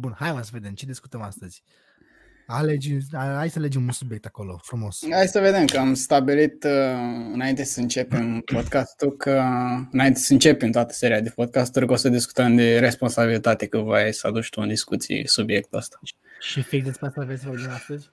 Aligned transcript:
Bun, 0.00 0.14
hai 0.18 0.32
mă 0.32 0.42
să 0.42 0.50
vedem 0.52 0.74
ce 0.74 0.86
discutăm 0.86 1.20
astăzi. 1.20 1.62
Alegi, 2.46 2.96
hai 3.12 3.50
să 3.50 3.58
alegem 3.58 3.82
un 3.82 3.90
subiect 3.90 4.24
acolo, 4.24 4.60
frumos. 4.62 5.06
Hai 5.10 5.26
să 5.26 5.40
vedem 5.40 5.64
că 5.64 5.78
am 5.78 5.94
stabilit 5.94 6.64
uh, 6.64 6.70
înainte 7.32 7.64
să 7.64 7.80
începem 7.80 8.40
podcastul 8.40 9.16
că 9.16 9.42
înainte 9.90 10.18
să 10.18 10.32
începem 10.32 10.70
toată 10.70 10.92
seria 10.92 11.20
de 11.20 11.30
podcasturi 11.30 11.86
că 11.86 11.92
o 11.92 11.96
să 11.96 12.08
discutăm 12.08 12.56
de 12.56 12.78
responsabilitate 12.78 13.66
că 13.66 13.78
voi 13.78 14.14
să 14.14 14.26
aduci 14.26 14.48
tu 14.48 14.60
în 14.60 14.68
discuții 14.68 15.28
subiectul 15.28 15.78
ăsta. 15.78 16.00
Și 16.40 16.62
fix 16.62 16.84
despre 16.84 17.06
asta 17.06 17.24
vreți 17.24 17.42
să 17.42 17.48
vorbim 17.48 17.70
astăzi? 17.70 18.10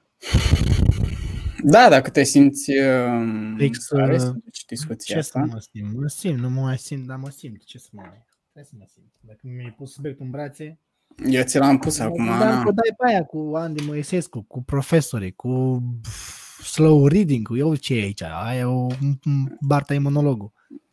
Da, 1.63 1.89
dacă 1.89 2.09
te 2.09 2.23
simți 2.23 2.71
uh, 2.71 3.55
Fix, 3.57 3.83
stare 3.83 4.13
uh, 4.13 4.19
să 4.19 4.29
duci 4.29 4.65
discuția 4.65 5.15
Ce 5.15 5.19
asta. 5.19 5.39
să 5.39 5.53
mă 5.53 5.59
simt? 5.71 5.99
Mă 5.99 6.07
simt, 6.07 6.39
nu 6.39 6.49
mă 6.49 6.61
mai 6.61 6.77
simt, 6.77 7.07
dar 7.07 7.17
mă 7.17 7.29
simt. 7.29 7.63
Ce 7.63 7.77
să 7.77 7.87
mă 7.91 8.01
mai... 8.05 8.25
Hai 8.53 8.63
să 8.63 8.71
mă 8.77 8.85
simt. 8.93 9.11
Dacă 9.19 9.39
mi-ai 9.41 9.75
pus 9.77 9.93
subiectul 9.93 10.25
în 10.25 10.31
brațe... 10.31 10.79
Eu 11.25 11.43
ți 11.43 11.57
l-am 11.57 11.77
pus 11.77 11.99
acum. 11.99 12.25
Dar 12.25 12.53
na. 12.53 12.63
că 12.63 12.71
dai 12.71 12.93
pe 12.97 13.05
aia 13.07 13.23
cu 13.23 13.51
Andy 13.55 13.85
Moisescu, 13.85 14.41
cu 14.47 14.63
profesorii, 14.63 15.31
cu 15.31 15.81
pf, 16.01 16.63
slow 16.63 17.07
reading, 17.07 17.47
cu 17.47 17.57
eu 17.57 17.75
ce 17.75 17.93
e 17.93 18.01
aici? 18.03 18.21
Aia 18.23 18.59
e 18.59 18.63
o 18.63 18.87
m- 18.91 19.57
Barta 19.61 19.93
e 19.93 19.99
monologul. 19.99 20.51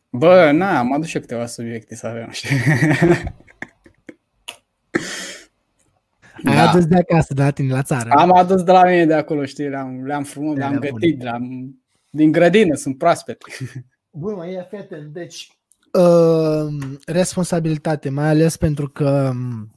Bă, 0.09 0.51
na, 0.53 0.79
am 0.79 0.93
adus 0.93 1.07
și 1.07 1.15
eu 1.15 1.21
câteva 1.21 1.45
subiecte 1.45 1.95
să 1.95 2.07
avem, 2.07 2.29
știi? 2.31 2.49
Ai 6.45 6.55
Da. 6.55 6.69
adus 6.69 6.85
de 6.85 6.95
acasă, 6.95 7.33
de 7.33 7.41
la 7.41 7.51
tine, 7.51 7.73
la 7.73 7.81
țară. 7.81 8.09
Am 8.09 8.31
adus 8.31 8.63
de 8.63 8.71
la 8.71 8.83
mine 8.83 9.05
de 9.05 9.13
acolo, 9.13 9.45
știi, 9.45 9.69
le-am, 9.69 10.05
le-am 10.05 10.23
frumos, 10.23 10.57
le-am 10.57 10.75
Alea 10.75 10.89
gătit, 10.91 11.21
le-am, 11.21 11.75
din 12.09 12.31
grădină, 12.31 12.75
sunt 12.75 12.97
proaspete. 12.97 13.45
Bun, 14.09 14.33
mă, 14.35 14.47
e 14.47 14.67
fete, 14.69 15.09
deci 15.13 15.57
uh, 15.91 16.73
responsabilitate, 17.05 18.09
mai 18.09 18.27
ales 18.29 18.57
pentru 18.57 18.89
că 18.89 19.29
um, 19.33 19.73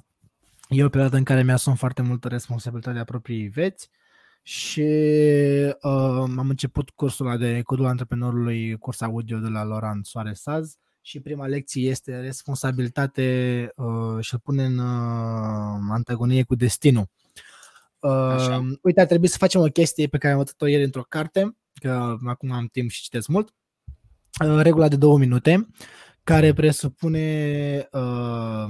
e 0.69 0.85
o 0.85 0.89
perioadă 0.89 1.17
în 1.17 1.25
care 1.25 1.43
mi-asum 1.43 1.75
foarte 1.75 2.03
multă 2.03 2.29
responsabilitate 2.29 2.99
a 2.99 3.05
propriei 3.05 3.49
veți 3.49 3.91
și 4.43 4.81
uh, 5.83 6.25
am 6.39 6.47
început 6.49 6.91
cursul 6.91 7.27
ăla 7.27 7.37
de 7.37 7.63
codul 7.63 7.87
antreprenorului, 7.87 8.77
curs 8.77 9.01
audio 9.01 9.39
de 9.39 9.49
la 9.49 9.63
Laurent 9.63 10.07
Soare 10.07 10.33
Saz 10.33 10.77
și 11.01 11.21
prima 11.21 11.47
lecție 11.47 11.89
este 11.89 12.21
responsabilitate 12.21 13.69
uh, 13.77 14.21
și 14.21 14.35
îl 14.35 14.41
pune 14.41 14.65
în 14.65 14.79
uh, 14.79 15.89
antagonie 15.91 16.43
cu 16.43 16.55
destinul. 16.55 17.09
Așa. 18.01 18.57
Uh, 18.57 18.79
uite, 18.83 19.01
ar 19.01 19.07
trebui 19.07 19.29
să 19.29 19.37
facem 19.39 19.61
o 19.61 19.65
chestie 19.65 20.07
pe 20.07 20.19
care 20.19 20.33
am 20.33 20.39
văzut-o 20.39 20.67
ieri 20.67 20.85
într-o 20.85 21.05
carte, 21.09 21.57
că 21.73 22.17
acum 22.27 22.51
am 22.51 22.67
timp 22.67 22.91
și 22.91 23.03
citesc 23.03 23.29
mult. 23.29 23.55
Uh, 24.45 24.61
regula 24.63 24.89
de 24.89 24.97
două 24.97 25.19
minute, 25.19 25.69
care 26.25 26.53
presupune 26.53 27.89
uh, 27.93 28.67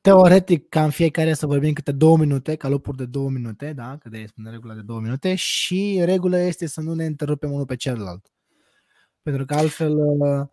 teoretic 0.00 0.68
ca 0.68 0.84
în 0.84 0.90
fiecare 0.90 1.34
să 1.34 1.46
vorbim 1.46 1.72
câte 1.72 1.92
două 1.92 2.16
minute, 2.16 2.54
ca 2.56 2.68
lupuri 2.68 2.96
de 2.96 3.04
două 3.04 3.30
minute, 3.30 3.72
da, 3.72 3.96
că 4.00 4.08
de 4.08 4.24
spune 4.28 4.50
regula 4.50 4.74
de 4.74 4.80
două 4.80 5.00
minute, 5.00 5.34
și 5.34 6.00
regula 6.04 6.38
este 6.38 6.66
să 6.66 6.80
nu 6.80 6.94
ne 6.94 7.04
întrerupem 7.04 7.52
unul 7.52 7.66
pe 7.66 7.76
celălalt. 7.76 8.32
Pentru 9.22 9.44
că 9.44 9.54
altfel 9.54 9.96
uh, 9.96 10.46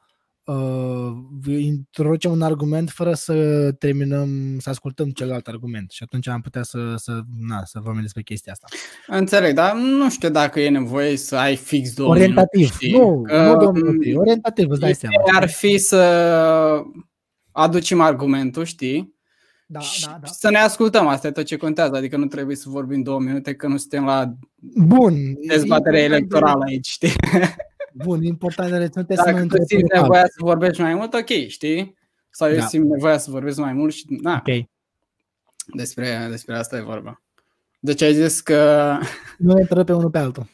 uh, 0.55 1.59
introducem 1.59 2.31
un 2.31 2.41
argument 2.41 2.89
fără 2.89 3.13
să 3.13 3.71
terminăm, 3.71 4.59
să 4.59 4.69
ascultăm 4.69 5.09
celălalt 5.09 5.47
argument 5.47 5.91
și 5.91 6.03
atunci 6.03 6.27
am 6.27 6.41
putea 6.41 6.63
să, 6.63 6.95
să, 6.95 7.19
na, 7.39 7.63
să 7.65 7.79
vorbim 7.79 8.01
despre 8.01 8.21
chestia 8.21 8.51
asta. 8.51 8.67
Înțeleg, 9.07 9.53
dar 9.55 9.75
nu 9.75 10.09
știu 10.09 10.29
dacă 10.29 10.59
e 10.59 10.69
nevoie 10.69 11.17
să 11.17 11.35
ai 11.35 11.55
fix 11.55 11.93
două 11.93 12.09
Orientativ, 12.09 12.59
minute, 12.59 12.73
știi? 12.75 12.91
nu, 12.91 13.21
Că, 13.21 13.41
nu 13.41 13.57
două 13.57 13.71
minute, 13.71 14.15
orientativ, 14.15 14.69
îți 14.69 14.79
dai 14.79 14.95
seama. 14.95 15.15
ideea 15.21 15.41
ar 15.41 15.49
fi 15.49 15.77
să 15.77 15.97
aducem 17.51 18.01
argumentul, 18.01 18.63
știi? 18.63 19.16
Da, 19.69 19.79
și 19.79 20.05
da, 20.05 20.17
da. 20.21 20.27
să 20.27 20.49
ne 20.49 20.57
ascultăm, 20.57 21.07
asta 21.07 21.27
e 21.27 21.31
tot 21.31 21.45
ce 21.45 21.57
contează, 21.57 21.95
adică 21.95 22.17
nu 22.17 22.25
trebuie 22.25 22.55
să 22.55 22.69
vorbim 22.69 23.01
două 23.01 23.19
minute, 23.19 23.55
că 23.55 23.67
nu 23.67 23.77
suntem 23.77 24.05
la 24.05 24.33
Bun. 24.75 25.13
dezbatere 25.47 25.57
important 25.67 25.91
de- 25.91 25.99
electorală 26.15 26.63
aici, 26.67 26.87
știi? 26.87 27.11
Bun, 28.05 28.23
important 28.23 28.69
de 28.71 28.77
reținut 28.77 29.09
este 29.09 29.23
să 29.23 29.29
nu 29.31 29.35
Dacă 29.35 29.47
tu 29.47 29.55
întreb 29.59 29.65
simți 29.67 29.85
pe 29.93 29.99
nevoia 29.99 30.19
altul. 30.21 30.33
să 30.37 30.43
vorbești 30.45 30.81
mai 30.81 30.93
mult, 30.95 31.13
ok, 31.13 31.27
știi? 31.47 31.95
Sau 32.29 32.49
eu 32.49 32.57
Da. 32.57 32.65
simt 32.65 32.89
nevoia 32.89 33.17
să 33.17 33.31
vorbesc 33.31 33.57
mai 33.57 33.73
mult 33.73 33.93
și 33.93 34.05
na, 34.09 34.43
Ok. 34.47 34.65
despre, 35.73 36.27
despre 36.29 36.55
asta 36.55 36.77
e 36.77 36.81
vorba. 36.81 37.21
Deci 37.79 38.01
ai 38.01 38.13
zis 38.13 38.39
că, 38.41 38.91
Nu 39.37 39.53
ne 39.53 39.61
întreb 39.61 39.85
pe 39.85 39.93
unul 39.93 40.09
pe 40.09 40.17
altul. 40.17 40.47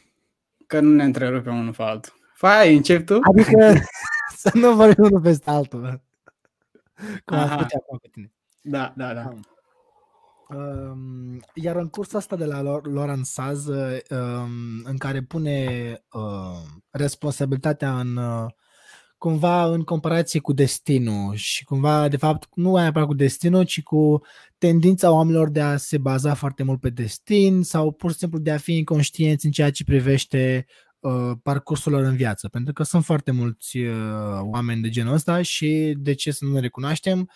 că 0.66 0.80
nu 0.80 0.94
ne 0.94 1.04
întrerupem 1.04 1.58
unul 1.58 1.72
pe 1.74 1.82
altul. 1.82 2.12
Fai, 2.34 2.76
încep 2.76 3.06
tu? 3.06 3.18
Adică 3.32 3.74
să 4.42 4.50
nu 4.54 4.74
vorbim 4.74 5.04
unul 5.04 5.20
peste 5.20 5.50
altul. 5.50 6.00
Cum 7.24 7.36
am 7.36 7.42
Aha. 7.44 7.58
spus 7.60 7.72
acum 7.74 7.98
cu 8.02 8.08
tine. 8.08 8.32
Da, 8.66 8.94
da, 8.96 9.14
da. 9.14 9.32
Um, 10.48 11.40
iar 11.54 11.76
în 11.76 11.88
cursul 11.88 12.18
asta 12.18 12.36
de 12.36 12.44
la 12.44 12.62
Lor- 12.62 12.92
Laurent 12.92 13.26
Saz, 13.26 13.66
um, 13.66 14.82
în 14.84 14.96
care 14.98 15.22
pune 15.22 15.68
uh, 16.12 16.60
responsabilitatea 16.90 18.00
în 18.00 18.16
uh, 18.16 18.46
cumva 19.18 19.64
în 19.64 19.82
comparație 19.82 20.40
cu 20.40 20.52
destinul 20.52 21.34
și 21.34 21.64
cumva, 21.64 22.08
de 22.08 22.16
fapt, 22.16 22.48
nu 22.54 22.76
neapărat 22.76 23.08
cu 23.08 23.14
destinul, 23.14 23.64
ci 23.64 23.82
cu 23.82 24.20
tendința 24.58 25.10
oamenilor 25.10 25.50
de 25.50 25.60
a 25.60 25.76
se 25.76 25.98
baza 25.98 26.34
foarte 26.34 26.62
mult 26.62 26.80
pe 26.80 26.90
destin 26.90 27.62
sau 27.62 27.92
pur 27.92 28.10
și 28.10 28.18
simplu 28.18 28.38
de 28.38 28.50
a 28.50 28.58
fi 28.58 28.76
inconștienți 28.76 29.46
în 29.46 29.52
ceea 29.52 29.70
ce 29.70 29.84
privește 29.84 30.66
uh, 30.98 31.30
parcursul 31.42 31.92
lor 31.92 32.02
în 32.02 32.16
viață. 32.16 32.48
Pentru 32.48 32.72
că 32.72 32.82
sunt 32.82 33.04
foarte 33.04 33.30
mulți 33.30 33.78
uh, 33.78 33.94
oameni 34.40 34.82
de 34.82 34.88
genul 34.88 35.14
ăsta 35.14 35.42
și 35.42 35.94
de 35.98 36.14
ce 36.14 36.30
să 36.30 36.44
nu 36.44 36.52
ne 36.52 36.60
recunoaștem, 36.60 37.18
Uh, 37.18 37.28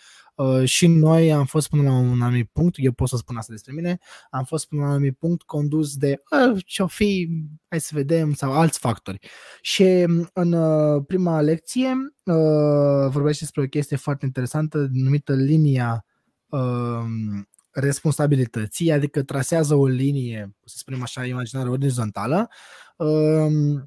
și 0.63 0.87
noi 0.87 1.33
am 1.33 1.45
fost 1.45 1.69
până 1.69 1.81
la 1.83 1.91
un 1.97 2.21
anumit 2.21 2.49
punct, 2.51 2.75
eu 2.77 2.91
pot 2.91 3.07
să 3.07 3.17
spun 3.17 3.37
asta 3.37 3.53
despre 3.53 3.73
mine, 3.73 3.97
am 4.29 4.43
fost 4.43 4.67
până 4.67 4.81
la 4.81 4.87
un 4.87 4.93
anumit 4.93 5.17
punct 5.17 5.41
condus 5.41 5.95
de 5.95 6.21
"Ah, 6.29 6.63
ce-o 6.65 6.87
fi, 6.87 7.29
hai 7.69 7.79
să 7.79 7.91
vedem, 7.93 8.33
sau 8.33 8.51
alți 8.51 8.79
factori. 8.79 9.19
Și 9.61 9.83
m, 10.07 10.29
în 10.33 10.51
uh, 10.51 11.03
prima 11.07 11.41
lecție 11.41 11.89
uh, 12.23 13.09
vorbește 13.09 13.43
despre 13.43 13.61
o 13.61 13.65
chestie 13.67 13.97
foarte 13.97 14.25
interesantă 14.25 14.87
numită 14.91 15.33
linia 15.33 16.05
uh, 16.49 17.03
responsabilității, 17.71 18.91
adică 18.91 19.23
trasează 19.23 19.75
o 19.75 19.85
linie, 19.87 20.55
să 20.65 20.75
spunem 20.77 21.01
așa, 21.01 21.25
imaginară 21.25 21.69
orizontală, 21.69 22.49
uh, 22.97 23.81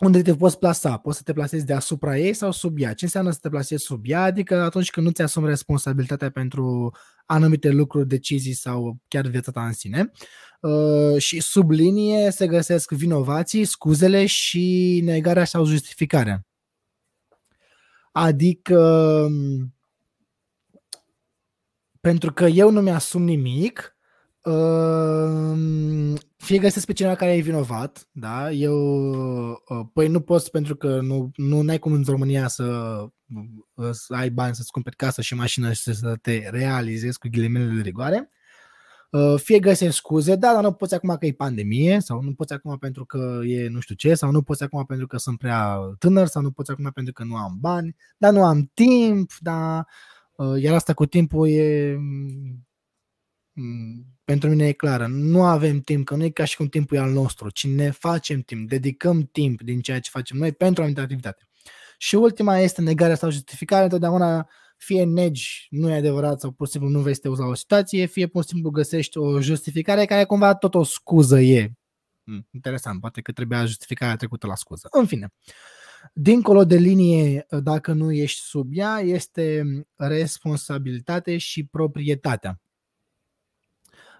unde 0.00 0.22
te 0.22 0.34
poți 0.34 0.58
plasa. 0.58 0.96
Poți 0.96 1.16
să 1.16 1.22
te 1.22 1.32
plasezi 1.32 1.66
deasupra 1.66 2.18
ei 2.18 2.32
sau 2.32 2.50
sub 2.52 2.78
ea. 2.78 2.94
Ce 2.94 3.04
înseamnă 3.04 3.30
să 3.30 3.38
te 3.42 3.48
plasezi 3.48 3.84
sub 3.84 4.02
ea? 4.06 4.22
Adică 4.22 4.62
atunci 4.62 4.90
când 4.90 5.06
nu 5.06 5.12
ți 5.12 5.22
asumi 5.22 5.46
responsabilitatea 5.46 6.30
pentru 6.30 6.94
anumite 7.26 7.70
lucruri, 7.70 8.08
decizii 8.08 8.52
sau 8.52 8.98
chiar 9.08 9.26
viața 9.26 9.50
ta 9.50 9.66
în 9.66 9.72
sine. 9.72 10.10
Uh, 10.60 11.18
și 11.18 11.40
sub 11.40 11.70
linie 11.70 12.30
se 12.30 12.46
găsesc 12.46 12.90
vinovații, 12.90 13.64
scuzele 13.64 14.26
și 14.26 15.00
negarea 15.04 15.44
sau 15.44 15.64
justificarea. 15.64 16.46
Adică 18.12 19.28
pentru 22.00 22.32
că 22.32 22.44
eu 22.44 22.70
nu 22.70 22.80
mi-asum 22.80 23.22
nimic, 23.22 23.96
uh, 24.42 26.18
fie 26.38 26.58
găsesc 26.58 26.86
pe 26.86 26.92
cineva 26.92 27.14
care 27.14 27.36
e 27.36 27.40
vinovat, 27.40 28.08
da? 28.12 28.50
Eu, 28.50 28.78
uh, 29.50 29.86
păi 29.92 30.08
nu 30.08 30.20
poți 30.20 30.50
pentru 30.50 30.76
că 30.76 31.00
nu, 31.00 31.30
nu 31.36 31.68
ai 31.68 31.78
cum 31.78 31.92
în 31.92 32.04
România 32.06 32.48
să, 32.48 32.64
uh, 33.74 33.90
să 33.90 34.14
ai 34.14 34.30
bani 34.30 34.54
să-ți 34.54 34.70
cumperi 34.70 34.96
casă 34.96 35.22
și 35.22 35.34
mașină 35.34 35.72
și 35.72 35.94
să 35.94 36.16
te 36.22 36.48
realizezi 36.50 37.18
cu 37.18 37.28
ghilimele 37.30 37.74
de 37.74 37.80
rigoare. 37.80 38.30
Uh, 39.10 39.34
Fie 39.36 39.58
găsești 39.58 39.94
scuze, 39.94 40.36
da, 40.36 40.52
dar 40.52 40.62
nu 40.62 40.72
poți 40.72 40.94
acum 40.94 41.16
că 41.16 41.26
e 41.26 41.32
pandemie 41.32 42.00
sau 42.00 42.22
nu 42.22 42.32
poți 42.34 42.52
acum 42.52 42.78
pentru 42.78 43.04
că 43.04 43.40
e 43.44 43.68
nu 43.68 43.80
știu 43.80 43.94
ce 43.94 44.14
sau 44.14 44.30
nu 44.30 44.42
poți 44.42 44.62
acum 44.62 44.84
pentru 44.84 45.06
că 45.06 45.16
sunt 45.16 45.38
prea 45.38 45.78
tânăr 45.98 46.26
sau 46.26 46.42
nu 46.42 46.50
poți 46.50 46.70
acum 46.70 46.90
pentru 46.94 47.12
că 47.12 47.24
nu 47.24 47.36
am 47.36 47.56
bani, 47.60 47.96
dar 48.18 48.32
nu 48.32 48.44
am 48.44 48.70
timp, 48.74 49.30
dar 49.40 49.86
uh, 50.36 50.62
iar 50.62 50.74
asta 50.74 50.94
cu 50.94 51.06
timpul 51.06 51.48
e 51.48 51.96
mm, 51.98 52.67
pentru 54.24 54.48
mine 54.48 54.66
e 54.66 54.72
clară. 54.72 55.06
Nu 55.06 55.44
avem 55.44 55.80
timp, 55.80 56.06
că 56.06 56.16
nu 56.16 56.24
e 56.24 56.30
ca 56.30 56.44
și 56.44 56.56
cum 56.56 56.66
timpul 56.66 56.96
e 56.96 57.00
al 57.00 57.10
nostru, 57.10 57.50
ci 57.50 57.66
ne 57.66 57.90
facem 57.90 58.40
timp, 58.40 58.68
dedicăm 58.68 59.22
timp 59.22 59.62
din 59.62 59.80
ceea 59.80 60.00
ce 60.00 60.10
facem 60.10 60.36
noi 60.36 60.52
pentru 60.52 60.80
o 60.80 60.82
anumită 60.82 61.00
activitate. 61.00 61.48
Și 61.98 62.14
ultima 62.14 62.58
este 62.58 62.82
negarea 62.82 63.14
sau 63.14 63.30
justificarea. 63.30 63.84
Întotdeauna 63.84 64.48
fie 64.76 65.04
negi, 65.04 65.66
nu 65.70 65.90
e 65.90 65.94
adevărat 65.94 66.40
sau 66.40 66.50
pur 66.50 66.66
și 66.66 66.72
simplu 66.72 66.90
nu 66.90 67.00
vrei 67.00 67.14
să 67.14 67.20
te 67.20 67.28
uzi 67.28 67.40
la 67.40 67.46
o 67.46 67.54
situație, 67.54 68.06
fie 68.06 68.26
pur 68.26 68.42
și 68.42 68.48
simplu 68.48 68.70
găsești 68.70 69.18
o 69.18 69.40
justificare 69.40 70.04
care 70.04 70.24
cumva 70.24 70.54
tot 70.54 70.74
o 70.74 70.82
scuză 70.82 71.40
e. 71.40 71.72
Hmm, 72.24 72.48
interesant, 72.50 73.00
poate 73.00 73.20
că 73.20 73.32
trebuia 73.32 73.64
justificarea 73.64 74.16
trecută 74.16 74.46
la 74.46 74.54
scuză. 74.54 74.88
În 74.90 75.06
fine, 75.06 75.28
dincolo 76.12 76.64
de 76.64 76.76
linie, 76.76 77.46
dacă 77.62 77.92
nu 77.92 78.12
ești 78.12 78.40
sub 78.40 78.68
ea, 78.72 79.00
este 79.00 79.64
responsabilitate 79.96 81.36
și 81.36 81.66
proprietatea. 81.66 82.60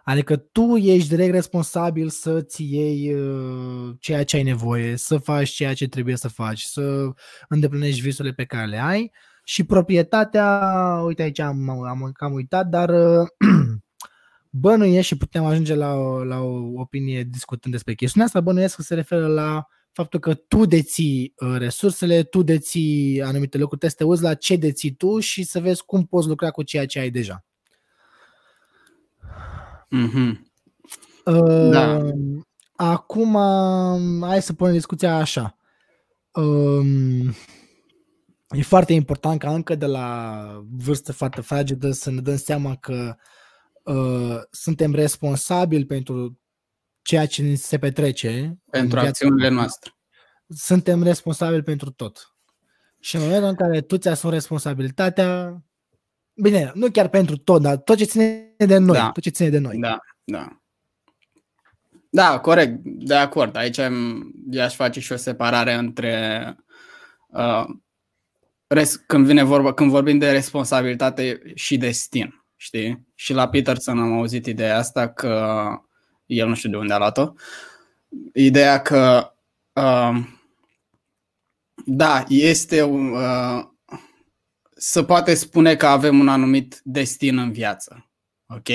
Adică 0.08 0.36
tu 0.36 0.76
ești 0.76 1.08
direct 1.08 1.32
responsabil 1.32 2.08
să-ți 2.08 2.62
iei 2.74 3.14
uh, 3.14 3.94
ceea 4.00 4.24
ce 4.24 4.36
ai 4.36 4.42
nevoie, 4.42 4.96
să 4.96 5.18
faci 5.18 5.50
ceea 5.50 5.74
ce 5.74 5.88
trebuie 5.88 6.16
să 6.16 6.28
faci, 6.28 6.60
să 6.60 7.08
îndeplinești 7.48 8.00
visurile 8.00 8.34
pe 8.34 8.44
care 8.44 8.66
le 8.66 8.78
ai 8.78 9.12
și 9.44 9.64
proprietatea, 9.64 10.46
uite 11.04 11.22
aici 11.22 11.38
am, 11.38 11.70
am 11.70 12.10
cam 12.12 12.32
uitat, 12.32 12.66
dar 12.66 12.88
uh, 12.88 13.26
bănuiesc 14.50 15.06
și 15.06 15.16
putem 15.16 15.44
ajunge 15.44 15.74
la 15.74 15.94
o, 15.94 16.24
la 16.24 16.40
o 16.40 16.80
opinie 16.80 17.22
discutând 17.22 17.74
despre 17.74 17.94
chestiunea 17.94 18.26
asta, 18.26 18.40
bănuiesc 18.40 18.76
că 18.76 18.82
se 18.82 18.94
referă 18.94 19.26
la 19.26 19.66
faptul 19.92 20.20
că 20.20 20.34
tu 20.34 20.64
deții 20.64 21.32
uh, 21.36 21.56
resursele, 21.58 22.22
tu 22.22 22.42
deții 22.42 23.22
anumite 23.22 23.58
lucruri, 23.58 23.80
trebuie 23.80 23.90
să 23.90 23.96
te 23.96 24.04
uiți 24.04 24.22
la 24.22 24.34
ce 24.34 24.56
deții 24.56 24.94
tu 24.94 25.18
și 25.18 25.42
să 25.42 25.60
vezi 25.60 25.84
cum 25.84 26.04
poți 26.04 26.28
lucra 26.28 26.50
cu 26.50 26.62
ceea 26.62 26.86
ce 26.86 26.98
ai 26.98 27.10
deja. 27.10 27.47
Mm-hmm. 29.96 30.46
Uh, 31.24 31.70
da. 31.70 32.00
Acum, 32.76 33.36
hai 34.20 34.42
să 34.42 34.52
punem 34.52 34.72
discuția 34.72 35.16
așa. 35.16 35.58
Um, 36.32 37.28
e 38.48 38.62
foarte 38.62 38.92
important 38.92 39.38
ca 39.38 39.54
încă 39.54 39.74
de 39.74 39.86
la 39.86 40.44
vârstă 40.70 41.12
foarte 41.12 41.40
fragedă 41.40 41.90
să 41.90 42.10
ne 42.10 42.20
dăm 42.20 42.36
seama 42.36 42.76
că 42.76 43.16
uh, 43.82 44.40
suntem 44.50 44.94
responsabili 44.94 45.86
pentru 45.86 46.40
ceea 47.02 47.26
ce 47.26 47.54
se 47.54 47.78
petrece. 47.78 48.58
Pentru 48.70 48.98
acțiunile 48.98 49.48
noastre. 49.48 49.92
Suntem 50.48 51.02
responsabili 51.02 51.62
pentru 51.62 51.90
tot. 51.90 52.34
Și 53.00 53.16
în 53.16 53.22
momentul 53.22 53.48
în 53.48 53.54
care 53.54 53.80
tu 53.80 53.96
ți-asumi 53.96 54.32
responsabilitatea, 54.32 55.62
bine, 56.40 56.72
nu 56.74 56.90
chiar 56.90 57.08
pentru 57.08 57.36
tot, 57.36 57.62
dar 57.62 57.76
tot 57.76 57.96
ce 57.96 58.04
ține 58.04 58.54
de 58.56 58.78
noi. 58.78 58.96
Da. 58.96 59.10
Tot 59.10 59.22
ce 59.22 59.30
ține 59.30 59.48
de 59.48 59.58
noi. 59.58 59.78
Da, 59.78 59.98
da. 60.24 60.60
Da, 62.10 62.38
corect, 62.38 62.78
de 62.84 63.14
acord. 63.14 63.56
Aici 63.56 63.80
i-aș 64.50 64.74
face 64.74 65.00
și 65.00 65.12
o 65.12 65.16
separare 65.16 65.72
între 65.74 66.56
uh, 67.28 67.64
res, 68.66 68.96
când 69.06 69.26
vine 69.26 69.42
vorba, 69.42 69.72
când 69.72 69.90
vorbim 69.90 70.18
de 70.18 70.30
responsabilitate 70.30 71.40
și 71.54 71.76
destin, 71.76 72.44
știi? 72.56 73.06
Și 73.14 73.32
la 73.32 73.48
Peterson 73.48 73.98
am 73.98 74.12
auzit 74.12 74.46
ideea 74.46 74.76
asta 74.76 75.08
că 75.08 75.68
el 76.26 76.48
nu 76.48 76.54
știu 76.54 76.70
de 76.70 76.76
unde 76.76 76.92
a 76.92 76.98
luat-o. 76.98 77.32
Ideea 78.32 78.82
că 78.82 79.32
uh, 79.72 80.16
da, 81.84 82.24
este 82.28 82.82
uh, 82.82 83.64
să 84.80 85.02
poate 85.02 85.34
spune 85.34 85.76
că 85.76 85.86
avem 85.86 86.18
un 86.18 86.28
anumit 86.28 86.80
destin 86.84 87.38
în 87.38 87.52
viață. 87.52 88.10
Ok? 88.46 88.68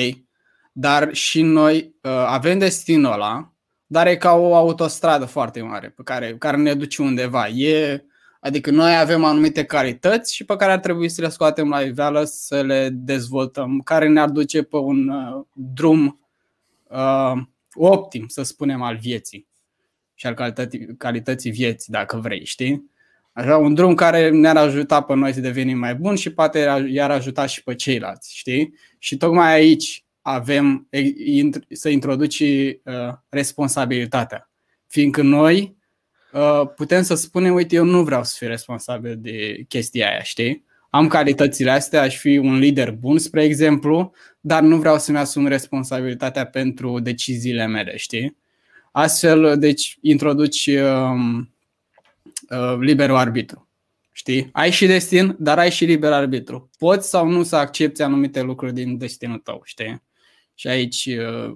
Dar 0.72 1.14
și 1.14 1.42
noi 1.42 1.96
uh, 2.02 2.12
avem 2.12 2.60
destinul 2.60 3.12
ăla, 3.12 3.54
dar 3.86 4.08
e 4.08 4.16
ca 4.16 4.34
o 4.34 4.56
autostradă 4.56 5.26
foarte 5.26 5.62
mare 5.62 5.90
pe 5.90 6.04
care, 6.04 6.38
care 6.38 6.58
ne 6.58 6.74
duce 6.74 7.02
undeva. 7.02 7.48
E, 7.48 8.06
adică 8.40 8.72
noi 8.72 8.98
avem 8.98 9.24
anumite 9.24 9.64
calități 9.64 10.36
și 10.36 10.44
pe 10.44 10.56
care 10.56 10.72
ar 10.72 10.80
trebui 10.80 11.10
să 11.10 11.22
le 11.22 11.30
scoatem 11.30 11.70
la 11.70 11.82
iveală, 11.82 12.24
să 12.24 12.62
le 12.62 12.90
dezvoltăm, 12.90 13.80
care 13.80 14.08
ne-ar 14.08 14.30
duce 14.30 14.64
pe 14.64 14.78
un 14.78 15.08
uh, 15.08 15.46
drum 15.54 16.28
uh, 16.84 17.34
optim, 17.74 18.28
să 18.28 18.44
spunem, 18.44 18.82
al 18.82 18.98
vieții 18.98 19.48
și 20.14 20.28
al 20.28 20.34
calității, 20.34 20.98
calității 20.98 21.52
vieții, 21.52 21.94
dacă 21.94 22.18
vrei, 22.18 22.46
știi? 22.46 22.92
Așa, 23.34 23.58
un 23.58 23.74
drum 23.74 23.96
care 23.96 24.30
ne-ar 24.30 24.58
ajuta 24.58 25.02
pe 25.02 25.16
noi 25.16 25.34
să 25.34 25.40
devenim 25.40 25.78
mai 25.78 25.96
buni 25.96 26.18
și 26.18 26.34
poate 26.34 26.86
i-ar 26.88 27.12
ajuta 27.12 27.46
și 27.46 27.64
pe 27.64 27.76
ceilalți, 27.76 28.38
știi? 28.38 28.74
Și 28.98 29.18
tocmai 29.18 29.54
aici 29.54 30.06
avem 30.22 30.90
să 31.70 31.90
introduci 31.90 32.40
uh, 32.40 33.14
responsabilitatea. 33.30 34.52
Fiindcă 34.88 35.22
noi 35.22 35.78
uh, 36.34 36.62
putem 36.76 37.02
să 37.02 37.16
spunem, 37.16 37.54
uite, 37.54 37.76
eu 37.76 37.84
nu 37.84 38.04
vreau 38.04 38.24
să 38.24 38.36
fiu 38.38 38.48
responsabil 38.48 39.18
de 39.18 39.64
chestia 39.68 40.10
aia, 40.10 40.22
știi? 40.22 40.66
Am 40.90 41.08
calitățile 41.08 41.72
astea, 41.72 42.02
aș 42.02 42.18
fi 42.18 42.38
un 42.38 42.58
lider 42.58 42.92
bun, 42.92 43.18
spre 43.18 43.44
exemplu, 43.44 44.14
dar 44.40 44.62
nu 44.62 44.78
vreau 44.78 45.00
să-mi 45.00 45.18
asum 45.18 45.48
responsabilitatea 45.48 46.46
pentru 46.46 47.00
deciziile 47.00 47.68
mele, 47.68 47.98
știi? 47.98 48.38
Astfel, 48.92 49.58
deci, 49.60 49.98
introduci 50.02 50.68
uh, 50.68 51.46
uh, 52.50 52.78
liberul 52.80 53.16
arbitru. 53.16 53.68
Știi? 54.12 54.50
Ai 54.52 54.72
și 54.72 54.86
destin, 54.86 55.36
dar 55.40 55.60
ai 55.60 55.72
și 55.72 55.86
liber 55.86 56.12
arbitru. 56.12 56.70
Poți 56.78 57.10
sau 57.10 57.28
nu 57.28 57.44
să 57.44 57.56
accepti 57.56 58.02
anumite 58.02 58.42
lucruri 58.42 58.74
din 58.74 58.98
destinul 58.98 59.38
tău, 59.38 59.62
știi? 59.64 60.04
Și 60.54 60.68
aici 60.68 61.06
uh, 61.06 61.56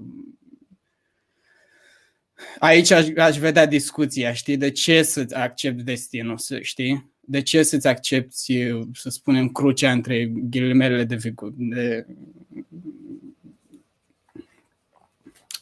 aici 2.59 2.91
aș, 2.91 3.07
aș 3.17 3.37
vedea 3.37 3.65
discuția, 3.65 4.33
știi? 4.33 4.57
De 4.57 4.71
ce 4.71 5.03
să-ți 5.03 5.35
accepti 5.35 5.83
destinul, 5.83 6.37
știi? 6.61 7.11
De 7.19 7.41
ce 7.41 7.63
să-ți 7.63 7.87
accepti, 7.87 8.73
să 8.93 9.09
spunem, 9.09 9.49
crucea 9.49 9.91
între 9.91 10.25
ghilimele 10.25 11.03
de, 11.03 11.33
de 11.55 12.05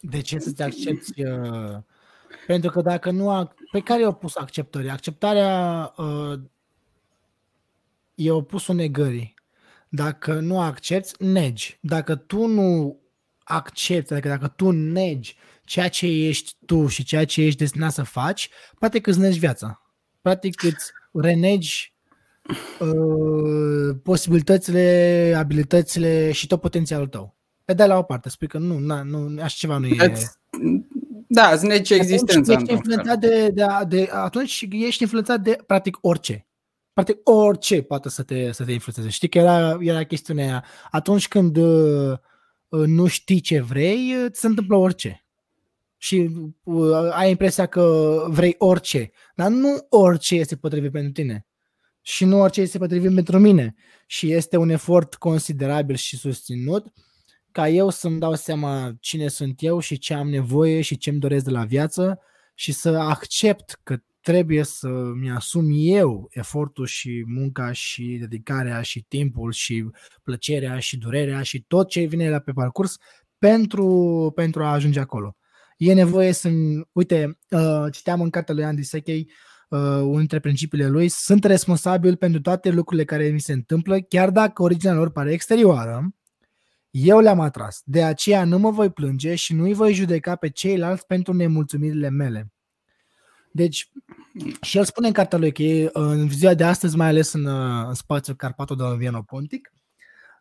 de 0.10 0.22
ce 0.22 0.40
să-ți 0.40 0.62
accepti 0.62 1.24
uh, 1.24 1.78
pentru 2.48 2.70
că 2.70 2.82
dacă 2.82 3.12
nu 3.12 3.30
pe 3.76 3.82
care 3.82 4.02
e 4.02 4.06
opus 4.06 4.36
acceptării? 4.36 4.90
Acceptarea 4.90 5.94
uh, 5.98 6.40
e 8.16 8.32
opusul 8.32 8.76
negării. 8.76 9.34
Dacă 9.90 10.40
nu 10.40 10.62
accepti, 10.62 11.24
negi. 11.24 11.78
Dacă 11.82 12.16
tu 12.16 12.46
nu 12.46 13.00
accepti, 13.44 14.14
adică 14.14 14.28
dacă 14.28 14.48
tu 14.48 14.72
negi 14.72 15.38
ceea 15.64 15.90
ce 15.90 16.06
ești 16.06 16.56
tu 16.66 16.88
și 16.88 17.04
ceea 17.04 17.26
ce 17.26 17.42
ești 17.42 17.60
destinat 17.60 17.92
să 17.92 18.04
faci, 18.04 18.50
poate 18.80 19.00
că 19.00 19.10
îți 19.10 19.20
negi 19.20 19.40
viața. 19.40 19.82
Practic 20.22 20.64
îți 20.64 20.92
renegi 21.14 21.94
uh, 22.80 23.98
posibilitățile, 24.04 25.34
abilitățile 25.38 26.32
și 26.32 26.48
tot 26.48 26.62
potențialul 26.62 27.08
tău. 27.08 27.36
Pe 27.66 27.74
de 27.74 27.86
la 27.86 27.98
o 27.98 28.04
parte, 28.04 28.30
spui 28.30 28.48
că 28.48 28.58
nu, 28.58 28.78
na, 28.80 29.02
nu 29.04 29.42
așa 29.42 29.56
ceva 29.58 29.78
nu 29.78 29.88
e... 29.88 30.14
Da, 31.28 31.50
îți 31.50 31.66
negi 31.66 31.94
existența. 31.94 32.54
Ești 32.54 32.72
influențat 32.72 33.20
de, 33.20 33.50
de, 33.50 33.66
de, 33.88 34.10
atunci 34.12 34.68
ești 34.72 35.02
influențat 35.02 35.42
de 35.42 35.58
practic 35.68 35.98
orice. 36.02 36.48
Practic 36.94 37.18
orice 37.24 37.82
poate 37.82 38.10
să 38.10 38.24
te, 38.24 38.52
să 38.52 38.64
te 38.64 38.72
influențeze. 38.72 39.10
Știi 39.10 39.30
că 39.30 39.38
era, 39.38 39.78
era 39.80 40.04
chestiunea 40.04 40.46
aia. 40.46 40.66
Atunci 40.92 41.28
când 41.28 41.58
uh, 41.58 42.18
Uh, 42.76 42.88
nu 42.88 43.08
știi 43.08 43.40
ce 43.40 43.62
vrei, 43.62 44.16
uh, 44.16 44.32
ți 44.32 44.40
se 44.40 44.48
întâmplă 44.48 44.76
orice. 44.76 45.26
Și 45.98 46.30
uh, 46.64 47.12
ai 47.12 47.30
impresia 47.30 47.66
că 47.66 48.16
vrei 48.28 48.56
orice. 48.58 49.12
Dar 49.36 49.50
nu 49.50 49.86
orice 49.90 50.36
este 50.36 50.56
potrivit 50.56 50.92
pentru 50.92 51.12
tine. 51.12 51.46
Și 52.02 52.26
nu 52.26 52.40
orice 52.40 52.62
este 52.62 52.78
potrivit 52.78 53.14
pentru 53.14 53.40
mine. 53.40 53.76
Și 54.06 54.32
este 54.32 54.58
un 54.58 54.70
efort 54.70 55.16
considerabil 55.16 55.96
și 55.96 56.18
susținut 56.18 56.94
ca 57.56 57.70
eu 57.70 57.90
să-mi 57.90 58.20
dau 58.20 58.34
seama 58.34 58.96
cine 59.00 59.28
sunt 59.28 59.56
eu 59.64 59.80
și 59.80 59.98
ce 59.98 60.14
am 60.14 60.30
nevoie 60.30 60.82
și 60.82 60.98
ce 60.98 61.10
îmi 61.10 61.20
doresc 61.20 61.44
de 61.46 61.52
la 61.52 61.66
viață 61.66 62.20
și 62.54 62.72
să 62.72 62.90
accept 62.90 63.80
că 63.84 63.98
trebuie 64.22 64.64
să-mi 64.64 65.32
asum 65.32 65.66
eu 65.74 66.28
efortul 66.30 66.86
și 66.86 67.24
munca 67.28 67.72
și 67.72 68.18
dedicarea 68.20 68.82
și 68.82 69.06
timpul 69.08 69.52
și 69.52 69.90
plăcerea 70.24 70.80
și 70.80 70.98
durerea 70.98 71.42
și 71.42 71.64
tot 71.68 71.90
ce 71.90 72.04
vine 72.04 72.30
la 72.30 72.40
pe 72.40 72.52
parcurs 72.52 72.96
pentru, 73.38 74.32
pentru 74.36 74.64
a 74.64 74.72
ajunge 74.72 75.00
acolo. 75.00 75.36
E 75.78 75.94
nevoie 75.94 76.32
să... 76.32 76.50
Uite, 76.92 77.38
uh, 77.50 77.86
citeam 77.92 78.22
în 78.22 78.30
cartea 78.30 78.56
lui 78.56 78.64
Andy 78.64 78.84
Sechei 78.84 79.32
uh, 79.70 79.80
unul 79.80 80.18
dintre 80.18 80.40
principiile 80.40 80.88
lui, 80.88 81.08
sunt 81.08 81.44
responsabil 81.44 82.16
pentru 82.16 82.42
toate 82.42 82.70
lucrurile 82.70 83.06
care 83.06 83.28
mi 83.28 83.40
se 83.40 83.54
întâmplă, 83.54 84.00
chiar 84.00 84.30
dacă 84.30 84.62
originea 84.62 84.96
lor 84.96 85.12
pare 85.12 85.32
exterioară, 85.32 86.16
eu 86.98 87.20
le-am 87.20 87.40
atras. 87.40 87.82
De 87.86 88.04
aceea 88.04 88.46
nu 88.46 88.60
mă 88.60 88.72
voi 88.72 88.92
plânge 88.92 89.36
și 89.36 89.54
nu 89.54 89.64
îi 89.64 89.74
voi 89.74 89.94
judeca 89.94 90.36
pe 90.36 90.50
ceilalți 90.50 91.06
pentru 91.06 91.34
nemulțumirile 91.34 92.10
mele. 92.10 92.54
Deci, 93.52 93.92
și 94.62 94.78
el 94.78 94.86
spune 94.86 95.08
în 95.08 95.14
cartea 95.14 95.38
lui 95.38 95.52
că 95.52 95.62
e, 95.64 95.90
în 95.94 96.30
ziua 96.30 96.54
de 96.54 96.64
astăzi, 96.64 96.96
mai 96.96 97.08
ales 97.08 97.34
în, 97.34 97.46
în 97.88 97.94
spațiul 97.94 98.36
Carpato 98.36 98.76
de 98.76 98.84
Vieno 98.98 99.22
Pontic, 99.22 99.74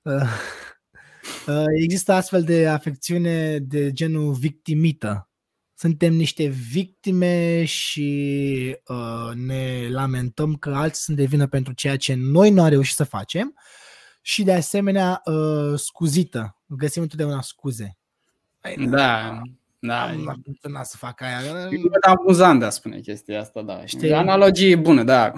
uh, 0.03 0.23
uh, 1.49 1.65
există 1.83 2.13
astfel 2.13 2.43
de 2.43 2.67
afecțiune 2.67 3.59
de 3.59 3.93
genul 3.93 4.33
victimită. 4.33 5.29
Suntem 5.75 6.13
niște 6.13 6.47
victime 6.47 7.65
și 7.65 8.77
uh, 8.87 9.35
ne 9.35 9.89
lamentăm 9.91 10.55
că 10.55 10.71
alții 10.75 11.03
sunt 11.03 11.17
de 11.17 11.25
vină 11.25 11.47
pentru 11.47 11.73
ceea 11.73 11.97
ce 11.97 12.15
noi 12.15 12.51
nu 12.51 12.63
am 12.63 12.69
reușit 12.69 12.97
să 12.97 13.05
facem 13.05 13.55
și 14.27 14.43
de 14.43 14.53
asemenea 14.53 15.23
uh, 15.25 15.79
scuzită. 15.79 16.57
Găsim 16.67 17.03
întotdeauna 17.03 17.41
scuze. 17.41 17.97
Da, 18.89 19.43
da. 19.79 20.03
Am 20.03 20.43
întâlnit 20.47 20.85
să 20.85 20.97
fac 20.97 21.21
aia. 21.21 21.39
E 21.71 21.79
amuzant 22.01 22.59
de 22.59 22.65
a 22.65 22.71
spune 22.71 23.01
chestia 23.01 23.41
asta, 23.41 23.63
da. 23.63 23.87
Știi? 23.87 24.13
Analogie 24.13 24.77
bună, 24.77 25.03
da. 25.03 25.33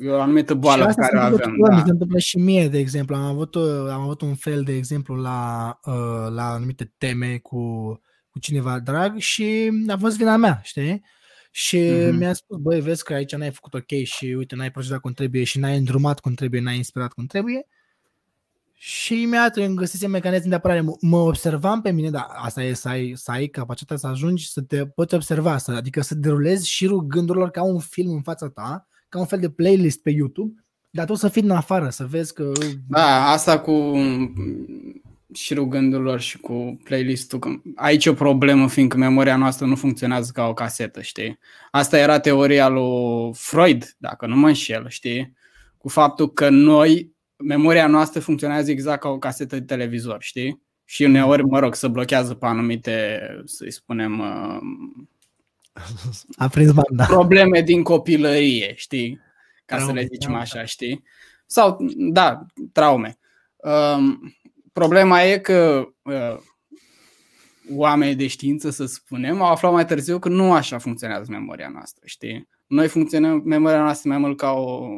E 0.00 0.08
o 0.08 0.20
anumită 0.20 0.54
boală 0.54 0.86
pe 0.86 0.94
care 0.96 1.18
o 1.18 1.20
avem. 1.20 1.56
Da. 1.68 1.74
Mi 1.74 1.82
se 1.84 1.90
întâmplă 1.90 2.18
și 2.18 2.38
mie, 2.38 2.68
de 2.68 2.78
exemplu. 2.78 3.16
Am 3.16 3.22
avut, 3.22 3.54
am 3.90 4.00
avut 4.00 4.20
un 4.20 4.34
fel, 4.34 4.62
de 4.62 4.72
exemplu, 4.72 5.14
la, 5.14 5.78
uh, 5.84 6.32
la 6.34 6.50
anumite 6.50 6.92
teme 6.98 7.38
cu, 7.38 7.92
cu 8.30 8.38
cineva 8.38 8.78
drag 8.78 9.18
și 9.18 9.70
a 9.88 9.96
fost 9.96 10.16
vina 10.16 10.36
mea, 10.36 10.60
știi? 10.62 11.04
Și 11.50 11.78
mm-hmm. 11.78 12.16
mi-a 12.18 12.32
spus, 12.32 12.56
băi, 12.56 12.80
vezi 12.80 13.04
că 13.04 13.12
aici 13.12 13.34
n-ai 13.34 13.50
făcut 13.50 13.74
ok 13.74 14.04
și 14.04 14.24
uite, 14.24 14.54
n-ai 14.54 14.70
procedat 14.70 15.00
cum 15.00 15.12
trebuie 15.12 15.44
și 15.44 15.58
n-ai 15.58 15.76
îndrumat 15.76 16.20
cum 16.20 16.34
trebuie, 16.34 16.60
n-ai 16.60 16.76
inspirat 16.76 17.12
cum 17.12 17.26
trebuie. 17.26 17.66
Și 18.82 19.22
imediat 19.22 19.56
îmi 19.56 19.74
găsisem 19.74 20.10
mecanism 20.10 20.48
de 20.48 20.54
apărare. 20.54 20.84
Mă 21.00 21.16
observam 21.16 21.80
pe 21.80 21.90
mine, 21.90 22.10
dar 22.10 22.26
asta 22.30 22.62
e 22.62 22.72
să 22.72 22.88
ai, 22.88 23.12
să 23.16 23.30
ai 23.30 23.46
capacitatea 23.46 23.96
să 23.96 24.06
ajungi 24.06 24.50
să 24.50 24.60
te 24.60 24.86
poți 24.86 25.14
observa, 25.14 25.58
să, 25.58 25.70
adică 25.70 26.00
să 26.00 26.14
derulezi 26.14 26.68
șirul 26.68 27.06
gândurilor 27.06 27.50
ca 27.50 27.62
un 27.62 27.78
film 27.78 28.10
în 28.10 28.22
fața 28.22 28.48
ta, 28.48 28.86
ca 29.08 29.18
un 29.18 29.26
fel 29.26 29.38
de 29.38 29.50
playlist 29.50 30.02
pe 30.02 30.10
YouTube, 30.10 30.64
dar 30.90 31.06
tu 31.06 31.14
să 31.14 31.28
fii 31.28 31.42
în 31.42 31.50
afară, 31.50 31.88
să 31.88 32.04
vezi 32.04 32.34
că... 32.34 32.52
Da, 32.88 33.30
asta 33.30 33.60
cu 33.60 33.94
șirul 35.34 35.68
gândurilor 35.68 36.20
și 36.20 36.38
cu 36.38 36.80
playlistul. 36.84 37.62
Aici 37.76 38.04
e 38.04 38.10
o 38.10 38.14
problemă, 38.14 38.68
fiindcă 38.68 38.96
memoria 38.96 39.36
noastră 39.36 39.66
nu 39.66 39.76
funcționează 39.76 40.30
ca 40.34 40.46
o 40.46 40.54
casetă, 40.54 41.00
știi? 41.00 41.38
Asta 41.70 41.98
era 41.98 42.18
teoria 42.18 42.68
lui 42.68 43.30
Freud, 43.34 43.94
dacă 43.98 44.26
nu 44.26 44.36
mă 44.36 44.48
înșel, 44.48 44.88
știi? 44.88 45.36
Cu 45.78 45.88
faptul 45.88 46.32
că 46.32 46.48
noi 46.48 47.18
memoria 47.40 47.86
noastră 47.86 48.20
funcționează 48.20 48.70
exact 48.70 49.00
ca 49.00 49.08
o 49.08 49.18
casetă 49.18 49.58
de 49.58 49.64
televizor, 49.64 50.22
știi? 50.22 50.62
Și 50.84 51.04
uneori, 51.04 51.44
mă 51.44 51.58
rog, 51.58 51.74
să 51.74 51.88
blochează 51.88 52.34
pe 52.34 52.46
anumite, 52.46 53.20
să-i 53.44 53.70
spunem, 53.70 54.18
uh, 54.18 54.58
A 56.36 56.48
prins 56.48 56.72
banda. 56.72 57.04
probleme 57.04 57.60
din 57.60 57.82
copilărie, 57.82 58.74
știi? 58.76 59.20
Ca 59.64 59.76
traume, 59.76 59.92
să 59.92 59.98
le 59.98 60.02
zicem 60.02 60.18
traume. 60.18 60.40
așa, 60.40 60.64
știi? 60.64 61.02
Sau, 61.46 61.76
da, 61.96 62.46
traume. 62.72 63.18
Um, 63.56 64.34
problema 64.72 65.22
e 65.22 65.38
că 65.38 65.88
uh, 66.02 66.38
oamenii 67.72 68.14
de 68.14 68.26
știință, 68.26 68.70
să 68.70 68.86
spunem, 68.86 69.42
au 69.42 69.50
aflat 69.50 69.72
mai 69.72 69.86
târziu 69.86 70.18
că 70.18 70.28
nu 70.28 70.52
așa 70.52 70.78
funcționează 70.78 71.26
memoria 71.28 71.68
noastră, 71.68 72.02
știi? 72.04 72.48
Noi 72.66 72.88
funcționăm 72.88 73.42
memoria 73.44 73.82
noastră 73.82 74.08
mai 74.08 74.18
mult 74.18 74.36
ca 74.36 74.52
o, 74.52 74.88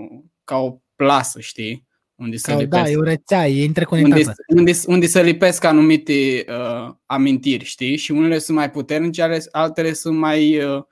ca 0.45 0.57
o 0.57 0.77
plasă, 0.97 1.41
știi? 1.41 1.87
Unde 2.23 2.37
să 2.37 2.51
lipesc. 2.51 2.83
Da, 2.83 2.91
e 2.91 2.97
o 2.97 3.03
rețea, 3.03 3.49
e 3.49 3.65
interconectată. 3.65 4.35
Unde, 4.47 4.61
unde, 4.61 4.73
unde 4.87 5.07
să 5.07 5.21
lipesc 5.21 5.65
anumite 5.65 6.45
uh, 6.49 6.95
amintiri, 7.07 7.65
știi? 7.65 7.97
Și 7.97 8.11
unele 8.11 8.39
sunt 8.39 8.57
mai 8.57 8.71
puternice, 8.71 9.39
altele 9.51 9.93
sunt 9.93 10.19
mai 10.19 10.65
uh, 10.65 10.83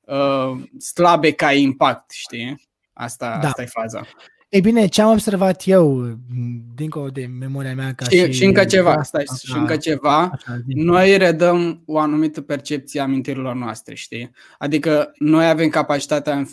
uh, 0.00 0.62
slabe 0.78 1.30
ca 1.30 1.52
impact, 1.52 2.10
știi? 2.10 2.68
Asta, 2.92 3.38
da. 3.40 3.48
asta 3.48 3.62
e 3.62 3.66
faza. 3.66 4.06
Ei 4.48 4.60
bine, 4.60 4.86
ce 4.86 5.02
am 5.02 5.10
observat 5.10 5.62
eu, 5.64 6.18
dincolo 6.74 7.08
de 7.08 7.26
memoria 7.26 7.74
mea 7.74 7.94
ca 7.94 8.04
și... 8.04 8.24
Și, 8.24 8.32
și 8.32 8.44
încă 8.44 8.64
ceva, 8.64 9.02
stai, 9.02 9.24
așa, 9.28 9.52
și 9.52 9.58
încă 9.58 9.76
ceva, 9.76 10.18
așa, 10.32 10.60
noi 10.66 11.16
redăm 11.16 11.82
o 11.86 11.98
anumită 11.98 12.40
percepție 12.40 13.00
a 13.00 13.02
amintirilor 13.02 13.54
noastre, 13.54 13.94
știi? 13.94 14.30
Adică 14.58 15.12
noi 15.18 15.48
avem 15.48 15.68
capacitatea, 15.68 16.46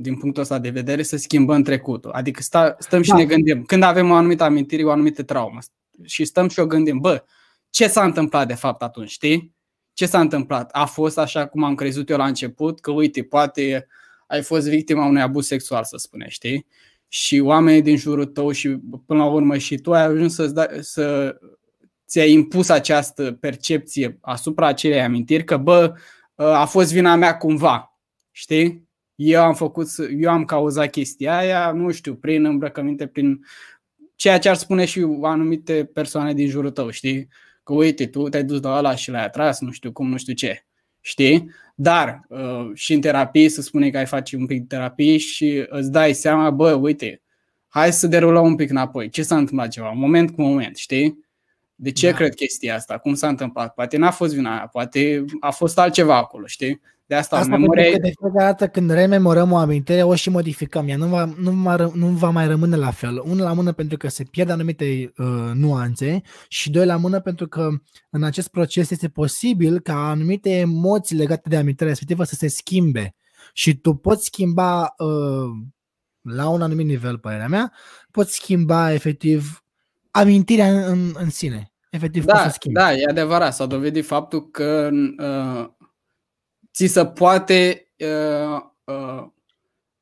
din 0.00 0.16
punctul 0.16 0.42
ăsta 0.42 0.58
de 0.58 0.70
vedere, 0.70 1.02
să 1.02 1.16
schimbăm 1.16 1.62
trecutul. 1.62 2.10
Adică 2.10 2.42
sta, 2.42 2.76
stăm 2.78 3.02
și 3.02 3.10
da. 3.10 3.16
ne 3.16 3.24
gândim, 3.24 3.62
când 3.62 3.82
avem 3.82 4.10
o 4.10 4.14
anumită 4.14 4.44
amintire, 4.44 4.84
o 4.84 4.90
anumită 4.90 5.22
traumă, 5.22 5.58
și 6.02 6.24
stăm 6.24 6.48
și 6.48 6.60
o 6.60 6.66
gândim, 6.66 6.98
bă, 6.98 7.24
ce 7.70 7.88
s-a 7.88 8.04
întâmplat 8.04 8.46
de 8.46 8.54
fapt 8.54 8.82
atunci, 8.82 9.10
știi? 9.10 9.54
Ce 9.92 10.06
s-a 10.06 10.20
întâmplat? 10.20 10.70
A 10.72 10.84
fost 10.84 11.18
așa 11.18 11.46
cum 11.46 11.62
am 11.62 11.74
crezut 11.74 12.10
eu 12.10 12.16
la 12.16 12.26
început, 12.26 12.80
că 12.80 12.90
uite, 12.90 13.22
poate 13.22 13.86
ai 14.26 14.42
fost 14.42 14.68
victima 14.68 15.06
unui 15.06 15.22
abuz 15.22 15.46
sexual, 15.46 15.84
să 15.84 15.96
spune, 15.96 16.26
știi? 16.28 16.66
Și 17.14 17.40
oamenii 17.40 17.82
din 17.82 17.96
jurul 17.96 18.24
tău 18.24 18.50
și 18.50 18.68
până 19.06 19.22
la 19.22 19.30
urmă 19.30 19.58
și 19.58 19.76
tu 19.76 19.92
ai 19.92 20.02
ajuns 20.02 20.34
să, 20.34 20.46
da, 20.46 20.66
să 20.80 21.36
ți-ai 22.06 22.32
impus 22.32 22.68
această 22.68 23.32
percepție 23.32 24.18
asupra 24.20 24.66
acelei 24.66 25.00
amintiri 25.00 25.44
că 25.44 25.56
bă, 25.56 25.94
a 26.34 26.64
fost 26.64 26.92
vina 26.92 27.14
mea 27.14 27.36
cumva, 27.36 27.98
știi? 28.30 28.88
Eu 29.14 29.42
am 29.42 29.54
făcut, 29.54 29.88
eu 30.18 30.30
am 30.30 30.44
cauzat 30.44 30.90
chestia 30.90 31.36
aia, 31.36 31.72
nu 31.72 31.90
știu, 31.90 32.14
prin 32.14 32.44
îmbrăcăminte, 32.44 33.06
prin 33.06 33.44
ceea 34.14 34.38
ce 34.38 34.48
ar 34.48 34.56
spune 34.56 34.84
și 34.84 35.06
anumite 35.22 35.90
persoane 35.92 36.32
din 36.34 36.48
jurul 36.48 36.70
tău, 36.70 36.90
știi? 36.90 37.28
Că 37.62 37.72
uite, 37.72 38.06
tu 38.06 38.28
te-ai 38.28 38.44
dus 38.44 38.62
la 38.62 38.76
ăla 38.76 38.94
și 38.94 39.10
l-ai 39.10 39.24
atras, 39.24 39.60
nu 39.60 39.70
știu 39.70 39.92
cum, 39.92 40.08
nu 40.08 40.16
știu 40.16 40.34
ce, 40.34 40.66
știi? 41.00 41.50
Dar 41.74 42.20
uh, 42.28 42.70
și 42.74 42.92
în 42.92 43.00
terapie 43.00 43.48
să 43.48 43.62
spune 43.62 43.90
că 43.90 43.98
ai 43.98 44.06
face 44.06 44.36
un 44.36 44.46
pic 44.46 44.60
de 44.60 44.76
terapie 44.76 45.16
și 45.16 45.64
îți 45.68 45.90
dai 45.90 46.12
seama, 46.12 46.50
bă, 46.50 46.72
uite, 46.72 47.22
hai 47.68 47.92
să 47.92 48.06
derulăm 48.06 48.44
un 48.44 48.56
pic 48.56 48.70
înapoi. 48.70 49.08
Ce 49.08 49.22
s-a 49.22 49.36
întâmplat 49.36 49.68
ceva? 49.68 49.90
Moment 49.90 50.30
cu 50.30 50.42
moment, 50.42 50.76
știi? 50.76 51.23
De 51.74 51.92
ce 51.92 52.10
da. 52.10 52.16
cred 52.16 52.34
chestia 52.34 52.74
asta? 52.74 52.98
Cum 52.98 53.14
s-a 53.14 53.28
întâmplat? 53.28 53.74
Poate 53.74 53.96
n-a 53.96 54.10
fost 54.10 54.34
vina 54.34 54.56
aia, 54.56 54.68
poate 54.72 55.24
a 55.40 55.50
fost 55.50 55.78
altceva 55.78 56.16
acolo, 56.16 56.46
știi? 56.46 56.80
De 57.06 57.14
asta, 57.14 57.36
asta 57.36 57.56
memoria... 57.56 57.90
de 57.90 58.12
fiecare 58.20 58.44
dată 58.44 58.68
când 58.68 58.90
rememorăm 58.90 59.52
o 59.52 59.56
amintire, 59.56 60.02
o 60.02 60.14
și 60.14 60.30
modificăm. 60.30 60.88
Ea 60.88 60.96
nu 60.96 61.06
va, 61.06 61.24
nu, 61.24 61.50
va, 61.50 61.90
nu 61.94 62.06
va 62.06 62.30
mai 62.30 62.46
rămâne 62.46 62.76
la 62.76 62.90
fel. 62.90 63.22
Unul 63.24 63.44
la 63.44 63.52
mână 63.52 63.72
pentru 63.72 63.96
că 63.96 64.08
se 64.08 64.24
pierd 64.24 64.50
anumite 64.50 65.12
uh, 65.16 65.50
nuanțe 65.54 66.22
și 66.48 66.70
doi 66.70 66.86
la 66.86 66.96
mână 66.96 67.20
pentru 67.20 67.48
că 67.48 67.68
în 68.10 68.22
acest 68.22 68.48
proces 68.48 68.90
este 68.90 69.08
posibil 69.08 69.80
ca 69.80 70.10
anumite 70.10 70.50
emoții 70.50 71.16
legate 71.16 71.48
de 71.48 71.56
amintirea 71.56 71.88
respectivă 71.88 72.24
să 72.24 72.34
se 72.34 72.48
schimbe. 72.48 73.14
Și 73.52 73.76
tu 73.76 73.94
poți 73.94 74.24
schimba 74.24 74.94
uh, 74.98 75.50
la 76.22 76.48
un 76.48 76.62
anumit 76.62 76.86
nivel, 76.86 77.18
părerea 77.18 77.48
mea, 77.48 77.72
poți 78.10 78.34
schimba 78.34 78.92
efectiv 78.92 79.63
amintirea 80.14 80.68
în, 80.68 80.82
în, 80.86 81.14
în 81.18 81.30
sine. 81.30 81.72
Efectiv, 81.90 82.24
da, 82.24 82.32
poți 82.32 82.44
să 82.44 82.50
schimbi. 82.50 82.78
Da, 82.78 82.92
e 82.92 83.04
adevărat. 83.08 83.54
S-a 83.54 83.66
dovedit 83.66 84.06
faptul 84.06 84.50
că 84.50 84.90
uh, 85.18 85.68
ți 86.72 86.86
se 86.86 87.06
poate 87.06 87.88
uh, 87.98 88.60
uh, 88.84 89.26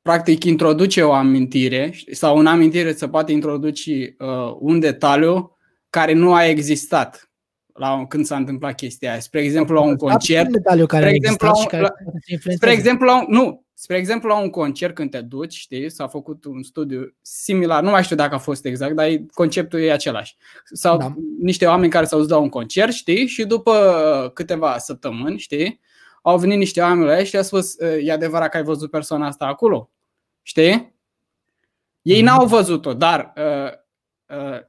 practic 0.02 0.44
introduce 0.44 1.02
o 1.02 1.12
amintire 1.12 1.94
sau 2.10 2.38
în 2.38 2.46
amintire 2.46 2.92
se 2.92 3.08
poate 3.08 3.32
introduce 3.32 4.16
uh, 4.18 4.56
un 4.58 4.80
detaliu 4.80 5.56
care 5.90 6.12
nu 6.12 6.34
a 6.34 6.44
existat 6.46 7.30
la 7.72 8.06
când 8.08 8.24
s-a 8.24 8.36
întâmplat 8.36 8.74
chestia 8.74 9.10
aia. 9.10 9.20
Spre 9.20 9.40
exemplu, 9.40 9.74
la 9.74 9.80
un 9.80 9.96
concert. 9.96 10.48
Spre 10.94 11.10
exemplu, 11.10 11.46
la 11.46 11.52
un, 11.56 11.80
la, 11.80 11.92
spre 12.54 12.70
exemplu, 12.70 13.06
la 13.06 13.18
un, 13.18 13.26
nu, 13.28 13.61
Spre 13.82 13.96
exemplu, 13.96 14.28
la 14.28 14.38
un 14.38 14.50
concert 14.50 14.94
când 14.94 15.10
te 15.10 15.20
duci, 15.20 15.54
știi, 15.54 15.90
s-a 15.90 16.06
făcut 16.06 16.44
un 16.44 16.62
studiu 16.62 17.14
similar, 17.22 17.82
nu 17.82 17.90
mai 17.90 18.02
știu 18.02 18.16
dacă 18.16 18.34
a 18.34 18.38
fost 18.38 18.64
exact, 18.64 18.94
dar 18.94 19.08
conceptul 19.32 19.80
e 19.80 19.92
același. 19.92 20.36
Sau 20.64 20.98
da. 20.98 21.14
niște 21.40 21.66
oameni 21.66 21.90
care 21.90 22.04
s-au 22.04 22.18
dus 22.18 22.28
la 22.28 22.36
un 22.36 22.48
concert, 22.48 22.92
știi, 22.92 23.26
și 23.26 23.44
după 23.44 24.30
câteva 24.34 24.78
săptămâni, 24.78 25.38
știi, 25.38 25.80
au 26.22 26.38
venit 26.38 26.58
niște 26.58 26.80
oameni 26.80 27.06
la 27.06 27.18
ei 27.18 27.24
și 27.24 27.36
au 27.36 27.42
spus, 27.42 27.76
e 27.78 28.12
adevărat 28.12 28.50
că 28.50 28.56
ai 28.56 28.62
văzut 28.62 28.90
persoana 28.90 29.26
asta 29.26 29.46
acolo? 29.46 29.90
Știi? 30.42 30.94
Ei 32.02 32.18
mm. 32.18 32.24
n-au 32.24 32.46
văzut-o, 32.46 32.94
dar 32.94 33.32
uh, 33.36 33.72
uh, 34.36 34.60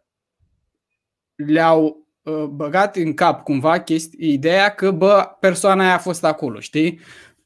le-au 1.36 2.08
uh, 2.22 2.44
băgat 2.44 2.96
în 2.96 3.14
cap 3.14 3.44
cumva 3.44 3.84
chesti- 3.84 4.18
ideea 4.18 4.70
că, 4.70 4.92
bă, 4.92 5.38
persoana 5.40 5.84
aia 5.84 5.94
a 5.94 5.98
fost 6.00 6.24
acolo, 6.24 6.60
știi? 6.60 7.00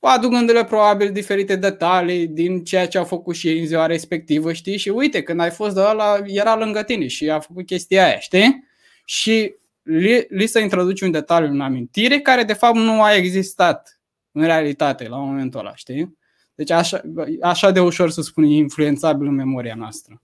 Aducându-le 0.08 0.64
probabil 0.64 1.12
diferite 1.12 1.56
detalii 1.56 2.28
din 2.28 2.64
ceea 2.64 2.88
ce 2.88 2.98
au 2.98 3.06
făcut 3.06 3.36
și 3.36 3.48
ei 3.48 3.60
în 3.60 3.66
ziua 3.66 3.86
respectivă, 3.86 4.54
știi? 4.54 4.78
Și 4.78 4.90
uite, 4.90 5.24
când 5.24 5.40
ai 5.40 5.52
fost 5.52 5.76
de 5.76 5.82
ăla, 5.82 6.18
era 6.26 6.56
lângă 6.56 6.84
tine 6.84 7.08
și 7.08 7.30
a 7.30 7.40
făcut 7.40 7.66
chestia 7.66 8.06
aia, 8.06 8.20
știi? 8.20 8.66
Și 9.06 9.56
li, 9.84 10.26
li 10.30 10.46
se 10.46 10.60
introduce 10.60 11.06
un 11.06 11.12
detaliu 11.12 11.50
în 11.50 11.62
amintire 11.62 12.20
care 12.20 12.44
de 12.44 12.54
fapt 12.54 12.76
nu 12.76 13.04
a 13.04 13.14
existat 13.14 14.02
în 14.32 14.44
realitate 14.44 15.08
la 15.08 15.18
momentul 15.18 15.60
ăla, 15.60 15.76
știi? 15.76 16.18
Deci 16.56 16.72
așa, 16.72 17.02
așa 17.42 17.72
de 17.72 17.80
ușor 17.80 18.10
să 18.10 18.22
spun 18.22 18.44
influențabil 18.44 19.28
în 19.28 19.36
memoria 19.36 19.76
noastră. 19.76 20.22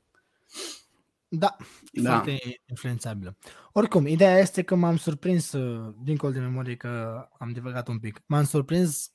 Da, 1.28 1.56
da. 1.92 2.10
foarte 2.12 2.62
influențabilă. 2.66 3.38
Oricum, 3.72 4.08
ideea 4.08 4.38
este 4.38 4.62
că 4.62 4.76
m-am 4.76 4.98
surprins, 4.98 5.52
uh, 5.52 5.94
dincolo 6.04 6.32
de 6.32 6.40
memorie 6.40 6.76
că 6.76 7.26
am 7.40 7.52
divagat 7.52 7.88
un 7.88 8.00
pic, 8.00 8.22
m-am 8.26 8.44
surprins 8.44 9.12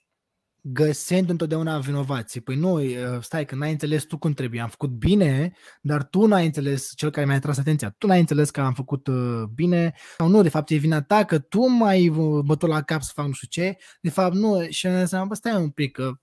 găsind 0.60 1.30
întotdeauna 1.30 1.78
vinovații. 1.78 2.40
Păi 2.40 2.56
nu, 2.56 2.80
stai 3.20 3.44
că 3.44 3.54
n-ai 3.54 3.70
înțeles 3.70 4.04
tu 4.04 4.18
cum 4.18 4.32
trebuie. 4.32 4.60
Am 4.60 4.68
făcut 4.68 4.90
bine, 4.90 5.52
dar 5.80 6.04
tu 6.04 6.26
n-ai 6.26 6.46
înțeles, 6.46 6.92
cel 6.96 7.10
care 7.10 7.26
mi-a 7.26 7.38
tras 7.38 7.58
atenția, 7.58 7.94
tu 7.98 8.06
n-ai 8.06 8.20
înțeles 8.20 8.50
că 8.50 8.60
am 8.60 8.74
făcut 8.74 9.06
uh, 9.06 9.42
bine 9.54 9.94
sau 10.16 10.28
nu, 10.28 10.42
de 10.42 10.48
fapt 10.48 10.70
e 10.70 10.76
vina 10.76 11.02
ta 11.02 11.24
că 11.24 11.38
tu 11.38 11.66
mai 11.66 12.12
bătut 12.44 12.68
la 12.68 12.82
cap 12.82 13.02
să 13.02 13.12
fac 13.14 13.26
nu 13.26 13.32
știu 13.32 13.48
ce, 13.50 13.76
de 14.00 14.10
fapt 14.10 14.34
nu. 14.34 14.66
Și 14.68 14.86
am 14.86 15.04
zis, 15.04 15.18
bă, 15.26 15.34
stai 15.34 15.56
un 15.56 15.70
pic, 15.70 15.92
că 15.92 16.18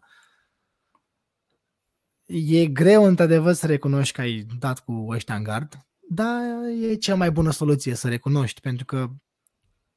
e 2.25 2.65
greu 2.65 3.03
într-adevăr 3.03 3.53
să 3.53 3.67
recunoști 3.67 4.13
că 4.13 4.21
ai 4.21 4.45
dat 4.59 4.79
cu 4.79 5.05
ăștia 5.09 5.35
în 5.35 5.43
gard, 5.43 5.85
dar 6.09 6.41
e 6.81 6.95
cea 6.95 7.15
mai 7.15 7.31
bună 7.31 7.51
soluție 7.51 7.95
să 7.95 8.07
recunoști, 8.07 8.61
pentru 8.61 8.85
că 8.85 9.09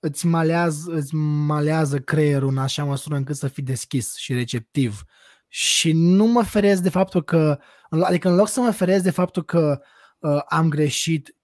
îți 0.01 0.27
malează, 0.27 0.93
îți 0.93 1.15
malează 1.15 1.99
creierul 1.99 2.49
în 2.49 2.59
așa 2.59 2.85
măsură 2.85 3.17
încât 3.17 3.37
să 3.37 3.49
fii 3.49 3.63
deschis 3.63 4.17
și 4.17 4.33
receptiv. 4.33 5.03
Și 5.49 5.93
nu 5.93 6.25
mă 6.25 6.43
feresc 6.43 6.83
de 6.83 6.89
faptul 6.89 7.23
că, 7.25 7.59
adică 8.03 8.29
în 8.29 8.35
loc 8.35 8.49
să 8.49 8.61
mă 8.61 8.71
feresc 8.71 9.03
de 9.03 9.11
faptul 9.11 9.45
că 9.45 9.81
uh, 10.19 10.41
am 10.49 10.69
greșit 10.69 11.37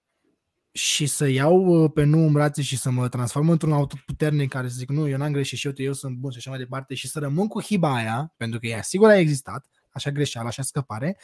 și 0.71 1.05
să 1.05 1.27
iau 1.27 1.65
uh, 1.65 1.91
pe 1.93 2.03
nu 2.03 2.17
în 2.17 2.31
brațe 2.31 2.61
și 2.61 2.77
să 2.77 2.89
mă 2.89 3.09
transform 3.09 3.49
într-un 3.49 3.71
auto 3.71 3.95
puternic 4.05 4.49
care 4.49 4.67
să 4.67 4.75
zic 4.77 4.89
nu, 4.89 5.07
eu 5.07 5.17
n-am 5.17 5.31
greșit 5.31 5.57
și 5.57 5.67
eu, 5.67 5.73
eu 5.75 5.93
sunt 5.93 6.17
bun 6.17 6.31
și 6.31 6.37
așa 6.37 6.49
mai 6.49 6.59
departe 6.59 6.93
și 6.93 7.07
să 7.07 7.19
rămân 7.19 7.47
cu 7.47 7.61
hiba 7.61 7.95
aia, 7.95 8.33
pentru 8.37 8.59
că 8.59 8.67
ea 8.67 8.81
sigur 8.81 9.09
a 9.09 9.17
existat, 9.17 9.65
așa 9.89 10.11
greșeală, 10.11 10.47
așa 10.47 10.61
scăpare, 10.61 11.17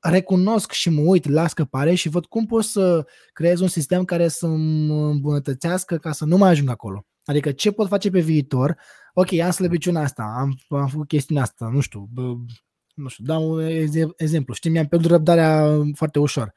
recunosc 0.00 0.72
și 0.72 0.90
mă 0.90 1.00
uit 1.00 1.28
la 1.28 1.46
scăpare 1.46 1.94
și 1.94 2.08
văd 2.08 2.26
cum 2.26 2.46
pot 2.46 2.64
să 2.64 3.06
creez 3.32 3.60
un 3.60 3.68
sistem 3.68 4.04
care 4.04 4.28
să 4.28 4.46
mă 4.46 5.06
îmbunătățească 5.06 5.96
ca 5.96 6.12
să 6.12 6.24
nu 6.24 6.36
mai 6.36 6.50
ajung 6.50 6.68
acolo. 6.68 7.06
Adică 7.24 7.52
ce 7.52 7.70
pot 7.70 7.88
face 7.88 8.10
pe 8.10 8.20
viitor? 8.20 8.76
Ok, 9.14 9.32
am 9.32 9.50
slăbiciunea 9.50 10.02
asta, 10.02 10.34
am, 10.38 10.58
am 10.68 10.86
făcut 10.86 11.08
chestiunea 11.08 11.42
asta, 11.42 11.68
nu 11.72 11.80
știu, 11.80 12.08
bă, 12.12 12.34
nu 12.94 13.08
știu, 13.08 13.24
dau 13.24 13.50
un 13.50 13.68
exemplu. 14.16 14.54
Știi, 14.54 14.70
mi-am 14.70 14.86
pierdut 14.86 15.10
răbdarea 15.10 15.80
foarte 15.94 16.18
ușor. 16.18 16.52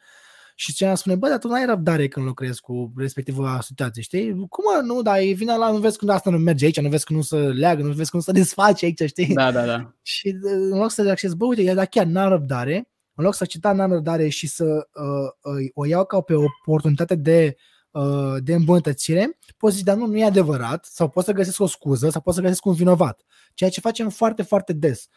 Și 0.56 0.74
cineva 0.74 0.96
spune, 0.96 1.16
bă, 1.16 1.28
dar 1.28 1.38
tu 1.38 1.48
n-ai 1.48 1.66
răbdare 1.66 2.08
când 2.08 2.26
lucrezi 2.26 2.62
cu 2.62 2.94
respectivă 2.98 3.60
situație, 3.62 4.02
știi? 4.02 4.30
Cum 4.50 4.64
mă, 4.74 4.82
nu, 4.86 5.02
dar 5.02 5.20
e 5.20 5.32
vina 5.32 5.56
la, 5.56 5.72
nu 5.72 5.78
vezi 5.78 5.98
când 5.98 6.12
asta 6.12 6.30
nu 6.30 6.38
merge 6.38 6.66
aici, 6.66 6.80
nu 6.80 6.90
vezi 6.90 7.06
când 7.06 7.20
nu 7.20 7.26
se 7.26 7.38
leagă, 7.38 7.82
nu 7.82 7.92
vezi 7.92 8.10
când 8.10 8.24
nu 8.24 8.34
se 8.34 8.40
desface 8.42 8.86
aici, 8.86 9.02
știi? 9.06 9.34
Da, 9.34 9.52
da, 9.52 9.66
da. 9.66 9.94
Și 10.02 10.38
în 10.42 10.78
loc 10.78 10.92
să 10.92 11.10
acces, 11.10 11.34
bă, 11.34 11.46
uite, 11.46 11.74
dar 11.74 11.86
chiar 11.86 12.06
n-am 12.06 12.30
răbdare, 12.30 12.89
în 13.20 13.26
loc 13.26 13.34
să 13.34 13.44
accepta 13.44 13.72
n-am 13.72 13.92
răbdare 13.92 14.28
și 14.28 14.48
să 14.48 14.88
uh, 14.94 15.54
uh, 15.54 15.70
o 15.74 15.86
iau 15.86 16.06
ca 16.06 16.22
pe 16.22 16.34
o 16.34 16.44
oportunitate 16.62 17.16
de 17.16 17.56
uh, 17.92 18.36
de 18.44 18.54
îmbunătățire, 18.54 19.38
poți 19.58 19.76
zici, 19.76 19.84
dar 19.84 19.96
nu, 19.96 20.06
nu 20.06 20.18
e 20.18 20.24
adevărat, 20.24 20.86
sau 20.86 21.10
poți 21.10 21.26
să 21.26 21.32
găsesc 21.32 21.60
o 21.60 21.68
scuză, 21.68 22.10
sau 22.10 22.22
poți 22.22 22.36
să 22.36 22.42
găsesc 22.42 22.66
un 22.66 22.74
vinovat. 22.74 23.22
Ceea 23.54 23.70
ce 23.70 23.80
facem 23.80 24.10
foarte, 24.10 24.42
foarte 24.42 24.74
des. 24.74 25.08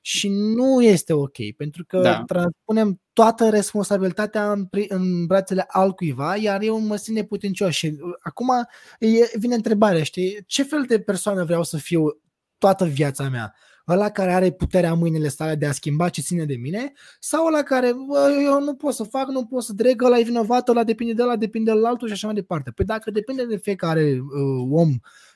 Și 0.00 0.28
nu 0.28 0.82
este 0.82 1.12
ok, 1.12 1.36
pentru 1.56 1.84
că 1.84 2.00
da. 2.00 2.22
transpunem 2.26 3.00
toată 3.12 3.48
responsabilitatea 3.48 4.52
în, 4.52 4.68
în 4.88 5.26
brațele 5.26 5.64
altcuiva, 5.68 6.36
iar 6.36 6.62
eu 6.62 6.80
mă 6.80 6.96
simt 6.96 7.16
neputincios. 7.16 7.74
Și 7.74 7.86
uh, 7.86 8.12
acum 8.20 8.48
e, 8.98 9.30
vine 9.38 9.54
întrebarea, 9.54 10.02
știi, 10.02 10.44
ce 10.46 10.62
fel 10.62 10.84
de 10.88 11.00
persoană 11.00 11.44
vreau 11.44 11.62
să 11.62 11.76
fiu 11.76 12.02
toată 12.58 12.84
viața 12.84 13.28
mea? 13.28 13.54
Ăla 13.88 14.10
care 14.10 14.32
are 14.32 14.50
puterea 14.50 14.92
în 14.92 14.98
mâinile 14.98 15.28
sale 15.28 15.54
de 15.54 15.66
a 15.66 15.72
schimba 15.72 16.08
ce 16.08 16.20
ține 16.20 16.44
de 16.44 16.56
mine, 16.56 16.92
sau 17.18 17.46
ăla 17.46 17.62
care 17.62 17.92
bă, 18.06 18.40
eu 18.44 18.60
nu 18.60 18.74
pot 18.74 18.94
să 18.94 19.02
fac, 19.02 19.28
nu 19.28 19.44
pot 19.44 19.62
să 19.62 19.72
dreg, 19.72 20.02
ăla 20.02 20.18
e 20.18 20.22
vinovat, 20.22 20.68
ăla 20.68 20.84
depinde 20.84 21.12
de 21.12 21.22
ăla, 21.22 21.36
depinde 21.36 21.72
de 21.72 21.86
altul 21.86 22.06
și 22.06 22.12
așa 22.12 22.26
mai 22.26 22.36
departe. 22.36 22.70
Păi 22.70 22.84
dacă 22.84 23.10
depinde 23.10 23.46
de 23.46 23.56
fiecare 23.56 24.18
uh, 24.20 24.66
om 24.70 24.90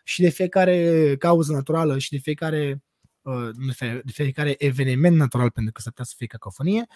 și 0.05 0.21
de 0.21 0.29
fiecare 0.29 1.17
cauză 1.19 1.53
naturală 1.53 1.99
și 1.99 2.11
de 2.11 2.19
fiecare 2.19 2.83
uh, 3.23 3.49
de 4.05 4.13
fiecare 4.13 4.55
eveniment 4.59 5.17
natural, 5.17 5.51
pentru 5.51 5.73
că 5.73 5.81
s-ar 5.81 5.93
putea 5.93 6.05
să 6.05 6.15
fie 6.17 6.27
cacofonie, 6.27 6.87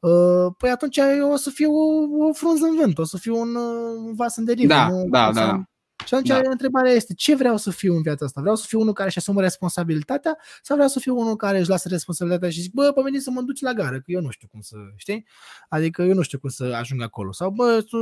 uh, 0.00 0.52
păi 0.58 0.70
atunci 0.70 0.96
eu 0.96 1.32
o 1.32 1.36
să 1.36 1.50
fiu 1.50 1.72
o, 1.72 2.26
o 2.28 2.32
frunză 2.32 2.64
în 2.64 2.76
vânt, 2.76 2.98
o 2.98 3.04
să 3.04 3.18
fiu 3.18 3.40
un, 3.40 3.54
uh, 3.54 3.96
un 3.96 4.14
vas 4.14 4.36
în 4.36 4.44
derivă. 4.44 4.68
Da, 4.68 4.88
nu, 4.88 5.08
da, 5.08 5.32
da. 5.32 5.69
Și 6.06 6.14
atunci 6.14 6.28
da. 6.28 6.40
întrebarea 6.44 6.92
este, 6.92 7.14
ce 7.14 7.34
vreau 7.34 7.56
să 7.56 7.70
fiu 7.70 7.94
în 7.94 8.02
viața 8.02 8.24
asta? 8.24 8.40
Vreau 8.40 8.56
să 8.56 8.64
fiu 8.66 8.80
unul 8.80 8.92
care 8.92 9.08
își 9.08 9.18
asumă 9.18 9.40
responsabilitatea 9.40 10.38
sau 10.62 10.76
vreau 10.76 10.90
să 10.90 10.98
fiu 10.98 11.18
unul 11.18 11.36
care 11.36 11.58
își 11.58 11.68
lasă 11.68 11.88
responsabilitatea 11.88 12.50
și 12.50 12.60
zic, 12.60 12.72
bă, 12.72 12.92
pe 12.92 13.00
mine 13.04 13.18
să 13.18 13.30
mă 13.30 13.40
duci 13.40 13.60
la 13.60 13.72
gară, 13.72 13.96
că 13.96 14.04
eu 14.06 14.20
nu 14.20 14.30
știu 14.30 14.48
cum 14.48 14.60
să, 14.60 14.76
știi? 14.96 15.26
Adică 15.68 16.02
eu 16.02 16.14
nu 16.14 16.22
știu 16.22 16.38
cum 16.38 16.48
să 16.48 16.64
ajung 16.64 17.02
acolo. 17.02 17.32
Sau, 17.32 17.50
bă, 17.50 17.84
tu, 17.88 17.96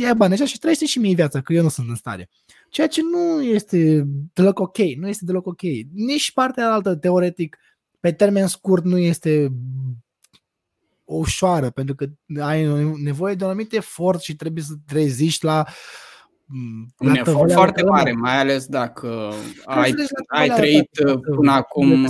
ia 0.00 0.14
bani 0.14 0.32
așa 0.32 0.44
și 0.44 0.58
trăiește 0.58 0.86
și 0.86 0.98
mie 0.98 1.14
viața, 1.14 1.40
că 1.40 1.52
eu 1.52 1.62
nu 1.62 1.68
sunt 1.68 1.88
în 1.88 1.94
stare. 1.94 2.30
Ceea 2.68 2.88
ce 2.88 3.00
nu 3.02 3.42
este 3.42 4.06
deloc 4.32 4.58
ok, 4.58 4.78
nu 4.78 5.08
este 5.08 5.24
deloc 5.24 5.46
ok. 5.46 5.62
Nici 5.92 6.32
partea 6.32 6.72
altă, 6.72 6.94
teoretic, 6.94 7.58
pe 8.00 8.12
termen 8.12 8.46
scurt 8.46 8.84
nu 8.84 8.98
este 8.98 9.52
ușoară, 11.04 11.70
pentru 11.70 11.94
că 11.94 12.06
ai 12.40 12.64
nevoie 13.02 13.34
de 13.34 13.44
un 13.44 13.50
anumit 13.50 13.72
efort 13.72 14.20
și 14.20 14.36
trebuie 14.36 14.62
să 14.62 14.72
treziști 14.86 15.44
la 15.44 15.64
uh, 15.66 15.74
un 16.98 17.14
efort 17.14 17.52
foarte 17.52 17.82
mare, 17.82 18.12
mai 18.12 18.38
ales 18.38 18.66
dacă 18.66 19.32
ai, 19.64 19.94
ai 20.26 20.48
trăit 20.48 20.88
până 21.36 21.52
acum. 21.52 22.06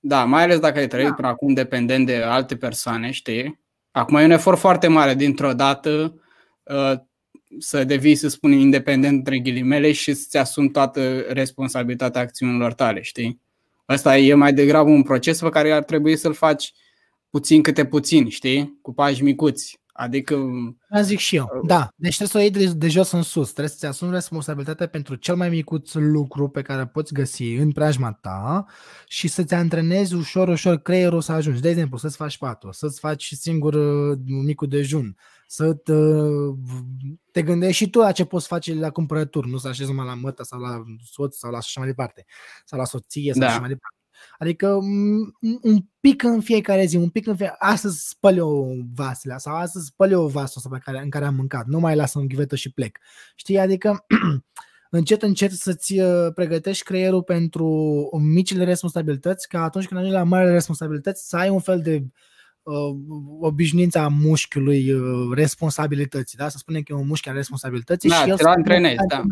Da, 0.00 0.24
mai 0.24 0.42
ales 0.42 0.58
dacă 0.58 0.78
ai 0.78 0.86
trăit 0.86 1.08
da. 1.08 1.14
până 1.14 1.28
acum 1.28 1.52
dependent 1.52 2.06
de 2.06 2.16
alte 2.16 2.56
persoane, 2.56 3.10
știi? 3.10 3.60
Acum 3.90 4.16
e 4.16 4.24
un 4.24 4.30
efort 4.30 4.58
foarte 4.58 4.86
mare 4.86 5.14
dintr-o 5.14 5.52
dată 5.52 6.20
uh, 6.62 6.92
să 7.58 7.84
devii, 7.84 8.14
să 8.14 8.28
spun, 8.28 8.52
independent 8.52 9.16
între 9.16 9.38
ghilimele 9.38 9.92
și 9.92 10.14
să-ți 10.14 10.36
asumi 10.36 10.70
toată 10.70 11.18
responsabilitatea 11.18 12.20
acțiunilor 12.20 12.72
tale, 12.72 13.02
știi? 13.02 13.40
Asta 13.84 14.18
e 14.18 14.34
mai 14.34 14.52
degrabă 14.52 14.90
un 14.90 15.02
proces 15.02 15.40
pe 15.40 15.48
care 15.48 15.72
ar 15.72 15.82
trebui 15.82 16.16
să-l 16.16 16.34
faci 16.34 16.72
puțin 17.30 17.62
câte 17.62 17.84
puțin, 17.84 18.28
știi? 18.28 18.78
Cu 18.82 18.92
pași 18.92 19.22
micuți. 19.22 19.80
Adică... 19.98 20.36
Da, 20.90 21.00
zic 21.00 21.18
și 21.18 21.36
eu. 21.36 21.50
Uh, 21.54 21.66
da, 21.66 21.88
deci 21.96 22.16
trebuie 22.16 22.28
să 22.28 22.38
o 22.38 22.40
iei 22.40 22.66
de, 22.66 22.78
de 22.78 22.88
jos 22.88 23.10
în 23.10 23.22
sus. 23.22 23.46
Trebuie 23.46 23.68
să-ți 23.68 23.86
asumi 23.86 24.12
responsabilitatea 24.12 24.86
pentru 24.88 25.14
cel 25.14 25.36
mai 25.36 25.48
micuț 25.48 25.92
lucru 25.92 26.48
pe 26.48 26.62
care 26.62 26.80
îl 26.80 26.86
poți 26.86 27.12
găsi 27.12 27.54
în 27.54 27.72
preajma 27.72 28.12
ta 28.12 28.66
și 29.06 29.28
să-ți 29.28 29.54
antrenezi 29.54 30.14
ușor, 30.14 30.48
ușor 30.48 30.76
creierul 30.76 31.20
să 31.20 31.32
ajungi. 31.32 31.60
De 31.60 31.68
exemplu, 31.68 31.96
să-ți 31.96 32.16
faci 32.16 32.38
patul, 32.38 32.72
să-ți 32.72 33.00
faci 33.00 33.32
singur 33.34 33.74
uh, 33.74 34.18
un 34.28 34.44
micul 34.44 34.68
dejun, 34.68 35.16
să 35.46 35.74
te, 35.74 35.92
te 37.32 37.42
gândești 37.42 37.84
și 37.84 37.90
tu 37.90 37.98
la 37.98 38.12
ce 38.12 38.24
poți 38.24 38.46
face 38.46 38.74
la 38.74 38.90
cumpărături, 38.90 39.50
nu 39.50 39.56
să 39.56 39.68
așezi 39.68 39.88
numai 39.88 40.06
la 40.06 40.14
mătă 40.14 40.42
sau 40.42 40.60
la 40.60 40.82
soț 41.02 41.36
sau 41.36 41.50
la 41.50 41.56
așa 41.56 41.80
mai 41.80 41.88
departe, 41.88 42.24
sau 42.64 42.78
la 42.78 42.84
soție 42.84 43.32
sau 43.32 43.40
da. 43.40 43.48
așa 43.48 43.58
mai 43.58 43.68
departe. 43.68 43.97
Adică 44.38 44.68
un 45.62 45.78
pic 46.00 46.22
în 46.22 46.40
fiecare 46.40 46.84
zi, 46.84 46.96
un 46.96 47.08
pic 47.08 47.26
în 47.26 47.36
fiecare... 47.36 47.58
Astăzi 47.60 48.08
spăl 48.08 48.36
eu 48.36 48.76
vasele 48.94 49.36
sau 49.36 49.54
astăzi 49.54 49.86
spăl 49.86 50.10
eu 50.10 50.26
vasul 50.26 50.70
pe 50.70 50.78
care, 50.84 50.98
în 50.98 51.10
care 51.10 51.24
am 51.24 51.34
mâncat. 51.34 51.66
Nu 51.66 51.78
mai 51.78 51.96
las 51.96 52.14
în 52.14 52.28
ghivetă 52.28 52.56
și 52.56 52.72
plec. 52.72 52.98
Știi? 53.34 53.58
Adică 53.58 54.04
încet, 54.90 55.22
încet 55.22 55.52
să-ți 55.52 55.98
uh, 55.98 56.32
pregătești 56.34 56.84
creierul 56.84 57.22
pentru 57.22 57.66
micile 58.22 58.64
responsabilități, 58.64 59.48
ca 59.48 59.62
atunci 59.62 59.86
când 59.86 60.00
ajungi 60.00 60.18
la 60.18 60.24
mari 60.24 60.50
responsabilități 60.50 61.28
să 61.28 61.36
ai 61.36 61.48
un 61.48 61.60
fel 61.60 61.80
de 61.80 62.04
uh, 62.62 62.96
obișnuința 63.40 64.08
mușchiului 64.08 64.92
uh, 64.92 65.34
responsabilității, 65.34 66.38
da? 66.38 66.48
Să 66.48 66.58
spunem 66.58 66.82
că 66.82 66.92
e 66.92 67.00
un 67.00 67.06
mușchi 67.06 67.28
al 67.28 67.34
responsabilității 67.34 68.08
da, 68.08 68.14
și 68.14 68.28
el 68.28 68.36
te 68.36 68.48
antrenezi, 68.48 69.06
da. 69.08 69.22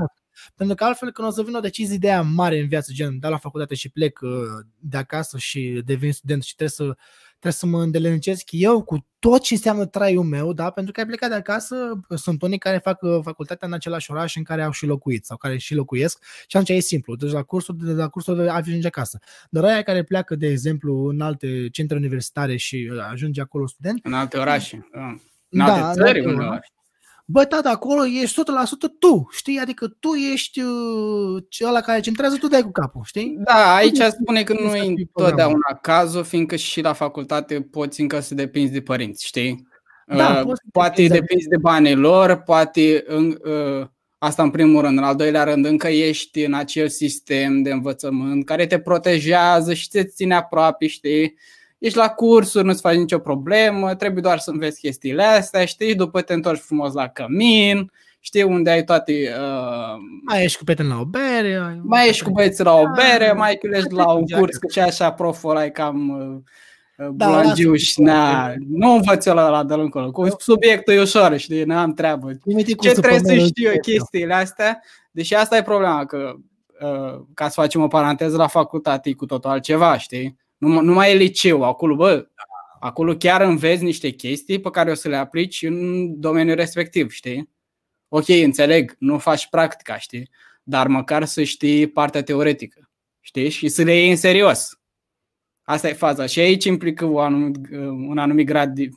Pentru 0.54 0.74
că 0.74 0.84
altfel 0.84 1.12
când 1.12 1.28
o 1.28 1.30
să 1.30 1.42
vină 1.42 1.56
o 1.58 1.60
decizie 1.60 1.96
de 1.96 2.08
aia 2.10 2.22
mare 2.22 2.60
în 2.60 2.68
viață, 2.68 2.92
gen, 2.92 3.18
da 3.18 3.28
la 3.28 3.38
facultate 3.38 3.74
și 3.74 3.88
plec 3.88 4.20
uh, 4.22 4.30
de 4.78 4.96
acasă 4.96 5.38
și 5.38 5.82
devin 5.84 6.12
student 6.12 6.42
și 6.42 6.54
trebuie 6.54 6.88
să, 6.88 6.96
trebuie 7.28 7.52
să 7.52 7.66
mă 7.66 7.82
îndelenicesc 7.82 8.48
eu 8.50 8.82
cu 8.82 9.06
tot 9.18 9.42
ce 9.42 9.54
înseamnă 9.54 9.86
traiul 9.86 10.24
meu, 10.24 10.52
da? 10.52 10.70
pentru 10.70 10.92
că 10.92 11.00
ai 11.00 11.06
plecat 11.06 11.28
de 11.28 11.34
acasă, 11.34 12.00
sunt 12.14 12.42
unii 12.42 12.58
care 12.58 12.78
fac 12.78 13.02
uh, 13.02 13.18
facultatea 13.22 13.68
în 13.68 13.74
același 13.74 14.10
oraș 14.10 14.36
în 14.36 14.42
care 14.42 14.62
au 14.62 14.70
și 14.70 14.86
locuit 14.86 15.24
sau 15.24 15.36
care 15.36 15.56
și 15.56 15.74
locuiesc 15.74 16.24
și 16.46 16.56
atunci 16.56 16.76
e 16.76 16.80
simplu, 16.80 17.16
deci 17.16 17.30
la 17.30 17.42
cursul 17.42 17.76
de, 17.78 17.92
la 17.92 18.08
cursul 18.08 18.36
de 18.36 18.48
ajunge 18.48 18.86
acasă. 18.86 19.18
Dar 19.50 19.64
aia 19.64 19.82
care 19.82 20.02
pleacă, 20.02 20.34
de 20.34 20.46
exemplu, 20.46 21.06
în 21.06 21.20
alte 21.20 21.68
centre 21.68 21.96
universitare 21.96 22.56
și 22.56 22.90
uh, 22.92 22.98
ajunge 23.10 23.40
acolo 23.40 23.66
student. 23.66 24.00
În 24.02 24.12
alte 24.12 24.38
orașe. 24.38 24.88
În 25.48 25.60
alte 25.60 25.80
da, 25.80 25.92
țări, 25.92 26.24
în 26.24 26.40
alte 26.40 26.66
bă, 27.28 27.44
tata, 27.44 27.70
acolo 27.70 28.06
ești 28.06 28.40
100% 28.40 28.44
tu, 28.98 29.28
știi? 29.30 29.58
Adică 29.58 29.88
tu 29.88 30.08
ești 30.32 30.60
uh, 30.60 31.66
ăla 31.66 31.80
care 31.80 32.00
centrează, 32.00 32.36
tu 32.36 32.48
dai 32.48 32.62
cu 32.62 32.70
capul, 32.70 33.02
știi? 33.04 33.36
Da, 33.38 33.74
aici 33.74 34.00
spune 34.00 34.42
că 34.42 34.52
nu 34.52 34.76
e 34.76 34.86
întotdeauna 34.86 35.78
cazul, 35.80 36.24
fiindcă 36.24 36.56
și 36.56 36.80
la 36.80 36.92
facultate 36.92 37.60
poți 37.60 38.00
încă 38.00 38.20
să 38.20 38.34
depinzi 38.34 38.72
de 38.72 38.80
părinți, 38.80 39.26
știi? 39.26 39.66
Da, 40.06 40.42
uh, 40.46 40.52
poate 40.72 41.02
depinzi, 41.02 41.20
depinzi 41.20 41.48
de 41.48 41.56
banii 41.56 41.94
lor, 41.94 42.36
poate 42.36 43.04
în, 43.06 43.38
uh, 43.44 43.86
asta 44.18 44.42
în 44.42 44.50
primul 44.50 44.82
rând, 44.82 44.98
în 44.98 45.04
al 45.04 45.16
doilea 45.16 45.44
rând 45.44 45.64
încă 45.64 45.88
ești 45.88 46.44
în 46.44 46.54
acel 46.54 46.88
sistem 46.88 47.62
de 47.62 47.70
învățământ 47.70 48.44
care 48.44 48.66
te 48.66 48.78
protejează 48.78 49.74
și 49.74 49.88
te 49.88 50.04
ține 50.04 50.34
aproape, 50.34 50.86
știi? 50.86 51.34
Ești 51.78 51.98
la 51.98 52.08
cursuri, 52.08 52.64
nu-ți 52.64 52.80
faci 52.80 52.96
nicio 52.96 53.18
problemă, 53.18 53.94
trebuie 53.94 54.22
doar 54.22 54.38
să 54.38 54.50
înveți 54.50 54.80
chestiile 54.80 55.22
astea, 55.22 55.64
știi, 55.64 55.94
după 55.94 56.20
te 56.20 56.32
întorci 56.32 56.60
frumos 56.60 56.92
la 56.92 57.08
cămin, 57.08 57.90
știi 58.20 58.42
unde 58.42 58.70
ai 58.70 58.84
toate... 58.84 59.12
Uh, 59.12 59.96
mai 60.24 60.44
ești 60.44 60.58
cu 60.58 60.64
prieteni 60.64 60.88
la 60.88 60.98
o 60.98 61.04
bere. 61.04 61.54
Ai... 61.54 61.80
Mai 61.82 62.08
ești 62.08 62.22
cu 62.24 62.30
băieții 62.30 62.64
la 62.64 62.74
o 62.74 62.84
bere, 62.94 63.32
mai 63.32 63.56
chiulești 63.56 63.92
la 63.92 64.12
un 64.12 64.24
curs, 64.26 64.56
că 64.56 64.66
și 64.70 64.80
așa 64.80 65.12
proful 65.12 65.56
ai 65.56 65.70
cam 65.70 66.08
uh, 66.08 66.42
da, 66.96 67.26
bulangiu 67.26 67.74
și 67.74 68.00
na, 68.00 68.52
nu 68.68 68.90
învăț 68.90 69.26
eu 69.26 69.34
la, 69.34 69.48
la 69.48 69.64
de 69.64 69.74
încolo. 69.74 70.10
Cu 70.10 70.26
subiectul 70.38 70.94
e 70.94 71.00
ușor, 71.00 71.36
știi, 71.36 71.64
n-am 71.64 71.94
treabă. 71.94 72.30
Ce 72.80 72.90
trebuie 72.90 73.38
să 73.38 73.46
știu 73.46 73.70
eu 73.70 73.80
chestiile 73.80 74.34
astea? 74.34 74.82
Deși 75.10 75.34
asta 75.34 75.56
e 75.56 75.62
problema, 75.62 76.04
că 76.04 76.32
uh, 76.80 77.24
ca 77.34 77.48
să 77.48 77.60
facem 77.60 77.82
o 77.82 77.86
paranteză 77.86 78.36
la 78.36 78.46
facultate 78.46 79.08
e 79.08 79.12
cu 79.12 79.26
totul 79.26 79.50
altceva, 79.50 79.98
știi? 79.98 80.36
Nu, 80.56 80.80
nu 80.80 80.92
mai 80.92 81.10
e 81.10 81.16
liceu, 81.16 81.64
acolo, 81.64 81.94
bă, 81.94 82.26
acolo 82.80 83.16
chiar 83.16 83.40
înveți 83.40 83.82
niște 83.82 84.10
chestii 84.10 84.60
pe 84.60 84.70
care 84.70 84.90
o 84.90 84.94
să 84.94 85.08
le 85.08 85.16
aplici 85.16 85.62
în 85.62 86.20
domeniul 86.20 86.56
respectiv, 86.56 87.10
știi? 87.10 87.50
Ok, 88.08 88.28
înțeleg, 88.28 88.96
nu 88.98 89.18
faci 89.18 89.48
practica, 89.48 89.98
știi? 89.98 90.30
Dar 90.62 90.86
măcar 90.86 91.24
să 91.24 91.42
știi 91.42 91.86
partea 91.86 92.22
teoretică, 92.22 92.90
știi? 93.20 93.48
Și 93.48 93.68
să 93.68 93.82
le 93.82 93.94
iei 93.94 94.10
în 94.10 94.16
serios. 94.16 94.80
Asta 95.62 95.88
e 95.88 95.92
faza. 95.92 96.26
Și 96.26 96.40
aici 96.40 96.64
implică 96.64 97.04
un 97.04 97.20
anumit, 97.20 97.56
un 98.08 98.18
anumit 98.18 98.46
grad 98.46 98.74
de, 98.74 98.88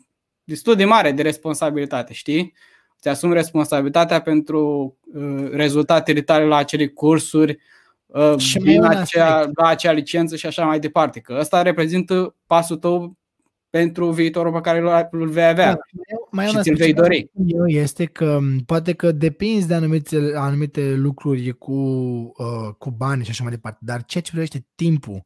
destul 0.43 0.76
de 0.76 0.86
mare 0.86 1.12
de 1.12 1.22
responsabilitate, 1.22 2.13
știi? 2.13 2.54
Îți 2.98 3.08
asumi 3.08 3.34
responsabilitatea 3.34 4.22
pentru 4.22 4.98
uh, 5.13 5.50
rezultatele 5.52 6.22
tale 6.22 6.45
la 6.45 6.56
acele 6.56 6.88
cursuri, 6.88 7.52
Uh, 7.52 7.79
și 8.38 8.58
din 8.58 8.84
acea, 8.84 9.50
la 9.54 9.67
acea 9.67 9.91
licență 9.91 10.36
și 10.36 10.45
așa 10.45 10.65
mai 10.65 10.80
departe. 10.80 11.19
Că 11.19 11.38
ăsta 11.39 11.62
reprezintă 11.62 12.36
pasul 12.45 12.78
tău 12.78 13.17
pentru 13.69 14.12
viitorul 14.12 14.54
pe 14.54 14.62
care 14.62 15.08
îl 15.12 15.28
vei 15.28 15.48
avea 15.48 15.74
da, 15.74 15.80
mai 16.32 16.48
și 16.48 16.62
ți-l 16.62 16.76
vei 16.76 16.93
dori. 16.93 17.32
Eu 17.45 17.67
este 17.67 18.06
că 18.06 18.39
poate 18.65 18.93
că 18.93 19.12
depinzi 19.12 19.67
de 19.67 19.74
anumite, 19.74 20.32
anumite 20.36 20.93
lucruri 20.93 21.52
cu, 21.52 21.74
uh, 22.38 22.74
cu 22.78 22.91
bani 22.91 23.24
și 23.24 23.30
așa 23.30 23.43
mai 23.43 23.52
departe, 23.52 23.80
dar 23.82 24.04
ceea 24.04 24.24
ce 24.24 24.32
privește 24.32 24.67
timpul, 24.76 25.26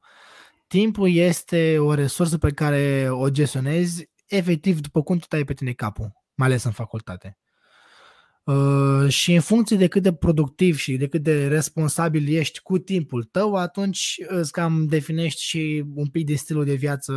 timpul 0.67 1.15
este 1.15 1.77
o 1.79 1.93
resursă 1.93 2.37
pe 2.37 2.51
care 2.51 3.07
o 3.09 3.29
gestionezi 3.29 4.09
efectiv 4.27 4.79
după 4.79 5.03
cum 5.03 5.17
tu 5.17 5.25
tai 5.27 5.43
pe 5.43 5.53
tine 5.53 5.71
capul, 5.71 6.11
mai 6.35 6.47
ales 6.47 6.63
în 6.63 6.71
facultate. 6.71 7.37
Uh, 8.43 9.09
și 9.09 9.33
în 9.33 9.41
funcție 9.41 9.77
de 9.77 9.87
cât 9.87 10.03
de 10.03 10.13
productiv 10.13 10.77
și 10.77 10.97
de 10.97 11.07
cât 11.07 11.23
de 11.23 11.47
responsabil 11.47 12.35
ești 12.35 12.59
cu 12.59 12.77
timpul 12.77 13.23
tău, 13.23 13.55
atunci 13.55 14.15
îți 14.27 14.51
cam 14.51 14.85
definești 14.85 15.41
și 15.43 15.83
un 15.95 16.07
pic 16.07 16.25
de 16.25 16.35
stilul 16.35 16.65
de 16.65 16.73
viață 16.73 17.13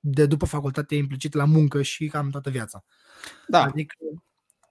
de 0.00 0.26
după 0.26 0.46
facultate 0.46 0.94
implicit 0.94 1.34
la 1.34 1.44
muncă 1.44 1.82
și 1.82 2.06
cam 2.06 2.30
toată 2.30 2.50
viața. 2.50 2.84
Da. 3.48 3.62
Adică 3.62 3.94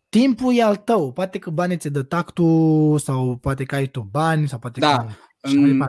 timpul 0.10 0.56
e 0.56 0.63
al 0.63 0.76
tău. 0.76 1.12
Poate 1.12 1.39
că 1.39 1.49
banii 1.49 1.78
ți 1.78 1.89
dă 1.89 2.02
tactul 2.02 2.99
sau 2.99 3.38
poate 3.38 3.63
că 3.63 3.76
ai 3.76 3.88
tu 3.88 4.02
bani 4.02 4.47
sau 4.47 4.60
poate 4.60 4.80
da. 4.80 4.97
că... 4.97 5.12
În, 5.41 5.78
da. 5.78 5.86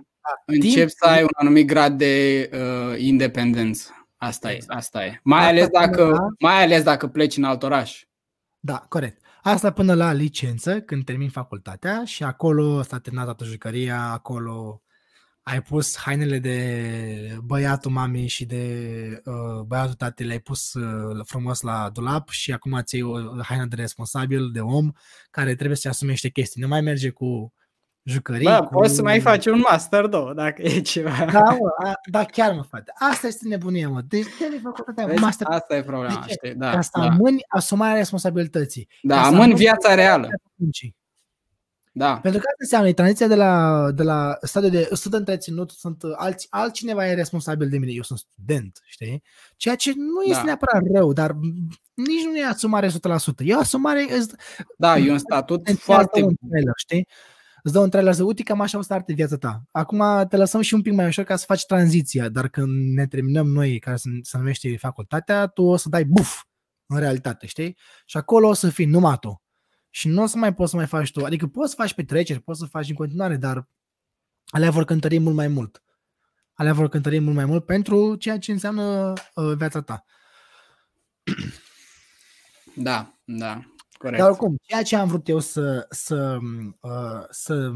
Încep 0.46 0.88
să 0.88 1.06
ai 1.06 1.22
un 1.22 1.28
anumit 1.34 1.66
grad 1.66 1.98
de 1.98 2.50
uh, 2.52 2.98
independență. 2.98 4.08
Asta 4.16 4.52
exact. 4.52 4.72
e, 4.72 4.76
asta 4.76 5.04
e. 5.04 5.20
Mai 5.22 5.38
asta 5.38 5.50
ales, 5.50 5.68
dacă, 5.68 6.06
la... 6.06 6.26
mai 6.38 6.62
ales 6.62 6.82
dacă 6.82 7.06
pleci 7.06 7.36
în 7.36 7.44
alt 7.44 7.62
oraș. 7.62 8.04
Da, 8.60 8.86
corect. 8.88 9.23
Asta 9.46 9.72
până 9.72 9.94
la 9.94 10.12
licență, 10.12 10.80
când 10.80 11.04
termin 11.04 11.30
facultatea 11.30 12.04
și 12.04 12.22
acolo 12.22 12.82
s-a 12.82 12.98
terminat 12.98 13.24
toată 13.24 13.44
jucăria, 13.44 14.00
acolo 14.00 14.82
ai 15.42 15.62
pus 15.62 15.96
hainele 15.96 16.38
de 16.38 17.38
băiatul 17.42 17.90
mamei 17.90 18.26
și 18.26 18.44
de 18.44 19.22
uh, 19.24 19.62
băiatul 19.66 19.94
tatei, 19.94 20.26
le-ai 20.26 20.40
pus 20.40 20.74
uh, 20.74 21.20
frumos 21.26 21.60
la 21.60 21.90
dulap 21.92 22.28
și 22.28 22.52
acum 22.52 22.80
ți 22.82 23.02
o 23.02 23.42
haină 23.42 23.66
de 23.66 23.76
responsabil, 23.76 24.50
de 24.50 24.60
om, 24.60 24.92
care 25.30 25.54
trebuie 25.54 25.76
să-și 25.76 25.88
asume 25.88 26.10
niște 26.10 26.28
chestii. 26.28 26.62
Nu 26.62 26.68
mai 26.68 26.80
merge 26.80 27.10
cu 27.10 27.52
jucării. 28.04 28.46
Da, 28.46 28.58
cu... 28.62 28.74
poți 28.74 28.94
să 28.94 29.02
mai 29.02 29.20
faci 29.20 29.46
un 29.46 29.62
master 29.70 30.06
2, 30.06 30.32
dacă 30.34 30.62
e 30.62 30.80
ceva. 30.80 31.10
Da, 31.32 31.40
mă, 31.40 31.88
a, 31.88 32.00
da 32.10 32.24
chiar 32.24 32.52
mă, 32.52 32.62
frate. 32.62 32.92
Asta 32.98 33.26
este 33.26 33.48
nebunia, 33.48 33.88
mă. 33.88 34.00
Deci 34.08 34.26
trebuie 34.38 34.60
făcut 34.62 35.20
master. 35.20 35.46
Asta 35.50 35.76
e 35.76 35.82
problema, 35.82 36.24
știi, 36.26 36.54
da. 36.54 36.70
Asta 36.70 37.00
da. 37.00 37.06
amâni 37.06 37.44
asumarea 37.48 37.96
responsabilității. 37.96 38.88
Da, 39.02 39.22
amâni 39.22 39.54
viața 39.54 39.94
reală. 39.94 40.28
Muncii. 40.54 40.96
Da. 41.96 42.18
Pentru 42.22 42.40
că 42.40 42.46
asta 42.46 42.56
înseamnă, 42.58 42.88
e 42.88 42.92
tranziția 42.92 43.26
de 43.26 43.34
la, 43.34 43.90
de 43.90 44.02
la 44.02 44.38
stadiul 44.42 44.70
de 44.70 44.88
sunt 44.92 45.14
întreținut, 45.14 45.70
sunt 45.70 46.02
alți, 46.16 46.46
altcineva 46.50 47.06
e 47.06 47.14
responsabil 47.14 47.68
de 47.68 47.78
mine, 47.78 47.92
eu 47.92 48.02
sunt 48.02 48.18
student, 48.18 48.80
știi? 48.84 49.22
Ceea 49.56 49.74
ce 49.74 49.92
nu 49.96 50.22
este 50.22 50.36
da. 50.36 50.42
neapărat 50.42 50.82
rău, 50.94 51.12
dar 51.12 51.32
nici 51.94 52.24
nu 52.24 52.36
e 52.36 52.46
asumare 52.46 52.88
100%. 52.88 52.92
E 53.38 53.54
o 53.54 53.58
asumare... 53.58 54.06
Da, 54.78 54.98
e 54.98 55.10
un 55.10 55.18
statut 55.18 55.70
foarte 55.78 56.20
bun. 56.20 56.34
Știi? 56.76 57.08
Îți 57.64 57.72
dă 57.72 57.78
un 57.80 57.90
trailer 57.90 58.12
să 58.12 58.22
uite 58.22 58.42
cam 58.42 58.60
așa 58.60 58.78
o 58.78 58.82
să 58.82 58.94
arte 58.94 59.12
viața 59.12 59.36
ta. 59.36 59.62
Acum 59.70 60.02
te 60.28 60.36
lăsăm 60.36 60.60
și 60.60 60.74
un 60.74 60.82
pic 60.82 60.92
mai 60.92 61.06
ușor 61.06 61.24
ca 61.24 61.36
să 61.36 61.44
faci 61.44 61.66
tranziția, 61.66 62.28
dar 62.28 62.48
când 62.48 62.94
ne 62.94 63.06
terminăm 63.06 63.46
noi, 63.46 63.78
care 63.78 63.96
se, 63.96 64.08
se 64.22 64.36
numește 64.36 64.76
facultatea, 64.76 65.46
tu 65.46 65.62
o 65.62 65.76
să 65.76 65.88
dai 65.88 66.04
buf 66.04 66.42
în 66.86 66.98
realitate, 66.98 67.46
știi? 67.46 67.78
Și 68.04 68.16
acolo 68.16 68.48
o 68.48 68.52
să 68.52 68.70
fii 68.70 68.84
numai 68.84 69.18
tu 69.18 69.42
și 69.90 70.08
nu 70.08 70.22
o 70.22 70.26
să 70.26 70.36
mai 70.36 70.54
poți 70.54 70.70
să 70.70 70.76
mai 70.76 70.86
faci 70.86 71.12
tu. 71.12 71.24
Adică 71.24 71.46
poți 71.46 71.70
să 71.70 71.76
faci 71.76 71.94
petreceri, 71.94 72.40
poți 72.40 72.58
să 72.58 72.66
faci 72.66 72.88
în 72.88 72.94
continuare, 72.94 73.36
dar 73.36 73.68
alea 74.46 74.70
vor 74.70 74.84
cântări 74.84 75.18
mult 75.18 75.34
mai 75.34 75.48
mult. 75.48 75.82
Alea 76.52 76.72
vor 76.72 76.88
cântări 76.88 77.18
mult 77.18 77.34
mai 77.34 77.44
mult 77.44 77.64
pentru 77.64 78.14
ceea 78.14 78.38
ce 78.38 78.52
înseamnă 78.52 79.12
uh, 79.34 79.56
viața 79.56 79.80
ta. 79.80 80.04
Da, 82.76 83.18
da, 83.24 83.73
corect. 84.04 84.22
Dar 84.22 84.30
oricum, 84.30 84.56
ceea 84.62 84.82
ce 84.82 84.96
am 84.96 85.08
vrut 85.08 85.28
eu 85.28 85.38
să, 85.38 85.86
să, 85.90 86.38
uh, 86.80 87.24
să 87.30 87.70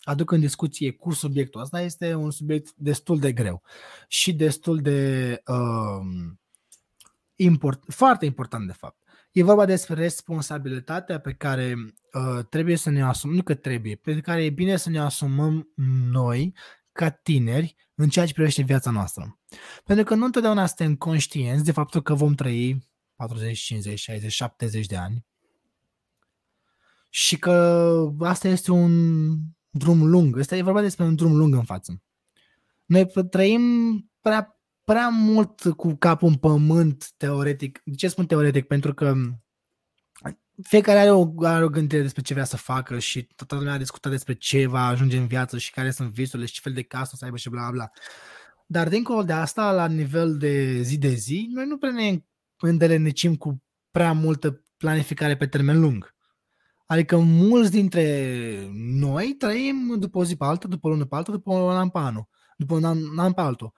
aduc 0.00 0.30
în 0.30 0.40
discuție 0.40 0.92
cu 0.92 1.12
subiectul 1.12 1.60
ăsta 1.60 1.80
este 1.80 2.14
un 2.14 2.30
subiect 2.30 2.72
destul 2.76 3.18
de 3.18 3.32
greu 3.32 3.62
și 4.08 4.32
destul 4.32 4.78
de 4.78 5.42
uh, 5.46 6.06
import, 7.36 7.82
foarte 7.86 8.24
important 8.24 8.66
de 8.66 8.72
fapt. 8.72 8.98
E 9.32 9.42
vorba 9.42 9.64
despre 9.64 9.94
responsabilitatea 9.94 11.20
pe 11.20 11.32
care 11.32 11.74
uh, 11.76 12.44
trebuie 12.50 12.76
să 12.76 12.90
ne 12.90 13.02
asumăm, 13.02 13.36
nu 13.36 13.42
că 13.42 13.54
trebuie, 13.54 13.94
pe 13.94 14.20
care 14.20 14.44
e 14.44 14.50
bine 14.50 14.76
să 14.76 14.90
ne 14.90 14.98
asumăm 14.98 15.68
noi, 16.10 16.54
ca 16.92 17.10
tineri, 17.10 17.74
în 17.94 18.08
ceea 18.08 18.26
ce 18.26 18.32
privește 18.32 18.62
viața 18.62 18.90
noastră. 18.90 19.38
Pentru 19.84 20.04
că 20.04 20.14
nu 20.14 20.24
întotdeauna 20.24 20.66
suntem 20.66 20.96
conștienți 20.96 21.64
de 21.64 21.72
faptul 21.72 22.02
că 22.02 22.14
vom 22.14 22.34
trăi 22.34 22.88
40, 23.16 23.58
50, 23.58 23.98
60, 23.98 24.32
70 24.32 24.86
de 24.86 24.96
ani 24.96 25.24
și 27.14 27.38
că 27.38 28.10
asta 28.20 28.48
este 28.48 28.70
un 28.70 29.36
drum 29.70 30.06
lung. 30.06 30.38
Asta 30.38 30.56
e 30.56 30.62
vorba 30.62 30.80
despre 30.80 31.04
un 31.04 31.14
drum 31.14 31.36
lung 31.36 31.54
în 31.54 31.64
față. 31.64 32.02
Noi 32.84 33.10
trăim 33.30 33.62
prea 34.20 34.58
prea 34.84 35.08
mult 35.08 35.60
cu 35.76 35.94
capul 35.94 36.28
în 36.28 36.34
pământ, 36.34 37.12
teoretic. 37.16 37.80
De 37.84 37.94
ce 37.94 38.08
spun 38.08 38.26
teoretic? 38.26 38.66
Pentru 38.66 38.94
că 38.94 39.14
fiecare 40.62 40.98
are 40.98 41.10
o, 41.10 41.44
are 41.44 41.64
o 41.64 41.68
gândire 41.68 42.02
despre 42.02 42.22
ce 42.22 42.32
vrea 42.32 42.44
să 42.44 42.56
facă 42.56 42.98
și 42.98 43.22
toată 43.22 43.54
lumea 43.54 43.72
a 43.72 43.78
discutat 43.78 44.12
despre 44.12 44.34
ce 44.34 44.66
va 44.66 44.86
ajunge 44.86 45.16
în 45.16 45.26
viață 45.26 45.58
și 45.58 45.70
care 45.70 45.90
sunt 45.90 46.10
visurile 46.10 46.46
și 46.46 46.54
ce 46.54 46.60
fel 46.60 46.72
de 46.72 46.82
casă 46.82 47.10
o 47.14 47.16
să 47.16 47.24
aibă 47.24 47.36
și 47.36 47.50
bla 47.50 47.70
bla. 47.70 47.90
Dar 48.66 48.88
dincolo 48.88 49.22
de 49.22 49.32
asta, 49.32 49.72
la 49.72 49.86
nivel 49.86 50.36
de 50.36 50.82
zi 50.82 50.98
de 50.98 51.14
zi, 51.14 51.48
noi 51.52 51.66
nu 51.66 51.78
prea 51.78 51.92
ne 51.92 52.18
îndelenecim 52.56 53.36
cu 53.36 53.62
prea 53.90 54.12
multă 54.12 54.64
planificare 54.76 55.36
pe 55.36 55.46
termen 55.46 55.80
lung. 55.80 56.13
Adică 56.86 57.16
mulți 57.16 57.70
dintre 57.70 58.28
noi 58.74 59.34
trăim 59.38 59.96
după 59.98 60.18
o 60.18 60.24
zi 60.24 60.36
pe 60.36 60.44
altă, 60.44 60.68
după 60.68 60.86
o 60.86 60.90
lună 60.90 61.04
pe 61.04 61.14
altă, 61.16 61.30
după 61.30 61.52
un 61.52 61.76
an 61.76 61.88
pe 61.88 61.98
anul, 61.98 62.28
după 62.56 62.74
un 62.74 62.84
an, 62.84 62.98
un 62.98 63.18
an 63.18 63.32
pe 63.32 63.40
altul 63.40 63.72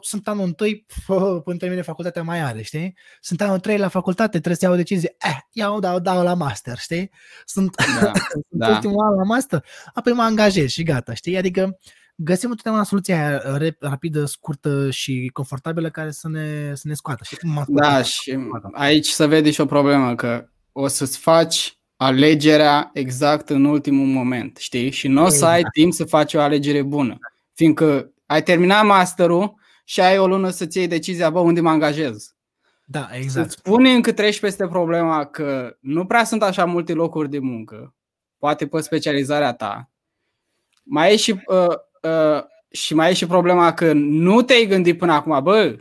sunt 0.00 0.28
anul 0.28 0.44
întâi, 0.44 0.86
până 1.44 1.56
termine 1.58 1.82
facultatea 1.82 2.22
mai 2.22 2.40
are, 2.40 2.62
știi? 2.62 2.96
Sunt 3.20 3.40
anul 3.40 3.58
trei 3.58 3.78
la 3.78 3.88
facultate, 3.88 4.30
trebuie 4.30 4.54
să 4.54 4.64
iau 4.64 4.74
o 4.74 4.76
decizie, 4.76 5.16
eh, 5.18 5.38
iau, 5.52 5.78
dau, 5.78 5.98
dau 5.98 6.22
la 6.22 6.34
master, 6.34 6.78
știi? 6.78 7.10
Sunt, 7.44 7.76
da, 8.00 8.12
sunt 8.32 8.44
da. 8.48 8.68
ultimul 8.68 9.04
an 9.04 9.14
la 9.14 9.24
master, 9.24 9.64
apoi 9.94 10.12
mă 10.12 10.22
angajez 10.22 10.68
și 10.68 10.82
gata, 10.82 11.14
știi? 11.14 11.36
Adică 11.36 11.78
găsim 12.14 12.50
întotdeauna 12.50 12.84
soluția 12.84 13.42
rapidă, 13.78 14.24
scurtă 14.24 14.90
și 14.90 15.30
confortabilă 15.32 15.90
care 15.90 16.10
să 16.10 16.28
ne, 16.28 16.74
să 16.74 16.88
ne 16.88 16.94
scoată. 16.94 17.24
Știi? 17.24 17.38
Da, 17.68 18.02
și 18.02 18.38
aici 18.72 19.08
să 19.08 19.26
vede 19.26 19.50
și 19.50 19.60
o 19.60 19.66
problemă, 19.66 20.14
că 20.14 20.48
o 20.72 20.86
să-ți 20.86 21.18
faci 21.18 21.79
alegerea 22.00 22.90
exact 22.92 23.48
în 23.48 23.64
ultimul 23.64 24.06
moment, 24.06 24.56
știi? 24.56 24.90
Și 24.90 25.08
nu 25.08 25.24
o 25.24 25.28
să 25.28 25.44
ai 25.44 25.58
exact. 25.58 25.74
timp 25.74 25.92
să 25.92 26.04
faci 26.04 26.34
o 26.34 26.40
alegere 26.40 26.82
bună, 26.82 27.18
fiindcă 27.52 28.12
ai 28.26 28.42
terminat 28.42 28.84
masterul 28.84 29.54
și 29.84 30.00
ai 30.00 30.18
o 30.18 30.26
lună 30.26 30.50
să-ți 30.50 30.78
iei 30.78 30.86
decizia, 30.86 31.30
bă, 31.30 31.38
unde 31.38 31.60
mă 31.60 31.70
angajez. 31.70 32.34
Da, 32.84 33.08
exact. 33.12 33.50
Să 33.50 33.56
spune 33.58 33.90
încă 33.90 34.12
treci 34.12 34.40
peste 34.40 34.66
problema 34.66 35.24
că 35.24 35.76
nu 35.80 36.06
prea 36.06 36.24
sunt 36.24 36.42
așa 36.42 36.64
multe 36.64 36.92
locuri 36.92 37.30
de 37.30 37.38
muncă, 37.38 37.94
poate 38.38 38.66
pe 38.66 38.80
specializarea 38.80 39.52
ta. 39.52 39.90
Mai 40.82 41.12
e 41.12 41.16
și, 41.16 41.30
uh, 41.46 41.76
uh, 42.02 42.42
și 42.70 42.94
mai 42.94 43.10
e 43.10 43.14
și 43.14 43.26
problema 43.26 43.72
că 43.74 43.92
nu 43.92 44.42
te-ai 44.42 44.66
gândit 44.66 44.98
până 44.98 45.12
acum, 45.12 45.42
bă, 45.42 45.76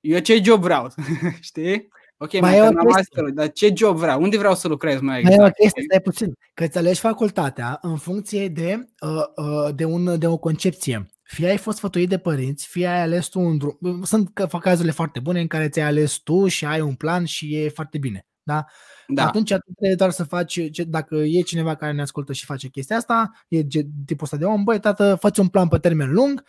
eu 0.00 0.18
ce 0.18 0.40
job 0.44 0.60
vreau, 0.60 0.92
știi? 1.40 1.88
Ok, 2.20 2.32
mai, 2.32 2.40
mai 2.40 2.68
e 2.68 2.70
master, 2.70 3.24
dar 3.24 3.52
ce 3.52 3.72
job 3.76 3.96
vreau? 3.96 4.22
Unde 4.22 4.38
vreau 4.38 4.54
să 4.54 4.68
lucrez 4.68 5.00
mai 5.00 5.18
exact? 5.18 5.36
Mai 5.36 5.46
e 5.46 5.48
o 5.48 5.52
exact? 5.52 5.60
chestie, 5.60 5.82
stai 5.82 6.00
puțin, 6.00 6.32
că 6.54 6.64
îți 6.64 6.78
alegi 6.78 7.00
facultatea 7.00 7.78
în 7.82 7.96
funcție 7.96 8.48
de, 8.48 8.88
uh, 9.00 9.10
uh, 9.36 9.74
de, 9.74 9.84
un, 9.84 10.18
de 10.18 10.26
o 10.26 10.36
concepție. 10.36 11.10
Fie 11.22 11.48
ai 11.48 11.56
fost 11.56 11.76
sfătuit 11.76 12.08
de 12.08 12.18
părinți, 12.18 12.66
fie 12.66 12.86
ai 12.86 13.00
ales 13.00 13.26
tu 13.26 13.40
un 13.40 13.58
drum. 13.58 14.02
Sunt 14.02 14.30
cazurile 14.60 14.92
foarte 14.92 15.20
bune 15.20 15.40
în 15.40 15.46
care 15.46 15.68
ți-ai 15.68 15.86
ales 15.86 16.14
tu 16.14 16.46
și 16.46 16.64
ai 16.64 16.80
un 16.80 16.94
plan 16.94 17.24
și 17.24 17.54
e 17.54 17.68
foarte 17.68 17.98
bine. 17.98 18.26
Da? 18.42 18.64
Da. 19.06 19.26
Atunci 19.26 19.48
trebuie 19.48 19.94
doar 19.96 20.10
să 20.10 20.24
faci, 20.24 20.58
dacă 20.86 21.16
e 21.16 21.40
cineva 21.40 21.74
care 21.74 21.92
ne 21.92 22.02
ascultă 22.02 22.32
și 22.32 22.44
face 22.44 22.68
chestia 22.68 22.96
asta, 22.96 23.30
e 23.48 23.62
tipul 24.06 24.24
ăsta 24.24 24.36
de 24.36 24.44
om, 24.44 24.64
băi, 24.64 24.80
tată, 24.80 25.16
faci 25.20 25.38
un 25.38 25.48
plan 25.48 25.68
pe 25.68 25.78
termen 25.78 26.12
lung, 26.12 26.44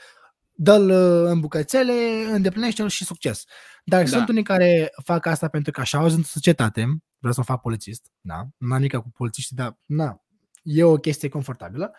dă-l 0.62 0.90
uh, 0.90 1.30
în 1.32 1.40
bucățele, 1.40 1.94
îndeplinește-l 2.32 2.88
și 2.88 3.06
succes. 3.06 3.44
Dar 3.84 4.04
da. 4.04 4.08
sunt 4.08 4.30
unii 4.30 4.44
care 4.44 4.92
fac 5.04 5.26
asta 5.26 5.48
pentru 5.48 5.72
că 5.72 5.82
așa 5.82 5.98
au 5.98 6.06
în 6.06 6.24
societate, 6.24 6.86
vreau 7.18 7.34
să 7.34 7.42
fac 7.42 7.62
polițist, 7.62 8.12
da, 8.22 8.48
nu 8.58 8.74
am 8.74 8.88
cu 8.88 9.12
polițiști, 9.12 9.54
dar 9.54 9.78
na, 9.86 10.22
e 10.64 10.84
o 10.84 10.96
chestie 10.96 11.30
confortabilă. 11.30 11.96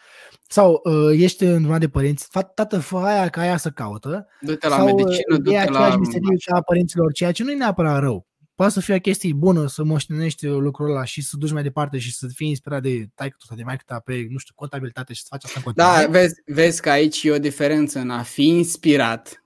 Sau 0.48 0.80
uh, 0.84 1.20
ești 1.20 1.44
în 1.44 1.78
de 1.78 1.88
părinți, 1.88 2.28
tată, 2.54 2.78
fă 2.78 2.98
aia 2.98 3.28
ca 3.28 3.40
aia 3.40 3.56
să 3.56 3.70
caută. 3.70 4.26
Du-te 4.40 4.68
la 4.68 4.76
sau, 4.76 4.86
uh, 4.86 4.92
medicină, 4.94 5.36
du-te 5.36 5.56
e 5.56 5.64
la... 5.64 5.96
meserie 5.96 6.36
a 6.54 6.60
părinților, 6.60 7.12
ceea 7.12 7.32
ce 7.32 7.42
nu 7.42 7.50
e 7.50 7.54
neapărat 7.56 8.00
rău. 8.00 8.28
Poate 8.60 8.74
să 8.74 8.80
fie 8.80 8.94
o 8.94 8.98
chestie 8.98 9.32
bună 9.32 9.66
să 9.66 9.84
moștenești 9.84 10.46
lucrul 10.46 10.90
ăla 10.90 11.04
și 11.04 11.22
să 11.22 11.36
duci 11.36 11.52
mai 11.52 11.62
departe 11.62 11.98
și 11.98 12.14
să 12.14 12.26
fii 12.34 12.48
inspirat 12.48 12.82
de 12.82 13.08
taică 13.14 13.36
sau 13.46 13.56
de 13.56 13.62
mai 13.62 13.78
ta 13.86 13.98
pe, 14.04 14.26
nu 14.30 14.38
știu, 14.38 14.54
contabilitate 14.56 15.12
și 15.12 15.20
să 15.20 15.26
faci 15.30 15.44
asta 15.44 15.54
în 15.58 15.64
continuare. 15.64 16.04
Da, 16.04 16.10
vezi, 16.10 16.34
vezi 16.46 16.80
că 16.80 16.90
aici 16.90 17.22
e 17.22 17.30
o 17.30 17.38
diferență 17.38 17.98
în 17.98 18.10
a 18.10 18.22
fi 18.22 18.46
inspirat 18.46 19.44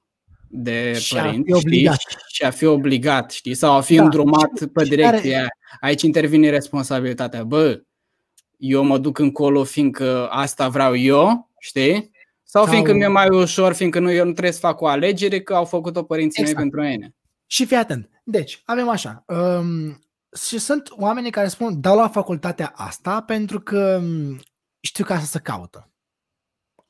de 0.48 0.94
Și 0.98 1.16
a 1.18 1.22
părinți 1.24 1.46
fi 1.46 1.52
obligat. 1.52 1.98
Știi? 1.98 2.16
și 2.32 2.42
a 2.44 2.50
fi 2.50 2.64
obligat, 2.64 3.30
știi? 3.30 3.54
Sau 3.54 3.72
a 3.76 3.80
fi 3.80 3.96
Da. 3.96 4.02
îndrumat 4.02 4.50
Și- 4.58 4.66
pe 4.66 4.82
și 4.84 4.90
direcția 4.90 5.20
care- 5.20 5.34
aia. 5.34 5.48
Aici 5.80 6.02
intervine 6.02 6.50
responsabilitatea. 6.50 7.44
Bă, 7.44 7.82
eu 8.56 8.82
mă 8.84 8.98
duc 8.98 9.18
încolo 9.18 9.64
fiindcă 9.64 10.28
asta 10.28 10.68
vreau 10.68 10.96
eu, 10.96 11.50
știi? 11.58 12.10
Sau, 12.42 12.62
Sau- 12.64 12.72
fiindcă 12.72 12.92
mi-e 12.94 13.06
mai 13.06 13.28
ușor, 13.28 13.72
fiindcă 13.72 13.98
nu, 13.98 14.10
eu 14.12 14.24
nu 14.24 14.30
trebuie 14.32 14.52
să 14.52 14.58
fac 14.58 14.80
o 14.80 14.86
alegere, 14.86 15.40
că 15.40 15.54
au 15.54 15.64
făcut-o 15.64 16.02
părinții 16.02 16.42
Exact. 16.42 16.60
mei 16.60 16.70
pentru 16.70 16.88
mine. 16.90 17.14
Și 17.46 17.66
fii 17.66 17.76
atent. 17.76 18.08
Deci, 18.26 18.62
avem 18.64 18.88
așa. 18.88 19.24
Um, 19.26 20.04
și 20.46 20.58
sunt 20.58 20.90
oameni 20.90 21.30
care 21.30 21.48
spun, 21.48 21.80
dau 21.80 21.96
la 21.96 22.08
facultatea 22.08 22.72
asta 22.74 23.22
pentru 23.22 23.60
că 23.60 24.00
um, 24.02 24.40
știu 24.80 25.04
ca 25.04 25.20
să 25.20 25.26
se 25.26 25.38
caută. 25.38 25.92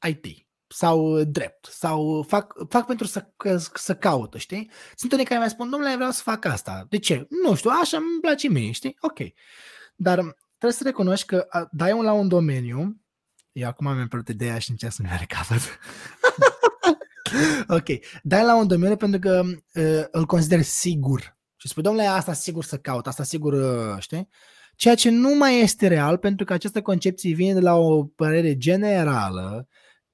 IT 0.08 0.46
sau 0.66 1.22
drept 1.22 1.66
sau 1.70 2.22
fac, 2.28 2.54
fac 2.68 2.86
pentru 2.86 3.06
să, 3.06 3.32
că- 3.36 3.56
să 3.74 3.96
caută, 3.96 4.38
știi? 4.38 4.70
Sunt 4.94 5.12
unii 5.12 5.24
care 5.24 5.38
mai 5.38 5.50
spun, 5.50 5.70
domnule, 5.70 5.94
vreau 5.94 6.10
să 6.10 6.22
fac 6.22 6.44
asta. 6.44 6.86
De 6.88 6.98
ce? 6.98 7.26
Nu 7.44 7.54
știu, 7.54 7.70
așa 7.82 7.96
îmi 7.96 8.20
place 8.20 8.48
mie, 8.48 8.70
știi? 8.70 8.96
Ok. 9.00 9.18
Dar 9.96 10.18
trebuie 10.48 10.72
să 10.72 10.84
recunoști 10.84 11.26
că 11.26 11.46
a, 11.48 11.68
dai 11.70 11.92
un 11.92 12.04
la 12.04 12.12
un 12.12 12.28
domeniu, 12.28 13.00
eu 13.52 13.68
acum 13.68 13.94
mi-am 13.94 14.08
pierdut 14.08 14.34
ideea 14.34 14.58
și 14.58 14.70
încerc 14.70 14.92
să-mi 14.92 15.08
are 15.08 15.24
capăt. 15.24 15.60
ok. 17.78 17.86
Dai 18.22 18.44
la 18.44 18.56
un 18.56 18.66
domeniu 18.66 18.96
pentru 18.96 19.18
că 19.18 19.42
uh, 19.74 20.04
îl 20.10 20.24
consider 20.24 20.62
sigur. 20.62 21.38
Și 21.56 21.68
spui, 21.68 21.82
domnule, 21.82 22.06
asta 22.06 22.32
sigur 22.32 22.64
să 22.64 22.78
caut, 22.78 23.06
asta 23.06 23.22
sigur, 23.22 23.52
uh, 23.52 23.96
știi? 23.98 24.28
Ceea 24.76 24.94
ce 24.94 25.10
nu 25.10 25.34
mai 25.34 25.60
este 25.60 25.86
real, 25.86 26.18
pentru 26.18 26.44
că 26.44 26.52
această 26.52 26.82
concepție 26.82 27.34
vine 27.34 27.52
de 27.52 27.60
la 27.60 27.74
o 27.74 28.04
părere 28.04 28.56
generală, 28.56 29.68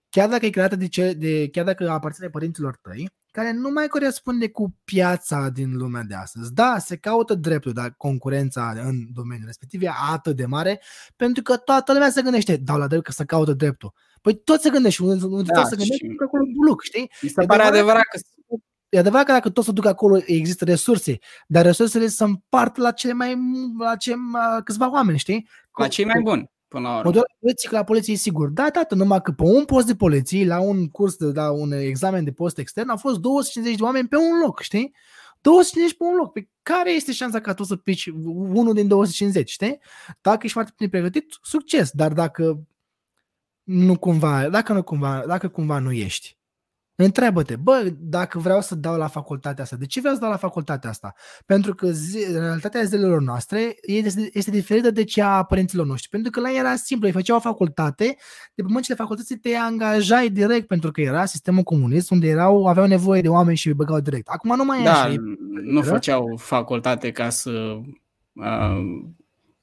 chiar 0.09 0.29
dacă 0.29 0.47
e 0.47 0.51
creată 0.51 0.77
de, 0.77 0.89
ce, 0.89 1.13
de 1.13 1.49
chiar 1.49 1.65
dacă 1.65 1.91
aparține 1.91 2.29
părinților 2.29 2.79
tăi, 2.83 3.11
care 3.31 3.53
nu 3.53 3.71
mai 3.71 3.87
corespunde 3.89 4.49
cu 4.51 4.77
piața 4.85 5.49
din 5.49 5.77
lumea 5.77 6.03
de 6.03 6.15
astăzi. 6.15 6.53
Da, 6.53 6.79
se 6.79 6.97
caută 6.97 7.35
dreptul, 7.35 7.73
dar 7.73 7.95
concurența 7.97 8.73
în 8.85 9.13
domeniul 9.13 9.47
respectiv 9.47 9.83
e 9.83 9.91
atât 10.13 10.37
de 10.37 10.47
mare, 10.47 10.81
pentru 11.17 11.43
că 11.43 11.57
toată 11.57 11.93
lumea 11.93 12.11
se 12.11 12.23
gândește, 12.23 12.57
dau 12.57 12.79
la 12.79 12.87
drept 12.87 13.05
că 13.05 13.13
se 13.13 13.25
caută 13.25 13.53
dreptul. 13.53 13.93
Păi 14.23 14.41
tot 14.45 14.61
se 14.61 14.71
gândește, 14.71 15.03
unde, 15.03 15.25
unde 15.25 15.51
Da, 15.53 15.61
tot 15.61 15.71
se 15.71 15.77
gândește, 15.77 16.07
și- 16.07 16.15
că 16.15 16.25
acolo 16.25 16.43
buluc, 16.57 16.83
știi? 16.83 17.11
Mi 17.23 17.29
se 17.29 17.43
E 17.43 17.47
pare 17.47 17.63
adevărat 17.63 17.73
adevărat 17.73 18.03
că 18.13 18.19
E 18.89 18.99
adevărat 18.99 19.27
că 19.27 19.33
dacă 19.33 19.51
tot 19.51 19.65
se 19.65 19.73
duc 19.73 19.87
acolo 19.87 20.21
există 20.27 20.65
resurse, 20.65 21.19
dar 21.47 21.65
resursele 21.65 22.07
se 22.07 22.25
împart 22.25 22.77
la 22.77 22.91
cele 22.91 23.13
mai 23.13 23.37
la 23.79 23.97
ce, 23.97 24.15
la 24.33 24.61
câțiva 24.65 24.91
oameni, 24.91 25.19
știi? 25.19 25.49
la 25.79 25.89
cei 25.89 26.05
mai 26.05 26.21
buni, 26.23 26.51
până 26.71 26.89
la 26.89 26.89
urmă. 26.89 27.05
Modelul 27.05 27.37
poliției, 27.41 27.71
că 27.71 27.79
la 27.79 27.85
poliție 27.85 28.13
e 28.13 28.17
sigur. 28.17 28.49
Da, 28.49 28.71
tată, 28.71 28.95
numai 28.95 29.23
că 29.23 29.33
pe 29.33 29.43
un 29.43 29.65
post 29.65 29.87
de 29.87 29.95
poliție, 29.95 30.47
la 30.47 30.61
un 30.61 30.89
curs, 30.89 31.17
de, 31.17 31.25
la 31.25 31.51
un 31.51 31.73
examen 31.73 32.25
de 32.25 32.33
post 32.33 32.59
extern, 32.59 32.89
au 32.89 32.97
fost 32.97 33.19
250 33.19 33.79
de 33.79 33.85
oameni 33.85 34.09
pe 34.09 34.17
un 34.17 34.41
loc, 34.43 34.61
știi? 34.61 34.95
250 35.41 35.97
pe 35.97 36.05
un 36.05 36.17
loc. 36.17 36.33
Pe 36.33 36.49
care 36.63 36.93
este 36.93 37.13
șansa 37.13 37.41
ca 37.41 37.55
tu 37.55 37.63
să 37.63 37.77
pici 37.77 38.07
unul 38.35 38.75
din 38.75 38.89
250, 38.89 39.51
știi? 39.51 39.81
Dacă 40.21 40.39
ești 40.43 40.53
foarte 40.53 40.73
bine 40.77 40.91
pregătit, 40.91 41.39
succes. 41.43 41.91
Dar 41.91 42.13
dacă 42.13 42.61
nu 43.63 43.99
cumva, 43.99 44.49
dacă 44.49 44.73
nu 44.73 44.83
cumva, 44.83 45.25
dacă 45.27 45.49
cumva 45.49 45.79
nu 45.79 45.93
ești, 45.93 46.39
Întreabă-te, 47.05 47.57
bă, 47.57 47.93
dacă 47.99 48.39
vreau 48.39 48.61
să 48.61 48.75
dau 48.75 48.97
la 48.97 49.07
facultatea 49.07 49.65
asta, 49.65 49.77
de 49.77 49.87
ce 49.87 50.01
vreau 50.01 50.15
să 50.15 50.21
dau 50.21 50.31
la 50.31 50.37
facultatea 50.37 50.91
asta? 50.91 51.15
Pentru 51.47 51.75
că 51.75 51.91
zi, 51.91 52.19
realitatea 52.33 52.83
zilelor 52.83 53.21
noastre 53.21 53.77
este, 53.83 54.31
este 54.33 54.51
diferită 54.51 54.91
de 54.91 55.05
cea 55.05 55.37
a 55.37 55.45
părinților 55.45 55.87
noștri. 55.87 56.09
Pentru 56.09 56.31
că 56.31 56.41
la 56.41 56.51
ei 56.51 56.59
era 56.59 56.75
simplu, 56.75 57.07
îi 57.07 57.13
făceau 57.13 57.37
o 57.37 57.41
facultate, 57.41 58.17
de 58.55 58.63
pe 58.63 58.69
mâncile 58.69 58.97
facultății 58.97 59.37
te 59.37 59.55
angajai 59.55 60.29
direct, 60.29 60.67
pentru 60.67 60.91
că 60.91 61.01
era 61.01 61.25
sistemul 61.25 61.63
comunist, 61.63 62.11
unde 62.11 62.29
erau, 62.29 62.67
aveau 62.67 62.87
nevoie 62.87 63.21
de 63.21 63.29
oameni 63.29 63.57
și 63.57 63.67
îi 63.69 63.75
băgau 63.75 64.01
direct. 64.01 64.29
Acum 64.29 64.57
nu 64.57 64.65
mai 64.65 64.81
e 64.81 64.85
Da, 64.85 64.93
așa. 65.01 65.13
e- 65.13 65.17
nu 65.65 65.83
făceau 65.83 66.37
facultate 66.37 67.11
ca 67.11 67.29
să 67.29 67.51
uh, 68.33 68.81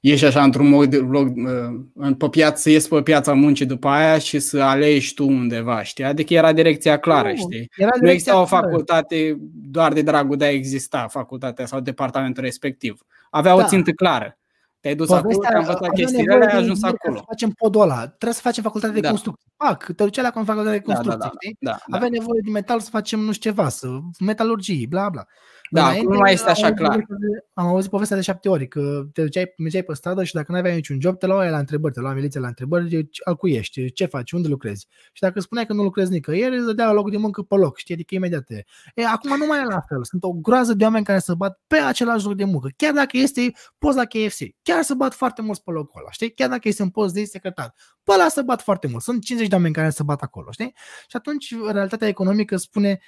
ieși 0.00 0.24
așa 0.24 0.42
într-un 0.42 0.68
mod, 0.68 0.94
loc, 1.10 1.26
uh, 1.26 1.80
în- 1.94 2.14
pe 2.14 2.28
piață, 2.28 2.60
să 2.60 2.70
ies 2.70 2.88
pe 2.88 3.02
piața 3.02 3.32
muncii 3.32 3.66
după 3.66 3.88
aia 3.88 4.18
și 4.18 4.38
să 4.38 4.60
alegi 4.62 5.14
tu 5.14 5.26
undeva, 5.26 5.82
știi? 5.82 6.04
Adică 6.04 6.34
era 6.34 6.52
direcția 6.52 6.98
clară, 6.98 7.28
Nu, 7.28 7.36
știi? 7.36 7.70
Era 7.76 7.90
Nu 7.94 8.00
direcția 8.00 8.12
exista 8.12 8.40
o 8.40 8.44
clară. 8.44 8.66
facultate 8.66 9.36
doar 9.54 9.92
de 9.92 10.02
dragul 10.02 10.36
de 10.36 10.44
a 10.44 10.50
exista, 10.50 11.06
facultatea 11.10 11.66
sau 11.66 11.80
departamentul 11.80 12.42
respectiv. 12.42 13.00
Avea 13.30 13.54
o 13.54 13.58
Da. 13.58 13.66
țintă 13.66 13.90
clară. 13.90 14.38
Te-ai 14.80 14.94
dus 14.94 15.08
acolo, 15.10 15.22
Povestea- 15.22 15.48
te-ai 15.48 15.60
învățat 15.60 15.80
aveam 15.82 15.94
chestiile 15.94 16.22
nevoie 16.22 16.36
alea, 16.42 16.48
ai 16.48 16.54
de 16.56 16.62
ajuns 16.62 16.78
inginer 16.78 16.98
ca 17.00 17.04
acolo. 17.04 17.18
Să 17.18 17.24
facem 17.28 17.50
podul 17.50 17.80
ăla. 17.80 18.06
Trebuie 18.06 18.32
să 18.32 18.40
facem 18.40 18.62
facultate 18.62 18.92
de 18.94 19.00
Da. 19.00 19.08
construcție. 19.08 19.50
Pac, 19.56 19.84
te 19.96 20.04
ducea 20.04 20.22
la 20.22 20.30
facultate 20.30 20.70
de 20.70 20.82
Da, 20.86 20.92
da, 20.92 20.92
construcție, 20.94 21.30
da, 21.30 21.36
știi? 21.40 21.56
da, 21.60 21.76
da. 21.86 21.96
Avea 21.96 22.08
nevoie 22.08 22.40
de 22.44 22.50
metal 22.50 22.80
să 22.80 22.88
facem 22.90 23.20
nu 23.20 23.32
știu 23.32 23.50
ceva, 23.50 23.68
să 23.68 23.88
metalurgie, 24.20 24.86
bla 24.88 25.08
bla. 25.08 25.26
Da, 25.70 25.80
Înainte, 25.82 26.00
acum 26.00 26.12
nu 26.12 26.18
mai 26.18 26.32
este 26.32 26.44
am 26.46 26.50
așa 26.52 26.62
auzit 26.62 26.78
clar. 26.78 26.90
povestea 26.90 27.16
de- 27.20 27.44
Am 27.54 27.66
auzit 27.66 27.90
povestea 27.90 28.16
de 28.16 28.22
șapte 28.22 28.48
ori, 28.48 28.68
că 28.68 29.02
te 29.12 29.22
duceai, 29.22 29.52
mergeai 29.56 29.82
pe 29.82 29.94
stradă 29.94 30.24
și 30.24 30.34
dacă 30.34 30.52
nu 30.52 30.58
aveai 30.58 30.74
niciun 30.74 31.00
job, 31.00 31.18
te 31.18 31.26
luau 31.26 31.38
aia 31.38 31.50
la 31.50 31.58
întrebări, 31.58 31.94
te 31.94 32.00
lua 32.00 32.12
miliția 32.12 32.40
la 32.40 32.46
întrebări, 32.46 32.88
de 32.88 33.08
al 33.24 33.36
cui 33.36 33.52
ești, 33.52 33.92
ce 33.92 34.04
faci, 34.06 34.32
unde 34.32 34.48
lucrezi. 34.48 34.86
Și 35.12 35.22
dacă 35.22 35.40
spuneai 35.40 35.66
că 35.66 35.72
nu 35.72 35.82
lucrezi 35.82 36.10
nicăieri, 36.10 36.56
îți 36.56 36.66
dădea 36.66 36.92
locul 36.92 37.10
de 37.10 37.16
muncă 37.16 37.42
pe 37.42 37.54
loc, 37.54 37.78
știi, 37.78 37.94
adică 37.94 38.14
imediat. 38.14 38.44
te- 38.44 38.64
E, 38.94 39.06
acum 39.06 39.36
nu 39.36 39.46
mai 39.46 39.58
e 39.60 39.64
la 39.64 39.80
fel, 39.88 40.04
sunt 40.04 40.22
o 40.24 40.32
groază 40.32 40.74
de 40.74 40.84
oameni 40.84 41.04
care 41.04 41.18
se 41.18 41.34
bat 41.34 41.60
pe 41.66 41.76
același 41.76 42.24
loc 42.26 42.34
de 42.36 42.44
muncă, 42.44 42.68
chiar 42.76 42.92
dacă 42.92 43.16
este 43.16 43.52
post 43.78 43.96
la 43.96 44.04
KFC, 44.04 44.40
chiar 44.62 44.82
să 44.82 44.94
bat 44.94 45.14
foarte 45.14 45.42
mulți 45.42 45.62
pe 45.62 45.70
locul 45.70 46.00
ăla, 46.00 46.10
știi, 46.10 46.32
chiar 46.34 46.48
dacă 46.48 46.68
este 46.68 46.82
un 46.82 46.90
post 46.90 47.14
de 47.14 47.24
secretar, 47.24 47.74
pe 48.02 48.12
ăla 48.12 48.28
să 48.28 48.42
bat 48.42 48.60
foarte 48.62 48.86
mult, 48.86 49.02
sunt 49.02 49.22
50 49.24 49.48
de 49.48 49.54
oameni 49.54 49.74
care 49.74 49.90
se 49.90 50.02
bat 50.02 50.22
acolo, 50.22 50.50
știi? 50.50 50.72
Și 51.08 51.16
atunci 51.16 51.54
realitatea 51.72 52.08
economică 52.08 52.56
spune 52.56 52.98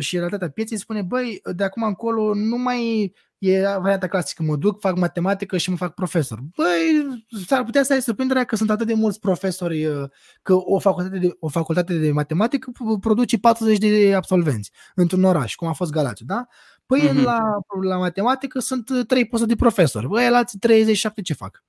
și 0.00 0.16
realitatea 0.16 0.50
pieței 0.50 0.78
spune, 0.78 1.02
băi, 1.02 1.40
de 1.54 1.64
acum 1.64 1.82
încolo 1.82 2.34
nu 2.34 2.56
mai 2.56 3.12
e 3.38 3.60
varianta 3.62 4.06
clasică, 4.08 4.42
mă 4.42 4.56
duc, 4.56 4.80
fac 4.80 4.96
matematică 4.96 5.56
și 5.56 5.70
mă 5.70 5.76
fac 5.76 5.94
profesor. 5.94 6.38
Băi, 6.56 7.24
s-ar 7.46 7.64
putea 7.64 7.82
să 7.82 7.92
ai 7.92 8.02
surprinderea 8.02 8.44
că 8.44 8.56
sunt 8.56 8.70
atât 8.70 8.86
de 8.86 8.94
mulți 8.94 9.20
profesori 9.20 9.84
uh, 9.86 10.08
că 10.42 10.54
o 10.54 10.78
facultate 10.78 11.18
de, 11.18 11.36
o 11.40 11.48
facultate 11.48 11.94
de 11.98 12.12
matematică 12.12 12.70
p- 12.70 13.00
produce 13.00 13.38
40 13.38 13.78
de 13.78 14.14
absolvenți 14.14 14.70
într-un 14.94 15.24
oraș, 15.24 15.54
cum 15.54 15.68
a 15.68 15.72
fost 15.72 15.90
Galați, 15.90 16.24
da? 16.24 16.46
Păi 16.86 17.00
Mhm. 17.02 17.18
mm-hmm. 17.20 17.22
la, 17.24 17.40
la 17.82 17.96
matematică 17.96 18.58
sunt 18.58 18.88
uh, 18.88 19.06
3 19.06 19.26
posturi 19.26 19.50
de 19.50 19.56
profesori. 19.56 20.06
Băi, 20.08 20.30
la 20.30 20.36
alții 20.36 20.58
37 20.58 21.22
ce 21.22 21.32
fac? 21.34 21.64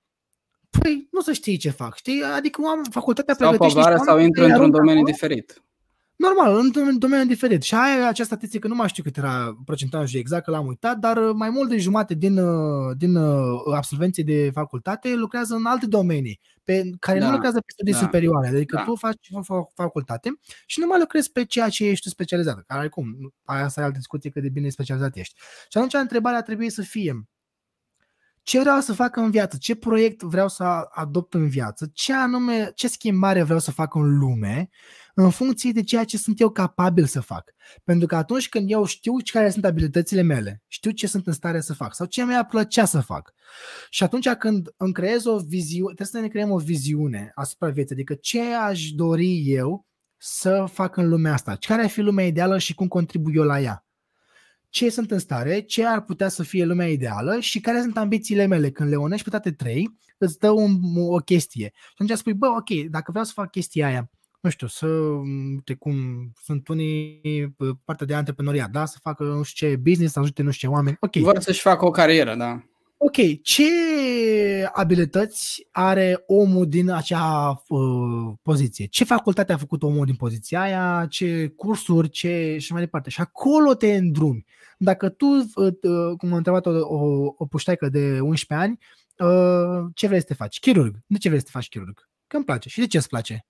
Păi, 0.80 1.08
nu 1.12 1.22
să 1.22 1.32
știi 1.32 1.58
ce 1.58 1.70
fac, 1.70 1.96
știi? 1.96 2.24
Adică 2.36 2.62
am 2.68 2.84
facultatea 2.92 3.34
Sau 3.34 3.50
pe 3.50 3.58
pregătește 3.58 3.80
vară 3.80 3.92
niște 3.94 4.06
sau 4.06 4.14
oameni 4.16 4.28
intră 4.28 4.42
care 4.42 4.54
îi 4.54 4.60
într-un 4.60 4.74
aruncă 4.74 4.78
domeniu 4.78 5.02
acolo. 5.02 5.12
diferit. 5.12 5.64
Normal, 6.16 6.60
într-un 6.60 7.00
domeniu 7.00 7.26
diferit. 7.26 7.62
Și 7.62 7.76
aia, 7.76 8.08
această 8.08 8.24
statistică, 8.24 8.68
nu 8.68 8.76
mai 8.76 8.88
știu 8.88 9.04
cât 9.04 9.18
era 9.18 9.58
procentajul 9.66 10.20
exact, 10.20 10.44
că 10.44 10.52
l-am 10.52 10.68
uitat, 10.68 10.98
dar 10.98 11.18
uh, 11.18 11.32
mai 11.36 11.50
mult 11.50 11.70
de 11.70 11.78
jumate 11.78 12.14
din, 12.14 12.38
uh, 12.38 12.96
din 12.98 13.16
uh, 13.16 13.62
absolvenții 13.76 14.24
de 14.24 14.50
facultate 14.54 15.14
lucrează 15.16 15.56
în 15.56 15.66
alte 15.66 15.86
domenii, 15.86 16.40
pe 16.64 16.90
care 17.00 17.20
Da, 17.20 17.26
nu 17.26 17.32
lucrează 17.32 17.58
pe 17.58 17.72
studii 17.74 17.94
da, 17.94 18.00
superioare. 18.00 18.48
Adică 18.48 18.76
da. 18.76 18.84
tu 18.84 18.96
faci 18.96 19.28
fa- 19.28 19.74
facultate 19.76 20.40
și 20.66 20.80
nu 20.80 20.86
mai 20.88 21.00
lucrezi 21.00 21.32
pe 21.32 21.46
ceea 21.46 21.70
ce 21.70 21.88
ești 21.88 22.04
tu 22.04 22.10
specializat. 22.10 22.64
Care 22.68 22.88
cum, 22.88 23.34
aia 23.46 23.64
asta 23.64 23.82
e 23.82 23.84
altă 23.84 23.98
discuție 23.98 24.30
cât 24.30 24.42
de 24.42 24.50
bine 24.50 24.70
specializat 24.70 25.16
ești. 25.16 25.34
Și 25.70 25.78
atunci 25.78 25.94
întrebarea 25.94 26.42
trebuie 26.42 26.70
să 26.70 26.82
fie, 26.82 27.28
ce 28.44 28.60
vreau 28.60 28.80
să 28.80 28.94
fac 28.94 29.16
în 29.16 29.32
viață, 29.32 29.58
ce 29.58 29.76
proiect 29.76 30.22
vreau 30.22 30.48
să 30.48 30.64
adopt 30.92 31.34
în 31.34 31.50
viață, 31.50 31.90
ce 31.94 32.14
anume, 32.14 32.72
ce 32.76 32.88
schimbare 32.88 33.44
vreau 33.44 33.60
să 33.60 33.72
fac 33.72 33.96
în 33.96 34.18
lume, 34.18 34.70
în 35.14 35.30
funcție 35.30 35.72
de 35.72 35.84
ceea 35.84 36.04
ce 36.04 36.18
sunt 36.18 36.40
eu 36.40 36.50
capabil 36.50 37.06
să 37.06 37.20
fac. 37.20 37.52
Pentru 37.84 38.08
că 38.08 38.16
atunci 38.16 38.50
când 38.50 38.72
eu 38.72 38.86
știu 38.86 39.14
care 39.32 39.50
sunt 39.50 39.66
abilitățile 39.66 40.22
mele, 40.22 40.62
știu 40.68 40.92
ce 40.92 41.08
sunt 41.08 41.28
în 41.28 41.34
stare 41.34 41.62
să 41.62 41.74
fac 41.74 41.96
sau 41.96 42.06
ce 42.06 42.26
mi-ar 42.26 42.46
plăcea 42.46 42.86
să 42.86 43.00
fac. 43.00 43.34
Și 43.90 44.04
atunci 44.04 44.30
când 44.30 44.74
îmi 44.78 44.94
creez 44.94 45.26
o 45.26 45.38
viziune, 45.38 45.94
trebuie 45.94 46.08
să 46.08 46.20
ne 46.20 46.28
creăm 46.28 46.52
o 46.52 46.58
viziune 46.58 47.32
asupra 47.36 47.70
vieții, 47.70 47.96
adică 47.96 48.14
ce 48.14 48.54
aș 48.54 48.92
dori 48.92 49.44
eu 49.46 49.88
să 50.18 50.66
fac 50.72 50.98
în 50.98 51.10
lumea 51.10 51.34
asta, 51.34 51.58
care 51.60 51.82
ar 51.82 51.90
fi 51.90 52.02
lumea 52.02 52.26
ideală 52.26 52.58
și 52.58 52.74
cum 52.74 52.88
contribui 52.88 53.36
eu 53.36 53.44
la 53.44 53.60
ea 53.60 53.83
ce 54.74 54.90
sunt 54.90 55.12
în 55.12 55.20
stare, 55.20 55.60
ce 55.60 55.86
ar 55.86 56.02
putea 56.02 56.30
să 56.30 56.44
fie 56.44 56.66
lumea 56.66 56.88
ideală 56.88 57.40
și 57.40 57.60
care 57.60 57.82
sunt 57.82 57.98
ambițiile 57.98 58.46
mele. 58.46 58.70
Când 58.70 58.90
le 58.90 58.96
unești 58.96 59.24
pe 59.24 59.30
toate 59.30 59.52
trei, 59.52 59.98
îți 60.18 60.40
dă 60.40 60.50
un, 60.50 60.80
o 60.96 61.18
chestie. 61.18 61.72
Și 61.76 61.94
atunci 61.94 62.18
spui, 62.18 62.34
bă, 62.34 62.48
ok, 62.48 62.90
dacă 62.90 63.12
vreau 63.12 63.26
să 63.26 63.32
fac 63.36 63.52
chestia 63.52 63.88
aia, 63.88 64.10
nu 64.42 64.50
știu, 64.50 64.68
să, 64.68 64.86
uite 65.56 65.74
cum 65.74 65.96
sunt 66.44 66.68
unii 66.68 67.22
pe 67.58 67.66
partea 67.86 68.06
de 68.06 68.14
antreprenoriat, 68.14 68.70
da? 68.70 68.86
Să 68.86 68.98
facă 69.02 69.24
nu 69.24 69.44
știu 69.44 69.68
ce 69.68 69.76
business, 69.76 70.14
să 70.14 70.20
ajute 70.20 70.42
nu 70.42 70.52
știu 70.52 70.68
ce 70.68 70.74
oameni. 70.74 70.98
Ok, 71.00 71.16
Vor 71.16 71.40
să-și 71.40 71.62
facă 71.62 71.86
o 71.86 71.92
carieră, 71.92 72.36
da. 72.36 72.64
ok, 72.98 73.42
ce 73.42 73.64
abilități 74.74 75.68
are 75.72 76.24
omul 76.28 76.68
din 76.68 76.90
acea 76.90 77.64
uh, 77.68 78.34
poziție? 78.42 78.86
Ce 78.86 79.04
facultate 79.04 79.54
a 79.54 79.58
făcut 79.58 79.84
omul 79.84 80.06
din 80.06 80.16
poziția 80.16 80.62
aia? 80.62 81.06
Ce 81.10 81.48
cursuri? 81.48 82.10
Ce 82.10 82.58
și 82.60 82.72
mai 82.72 82.82
departe? 82.82 83.10
Și 83.10 83.22
acolo 83.22 83.74
te 83.74 83.96
îndrumi. 83.96 84.46
Dacă 84.84 85.10
tu, 85.10 85.26
uh, 85.26 85.46
uh, 85.56 86.18
cum 86.18 86.34
a 86.34 86.38
întrebat 86.38 86.66
o, 86.66 86.70
o, 86.70 87.34
o 87.38 87.46
puștaică 87.46 87.90
de 87.90 88.20
11 88.20 88.68
ani, 88.68 88.78
uh, 89.18 89.92
ce 89.94 90.08
vrei 90.08 90.20
să 90.20 90.26
te 90.26 90.34
faci? 90.34 90.60
Chirurg. 90.60 90.96
De 91.08 91.18
ce 91.18 91.28
vrei 91.28 91.40
să 91.40 91.46
te 91.46 91.52
faci 91.52 91.68
chirurg? 91.70 92.10
Că 92.28 92.36
îmi 92.36 92.46
place. 92.46 92.70
Și 92.70 92.80
de 92.80 92.88
ce 92.88 92.98
îți 92.98 93.08
place? 93.08 93.46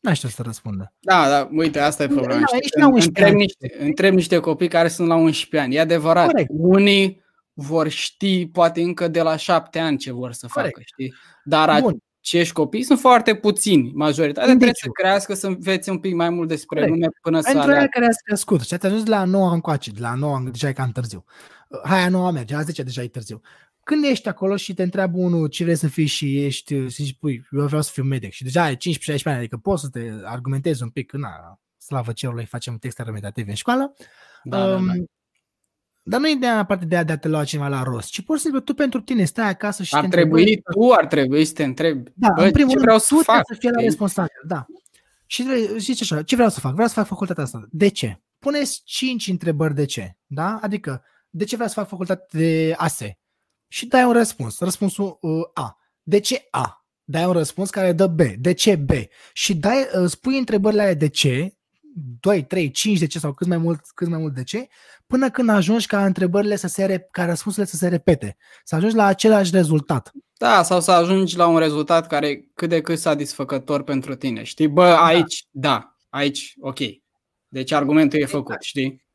Nu 0.00 0.14
știu 0.14 0.28
să 0.28 0.42
răspundă. 0.42 0.94
Da, 0.98 1.28
da, 1.28 1.48
uite, 1.52 1.78
asta 1.78 2.02
e 2.02 2.06
problema. 2.06 2.40
Da, 2.40 2.46
știi? 2.46 2.58
ești 2.62 2.78
la 2.78 2.86
11 2.86 3.08
întreb, 3.08 3.28
ani. 3.28 3.36
niște, 3.36 3.84
întreb 3.84 4.14
niște 4.14 4.38
copii 4.38 4.68
care 4.68 4.88
sunt 4.88 5.08
la 5.08 5.14
11 5.14 5.58
ani. 5.58 5.74
E 5.74 5.80
adevărat. 5.80 6.26
Corect. 6.26 6.50
Unii 6.52 7.24
vor 7.52 7.88
ști 7.88 8.46
poate 8.46 8.82
încă 8.82 9.08
de 9.08 9.22
la 9.22 9.36
7 9.36 9.78
ani 9.78 9.98
ce 9.98 10.12
vor 10.12 10.32
să 10.32 10.46
Corect. 10.52 10.74
facă, 10.74 10.84
știi? 10.86 11.14
Dar 11.44 11.80
Bun. 11.80 11.98
Acești 12.26 12.52
copii 12.52 12.82
sunt 12.82 12.98
foarte 12.98 13.34
puțini. 13.34 13.92
Majoritatea 13.94 14.50
Indiciu. 14.52 14.72
trebuie 14.72 14.92
să 14.94 15.02
crească, 15.02 15.34
să 15.34 15.46
înveți 15.46 15.90
un 15.90 15.98
pic 15.98 16.14
mai 16.14 16.30
mult 16.30 16.48
despre 16.48 16.78
Corect. 16.78 16.94
lume 16.94 17.06
până 17.22 17.40
să 17.40 17.44
Pentru 17.46 17.62
aia 17.62 17.70
aleagă. 17.70 17.90
care 17.92 18.06
ați 18.06 18.22
crescut 18.22 18.60
și 18.60 18.74
ați 18.74 18.86
ajuns 18.86 19.06
la 19.06 19.24
9 19.24 19.52
încoace, 19.52 19.90
de 19.90 20.00
la 20.00 20.14
9 20.14 20.40
deja 20.50 20.68
e 20.68 20.72
cam 20.72 20.90
târziu. 20.92 21.24
Hai, 21.84 22.02
a 22.02 22.08
9 22.08 22.30
merge, 22.30 22.54
la 22.54 22.62
10 22.62 22.82
deja 22.82 23.02
e 23.02 23.08
târziu. 23.08 23.40
Când 23.84 24.04
ești 24.04 24.28
acolo 24.28 24.56
și 24.56 24.74
te 24.74 24.82
întreabă 24.82 25.18
unul 25.18 25.46
ce 25.46 25.64
vrei 25.64 25.76
să 25.76 25.88
fii 25.88 26.06
și 26.06 26.44
ești, 26.44 26.74
și 26.74 26.88
zici, 27.04 27.16
pui, 27.18 27.46
eu 27.50 27.66
vreau 27.66 27.82
să 27.82 27.90
fiu 27.92 28.02
medic 28.02 28.32
și 28.32 28.42
deja 28.42 28.62
ai 28.62 28.76
15-16 28.76 28.76
ani, 29.24 29.36
adică 29.36 29.56
poți 29.56 29.82
să 29.82 29.88
te 29.88 30.00
argumentezi 30.24 30.82
un 30.82 30.88
pic, 30.88 31.10
că 31.10 31.16
na, 31.16 31.60
slavă 31.78 32.12
cerului, 32.12 32.44
facem 32.44 32.76
texte 32.76 33.02
remediative 33.02 33.48
în 33.48 33.54
școală, 33.56 33.94
Da, 34.42 34.58
da, 34.58 34.70
da. 34.70 34.92
Um, 36.06 36.12
Dar 36.12 36.20
nu 36.20 36.28
e 36.28 36.34
de 36.34 36.46
aparte 36.46 36.84
de 36.84 36.96
a, 36.96 37.04
de 37.04 37.12
a 37.12 37.18
te 37.18 37.28
lua 37.28 37.44
cineva 37.44 37.68
la 37.68 37.82
rost, 37.82 38.08
ci 38.10 38.22
pur 38.22 38.36
și 38.36 38.42
simplu 38.42 38.60
tu 38.60 38.74
pentru 38.74 39.00
tine 39.00 39.24
stai 39.24 39.48
acasă 39.48 39.82
și 39.82 39.94
Ar 39.94 40.00
te 40.00 40.06
întrebi, 40.06 40.30
trebui, 40.30 40.62
tu 40.72 40.90
ar 40.92 41.06
trebui 41.06 41.44
să 41.44 41.52
te 41.52 41.64
întrebi. 41.64 42.10
da, 42.14 42.28
bă, 42.36 42.42
în 42.44 42.50
primul 42.50 42.68
ce 42.70 42.74
rând, 42.74 42.84
vreau 42.84 42.98
tu 42.98 43.04
să 43.04 43.14
fac? 43.14 43.24
trebuie 43.24 43.44
să 43.46 43.54
fii 43.58 43.68
la 43.68 43.74
știi? 43.74 43.84
responsabil, 43.88 44.40
da. 44.46 44.66
Și 45.26 45.42
trebuie- 45.42 45.78
zici 45.78 46.02
așa, 46.02 46.22
ce 46.22 46.34
vreau 46.34 46.50
să 46.50 46.60
fac? 46.60 46.72
Vreau 46.72 46.88
să 46.88 46.94
fac 46.94 47.06
facultatea 47.06 47.42
asta. 47.42 47.66
De 47.70 47.88
ce? 47.88 48.20
Puneți 48.38 48.82
cinci 48.84 49.26
întrebări 49.28 49.74
de 49.74 49.84
ce, 49.84 50.16
da? 50.26 50.58
Adică, 50.62 51.02
de 51.30 51.44
ce 51.44 51.54
vreau 51.54 51.68
să 51.70 51.74
fac 51.78 51.88
facultate 51.88 52.26
de 52.38 52.74
ASE? 52.76 53.18
Și 53.68 53.86
dai 53.86 54.04
un 54.04 54.12
răspuns, 54.12 54.58
răspunsul 54.58 55.18
uh, 55.20 55.30
A. 55.54 55.78
De 56.02 56.18
ce 56.20 56.46
A? 56.50 56.86
Dai 57.04 57.24
un 57.24 57.32
răspuns 57.32 57.70
care 57.70 57.92
dă 57.92 58.06
B. 58.06 58.20
De 58.38 58.52
ce 58.52 58.76
B? 58.76 58.90
Și 59.32 59.54
dai, 59.56 59.86
uh, 60.00 60.10
spui 60.10 60.38
întrebările 60.38 60.80
alea 60.82 60.94
de 60.94 61.08
ce, 61.08 61.55
2, 62.20 62.44
3, 62.44 62.70
5 62.70 62.98
de 62.98 63.06
ce 63.06 63.18
sau 63.18 63.32
cât 63.32 63.46
mai 63.46 63.56
mult, 63.56 63.80
cât 63.94 64.08
mai 64.08 64.18
mult 64.18 64.34
de 64.34 64.42
ce, 64.42 64.68
până 65.06 65.30
când 65.30 65.48
ajungi 65.48 65.86
ca 65.86 66.04
întrebările 66.04 66.56
să 66.56 66.66
se 66.66 66.84
re, 66.84 67.08
ca 67.10 67.24
răspunsurile 67.24 67.70
să 67.70 67.76
se 67.76 67.88
repete, 67.88 68.36
să 68.64 68.74
ajungi 68.74 68.94
la 68.94 69.04
același 69.04 69.50
rezultat. 69.50 70.12
Da, 70.38 70.62
sau 70.62 70.80
să 70.80 70.90
ajungi 70.90 71.36
la 71.36 71.46
un 71.46 71.58
rezultat 71.58 72.06
care 72.06 72.28
e 72.28 72.48
cât 72.54 72.68
de 72.68 72.80
cât 72.80 72.98
satisfăcător 72.98 73.82
pentru 73.82 74.14
tine. 74.14 74.42
Știi, 74.42 74.68
bă, 74.68 74.84
aici, 74.84 75.46
da, 75.50 75.96
aici, 76.08 76.54
ok. 76.60 76.78
Deci 77.48 77.72
argumentul 77.72 78.20
e 78.20 78.26
făcut, 78.26 78.56
știi? 78.60 79.06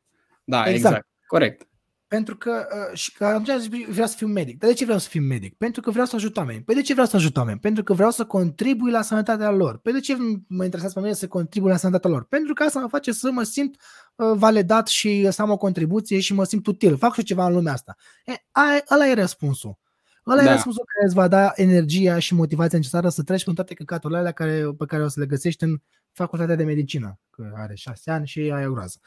Da, 0.44 0.58
Exact. 0.58 0.76
exact. 0.76 1.06
Corect. 1.26 1.66
Pentru 2.12 2.36
că, 2.36 2.66
uh, 2.90 2.98
și 2.98 3.12
că 3.12 3.24
atunci 3.24 3.60
zici, 3.60 3.86
vreau 3.88 4.06
să 4.06 4.16
fiu 4.16 4.26
medic. 4.26 4.58
Dar 4.58 4.70
de 4.70 4.76
ce 4.76 4.84
vreau 4.84 4.98
să 4.98 5.08
fiu 5.08 5.22
medic? 5.22 5.56
Pentru 5.56 5.80
că 5.80 5.90
vreau 5.90 6.06
să 6.06 6.16
ajut 6.16 6.36
oameni. 6.36 6.62
Păi 6.62 6.74
de 6.74 6.82
ce 6.82 6.92
vreau 6.92 7.06
să 7.06 7.16
ajut 7.16 7.36
oameni? 7.36 7.58
Pentru 7.58 7.82
că 7.82 7.92
vreau 7.92 8.10
să 8.10 8.24
contribui 8.24 8.90
la 8.90 9.02
sănătatea 9.02 9.50
lor. 9.50 9.78
Păi 9.78 9.92
de 9.92 10.00
ce 10.00 10.16
mă 10.46 10.64
interesează 10.64 10.94
pe 10.94 11.00
mine 11.00 11.12
să 11.12 11.28
contribui 11.28 11.70
la 11.70 11.76
sănătatea 11.76 12.10
lor? 12.10 12.24
Pentru 12.24 12.54
că 12.54 12.62
asta 12.62 12.80
mă 12.80 12.88
face 12.88 13.12
să 13.12 13.30
mă 13.30 13.42
simt 13.42 13.76
uh, 14.14 14.32
validat 14.34 14.88
și 14.88 15.30
să 15.30 15.42
am 15.42 15.50
o 15.50 15.56
contribuție 15.56 16.20
și 16.20 16.34
mă 16.34 16.44
simt 16.44 16.66
util. 16.66 16.96
Fac 16.96 17.12
și 17.12 17.18
eu 17.18 17.24
ceva 17.24 17.46
în 17.46 17.52
lumea 17.52 17.72
asta. 17.72 17.96
E, 18.24 18.32
aia, 18.50 18.82
ăla 18.90 19.06
e 19.06 19.14
răspunsul. 19.14 19.78
Ăla 20.26 20.42
Da. 20.42 20.50
e 20.50 20.52
răspunsul 20.52 20.84
care 20.94 21.06
îți 21.06 21.14
va 21.14 21.28
da 21.28 21.52
energia 21.54 22.18
și 22.18 22.34
motivația 22.34 22.78
necesară 22.78 23.08
să 23.08 23.22
treci 23.22 23.42
prin 23.42 23.54
toate 23.54 23.74
căcaturile 23.74 24.18
alea 24.18 24.32
care, 24.32 24.64
pe 24.78 24.84
care 24.84 25.02
o 25.02 25.08
să 25.08 25.20
le 25.20 25.26
găsești 25.26 25.64
în 25.64 25.76
facultatea 26.12 26.54
de 26.54 26.64
medicină, 26.64 27.18
că 27.30 27.50
are 27.54 27.74
șase 27.74 28.10
ani 28.10 28.26
și 28.26 28.38
aia 28.38 28.60
e 28.60 28.66
o 28.66 28.72
groază. 28.72 28.98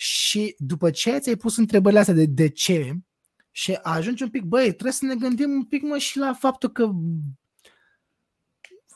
Și 0.00 0.54
după 0.58 0.90
ce 0.90 1.18
ți-ai 1.18 1.36
pus 1.36 1.56
întrebările 1.56 2.00
astea 2.00 2.14
de 2.14 2.26
de 2.26 2.48
ce 2.48 2.94
și 3.50 3.78
ajungi 3.82 4.22
un 4.22 4.28
pic, 4.28 4.42
băi, 4.42 4.66
trebuie 4.66 4.92
să 4.92 5.04
ne 5.04 5.14
gândim 5.14 5.50
un 5.50 5.64
pic 5.64 5.82
mă 5.82 5.98
și 5.98 6.18
la 6.18 6.32
faptul 6.32 6.68
că 6.68 6.90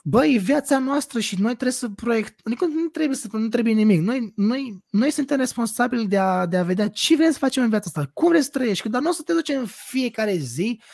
băi, 0.03 0.35
e 0.35 0.37
viața 0.37 0.79
noastră 0.79 1.19
și 1.19 1.35
noi 1.35 1.51
trebuie 1.51 1.71
să 1.71 1.89
proiect, 1.89 2.39
adică 2.43 2.65
nu 2.65 2.87
trebuie 2.87 3.17
să 3.17 3.27
nu 3.31 3.47
trebuie 3.47 3.73
nimic. 3.73 4.01
Noi, 4.01 4.33
noi, 4.35 4.83
noi 4.89 5.11
suntem 5.11 5.37
responsabili 5.37 6.07
de 6.07 6.17
a, 6.17 6.45
de 6.45 6.57
a 6.57 6.63
vedea 6.63 6.87
ce 6.87 7.15
vrem 7.15 7.31
să 7.31 7.37
facem 7.37 7.63
în 7.63 7.69
viața 7.69 7.85
asta, 7.87 8.11
cum 8.13 8.27
vrei 8.27 8.41
să 8.41 8.49
trăiești, 8.49 8.83
că 8.83 8.89
dar 8.89 9.01
nu 9.01 9.09
o 9.09 9.13
să 9.13 9.21
te 9.21 9.33
duci 9.33 9.49
în 9.49 9.65
fiecare 9.65 10.35
zi 10.35 10.79
uh, 10.79 10.85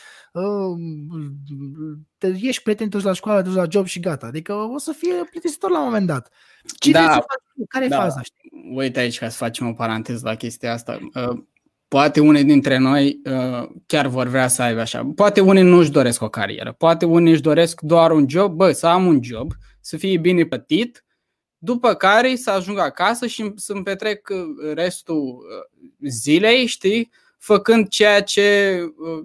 te 2.18 2.26
ieși 2.40 2.62
prieteni, 2.62 2.90
te 2.90 2.96
duci 2.96 3.06
la 3.06 3.12
școală, 3.12 3.42
te 3.42 3.48
duci 3.48 3.56
la 3.56 3.66
job 3.70 3.86
și 3.86 4.00
gata. 4.00 4.26
Adică 4.26 4.52
o 4.52 4.78
să 4.78 4.92
fie 4.92 5.14
plictisitor 5.30 5.70
la 5.70 5.78
un 5.78 5.84
moment 5.84 6.06
dat. 6.06 6.32
Ce 6.78 6.90
Da. 6.90 6.98
vrei 6.98 7.12
să 7.12 7.24
faci? 7.26 7.66
Care 7.68 7.84
e 7.84 7.88
Da. 7.88 7.96
faza? 7.96 8.22
Știi? 8.22 8.50
Uite 8.74 9.00
aici 9.00 9.18
ca 9.18 9.28
să 9.28 9.36
facem 9.36 9.66
o 9.66 9.72
paranteză 9.72 10.20
la 10.24 10.34
chestia 10.34 10.72
asta. 10.72 10.98
Uh, 11.14 11.42
Poate 11.88 12.20
unii 12.20 12.44
dintre 12.44 12.78
noi 12.78 13.20
uh, 13.24 13.68
chiar 13.86 14.06
vor 14.06 14.26
vrea 14.26 14.48
să 14.48 14.62
aibă 14.62 14.80
așa. 14.80 15.10
Poate 15.14 15.40
unii 15.40 15.62
nu 15.62 15.76
își 15.76 15.90
doresc 15.90 16.22
o 16.22 16.28
carieră. 16.28 16.72
Poate 16.72 17.04
unii 17.04 17.32
își 17.32 17.40
doresc 17.40 17.80
doar 17.80 18.10
un 18.10 18.28
job. 18.28 18.52
Bă, 18.52 18.72
să 18.72 18.86
am 18.86 19.06
un 19.06 19.22
job, 19.22 19.52
să 19.80 19.96
fie 19.96 20.18
bine 20.18 20.44
plătit, 20.44 21.04
după 21.58 21.94
care 21.94 22.36
să 22.36 22.50
ajung 22.50 22.78
acasă 22.78 23.26
și 23.26 23.52
să-mi 23.54 23.82
petrec 23.82 24.28
uh, 24.28 24.72
restul 24.74 25.16
uh, 25.20 25.88
zilei, 26.08 26.66
știi, 26.66 27.10
făcând 27.38 27.88
ceea 27.88 28.22
ce 28.22 28.78
uh, 28.96 29.24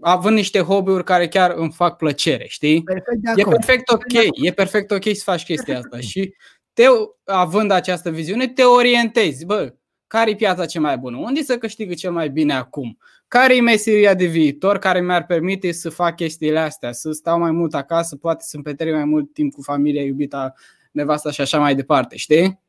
având 0.00 0.36
niște 0.36 0.60
hobby-uri 0.60 1.04
care 1.04 1.28
chiar 1.28 1.50
îmi 1.56 1.72
fac 1.72 1.96
plăcere, 1.96 2.44
știi? 2.48 2.82
Perfect 2.82 3.16
de 3.20 3.30
E 3.36 3.40
acord. 3.42 3.56
perfect 3.56 3.90
ok, 3.90 4.12
e 4.42 4.50
perfect 4.50 4.90
ok 4.90 5.02
să 5.04 5.22
faci 5.24 5.44
chestia 5.44 5.74
Perfect 5.74 5.84
asta 5.84 5.96
ok. 5.96 6.02
și 6.02 6.34
te, 6.72 6.84
având 7.24 7.70
această 7.70 8.10
viziune, 8.10 8.48
te 8.48 8.62
orientezi, 8.62 9.46
bă, 9.46 9.74
care 10.06 10.30
e 10.30 10.34
piața 10.34 10.66
cea 10.66 10.80
mai 10.80 10.98
bună? 10.98 11.16
Unde 11.16 11.42
să 11.42 11.58
câștigă 11.58 11.94
cel 11.94 12.12
mai 12.12 12.28
bine 12.28 12.54
acum? 12.54 12.98
Care 13.28 13.56
e 13.56 13.60
meseria 13.60 14.14
de 14.14 14.24
viitor 14.24 14.78
care 14.78 15.00
mi-ar 15.00 15.26
permite 15.26 15.72
să 15.72 15.90
fac 15.90 16.16
chestiile 16.16 16.58
astea, 16.58 16.92
să 16.92 17.12
stau 17.12 17.38
mai 17.38 17.50
mult 17.50 17.74
acasă, 17.74 18.16
poate 18.16 18.44
să-mi 18.46 18.62
petrec 18.62 18.94
mai 18.94 19.04
mult 19.04 19.32
timp 19.32 19.52
cu 19.52 19.62
familia, 19.62 20.02
iubita, 20.02 20.54
nevasta 20.90 21.30
și 21.30 21.40
așa 21.40 21.58
mai 21.58 21.74
departe, 21.74 22.16
știi? 22.16 22.60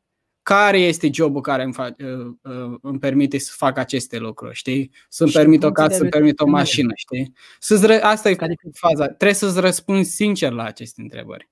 Care 0.48 0.80
este 0.80 1.10
jobul 1.14 1.42
care 1.42 1.64
îmi, 1.64 1.74
fa- 1.74 1.96
uh, 2.04 2.32
uh, 2.42 2.78
îmi 2.82 3.00
permite 3.00 3.38
să 3.38 3.52
fac 3.56 3.78
aceste 3.78 4.18
lucruri, 4.18 4.56
știi? 4.56 4.92
Să-mi 5.10 5.30
Și 5.30 5.36
permit 5.38 5.64
o 5.64 5.68
în 5.68 5.74
funcție 5.74 5.84
casă, 5.84 5.90
de 5.90 5.98
să-mi 5.98 6.10
permit 6.10 6.40
o 6.40 6.44
femeie. 6.44 6.62
mașină, 6.64 6.92
știi? 6.96 7.34
Să-ți 7.60 7.88
ră- 7.88 8.02
asta 8.02 8.30
e 8.30 8.34
Care- 8.36 8.56
faza. 8.74 9.06
Trebuie 9.06 9.34
să-ți 9.34 9.60
răspunzi 9.60 10.12
sincer 10.16 10.52
la 10.52 10.64
aceste 10.64 11.02
întrebări. 11.02 11.50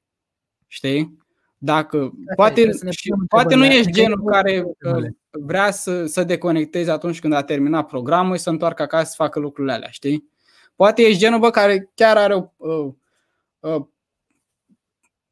Știi? 0.67 1.17
Dacă 1.57 2.11
poate, 2.35 2.53
trebuie 2.53 2.73
să 2.75 2.85
ne 2.85 2.91
și, 2.91 3.07
punem 3.09 3.25
poate 3.27 3.55
nu 3.55 3.61
întrebările 3.63 3.79
ești 3.79 3.89
astea, 3.91 4.03
genul 4.03 4.23
că 4.25 4.31
care 4.31 4.59
nu 4.59 4.67
întrebările. 4.67 5.15
uh, 5.31 5.41
vrea 5.45 5.71
să, 5.71 6.05
să 6.05 6.23
deconecteze 6.23 6.91
atunci 6.91 7.19
când 7.19 7.33
a 7.33 7.43
terminat 7.43 7.87
programul 7.87 8.35
și 8.35 8.41
să 8.41 8.49
întoarcă 8.49 8.81
acasă 8.81 9.05
să 9.09 9.13
facă 9.17 9.39
lucrurile 9.39 9.73
alea, 9.73 9.89
știi? 9.89 10.29
Poate 10.75 11.01
ești 11.01 11.19
genul 11.19 11.39
bă, 11.39 11.49
care 11.49 11.91
chiar 11.95 12.17
are 12.17 12.33
o, 12.33 12.43
uh, 12.57 12.93
uh, 13.59 13.85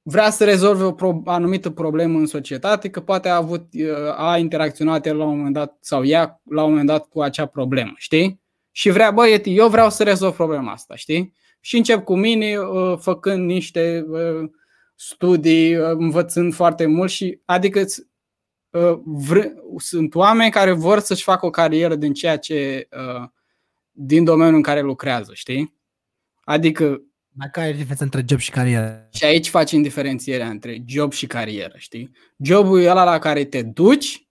vrea 0.03 0.29
să 0.29 0.43
rezolve 0.43 0.83
o 0.83 0.91
pro- 0.91 1.21
anumită 1.25 1.69
problemă 1.69 2.19
în 2.19 2.25
societate, 2.25 2.89
că 2.89 3.01
poate 3.01 3.29
a 3.29 3.35
avut 3.35 3.73
uh, 3.73 4.17
a 4.17 4.37
interacționat 4.37 5.05
el 5.05 5.17
la 5.17 5.25
un 5.25 5.37
moment 5.37 5.53
dat 5.53 5.77
sau 5.79 6.03
ea 6.03 6.41
la 6.49 6.63
un 6.63 6.69
moment 6.69 6.87
dat 6.87 7.07
cu 7.07 7.21
acea 7.21 7.45
problemă, 7.45 7.93
știi? 7.97 8.41
Și 8.71 8.89
vrea, 8.89 9.11
bă, 9.11 9.27
Eti, 9.27 9.55
eu 9.55 9.69
vreau 9.69 9.89
să 9.89 10.03
rezolv 10.03 10.33
problema 10.33 10.71
asta, 10.71 10.95
știi? 10.95 11.33
Și 11.59 11.77
încep 11.77 12.03
cu 12.03 12.15
mine 12.15 12.57
uh, 12.57 12.97
făcând 12.97 13.45
niște 13.45 14.05
uh, 14.09 14.49
studii, 14.95 15.77
uh, 15.77 15.89
învățând 15.91 16.53
foarte 16.53 16.85
mult 16.85 17.11
și 17.11 17.39
adică 17.45 17.79
îți, 17.79 18.07
uh, 18.69 18.99
vr- 19.25 19.51
sunt 19.77 20.15
oameni 20.15 20.51
care 20.51 20.71
vor 20.71 20.99
să-și 20.99 21.23
facă 21.23 21.45
o 21.45 21.49
carieră 21.49 21.95
din 21.95 22.13
ceea 22.13 22.37
ce 22.37 22.87
uh, 22.91 23.27
din 23.91 24.23
domeniul 24.23 24.55
în 24.55 24.61
care 24.61 24.81
lucrează, 24.81 25.31
știi? 25.33 25.77
Adică 26.43 27.01
Dar 27.35 27.49
care 27.49 27.67
e 27.67 27.73
diferența 27.73 28.03
între 28.03 28.23
job 28.27 28.39
și 28.39 28.51
carieră? 28.51 29.07
și 29.11 29.25
aici 29.25 29.49
facem 29.49 29.81
diferențierea 29.81 30.49
între 30.49 30.83
job 30.85 31.11
și 31.11 31.27
carieră, 31.27 31.73
știi? 31.77 32.11
Jobul 32.37 32.81
e 32.81 32.89
ăla 32.89 33.03
la 33.03 33.19
care 33.19 33.43
te 33.43 33.61
duci 33.61 34.27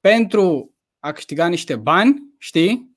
pentru 0.00 0.74
a 0.98 1.12
câștiga 1.12 1.46
niște 1.46 1.76
bani, 1.76 2.22
știi? 2.38 2.96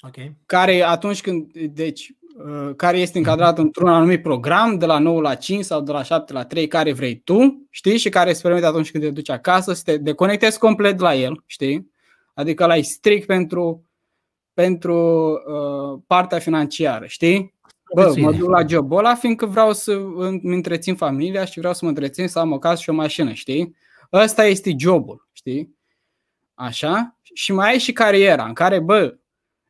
Ok. 0.00 0.14
Care 0.46 0.82
atunci 0.82 1.20
când, 1.20 1.52
deci, 1.52 2.10
uh, 2.36 2.74
care 2.76 2.98
este 2.98 3.18
încadrat 3.18 3.58
într-un 3.58 3.88
anumit 3.88 4.22
program, 4.22 4.78
de 4.78 4.86
la 4.86 4.98
9 4.98 5.20
la 5.20 5.34
5 5.34 5.64
sau 5.64 5.80
de 5.80 5.92
la 5.92 6.02
7 6.02 6.32
la 6.32 6.44
3, 6.44 6.66
care 6.66 6.92
vrei 6.92 7.16
tu, 7.16 7.66
știi? 7.70 7.98
Și 7.98 8.08
care 8.08 8.30
îți 8.30 8.42
permite 8.42 8.66
atunci 8.66 8.90
când 8.90 9.04
te 9.04 9.10
duci 9.10 9.30
acasă 9.30 9.72
să 9.72 9.82
te 9.84 9.96
deconectezi 9.96 10.58
complet 10.58 10.96
de 10.96 11.02
la 11.02 11.14
el, 11.14 11.42
știi? 11.46 11.90
Adică 12.34 12.66
la 12.66 12.82
strict 12.82 13.26
pentru, 13.26 13.90
pentru 14.54 15.28
uh, 15.30 16.00
partea 16.06 16.38
financiară, 16.38 17.06
știi? 17.06 17.54
Bă, 17.94 18.02
mă 18.02 18.12
Prețuire. 18.12 18.36
duc 18.36 18.48
la 18.48 18.66
jobul 18.66 18.98
ăla 18.98 19.14
fiindcă 19.14 19.46
vreau 19.46 19.72
să 19.72 19.92
îmi 20.16 20.40
întrețin 20.42 20.94
familia 20.94 21.44
și 21.44 21.58
vreau 21.58 21.74
să 21.74 21.80
mă 21.82 21.88
întrețin, 21.88 22.28
să 22.28 22.38
am 22.38 22.52
o 22.52 22.58
casă 22.58 22.82
și 22.82 22.90
o 22.90 22.92
mașină, 22.92 23.32
știi? 23.32 23.76
Ăsta 24.12 24.44
este 24.44 24.74
jobul, 24.78 25.28
știi? 25.32 25.76
Așa? 26.54 27.18
Și 27.34 27.52
mai 27.52 27.70
ai 27.70 27.78
și 27.78 27.92
cariera, 27.92 28.44
în 28.44 28.52
care, 28.52 28.80
bă, 28.80 29.18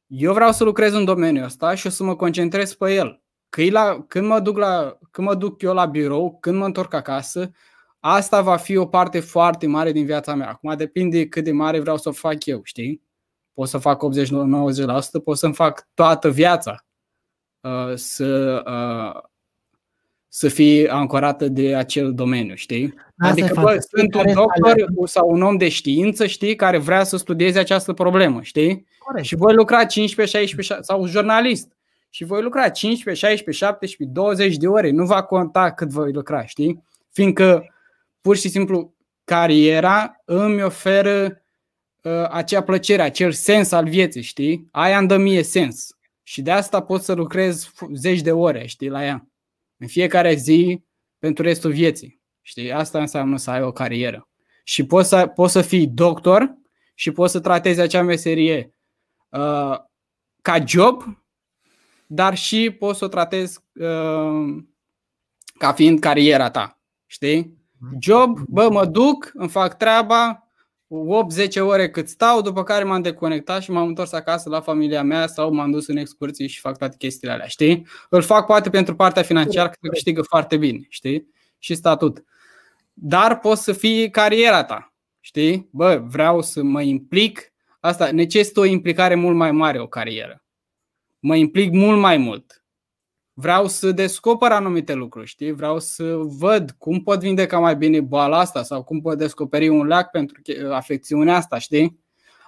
eu 0.06 0.32
vreau 0.32 0.52
să 0.52 0.64
lucrez 0.64 0.92
în 0.92 1.04
domeniul 1.04 1.44
ăsta 1.44 1.74
și 1.74 1.86
o 1.86 1.90
să 1.90 2.04
mă 2.04 2.16
concentrez 2.16 2.74
pe 2.74 2.94
el. 2.94 3.22
Că 3.48 3.62
la, 3.70 4.04
când, 4.08 4.26
mă 4.26 4.40
duc 4.40 4.56
la, 4.56 4.98
când 5.10 5.26
mă 5.26 5.34
duc 5.34 5.62
eu 5.62 5.74
la 5.74 5.86
birou, 5.86 6.38
când 6.40 6.58
mă 6.58 6.64
întorc 6.64 6.94
acasă, 6.94 7.50
asta 8.00 8.42
va 8.42 8.56
fi 8.56 8.76
o 8.76 8.86
parte 8.86 9.20
foarte 9.20 9.66
mare 9.66 9.92
din 9.92 10.04
viața 10.04 10.34
mea. 10.34 10.48
Acum 10.48 10.76
depinde 10.76 11.28
cât 11.28 11.44
de 11.44 11.52
mare 11.52 11.80
vreau 11.80 11.96
să 11.96 12.08
o 12.08 12.12
fac 12.12 12.46
eu, 12.46 12.60
știi? 12.62 13.02
Pot 13.52 13.68
să 13.68 13.78
fac 13.78 14.02
80-90%, 14.04 15.22
pot 15.24 15.36
să-mi 15.38 15.54
fac 15.54 15.88
toată 15.94 16.30
viața 16.30 16.70
uh, 16.70 16.87
să, 17.94 18.62
uh, 18.66 19.20
să 20.28 20.48
fii 20.48 20.88
ancorată 20.88 21.48
de 21.48 21.74
acel 21.74 22.14
domeniu, 22.14 22.54
știi? 22.54 22.94
Asta 23.18 23.40
e 23.40 23.42
adică, 23.42 23.60
bă, 23.60 23.60
fantastic. 23.60 23.98
sunt 23.98 24.14
un 24.14 24.20
Care 24.20 24.32
doctor 24.32 24.72
aleagă. 24.72 24.92
sau 25.04 25.30
un 25.30 25.42
om 25.42 25.56
de 25.56 25.68
știință, 25.68 26.26
știi, 26.26 26.54
care 26.54 26.78
vrea 26.78 27.04
să 27.04 27.16
studieze 27.16 27.58
această 27.58 27.92
problemă, 27.92 28.42
știi? 28.42 28.86
Corect. 28.98 29.26
Și 29.26 29.36
voi 29.36 29.54
lucra 29.54 29.84
15, 29.84 30.36
16 30.36 30.78
sau 30.80 31.06
jurnalist. 31.06 31.76
Și 32.10 32.24
voi 32.24 32.42
lucra 32.42 32.68
15, 32.68 33.26
16, 33.26 33.64
17, 33.64 34.18
20 34.18 34.56
de 34.56 34.66
ore. 34.66 34.90
Nu 34.90 35.04
va 35.04 35.22
conta 35.22 35.72
cât 35.72 35.88
voi 35.88 36.12
lucra, 36.12 36.44
știi? 36.46 36.82
Fiindcă 37.12 37.74
pur 38.20 38.36
și 38.36 38.48
simplu 38.48 38.94
cariera 39.24 40.22
îmi 40.24 40.62
oferă 40.62 41.42
uh, 42.02 42.28
acea 42.30 42.62
plăcere, 42.62 43.02
acel 43.02 43.32
sens 43.32 43.72
al 43.72 43.88
vieții, 43.88 44.22
știi? 44.22 44.68
Aia 44.70 44.98
îmi 44.98 45.08
dă 45.08 45.16
mie 45.16 45.42
sens. 45.42 45.97
Și 46.28 46.42
de 46.42 46.50
asta 46.50 46.82
pot 46.82 47.02
să 47.02 47.12
lucrez 47.12 47.64
fu- 47.64 47.94
zeci 47.94 48.20
de 48.20 48.32
ore, 48.32 48.66
știi, 48.66 48.88
la 48.88 49.04
ea. 49.04 49.28
În 49.76 49.86
fiecare 49.86 50.34
zi 50.34 50.84
pentru 51.18 51.42
restul 51.42 51.72
vieții. 51.72 52.20
Știi? 52.40 52.72
Asta 52.72 53.00
înseamnă 53.00 53.36
să 53.36 53.50
ai 53.50 53.62
o 53.62 53.72
carieră. 53.72 54.28
Și 54.64 54.86
poți 54.86 55.08
să, 55.08 55.26
poți 55.26 55.52
să 55.52 55.62
fii 55.62 55.86
doctor 55.86 56.54
și 56.94 57.10
poți 57.10 57.32
să 57.32 57.40
tratezi 57.40 57.80
acea 57.80 58.02
meserie 58.02 58.74
uh, 59.28 59.76
ca 60.42 60.64
job, 60.66 61.02
dar 62.06 62.36
și 62.36 62.70
poți 62.70 62.98
să 62.98 63.04
o 63.04 63.08
tratezi 63.08 63.58
uh, 63.74 64.64
ca 65.58 65.72
fiind 65.72 66.00
cariera 66.00 66.50
ta. 66.50 66.80
Știi? 67.06 67.58
Job, 68.00 68.38
bă, 68.38 68.68
mă 68.70 68.84
duc, 68.84 69.30
îmi 69.34 69.48
fac 69.48 69.76
treaba, 69.76 70.47
8-10 70.88 71.60
ore 71.60 71.90
cât 71.90 72.08
stau, 72.08 72.40
după 72.40 72.62
care 72.62 72.84
m-am 72.84 73.02
deconectat 73.02 73.62
și 73.62 73.70
m-am 73.70 73.86
întors 73.86 74.12
acasă 74.12 74.48
la 74.48 74.60
familia 74.60 75.02
mea 75.02 75.26
sau 75.26 75.52
m-am 75.52 75.70
dus 75.70 75.86
în 75.86 75.96
excursii 75.96 76.48
și 76.48 76.60
fac 76.60 76.78
toate 76.78 76.96
chestiile 76.98 77.32
alea, 77.32 77.46
știi? 77.46 77.86
Îl 78.08 78.22
fac 78.22 78.46
poate 78.46 78.70
pentru 78.70 78.94
partea 78.94 79.22
financiară, 79.22 79.68
că 79.68 79.88
câștigă 79.88 80.22
foarte 80.22 80.56
bine, 80.56 80.86
știi? 80.88 81.28
Și 81.58 81.74
statut. 81.74 82.24
Dar 82.92 83.38
poți 83.38 83.62
să 83.62 83.72
fii 83.72 84.10
cariera 84.10 84.64
ta, 84.64 84.94
știi? 85.20 85.68
Bă, 85.72 86.02
vreau 86.06 86.42
să 86.42 86.62
mă 86.62 86.82
implic, 86.82 87.52
asta 87.80 88.10
necesită 88.10 88.60
o 88.60 88.64
implicare 88.64 89.14
mult 89.14 89.36
mai 89.36 89.52
mare, 89.52 89.80
o 89.80 89.86
carieră. 89.86 90.42
Mă 91.18 91.36
implic 91.36 91.72
mult 91.72 91.98
mai 91.98 92.16
mult. 92.16 92.62
Vreau 93.40 93.66
să 93.66 93.92
descoper 93.92 94.52
anumite 94.52 94.94
lucruri, 94.94 95.26
știi? 95.26 95.52
Vreau 95.52 95.78
să 95.78 96.14
văd 96.16 96.70
cum 96.70 97.02
pot 97.02 97.20
vindeca 97.20 97.58
mai 97.58 97.76
bine 97.76 98.00
boala 98.00 98.38
asta 98.38 98.62
sau 98.62 98.84
cum 98.84 99.00
pot 99.00 99.18
descoperi 99.18 99.68
un 99.68 99.86
leac 99.86 100.10
pentru 100.10 100.40
che- 100.42 100.72
afecțiunea 100.72 101.36
asta, 101.36 101.58
știi? 101.58 102.00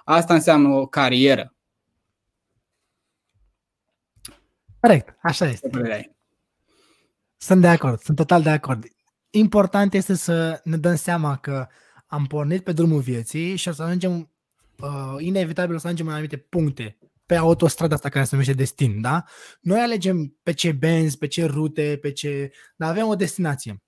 Asta 0.03 0.33
înseamnă 0.33 0.67
o 0.67 0.85
carieră. 0.87 1.53
Corect, 4.79 5.17
așa 5.21 5.45
este. 5.47 5.69
Ce 5.69 5.77
părere 5.77 5.93
ai? 5.93 6.15
Sunt 7.37 7.61
de 7.61 7.67
acord, 7.67 7.99
sunt 7.99 8.17
total 8.17 8.41
de 8.41 8.49
acord. 8.49 8.85
Important 9.29 9.93
este 9.93 10.13
să 10.13 10.61
ne 10.63 10.77
dăm 10.77 10.95
seama 10.95 11.37
că 11.37 11.67
am 12.07 12.25
pornit 12.25 12.63
pe 12.63 12.71
drumul 12.71 13.01
vieții 13.01 13.55
și 13.55 13.67
o 13.67 13.71
să 13.71 13.83
ajungem, 13.83 14.31
uh, 14.79 15.15
inevitabil 15.17 15.75
o 15.75 15.77
să 15.77 15.85
ajungem 15.87 16.07
în 16.07 16.13
anumite 16.13 16.37
puncte 16.37 16.97
pe 17.31 17.37
autostrada 17.37 17.95
asta 17.95 18.09
care 18.09 18.23
se 18.23 18.29
numește 18.31 18.53
destin, 18.53 19.01
da? 19.01 19.23
Noi 19.61 19.79
alegem 19.79 20.37
pe 20.43 20.53
ce 20.53 20.71
benzi, 20.71 21.17
pe 21.17 21.27
ce 21.27 21.45
rute, 21.45 21.97
pe 22.01 22.11
ce... 22.11 22.51
Dar 22.75 22.89
avem 22.89 23.07
o 23.07 23.15
destinație. 23.15 23.83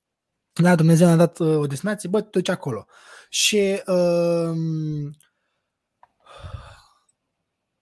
Da, 0.62 0.76
Dumnezeu 0.76 1.08
ne-a 1.08 1.16
dat 1.16 1.40
uh, 1.40 1.58
o 1.58 1.66
destinație, 1.66 2.10
bă, 2.10 2.22
te 2.22 2.28
duci 2.32 2.50
acolo. 2.50 2.86
Și 3.30 3.82
uh, 3.86 4.58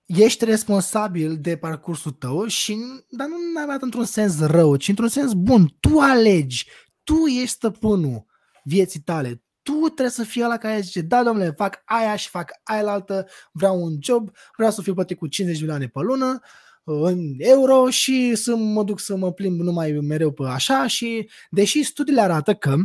ești 0.06 0.46
responsabil 0.46 1.38
de 1.38 1.58
parcursul 1.58 2.12
tău 2.12 2.48
și 2.48 2.78
dar 3.10 3.28
nu 3.28 3.36
neapărat 3.54 3.82
într-un 3.82 4.06
sens 4.06 4.40
rău, 4.40 4.76
ci 4.76 4.88
într-un 4.88 5.10
sens 5.10 5.34
bun. 5.34 5.78
Tu 5.80 6.00
alegi, 6.00 6.68
tu 7.04 7.26
ești 7.26 7.56
stăpânul 7.56 8.26
vieții 8.64 9.02
tale. 9.02 9.44
Tu 9.64 9.72
trebuie 9.72 10.10
să 10.10 10.24
fii 10.24 10.44
ăla 10.44 10.58
care 10.58 10.80
zice, 10.80 11.02
da, 11.02 11.24
domnule, 11.24 11.52
fac 11.52 11.82
aia 11.86 12.16
și 12.16 12.30
fac 12.30 12.52
aia 12.64 12.82
la 12.82 12.92
altă, 12.92 13.28
vreau 13.52 13.84
un 13.84 13.98
job, 14.02 14.30
vreau 14.56 14.72
să 14.72 14.82
fiu 14.82 14.94
plătit 14.94 15.18
cu 15.18 15.28
50 15.28 15.60
milioane 15.60 15.88
pe 15.88 16.00
lună, 16.00 16.40
în 16.84 17.34
euro 17.38 17.90
și 17.90 18.36
să 18.36 18.56
mă 18.56 18.84
duc 18.84 19.00
să 19.00 19.16
mă 19.16 19.32
plimb 19.32 19.60
numai 19.60 19.92
mereu 19.92 20.32
pe 20.32 20.44
așa 20.48 20.88
și 20.88 21.30
deși 21.50 21.84
studiile 21.84 22.22
arată 22.22 22.54
că 22.54 22.76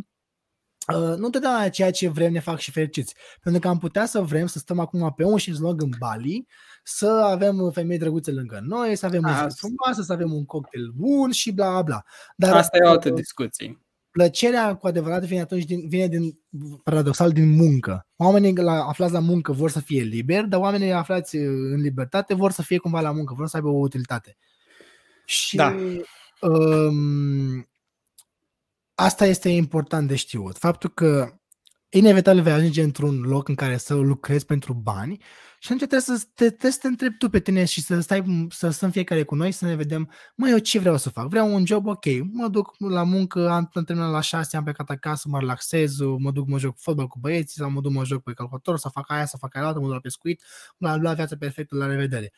Uh, 0.95 1.17
nu 1.17 1.25
întotdeauna 1.25 1.69
ceea 1.69 1.91
ce 1.91 2.09
vrem 2.09 2.33
ne 2.33 2.41
fac 2.41 2.59
și 2.59 2.71
fericiți. 2.71 3.15
Pentru 3.41 3.61
că 3.61 3.69
am 3.69 3.79
putea 3.79 4.07
să 4.07 4.21
vrem 4.21 4.47
să 4.47 4.59
stăm 4.59 4.79
acum 4.79 5.13
pe 5.17 5.25
un 5.25 5.37
șezlong 5.37 5.83
în 5.83 5.91
Bali, 5.99 6.47
să 6.85 7.07
avem 7.07 7.71
femei 7.73 7.99
drăguțe 7.99 8.31
lângă 8.31 8.61
noi, 8.63 8.97
să 8.97 9.07
avem 9.07 9.21
muzică 9.23 9.43
Asta- 9.43 9.67
frumoasă, 9.67 10.03
să 10.03 10.13
avem 10.13 10.33
un 10.33 10.45
cocktail 10.45 10.93
bun 10.95 11.31
și 11.31 11.53
bla 11.53 11.71
bla 11.71 11.83
bla. 11.83 12.05
Dar 12.37 12.57
Asta 12.57 12.77
e 12.77 12.87
o 12.87 12.91
altă 12.91 13.09
uh, 13.09 13.15
discuție. 13.15 13.81
Plăcerea 14.17 14.75
cu 14.75 14.87
adevărat 14.87 15.25
vine 15.25 15.41
atunci 15.41 15.65
din, 15.65 15.89
vine 15.89 16.09
din, 16.09 16.39
paradoxal, 16.83 17.33
din 17.33 17.49
muncă. 17.49 18.07
Oamenii 18.17 18.57
la, 18.57 18.85
aflați 18.85 19.13
la 19.13 19.19
muncă 19.19 19.53
vor 19.53 19.71
să 19.71 19.81
fie 19.81 20.03
liberi, 20.03 20.49
dar 20.49 20.61
oamenii 20.61 20.93
aflați 20.93 21.37
în 21.37 21.81
libertate 21.81 22.35
vor 22.35 22.51
să 22.51 22.63
fie 22.63 22.79
cumva 22.79 23.01
la 23.01 23.13
muncă, 23.13 23.35
vor 23.35 23.47
să 23.47 23.57
aibă 23.57 23.69
o 23.69 23.79
utilitate. 23.79 24.37
Și 25.25 25.57
Da. 25.57 25.75
um, 26.41 27.69
asta 28.95 29.27
este 29.27 29.49
important 29.49 30.09
de 30.09 30.17
știut. 30.17 30.57
Faptul 30.57 30.91
că 30.91 31.39
inevitabil 31.89 32.43
vei 32.43 32.53
ajunge 32.53 32.83
într-un 32.83 33.21
loc 33.21 33.49
în 33.49 33.55
care 33.55 33.77
să 33.77 33.95
lucrezi 33.95 34.47
pentru 34.47 34.73
bani 34.73 35.23
și 35.67 35.73
atunci 35.73 35.89
trebuie 35.89 36.19
să 36.19 36.27
te, 36.35 36.49
trebuie 36.49 36.73
să 36.73 36.79
te 36.81 36.87
întrebi 36.87 37.17
tu 37.17 37.29
pe 37.31 37.41
tine 37.41 37.65
și 37.65 37.83
să 37.83 38.01
stai, 38.01 38.47
să 38.51 38.71
stăm 38.71 38.91
fiecare 38.91 39.23
cu 39.23 39.35
noi, 39.35 39.53
să 39.53 39.65
ne 39.65 39.75
vedem, 39.75 40.11
mă, 40.37 40.49
eu 40.49 40.59
ce 40.59 40.79
vreau 40.79 40.97
să 40.97 41.11
fac? 41.11 41.29
Vreau 41.29 41.55
un 41.55 41.67
job, 41.67 41.87
ok, 41.87 42.05
mă 42.33 42.49
duc 42.49 42.75
la 42.79 43.03
muncă, 43.03 43.49
am 43.49 43.71
am 43.75 43.85
terminat 43.85 44.11
la 44.11 44.21
6, 44.21 44.57
am 44.57 44.65
plecat 44.65 44.91
acasă, 44.91 45.29
mă 45.29 45.39
relaxez, 45.39 45.99
mă 45.99 46.31
duc, 46.31 46.49
mă 46.49 46.59
joc 46.59 46.79
fotbal 46.79 47.07
cu 47.07 47.19
băieții 47.19 47.61
sau 47.61 47.71
mă 47.71 47.81
duc, 47.81 47.93
mă 47.93 48.05
joc 48.05 48.23
pe 48.23 48.33
calculator, 48.33 48.79
să 48.79 48.89
fac 48.89 49.11
aia, 49.11 49.27
să 49.27 49.37
fac 49.37 49.57
aia 49.57 49.67
altă, 49.67 49.79
mă 49.79 49.85
duc 49.85 49.95
la 49.95 50.01
pescuit, 50.01 50.43
bla, 50.79 50.97
bla, 50.99 51.13
viața 51.13 51.37
perfectă, 51.37 51.77
la 51.77 51.87
revedere. 51.87 52.33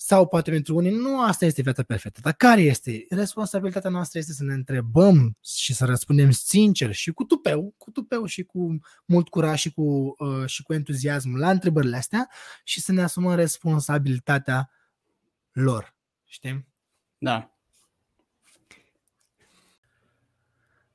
Sau 0.00 0.26
poate 0.26 0.50
pentru 0.50 0.74
unii 0.74 0.90
nu 0.90 1.22
asta 1.22 1.44
este 1.44 1.62
viața 1.62 1.82
perfectă. 1.82 2.20
Dar 2.22 2.32
care 2.32 2.60
este? 2.60 3.06
Responsabilitatea 3.10 3.90
noastră 3.90 4.18
este 4.18 4.32
să 4.32 4.44
ne 4.44 4.54
întrebăm 4.54 5.36
și 5.44 5.74
să 5.74 5.84
răspundem 5.84 6.30
sincer 6.30 6.92
și 6.92 7.12
cu 7.12 7.24
tupeu, 7.24 7.74
cu 7.76 7.90
tupeu 7.90 8.24
și 8.24 8.42
cu 8.42 8.78
mult 9.04 9.28
curaj 9.28 9.58
și 9.58 9.72
cu, 9.72 10.14
uh, 10.18 10.46
și 10.46 10.62
cu 10.62 10.72
entuziasm 10.74 11.36
la 11.36 11.50
întrebările 11.50 11.96
astea 11.96 12.28
și 12.64 12.80
să 12.80 12.92
ne 12.92 13.02
asumăm 13.02 13.34
responsabilitatea 13.34 14.70
lor. 15.52 15.96
Știi? 16.24 16.66
Da. 17.18 17.52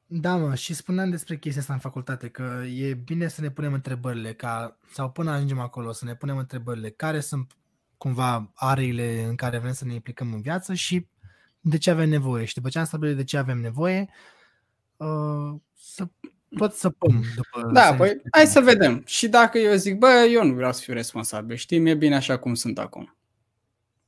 Da, 0.06 0.36
mă, 0.36 0.56
și 0.56 0.74
spuneam 0.74 1.10
despre 1.10 1.38
chestia 1.38 1.62
asta 1.62 1.74
în 1.74 1.80
facultate, 1.80 2.30
că 2.30 2.64
e 2.68 2.93
bine 2.93 3.28
să 3.28 3.41
ne 3.41 3.51
punem 3.51 3.74
întrebările, 3.74 4.34
ca, 4.34 4.78
sau 4.93 5.12
până 5.12 5.32
ajungem 5.32 5.60
acolo, 5.60 5.91
să 5.91 6.06
ne 6.06 6.16
punem 6.16 6.38
întrebările 6.38 6.89
care 6.89 7.20
sunt 7.20 7.56
cumva 8.04 8.51
areile 8.54 9.24
în 9.24 9.36
care 9.36 9.58
vrem 9.58 9.74
să 9.74 9.86
ne 9.86 9.93
implicăm 9.93 10.34
în 10.34 10.41
viață 10.41 10.74
și 10.74 11.08
de 11.60 11.78
ce 11.78 11.91
avem 11.91 12.10
nevoie. 12.10 12.45
Și 12.45 12.54
după 12.54 12.70
ce 12.70 12.80
am 12.80 12.86
stabilit 12.86 13.16
de 13.16 13.24
ce 13.24 13.38
avem 13.38 13.60
nevoie, 13.60 14.10
uh, 14.97 15.54
să 15.74 16.08
tot 16.58 16.74
săpăm 16.74 17.24
după... 17.36 17.72
Da, 17.74 17.86
să- 17.88 17.93
păi 17.93 18.22
hai 18.32 18.45
să 18.47 18.62
vedem. 18.62 19.04
Și 19.06 19.28
dacă 19.28 19.58
eu 19.58 19.76
zic, 19.76 19.97
bă, 19.97 20.08
eu 20.30 20.45
nu 20.45 20.54
vreau 20.54 20.74
să 20.74 20.82
fiu 20.82 20.93
responsabil, 20.93 21.56
știi, 21.56 21.80
mi-e 21.80 21.95
bine 21.95 22.16
așa 22.16 22.38
cum 22.39 22.54
sunt 22.54 22.80
acum. 22.80 23.18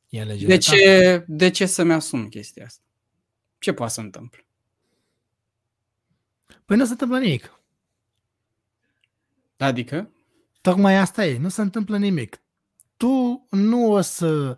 E 0.09 0.23
legea 0.23 0.47
De 0.47 0.57
ta. 0.57 0.59
ce, 0.59 1.23
de 1.27 1.49
ce 1.49 1.65
să-mi 1.65 1.93
asum 1.93 2.27
chestia 2.27 2.65
asta? 2.65 2.83
Ce 3.59 3.73
poate 3.73 3.93
să 3.93 4.01
întâmple? 4.01 4.45
Păi 6.65 6.77
nu 6.77 6.85
se 6.85 6.91
întâmplă 6.91 7.19
nimic. 7.19 7.59
Adică? 9.57 10.11
Tocmai 10.61 10.95
asta 10.97 11.25
e, 11.25 11.37
nu 11.37 11.49
se 11.49 11.61
întâmplă 11.61 11.97
nimic. 11.97 12.39
Tu 13.05 13.47
nu 13.49 13.91
o 13.91 14.01
să... 14.01 14.57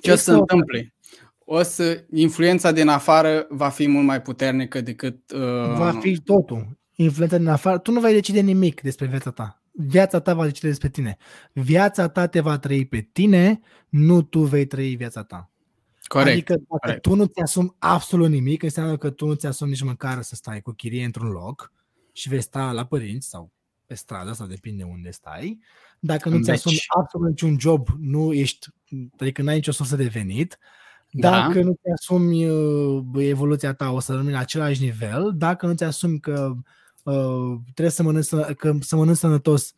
Ce 0.00 0.10
o 0.10 0.12
Este 0.12 0.30
să 0.30 0.34
o- 0.34 0.38
întâmple? 0.38 0.94
O 1.38 1.62
să, 1.62 2.04
influența 2.10 2.72
din 2.72 2.88
afară 2.88 3.46
va 3.48 3.68
fi 3.68 3.88
mult 3.88 4.04
mai 4.06 4.22
puternică 4.22 4.80
decât... 4.80 5.30
Uh, 5.32 5.40
Va 5.76 5.98
fi 6.00 6.20
totul. 6.20 6.78
Influența 6.94 7.36
din 7.38 7.46
afară. 7.46 7.78
Tu 7.78 7.92
nu 7.92 8.00
vei 8.00 8.12
decide 8.12 8.40
nimic 8.40 8.80
despre 8.80 9.06
viața 9.06 9.30
ta. 9.30 9.62
Viața 9.72 10.20
ta 10.20 10.34
va 10.34 10.44
decide 10.44 10.68
despre 10.68 10.88
tine. 10.88 11.16
Viața 11.52 12.08
ta 12.08 12.26
te 12.26 12.40
va 12.40 12.58
trăi 12.58 12.86
pe 12.86 13.08
tine, 13.12 13.60
nu 13.88 14.22
tu 14.22 14.40
vei 14.40 14.66
trăi 14.66 14.94
viața 14.96 15.22
ta. 15.22 15.50
Corect. 16.06 16.30
Adică 16.30 16.52
dacă 16.52 16.64
corect. 16.80 17.02
tu 17.02 17.14
nu 17.14 17.24
ți-asumi 17.24 17.74
absolut 17.78 18.28
nimic, 18.30 18.62
înseamnă 18.62 18.96
că 18.96 19.10
tu 19.10 19.26
nu 19.26 19.34
ți-asumi 19.34 19.70
nici 19.70 19.82
măcar 19.82 20.22
să 20.22 20.34
stai 20.34 20.60
cu 20.60 20.70
chirie 20.72 21.04
într-un 21.04 21.28
loc 21.30 21.72
și 22.12 22.28
vei 22.28 22.40
sta 22.42 22.72
la 22.72 22.84
părinți 22.86 23.28
sau 23.28 23.52
pe 23.86 23.94
stradă, 23.94 24.32
sau 24.32 24.46
depinde 24.46 24.82
unde 24.82 25.10
stai. 25.10 25.60
Dacă 25.98 26.28
nu 26.28 26.34
În 26.34 26.42
ți-asumi 26.42 26.74
beci. 26.74 26.86
absolut 26.98 27.28
niciun 27.28 27.56
job, 27.58 27.88
nu 27.98 28.32
ești, 28.32 28.66
adică 29.18 29.42
n-ai 29.42 29.54
nicio 29.54 29.72
sursă 29.72 29.96
de 29.96 30.04
venit, 30.06 30.58
Da. 31.10 31.30
dacă 31.30 31.62
nu 31.62 31.78
ți-asumi 31.82 32.48
uh, 32.48 33.04
evoluția 33.16 33.74
ta, 33.74 33.90
o 33.90 34.00
să 34.00 34.14
rămâi 34.14 34.32
la 34.32 34.38
același 34.38 34.82
nivel. 34.82 35.32
Dacă 35.36 35.66
nu 35.66 35.74
ți-asumi 35.74 36.20
că 36.20 36.52
uh, 37.02 37.58
trebuie 37.64 37.90
să 37.94 38.02
mănânci, 38.02 38.24
sănă- 38.26 38.54
că 38.56 38.74
să 38.80 38.96
mănânci 38.96 39.16
sănătos, 39.18 39.74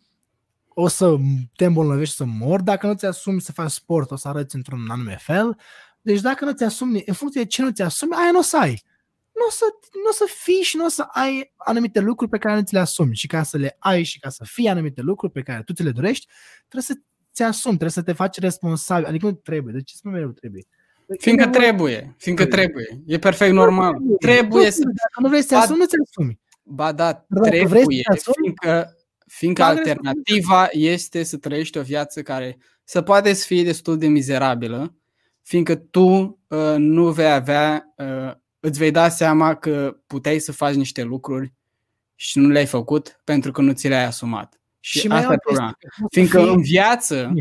o 0.68 0.88
să 0.88 1.16
te 1.56 1.64
îmbolnăvești 1.64 2.10
și 2.10 2.16
să 2.16 2.24
mor. 2.24 2.60
Dacă 2.60 2.86
nu 2.86 2.94
ți-asumi 2.94 3.40
să 3.40 3.52
faci 3.52 3.70
sport, 3.70 4.10
o 4.10 4.16
să 4.16 4.28
arăți 4.28 4.54
într-un 4.56 4.86
anume 4.90 5.16
fel. 5.20 5.56
Deci 6.02 6.20
dacă 6.20 6.44
nu 6.44 6.52
ți-asumi, 6.52 7.02
în 7.06 7.14
funcție 7.14 7.42
de 7.42 7.46
ce 7.46 7.62
nu 7.62 7.70
ți-asumi, 7.70 8.12
aia 8.14 8.30
nu 8.30 8.38
o 8.38 8.42
să 8.42 8.58
ai. 8.58 8.82
Nu 9.46 9.52
o 9.52 9.54
să, 9.54 9.64
nu 9.92 10.08
o 10.08 10.12
să 10.12 10.24
fii 10.42 10.62
și 10.62 10.76
nu 10.76 10.84
o 10.84 10.88
să 10.88 11.02
ai 11.02 11.52
anumite 11.56 12.00
lucruri 12.00 12.30
pe 12.30 12.38
care 12.38 12.54
nu 12.54 12.62
ți 12.62 12.74
le 12.74 12.80
asumi. 12.80 13.14
Și 13.14 13.26
ca 13.26 13.42
să 13.42 13.56
le 13.56 13.76
ai 13.78 14.02
și 14.02 14.18
ca 14.18 14.28
să 14.28 14.44
fii 14.46 14.68
anumite 14.68 15.00
lucruri 15.00 15.32
pe 15.32 15.42
care 15.42 15.62
tu 15.62 15.72
ți 15.72 15.82
le 15.82 15.90
dorești, 15.90 16.26
trebuie 16.68 16.82
să 16.82 16.94
ți 17.34 17.42
asumi, 17.42 17.78
trebuie 17.78 17.90
să 17.90 18.02
te 18.02 18.12
faci 18.12 18.38
responsabil. 18.38 19.06
Adică 19.06 19.26
nu 19.26 19.32
trebuie. 19.32 19.72
De 19.72 19.82
ce 19.82 19.96
spun 19.96 20.12
mereu 20.12 20.30
trebuie? 20.30 20.62
Fiindcă 21.18 21.46
trebuie, 21.46 22.14
fiindcă 22.18 22.46
trebuie. 22.46 23.02
E 23.06 23.18
perfect 23.18 23.52
normal. 23.52 23.96
Trebuie 24.18 24.70
să... 24.70 24.82
Dacă 24.84 25.20
nu 25.20 25.28
vrei 25.28 25.42
să 25.42 25.48
te 25.48 25.54
asumi, 25.54 25.78
nu 25.78 25.84
ți 25.84 25.94
asumi. 26.04 26.40
Ba 26.62 26.92
da, 26.92 27.24
Dacă 27.28 27.48
vrei 27.48 27.62
să 27.62 27.74
trebuie, 27.74 28.00
te 28.02 28.12
asumi, 28.12 28.34
fiindcă, 28.40 28.96
fiindcă 29.26 29.62
Ba, 29.62 29.68
alternativa 29.68 30.68
este 30.70 31.22
să 31.22 31.36
trăiești 31.36 31.78
o 31.78 31.82
viață 31.82 32.22
care 32.22 32.58
să 32.84 33.02
poate 33.02 33.32
să 33.32 33.46
fie 33.46 33.62
destul 33.62 33.98
de 33.98 34.06
mizerabilă, 34.06 34.94
fiindcă 35.42 35.74
tu 35.74 36.38
uh, 36.48 36.74
nu 36.76 37.10
vei 37.10 37.32
avea, 37.32 37.94
uh, 37.96 38.32
îți 38.66 38.78
vei 38.78 38.90
da 38.90 39.08
seama 39.08 39.54
că 39.54 39.96
puteai 40.06 40.38
să 40.38 40.52
faci 40.52 40.74
niște 40.74 41.02
lucruri 41.02 41.52
și 42.14 42.38
nu 42.38 42.48
le-ai 42.48 42.66
făcut 42.66 43.20
pentru 43.24 43.50
că 43.52 43.60
nu 43.60 43.72
ți 43.72 43.88
le-ai 43.88 44.04
asumat. 44.04 44.60
Și, 44.80 44.98
Și 44.98 45.08
mai 45.08 45.16
asta 45.18 45.30
e 45.30 45.32
e 45.32 45.36
o 45.36 45.40
problema. 45.40 45.72
chestie, 45.72 45.88
că 46.00 46.06
Fiindcă 46.10 46.38
fii- 46.42 46.48
în 46.54 46.62
viață, 46.62 47.32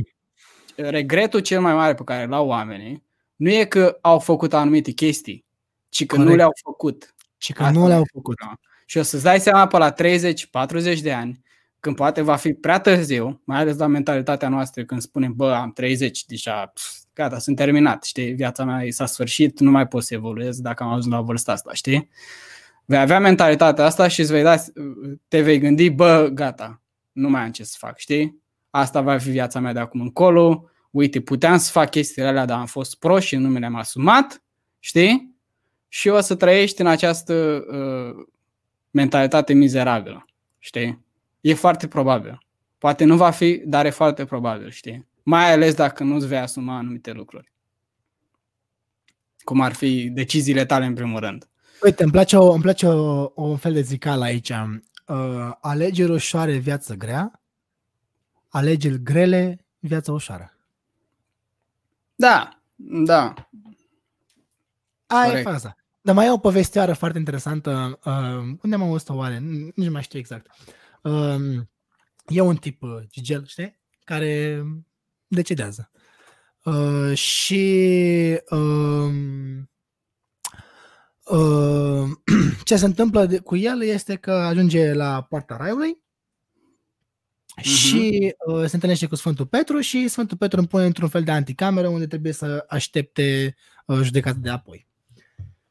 regretul 0.76 1.40
cel 1.40 1.62
mai 1.62 1.74
mare 1.74 1.94
pe 1.94 2.04
care 2.04 2.24
îl 2.24 2.34
au 2.34 2.48
oamenii 2.48 3.04
nu 3.36 3.50
e 3.50 3.66
că 3.66 3.98
au 4.02 4.20
făcut 4.20 4.54
anumite 4.54 4.92
chestii, 4.92 5.46
ci 5.90 6.06
că 6.06 6.16
nu 6.16 6.22
Corect. 6.22 6.38
le-au 6.40 6.52
făcut. 6.64 7.16
Și 7.38 7.54
că 7.54 7.64
Asta 7.64 7.80
nu 7.80 7.86
e 7.86 7.88
le-au 7.88 8.04
făcut. 8.12 8.36
problema. 8.36 8.60
Și 8.86 8.98
o 8.98 9.02
să-ți 9.02 9.24
dai 9.24 9.40
seama 9.40 9.68
pe 9.68 9.78
la 9.78 9.92
30-40 9.92 11.02
de 11.02 11.14
ani, 11.14 11.42
când 11.86 11.98
poate 11.98 12.22
va 12.22 12.36
fi 12.36 12.54
prea 12.54 12.80
târziu, 12.80 13.42
mai 13.44 13.60
ales 13.60 13.78
la 13.78 13.88
mentalitatea 13.88 14.50
noastră, 14.50 14.84
când 14.84 15.02
spunem, 15.02 15.34
bă, 15.36 15.54
am 15.54 15.72
30, 15.72 16.26
deja, 16.26 16.66
pf, 16.66 16.84
gata, 17.14 17.40
sunt 17.40 17.56
terminat, 17.56 18.04
știi, 18.04 18.34
viața 18.34 18.64
mea 18.64 18.86
s-a 18.90 19.06
sfârșit, 19.06 19.60
nu 19.60 19.72
mai 19.72 19.88
pot 19.88 20.04
să 20.04 20.14
evoluez 20.14 20.60
dacă 20.60 20.84
am 20.84 20.90
ajuns 20.90 21.06
la 21.06 21.22
vârsta 21.22 21.52
asta, 21.52 21.74
știi? 21.74 22.10
Vei 22.86 23.00
avea 23.00 23.20
mentalitatea 23.20 23.86
asta 23.86 24.08
și 24.08 24.20
îți 24.20 24.32
vei 24.32 24.44
da, 24.44 24.56
te 25.28 25.42
vei 25.42 25.60
gândi, 25.60 25.90
bă, 25.90 26.30
gata, 26.34 26.82
nu 27.12 27.30
mai 27.30 27.42
am 27.42 27.52
ce 27.52 27.64
să 27.64 27.76
fac, 27.80 27.98
știi? 27.98 28.42
Asta 28.70 29.02
va 29.02 29.18
fi 29.18 29.30
viața 29.30 29.60
mea 29.60 29.74
de 29.74 29.80
acum 29.80 30.02
încolo, 30.02 30.70
uite, 30.92 31.22
puteam 31.22 31.58
să 31.58 31.72
fac 31.72 31.90
chestiile 31.90 32.28
alea, 32.28 32.46
dar 32.46 32.60
am 32.60 32.66
fost 32.66 33.00
pro 33.00 33.20
și 33.20 33.36
nu 33.36 33.50
mi 33.50 33.60
le-am 33.60 33.76
asumat, 33.76 34.44
știi? 34.80 35.36
Și 35.88 36.08
o 36.08 36.20
să 36.20 36.36
trăiești 36.36 36.82
în 36.82 36.88
această 36.88 37.66
uh, 37.70 38.26
mentalitate 38.92 39.54
mizerabilă, 39.54 40.26
știi? 40.60 41.05
E 41.46 41.54
foarte 41.54 41.88
probabil. 41.88 42.48
Poate 42.78 43.04
nu 43.04 43.18
va 43.18 43.32
fi, 43.32 43.62
dar 43.66 43.86
e 43.86 43.90
foarte 43.90 44.26
probabil, 44.26 44.70
știi? 44.70 45.08
Mai 45.24 45.52
ales 45.52 45.74
dacă 45.74 46.04
nu-ți 46.04 46.28
vei 46.28 46.38
asuma 46.38 46.78
anumite 46.78 47.12
lucruri. 47.12 47.52
Cum 49.44 49.62
ar 49.62 49.74
fi 49.74 50.10
deciziile 50.10 50.66
tale 50.66 50.86
în 50.86 50.94
primul 50.94 51.20
rând. 51.20 51.50
Uite, 51.84 52.04
îmi 52.04 52.12
place, 52.12 52.38
o, 52.38 52.52
îmi 52.52 52.62
place 52.62 52.88
o, 52.88 53.24
o 53.24 53.44
un 53.44 53.58
fel 53.58 53.74
de 53.74 53.82
zicală 53.82 54.24
aici. 54.24 54.50
Uh, 54.50 55.52
alegeri 55.62 56.12
ușoare, 56.12 56.58
viață 56.58 56.94
grea. 56.94 57.42
Alegeri 58.50 59.04
grele, 59.04 59.66
viața 59.80 60.12
ușoară. 60.12 60.58
Da, 62.16 62.50
da. 62.76 63.34
Aia 65.06 65.26
e 65.26 65.28
Corect. 65.28 65.48
faza. 65.48 65.76
Dar 66.02 66.16
mai 66.16 66.26
e 66.26 66.32
o 66.32 66.38
povestioară 66.38 66.94
foarte 66.94 67.18
interesantă. 67.18 68.00
Uh, 68.06 68.56
unde 68.64 68.76
am 68.76 68.82
auzit-o 68.82 69.16
oare? 69.16 69.38
N- 69.38 69.74
Nici 69.76 69.86
nu 69.86 69.92
mai 69.92 70.04
știu 70.04 70.20
exact. 70.20 70.46
Uh, 70.46 70.84
e 72.28 72.42
un 72.42 72.56
tip, 72.56 72.82
uh, 72.82 73.02
Gigel, 73.12 73.46
știi? 73.46 73.80
Care 74.04 74.64
decedează. 75.28 75.92
Uh, 76.64 77.18
și 77.18 78.42
um, 78.50 79.70
uh, 81.24 82.10
ce 82.64 82.76
se 82.76 82.86
întâmplă 82.86 83.26
de, 83.26 83.40
cu 83.40 83.56
el 83.56 83.84
este 83.84 84.16
că 84.16 84.32
ajunge 84.32 84.94
la 84.94 85.22
poarta 85.22 85.58
raiului 85.58 86.04
și 87.62 88.36
uh, 88.48 88.66
se 88.66 88.76
întâlnește 88.76 89.06
cu 89.06 89.16
Sfântul 89.16 89.46
Petru 89.46 89.80
și 89.80 90.08
Sfântul 90.08 90.38
Petru 90.38 90.60
îmi 90.60 90.68
pune 90.68 90.86
într-un 90.86 91.10
fel 91.10 91.24
de 91.24 91.32
anticameră 91.32 91.88
unde 91.88 92.08
trebuie 92.08 92.34
să 92.34 92.66
aștepte 92.68 93.56
uh, 93.86 94.00
judecata 94.02 94.38
de 94.42 94.50
apoi. 94.50 94.88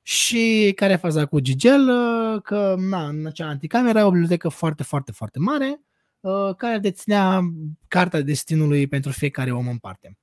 Și 0.07 0.73
care 0.77 0.93
e 0.93 0.97
faza 0.97 1.27
cu 1.27 1.41
Gigel? 1.41 1.89
Uh, 1.89 2.43
Că 2.43 2.75
na, 2.79 3.09
în 3.09 3.27
acea 3.27 3.47
anticameră 3.47 3.99
era 3.99 4.07
o 4.07 4.11
bibliotecă 4.11 4.49
foarte, 4.49 4.83
foarte, 4.83 5.13
foarte 5.13 5.39
mare 5.39 5.81
uh, 6.21 6.55
care 6.57 6.79
deținea 6.79 7.41
cartea 7.89 8.21
destinului 8.21 8.87
pentru 8.87 9.11
fiecare 9.11 9.53
om 9.53 9.69
în 9.69 9.79
parte. 9.79 10.19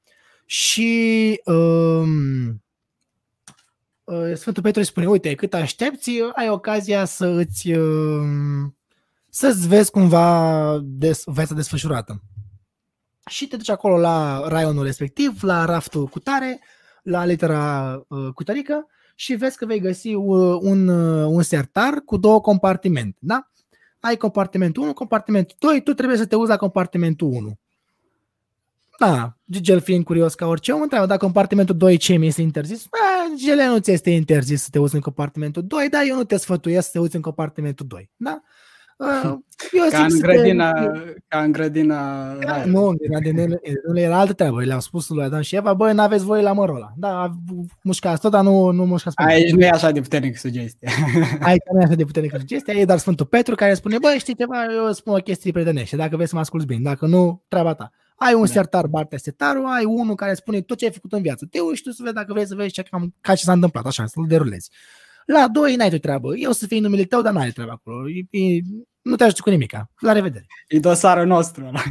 Și 0.45 1.41
um, 1.45 2.63
uh, 4.03 4.33
Sfântul 4.33 4.63
Petru 4.63 4.79
îi 4.79 4.85
spune, 4.85 5.07
uite, 5.07 5.35
cât 5.35 5.53
aștepți, 5.53 6.11
ai 6.35 6.49
ocazia 6.49 7.05
să 7.05 7.25
îți 7.25 7.71
um, 7.71 8.77
să-ți 9.29 9.67
vezi 9.67 9.91
cumva 9.91 10.79
des, 10.83 11.23
viața 11.25 11.53
desfășurată. 11.53 12.21
Și 13.29 13.47
te 13.47 13.55
duci 13.55 13.69
acolo 13.69 13.97
la 13.97 14.47
raionul 14.47 14.83
respectiv, 14.83 15.43
la 15.43 15.65
raftul 15.65 16.07
cu 16.07 16.19
tare, 16.19 16.59
la 17.03 17.25
litera 17.25 17.93
uh, 18.07 18.33
cu 18.33 18.43
tărică 18.43 18.87
și 19.15 19.35
vezi 19.35 19.57
că 19.57 19.65
vei 19.65 19.79
găsi 19.79 20.13
uh, 20.13 20.57
un, 20.61 20.87
uh, 20.87 21.25
un 21.27 21.41
sertar 21.41 22.01
cu 22.05 22.17
două 22.17 22.41
compartimente. 22.41 23.17
Da? 23.21 23.51
Ai 23.99 24.17
compartimentul 24.17 24.83
1, 24.83 24.93
compartimentul 24.93 25.55
2, 25.59 25.81
tu 25.81 25.93
trebuie 25.93 26.17
să 26.17 26.25
te 26.25 26.35
uzi 26.35 26.49
la 26.49 26.57
compartimentul 26.57 27.27
1. 27.27 27.59
Da, 28.99 29.37
Gigel 29.51 29.81
fiind 29.81 30.03
curios 30.03 30.35
ca 30.35 30.47
orice 30.47 30.71
om, 30.71 30.81
întreabă 30.81 31.05
dacă 31.05 31.19
compartimentul 31.19 31.77
2 31.77 31.97
ce 31.97 32.15
mi 32.15 32.27
este 32.27 32.41
interzis. 32.41 32.87
A, 32.89 33.33
Gigel 33.35 33.69
nu 33.69 33.77
ți 33.77 33.91
este 33.91 34.09
interzis 34.09 34.61
să 34.61 34.67
te 34.71 34.79
uzi 34.79 34.95
în 34.95 35.01
compartimentul 35.01 35.63
2, 35.63 35.89
dar 35.89 36.03
eu 36.07 36.15
nu 36.15 36.23
te 36.23 36.37
sfătuiesc 36.37 36.85
să 36.85 36.91
te 36.91 36.99
uzi 36.99 37.15
în 37.15 37.21
compartimentul 37.21 37.85
2. 37.87 38.09
Da? 38.15 38.41
Uh, 39.01 39.33
Eu 39.71 39.83
Ca 39.89 40.03
în 40.03 40.09
să 40.09 40.15
te- 40.15 40.21
grădina, 40.21 40.71
ca 41.27 41.39
în 41.43 41.51
grădina 41.51 42.33
da, 42.35 42.45
raiului. 42.51 42.71
nu, 42.71 42.95
era, 42.99 43.19
de, 43.19 43.59
nu 43.87 43.99
era 43.99 44.17
altă 44.19 44.33
treabă. 44.33 44.63
Le-au 44.63 44.79
spus 44.79 45.09
lui 45.09 45.23
Adam 45.23 45.41
și 45.41 45.55
Eva, 45.55 45.73
băi, 45.73 45.93
n-aveți 45.93 46.23
voie 46.23 46.41
la 46.41 46.53
mărola. 46.53 46.93
Da, 46.97 47.31
mușcați 47.83 48.21
tot, 48.21 48.31
dar 48.31 48.43
nu, 48.43 48.71
nu 48.71 48.85
mușcați 48.85 49.15
pe 49.15 49.23
Aici 49.23 49.51
nu 49.51 49.61
e 49.61 49.69
așa 49.69 49.91
de 49.91 50.01
puternic 50.01 50.37
sugestia. 50.37 50.89
Aici 51.39 51.61
nu 51.73 51.79
e 51.79 51.83
așa 51.83 51.95
de 51.95 52.03
puternică 52.05 52.37
sugestia, 52.37 52.73
e 52.73 52.85
doar 52.85 52.97
Sfântul 52.97 53.25
Petru 53.25 53.55
care 53.55 53.73
spune, 53.73 53.97
băi, 54.01 54.15
știi 54.19 54.35
ceva, 54.35 54.55
eu 54.85 54.91
spun 54.91 55.13
o 55.13 55.17
chestie 55.17 55.51
prietenește, 55.51 55.95
dacă 55.95 56.15
vrei 56.15 56.27
să 56.27 56.35
mă 56.35 56.41
asculți 56.41 56.65
bine, 56.65 56.79
dacă 56.83 57.05
nu, 57.05 57.43
treaba 57.47 57.73
ta. 57.73 57.91
Ai 58.15 58.33
un 58.33 58.39
Da. 58.41 58.45
da. 58.45 58.51
sertar, 58.53 58.87
Bartea 58.87 59.17
Setarul, 59.17 59.65
ai 59.65 59.85
unul 59.85 60.15
care 60.15 60.33
spune 60.33 60.61
tot 60.61 60.77
ce 60.77 60.85
ai 60.85 60.91
făcut 60.91 61.11
în 61.13 61.21
viață. 61.21 61.47
Te 61.51 61.59
uiți 61.59 61.77
și 61.77 61.83
tu 61.83 61.91
să 61.91 61.99
vezi 62.03 62.15
dacă 62.15 62.33
vrei 62.33 62.45
să 62.47 62.55
vezi 62.55 62.71
ce, 62.73 62.81
cam, 62.81 63.15
ca 63.21 63.35
ce 63.35 63.43
s-a 63.43 63.51
întâmplat, 63.51 63.85
așa, 63.85 64.05
să-l 64.05 64.25
derulezi. 64.27 64.69
La 65.25 65.47
doi 65.51 65.75
n-ai 65.75 65.89
tu 65.89 65.97
treabă. 65.97 66.35
Eu 66.37 66.51
să 66.51 66.67
fii 66.67 66.79
numele 66.79 67.03
tău, 67.03 67.21
dar 67.21 67.33
n-ai 67.33 67.49
treabă 67.49 67.71
acolo. 67.71 68.09
E, 68.09 68.37
e, 68.39 68.59
nu 69.01 69.15
te 69.15 69.23
ajută 69.23 69.41
cu 69.41 69.49
nimica. 69.49 69.91
La 69.99 70.11
revedere. 70.11 70.45
E 70.67 70.79
dosarul 70.79 71.25
nostru. 71.25 71.65
ăla. 71.65 71.81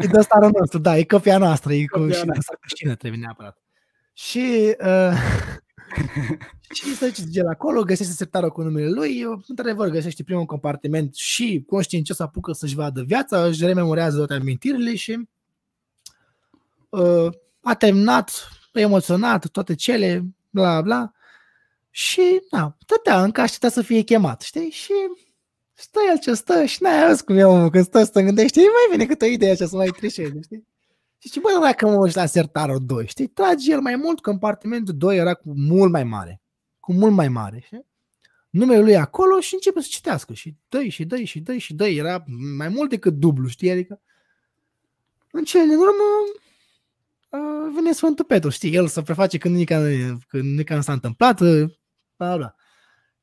E 0.00 0.06
de 0.06 0.20
starul 0.20 0.50
nostru, 0.58 0.78
da, 0.78 0.96
e 0.96 1.04
copia 1.04 1.38
noastră, 1.38 1.72
e 1.72 1.84
cu 1.84 1.98
Copia 1.98 2.14
și 2.14 2.24
noastră. 2.24 2.56
cu 2.60 2.76
șină 2.76 2.94
trebuie 2.94 3.20
neapărat. 3.20 3.58
Și, 4.12 4.76
uh, 4.84 5.12
și 6.76 6.94
să 6.94 7.06
zice 7.12 7.38
el 7.38 7.48
acolo, 7.48 7.82
găsește 7.82 8.12
sertarul 8.12 8.50
cu 8.50 8.62
numele 8.62 8.88
lui, 8.88 9.18
eu, 9.20 9.42
într-adevăr 9.48 9.88
găsește 9.88 10.22
primul 10.22 10.44
compartiment 10.44 11.14
și 11.14 11.64
conștiincios 11.66 12.18
apucă 12.18 12.52
să-și 12.52 12.74
vadă 12.74 13.02
viața, 13.02 13.44
își 13.44 13.64
rememorează 13.64 14.16
toate 14.16 14.34
amintirile 14.34 14.94
și 14.94 15.28
uh, 16.88 17.32
a 17.62 17.74
terminat, 17.74 18.48
emoționat, 18.72 19.46
toate 19.46 19.74
cele, 19.74 20.24
bla 20.50 20.80
bla, 20.80 21.12
și, 21.90 22.40
na, 22.50 22.76
stătea 22.82 23.22
încă 23.22 23.40
aștepta 23.40 23.68
să 23.68 23.82
fie 23.82 24.02
chemat, 24.02 24.40
știi? 24.40 24.70
Și 24.70 24.92
stă 25.80 25.98
el 26.10 26.18
ce 26.18 26.34
stă 26.34 26.64
și 26.64 26.82
n-ai 26.82 27.06
auzit 27.06 27.24
cum 27.24 27.36
e 27.36 27.44
omul 27.44 27.70
când 27.70 27.84
stă 27.84 28.04
să 28.04 28.10
te 28.10 28.22
gândește, 28.22 28.60
"Ei, 28.60 28.66
mai 28.66 28.96
vine 28.96 29.06
câte 29.06 29.24
o 29.24 29.28
idee 29.28 29.50
așa 29.50 29.66
să 29.66 29.76
mai 29.76 29.88
trișeze, 29.88 30.40
știi? 30.42 30.64
Și 31.18 31.28
zice, 31.28 31.40
bă, 31.40 31.48
dacă 31.62 31.86
mă 31.86 31.96
uit 31.96 32.14
la 32.14 32.26
sertarul 32.26 32.78
2, 32.86 33.06
știi, 33.06 33.26
trage 33.26 33.72
el 33.72 33.80
mai 33.80 33.96
mult, 33.96 34.20
compartimentul 34.20 34.94
2 34.96 35.16
era 35.16 35.34
cu 35.34 35.52
mult 35.56 35.90
mai 35.90 36.04
mare, 36.04 36.42
cu 36.80 36.92
mult 36.92 37.12
mai 37.12 37.28
mare, 37.28 37.62
știi? 37.64 37.86
Numele 38.50 38.80
lui 38.80 38.96
acolo 38.96 39.40
și 39.40 39.54
începe 39.54 39.80
să 39.80 39.86
citească 39.90 40.32
și 40.32 40.54
dă 40.68 40.82
și 40.82 41.04
dă 41.04 41.22
și 41.22 41.40
dă 41.40 41.56
și 41.56 41.74
dă, 41.74 41.86
era 41.86 42.24
mai 42.56 42.68
mult 42.68 42.90
decât 42.90 43.14
dublu, 43.14 43.48
știi, 43.48 43.70
adică 43.70 44.00
în 45.30 45.44
cele 45.44 45.64
din 45.64 45.76
urmă 45.76 46.04
uh, 47.30 47.72
vine 47.74 47.92
Sfântul 47.92 48.24
Petru, 48.24 48.48
știi, 48.48 48.74
el 48.74 48.86
să 48.86 49.02
preface 49.02 49.38
când 49.38 49.54
nici 49.56 49.68
când 50.28 50.56
nici 50.56 50.68
nu 50.68 50.80
s-a 50.80 50.92
întâmplat, 50.92 51.40
uh, 51.40 51.70
bla, 52.16 52.36
bla. 52.36 52.54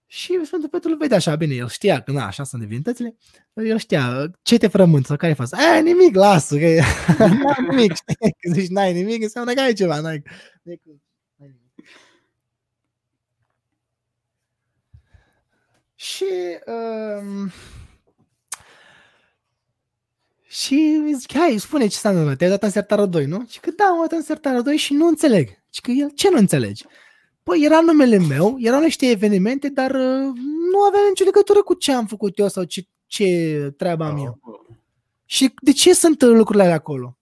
Și 0.09 0.45
Sfântul 0.45 0.69
Petru 0.69 0.89
îl 0.89 0.97
vede 0.97 1.15
așa, 1.15 1.35
bine, 1.35 1.53
el 1.53 1.67
știa 1.67 2.01
că 2.01 2.11
na, 2.11 2.25
așa 2.25 2.43
sunt 2.43 2.61
divinitățile, 2.61 3.15
el 3.53 3.77
știa, 3.77 4.31
ce 4.41 4.57
te 4.57 4.67
frământ 4.67 5.05
sau 5.05 5.17
care 5.17 5.33
faci? 5.33 5.49
E, 5.51 5.79
nimic, 5.81 6.15
lasă, 6.15 6.57
că 6.57 6.65
n-ai 7.17 7.65
nimic, 7.69 7.93
știi? 7.95 8.35
Când 8.39 8.55
zici 8.55 8.69
n-ai 8.69 8.93
nimic, 8.93 9.21
înseamnă 9.21 9.53
că 9.53 9.61
ai 9.61 9.73
ceva, 9.73 9.99
n-ai, 9.99 10.23
n-ai, 10.63 10.81
n-ai 11.35 11.55
nimic. 11.55 11.89
Și 15.95 16.25
um, 16.65 17.51
și 20.47 21.03
zic, 21.15 21.33
hai, 21.33 21.57
spune 21.57 21.87
ce 21.87 21.97
s-a 21.97 22.09
întâmplat, 22.09 22.37
te-ai 22.37 22.49
dat 22.49 22.63
în 22.63 22.69
sertarul 22.69 23.09
2, 23.09 23.25
nu? 23.25 23.45
Și 23.49 23.59
că 23.59 23.71
da, 23.71 23.83
am 23.83 23.99
dat 24.01 24.11
în 24.11 24.23
sertarul 24.23 24.61
2 24.61 24.77
și 24.77 24.93
nu 24.93 25.07
înțeleg. 25.07 25.49
Și 25.69 25.81
că 25.81 25.91
el, 25.91 26.11
ce 26.15 26.29
nu 26.29 26.37
înțelegi? 26.37 26.83
Păi 27.47 27.63
era 27.63 27.81
numele 27.81 28.17
meu, 28.17 28.55
erau 28.59 28.79
niște 28.79 29.09
evenimente, 29.09 29.69
dar 29.69 29.91
uh, 29.91 30.31
nu 30.71 30.81
avea 30.87 30.99
nicio 31.09 31.23
legătură 31.23 31.61
cu 31.61 31.73
ce 31.73 31.91
am 31.91 32.05
făcut 32.05 32.37
eu 32.37 32.47
sau 32.47 32.63
ce, 32.63 32.87
ce 33.05 33.73
treaba 33.77 34.05
am 34.07 34.17
eu. 34.17 34.39
Și 35.25 35.53
de 35.61 35.71
ce 35.71 35.93
sunt 35.93 36.21
lucrurile 36.21 36.63
alea 36.63 36.75
acolo? 36.75 37.17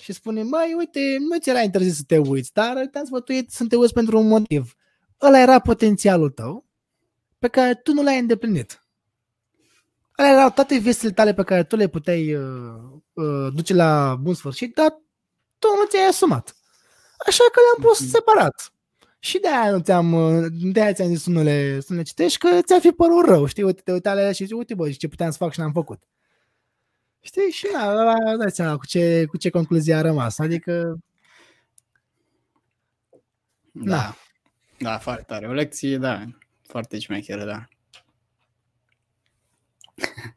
Și 0.00 0.12
spune, 0.12 0.42
mai 0.42 0.74
uite, 0.74 1.00
nu 1.18 1.38
ți 1.38 1.48
era 1.48 1.60
interzis 1.60 1.96
să 1.96 2.02
te 2.06 2.18
uiți, 2.18 2.52
dar 2.52 2.86
te-am 2.92 3.04
sfătuit 3.04 3.50
să 3.50 3.64
te 3.68 3.76
uiți 3.76 3.92
pentru 3.92 4.18
un 4.18 4.26
motiv. 4.26 4.76
Ăla 5.22 5.40
era 5.40 5.58
potențialul 5.58 6.30
tău 6.30 6.64
pe 7.38 7.48
care 7.48 7.74
tu 7.74 7.92
nu 7.92 8.02
l-ai 8.02 8.18
îndeplinit. 8.18 8.82
Alea 10.12 10.32
erau 10.32 10.50
toate 10.50 10.78
visele 10.78 11.12
tale 11.12 11.34
pe 11.34 11.42
care 11.42 11.64
tu 11.64 11.76
le 11.76 11.88
puteai 11.88 12.34
uh, 12.34 12.42
uh, 13.12 13.52
duce 13.54 13.74
la 13.74 14.18
bun 14.20 14.34
sfârșit, 14.34 14.74
dar 14.74 14.90
tu 15.58 15.68
nu 15.78 15.86
ți-ai 15.86 16.08
asumat. 16.08 16.56
Așa 17.26 17.44
că 17.52 17.60
le-am 17.60 17.90
pus 17.90 18.04
mm-hmm. 18.04 18.10
separat. 18.10 18.70
Și 19.26 19.38
de 19.38 19.48
aia 19.48 19.70
nu 19.70 19.78
ți-am, 19.78 20.12
uh, 20.12 20.46
de 20.50 20.80
aia 20.82 20.92
ți-am 20.92 21.08
zis 21.08 21.22
să 21.22 21.30
nu 21.30 21.42
le, 21.42 21.80
să 21.80 21.86
nu 21.92 21.96
le 21.96 22.02
citești, 22.02 22.38
că 22.38 22.60
ți-a 22.62 22.78
fi 22.80 22.90
părut 22.90 23.26
rău, 23.26 23.46
știi? 23.46 23.62
Uite, 23.62 23.80
te 23.84 23.92
uite 23.92 24.08
alea 24.08 24.32
și 24.32 24.44
zici, 24.44 24.52
uite 24.52 24.74
bă, 24.74 24.90
ce 24.90 25.08
puteam 25.08 25.30
să 25.30 25.36
fac 25.36 25.52
și 25.52 25.60
n-am 25.60 25.72
făcut. 25.72 26.02
Știi? 27.20 27.50
Și 27.50 27.66
da, 27.72 27.94
dați 28.38 28.54
seama 28.54 28.76
cu 28.76 28.86
ce, 28.86 29.24
cu 29.24 29.36
ce 29.36 29.50
concluzie 29.50 29.94
a 29.94 30.00
rămas. 30.00 30.38
Adică... 30.38 30.98
Da. 33.72 33.96
da. 33.96 34.16
Da, 34.78 34.98
foarte 34.98 35.24
tare. 35.26 35.48
O 35.48 35.52
lecție, 35.52 35.98
da, 35.98 36.24
foarte 36.62 36.98
șmecheră, 36.98 37.44
da. 37.44 37.64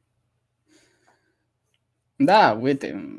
da, 2.16 2.58
uite, 2.62 3.18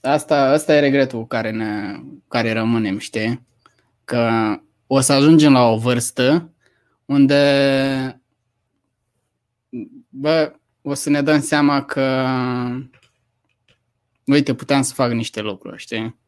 asta, 0.00 0.42
asta 0.42 0.74
e 0.74 0.80
regretul 0.80 1.26
care, 1.26 1.50
ne, 1.50 2.00
care 2.28 2.52
rămânem, 2.52 2.98
știi? 2.98 3.46
Că 4.04 4.52
o 4.90 5.00
să 5.00 5.12
ajungem 5.12 5.52
la 5.52 5.70
o 5.70 5.78
vârstă 5.78 6.52
unde 7.04 8.22
bă, 10.08 10.52
o 10.82 10.94
să 10.94 11.10
ne 11.10 11.22
dăm 11.22 11.40
seama 11.40 11.84
că 11.84 12.26
uite, 14.24 14.54
puteam 14.54 14.82
să 14.82 14.94
fac 14.94 15.12
niște 15.12 15.40
lucruri, 15.40 15.78
știi? 15.78 16.18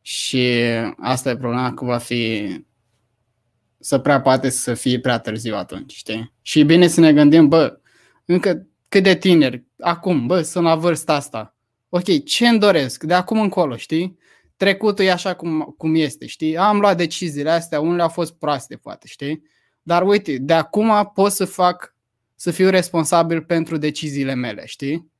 Și 0.00 0.60
asta 0.96 1.30
e 1.30 1.36
problema 1.36 1.74
că 1.74 1.84
va 1.84 1.98
fi 1.98 2.48
să 3.78 3.98
prea 3.98 4.20
poate 4.20 4.48
să 4.48 4.74
fie 4.74 5.00
prea 5.00 5.18
târziu 5.18 5.56
atunci, 5.56 5.92
știi? 5.92 6.32
Și 6.42 6.60
e 6.60 6.64
bine 6.64 6.88
să 6.88 7.00
ne 7.00 7.12
gândim, 7.12 7.48
bă, 7.48 7.78
încă 8.24 8.66
cât 8.88 9.02
de 9.02 9.16
tineri, 9.16 9.64
acum, 9.78 10.26
bă, 10.26 10.42
sunt 10.42 10.64
la 10.64 10.74
vârsta 10.74 11.14
asta. 11.14 11.56
Ok, 11.88 12.24
ce 12.24 12.48
îmi 12.48 12.58
doresc? 12.58 13.02
De 13.02 13.14
acum 13.14 13.40
încolo, 13.40 13.76
știi? 13.76 14.18
Trecutul 14.56 15.04
e 15.04 15.10
așa 15.10 15.34
cum, 15.34 15.74
cum 15.78 15.94
este, 15.94 16.26
știi? 16.26 16.56
Am 16.56 16.80
luat 16.80 16.96
deciziile 16.96 17.50
astea, 17.50 17.80
unele 17.80 18.02
au 18.02 18.08
fost 18.08 18.34
proaste, 18.34 18.76
poate, 18.76 19.06
știi? 19.06 19.42
Dar 19.82 20.02
uite, 20.02 20.38
de 20.38 20.52
acum 20.52 21.10
pot 21.14 21.32
să 21.32 21.44
fac, 21.44 21.94
să 22.34 22.50
fiu 22.50 22.68
responsabil 22.70 23.42
pentru 23.42 23.76
deciziile 23.76 24.34
mele, 24.34 24.66
știi? 24.66 25.10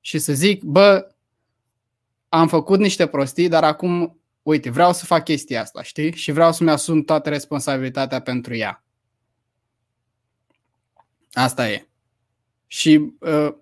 Și 0.00 0.18
să 0.18 0.32
zic, 0.32 0.62
bă, 0.62 1.14
am 2.28 2.48
făcut 2.48 2.78
niște 2.78 3.06
prostii, 3.06 3.48
dar 3.48 3.64
acum, 3.64 4.20
uite, 4.42 4.70
vreau 4.70 4.92
să 4.92 5.04
fac 5.04 5.24
chestia 5.24 5.60
asta, 5.60 5.82
știi? 5.82 6.14
Și 6.14 6.32
vreau 6.32 6.52
să-mi 6.52 6.70
asum 6.70 7.02
toată 7.02 7.28
responsabilitatea 7.28 8.20
pentru 8.20 8.54
ea. 8.54 8.84
Asta 11.32 11.70
e. 11.70 11.86
Și, 12.66 13.12
uh, 13.18 13.54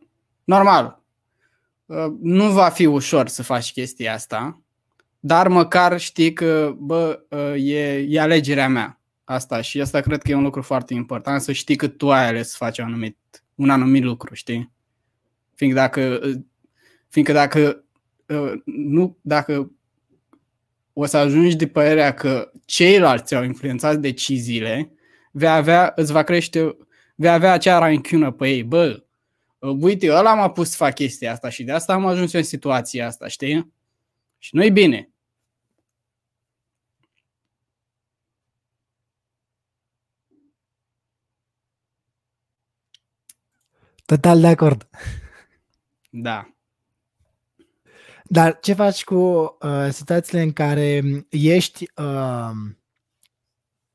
normal, 0.45 1.03
uh, 1.87 2.13
nu 2.21 2.51
va 2.51 2.69
fi 2.69 2.87
ușor 2.87 3.29
să 3.29 3.43
faci 3.43 3.73
chestia 3.73 4.15
asta, 4.15 4.62
dar 5.25 5.49
măcar 5.49 6.01
știi 6.01 6.33
că, 6.33 6.75
bă, 6.79 7.23
uh, 7.29 7.55
e, 7.57 8.07
e 8.09 8.21
alegerea 8.21 8.69
mea. 8.69 9.01
Asta 9.25 9.61
și 9.61 9.81
asta 9.81 10.01
cred 10.01 10.23
că 10.23 10.31
e 10.31 10.35
un 10.35 10.43
lucru 10.43 10.63
foarte 10.63 10.95
important, 10.95 11.41
să 11.41 11.53
știi 11.53 11.77
că 11.77 11.89
tu 11.89 12.13
ai 12.13 12.27
ales 12.27 12.51
să 12.51 12.57
faci 12.57 12.79
un 12.79 12.85
anumit, 12.85 13.19
un 13.55 13.71
anumit 13.71 14.03
lucru, 14.03 14.35
știi? 14.35 14.73
Fiindcă 15.55 15.79
dacă, 15.79 16.21
uh, 16.25 16.41
fiindcă 17.09 17.33
dacă 17.33 17.85
Uh, 18.33 18.53
nu, 18.65 19.19
dacă 19.21 19.73
o 20.93 21.07
să 21.07 21.17
ajungi 21.17 21.57
de 21.57 21.67
părerea 21.67 22.15
că 22.15 22.53
ceilalți 22.65 23.35
au 23.35 23.45
influențat 23.45 23.97
deciziile, 23.97 24.93
vei 25.33 25.49
avea, 25.49 25.93
îți 25.97 26.13
va 26.13 26.23
crește, 26.23 26.77
vei 27.15 27.31
avea 27.31 27.53
acea 27.53 27.79
ranchiună 27.79 28.31
pe 28.31 28.49
ei, 28.49 28.63
bă, 28.63 29.03
uh, 29.59 29.77
uite, 29.81 30.13
ăla 30.13 30.35
m-a 30.35 30.51
pus 30.51 30.71
să 30.71 30.77
fac 30.77 30.95
chestia 30.95 31.33
asta 31.33 31.49
și 31.49 31.65
de 31.65 31.73
asta 31.73 31.93
am 31.93 32.07
ajuns 32.07 32.33
eu 32.33 32.41
în 32.41 32.47
situația 32.47 33.07
asta, 33.07 33.29
știi? 33.29 33.73
Și 34.39 34.57
nu-i 34.57 34.71
bine. 34.71 35.12
Total 44.13 44.41
de 44.41 44.47
acord. 44.47 44.89
Da. 46.11 46.55
Dar 48.25 48.59
ce 48.61 48.73
faci 48.73 49.05
cu 49.05 49.15
uh, 49.15 49.89
situațiile 49.91 50.43
în 50.43 50.53
care 50.53 51.03
ești, 51.29 51.91
uh, 51.97 52.51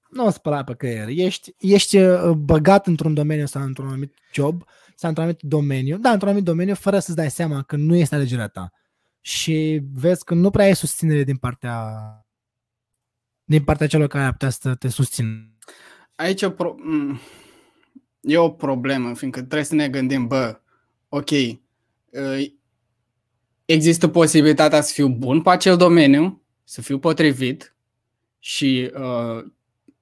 nu 0.09 0.25
o 0.25 0.29
spăla 0.29 0.63
pe 0.63 0.75
creier, 0.75 1.07
ești, 1.07 1.55
ești 1.57 1.97
uh, 1.97 2.31
băgat 2.31 2.87
într-un 2.87 3.13
domeniu 3.13 3.45
sau 3.45 3.61
într-un 3.61 3.87
anumit 3.87 4.13
job 4.33 4.63
sau 4.95 5.09
într-un 5.09 5.27
anumit 5.27 5.41
domeniu, 5.41 5.97
da, 5.97 6.09
într-un 6.09 6.29
anumit 6.29 6.47
domeniu, 6.47 6.75
fără 6.75 6.99
să-ți 6.99 7.15
dai 7.15 7.31
seama 7.31 7.61
că 7.63 7.75
nu 7.75 7.95
este 7.95 8.15
alegerea 8.15 8.47
ta. 8.47 8.71
Și 9.21 9.81
vezi 9.93 10.23
că 10.23 10.33
nu 10.33 10.49
prea 10.49 10.65
ai 10.65 10.75
susținere 10.75 11.23
din 11.23 11.37
partea 11.37 11.91
din 13.43 13.63
partea 13.63 13.87
celor 13.87 14.07
care 14.07 14.23
ar 14.23 14.31
putea 14.31 14.49
să 14.49 14.75
te 14.75 14.87
susțină. 14.87 15.51
Aici 16.15 16.41
o 16.41 16.49
pro- 16.49 16.75
e 18.27 18.37
o 18.37 18.49
problemă, 18.49 19.13
fiindcă 19.15 19.39
trebuie 19.39 19.63
să 19.63 19.75
ne 19.75 19.89
gândim, 19.89 20.27
bă, 20.27 20.59
ok, 21.09 21.29
există 23.65 24.07
posibilitatea 24.07 24.81
să 24.81 24.93
fiu 24.93 25.07
bun 25.07 25.41
pe 25.41 25.49
acel 25.49 25.77
domeniu, 25.77 26.41
să 26.63 26.81
fiu 26.81 26.99
potrivit 26.99 27.75
și 28.39 28.91
uh, 28.93 29.45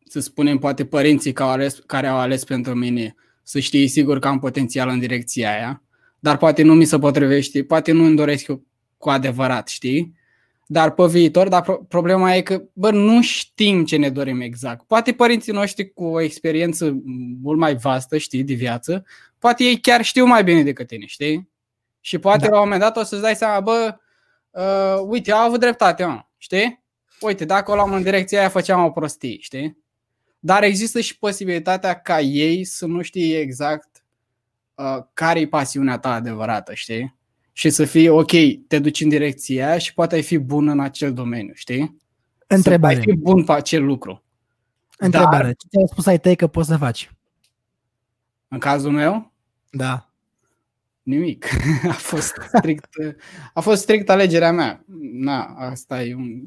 să 0.05 0.19
spunem 0.19 0.57
poate 0.57 0.85
părinții 0.85 1.33
care 1.33 1.49
au, 1.49 1.55
ales, 1.55 1.83
care 1.85 2.07
au 2.07 2.17
ales 2.17 2.43
pentru 2.43 2.73
mine 2.73 3.15
să 3.43 3.59
știe 3.59 3.87
sigur 3.87 4.19
că 4.19 4.27
am 4.27 4.39
potențial 4.39 4.89
în 4.89 4.99
direcția 4.99 5.51
aia, 5.51 5.83
dar 6.19 6.37
poate 6.37 6.63
nu 6.63 6.73
mi 6.73 6.85
se 6.85 6.99
potrivește, 6.99 7.63
poate 7.63 7.91
nu 7.91 8.03
îmi 8.03 8.15
doresc 8.15 8.47
eu 8.47 8.65
cu 8.97 9.09
adevărat, 9.09 9.67
știi? 9.67 10.15
Dar 10.65 10.91
pe 10.91 11.05
viitor, 11.05 11.47
dar 11.47 11.61
pro- 11.61 11.77
problema 11.77 12.35
e 12.35 12.41
că, 12.41 12.63
bă, 12.73 12.91
nu 12.91 13.21
știm 13.21 13.85
ce 13.85 13.97
ne 13.97 14.09
dorim 14.09 14.41
exact. 14.41 14.83
Poate 14.87 15.13
părinții 15.13 15.53
noștri 15.53 15.93
cu 15.93 16.03
o 16.03 16.21
experiență 16.21 17.01
mult 17.41 17.57
mai 17.57 17.75
vastă, 17.75 18.17
știi, 18.17 18.43
de 18.43 18.53
viață, 18.53 19.05
poate 19.39 19.63
ei 19.63 19.79
chiar 19.79 20.03
știu 20.03 20.25
mai 20.25 20.43
bine 20.43 20.63
decât 20.63 20.87
tine, 20.87 21.05
știi? 21.05 21.49
Și 21.99 22.17
poate 22.17 22.45
da. 22.45 22.51
la 22.51 22.55
un 22.55 22.63
moment 22.63 22.81
dat 22.81 22.97
o 22.97 23.03
să-ți 23.03 23.21
dai 23.21 23.35
seama, 23.35 23.59
bă, 23.59 23.97
uh, 24.49 25.05
uite, 25.07 25.31
au 25.31 25.47
avut 25.47 25.59
dreptate, 25.59 26.05
mă, 26.05 26.25
știi? 26.37 26.83
Uite, 27.19 27.45
dacă 27.45 27.71
o 27.71 27.75
luam 27.75 27.93
în 27.93 28.03
direcția 28.03 28.39
aia, 28.39 28.49
făceam 28.49 28.83
o 28.83 28.91
prostie, 28.91 29.37
știi? 29.39 29.77
Dar 30.39 30.63
există 30.63 30.99
și 30.99 31.17
posibilitatea 31.17 32.01
ca 32.01 32.19
ei 32.19 32.63
să 32.63 32.85
nu 32.85 33.01
știe 33.01 33.39
exact 33.39 34.03
uh, 34.75 34.97
care 35.13 35.39
e 35.39 35.47
pasiunea 35.47 35.97
ta 35.97 36.13
adevărată, 36.13 36.73
știi? 36.73 37.14
Și 37.57 37.69
să 37.69 37.85
fie, 37.85 38.09
ok, 38.09 38.31
te 38.67 38.79
duci 38.79 39.01
în 39.01 39.09
direcția 39.09 39.67
aia 39.67 39.77
și 39.77 39.93
poate 39.93 40.15
ai 40.15 40.21
fi 40.21 40.37
bun 40.37 40.67
în 40.67 40.79
acel 40.79 41.13
domeniu, 41.13 41.53
știi? 41.53 41.97
Întrebare. 42.47 42.93
Să 42.93 42.99
ai 42.99 43.05
fi 43.05 43.15
bun 43.21 43.43
pe 43.43 43.51
acel 43.51 43.85
lucru. 43.85 44.23
Întrebare. 44.97 45.43
Dar, 45.43 45.55
Ce 45.55 45.67
ți-au 45.69 45.87
spus 45.87 46.05
ai 46.05 46.19
tăi 46.19 46.35
că 46.35 46.47
poți 46.47 46.67
să 46.67 46.77
faci? 46.77 47.11
În 48.47 48.59
cazul 48.59 48.91
meu? 48.91 49.31
Da. 49.69 50.09
Nimic. 51.03 51.45
A 51.87 51.93
fost 51.93 52.33
strict, 52.55 52.89
a 53.53 53.59
fost 53.59 53.81
strict 53.81 54.09
alegerea 54.09 54.51
mea. 54.51 54.83
Na, 55.13 55.43
asta 55.57 56.03
e 56.03 56.15
un, 56.15 56.41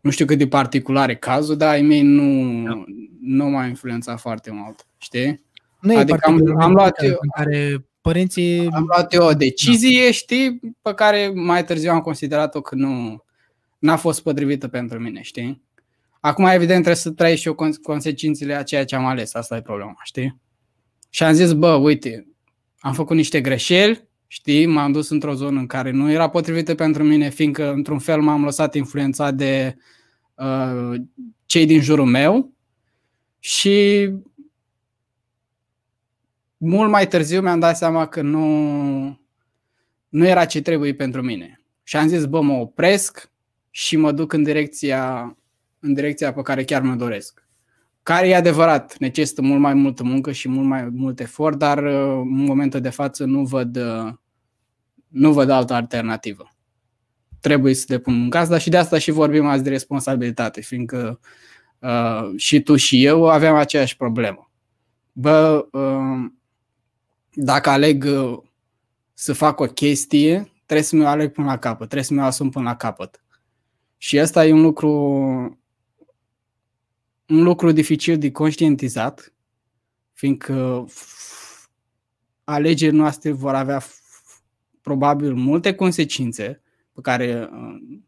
nu 0.00 0.10
știu 0.10 0.26
cât 0.26 0.38
de 0.38 0.48
particular 0.48 1.08
e 1.08 1.14
cazul, 1.14 1.56
dar 1.56 1.68
ai 1.68 1.82
mei 1.82 2.02
nu, 2.02 2.62
da. 2.64 2.84
nu 3.20 3.44
m-a 3.44 3.66
influențat 3.66 4.20
foarte 4.20 4.50
mult, 4.50 4.86
știi? 4.98 5.44
Nu 5.80 5.96
adică 5.96 6.18
am, 6.22 6.60
am 6.60 6.72
luat 6.72 7.02
eu, 7.02 7.16
în 7.20 7.28
care 7.36 7.84
părinții... 8.12 8.68
Am 8.70 8.84
luat 8.86 9.14
eu 9.14 9.26
o 9.26 9.32
decizie, 9.32 10.04
da. 10.04 10.10
știi, 10.10 10.60
pe 10.82 10.94
care 10.94 11.32
mai 11.34 11.64
târziu 11.64 11.90
am 11.90 12.00
considerat-o 12.00 12.60
că 12.60 12.74
nu 12.74 13.24
n-a 13.78 13.96
fost 13.96 14.22
potrivită 14.22 14.68
pentru 14.68 14.98
mine, 14.98 15.22
știi? 15.22 15.62
Acum, 16.20 16.44
evident, 16.44 16.82
trebuie 16.82 16.94
să 16.94 17.10
trăiesc 17.10 17.40
și 17.40 17.46
eu 17.48 17.76
consecințele 17.82 18.54
a 18.54 18.62
ceea 18.62 18.84
ce 18.84 18.96
am 18.96 19.04
ales. 19.04 19.34
Asta 19.34 19.56
e 19.56 19.62
problema, 19.62 19.96
știi? 20.02 20.40
Și 21.10 21.22
am 21.22 21.32
zis, 21.32 21.52
bă, 21.52 21.74
uite, 21.74 22.26
am 22.78 22.92
făcut 22.92 23.16
niște 23.16 23.40
greșeli, 23.40 24.08
știi, 24.26 24.66
m-am 24.66 24.92
dus 24.92 25.08
într-o 25.08 25.34
zonă 25.34 25.58
în 25.58 25.66
care 25.66 25.90
nu 25.90 26.10
era 26.10 26.28
potrivită 26.28 26.74
pentru 26.74 27.02
mine, 27.02 27.30
fiindcă 27.30 27.72
într-un 27.72 27.98
fel 27.98 28.20
m-am 28.20 28.44
lăsat 28.44 28.74
influențat 28.74 29.34
de 29.34 29.76
uh, 30.34 31.00
cei 31.46 31.66
din 31.66 31.80
jurul 31.80 32.06
meu 32.06 32.52
și 33.38 34.08
mult 36.62 36.90
mai 36.90 37.06
târziu 37.06 37.40
mi-am 37.40 37.58
dat 37.58 37.76
seama 37.76 38.06
că 38.06 38.22
nu, 38.22 38.46
nu 40.08 40.26
era 40.26 40.44
ce 40.44 40.62
trebuie 40.62 40.94
pentru 40.94 41.22
mine. 41.22 41.60
Și 41.82 41.96
am 41.96 42.08
zis, 42.08 42.24
bă, 42.24 42.40
mă 42.40 42.52
opresc 42.52 43.30
și 43.70 43.96
mă 43.96 44.12
duc 44.12 44.32
în 44.32 44.42
direcția, 44.42 45.36
în 45.78 45.94
direcția 45.94 46.32
pe 46.32 46.42
care 46.42 46.64
chiar 46.64 46.82
mă 46.82 46.94
doresc. 46.94 47.48
care 48.02 48.28
e 48.28 48.36
adevărat, 48.36 48.96
necesită 48.98 49.42
mult 49.42 49.60
mai 49.60 49.74
multă 49.74 50.04
muncă 50.04 50.32
și 50.32 50.48
mult 50.48 50.66
mai 50.66 50.88
mult 50.88 51.20
efort, 51.20 51.58
dar 51.58 51.78
uh, 51.84 52.22
în 52.22 52.44
momentul 52.44 52.80
de 52.80 52.88
față 52.88 53.24
nu 53.24 53.44
văd, 53.44 53.76
uh, 53.76 54.12
nu 55.08 55.32
văd 55.32 55.50
altă 55.50 55.72
alternativă. 55.72 56.54
Trebuie 57.40 57.74
să 57.74 57.84
depun 57.88 58.14
munca 58.14 58.38
asta 58.38 58.58
și 58.58 58.70
de 58.70 58.76
asta 58.76 58.98
și 58.98 59.10
vorbim 59.10 59.46
azi 59.46 59.62
de 59.62 59.70
responsabilitate, 59.70 60.60
fiindcă 60.60 61.20
uh, 61.78 62.32
și 62.36 62.60
tu 62.60 62.76
și 62.76 63.04
eu 63.04 63.28
aveam 63.28 63.54
aceeași 63.54 63.96
problemă. 63.96 64.50
Bă, 65.12 65.66
uh, 65.72 66.30
dacă 67.32 67.70
aleg 67.70 68.04
uh, 68.04 68.38
să 69.14 69.32
fac 69.32 69.60
o 69.60 69.66
chestie, 69.66 70.52
trebuie 70.66 70.86
să 70.86 70.96
mi-o 70.96 71.06
aleg 71.06 71.32
până 71.32 71.46
la 71.46 71.58
capăt, 71.58 71.78
trebuie 71.78 72.04
să 72.04 72.14
mi-o 72.14 72.22
asum 72.22 72.50
până 72.50 72.64
la 72.64 72.76
capăt. 72.76 73.22
Și 73.96 74.18
asta 74.18 74.46
e 74.46 74.52
un 74.52 74.60
lucru 74.60 74.90
un 77.30 77.42
lucru 77.42 77.72
dificil 77.72 78.18
de 78.18 78.30
conștientizat, 78.30 79.34
fiindcă 80.12 80.86
alegerile 82.44 82.96
noastre 82.96 83.30
vor 83.30 83.54
avea 83.54 83.82
probabil 84.80 85.34
multe 85.34 85.74
consecințe 85.74 86.62
pe 86.92 87.00
care 87.00 87.48
uh, 87.52 87.98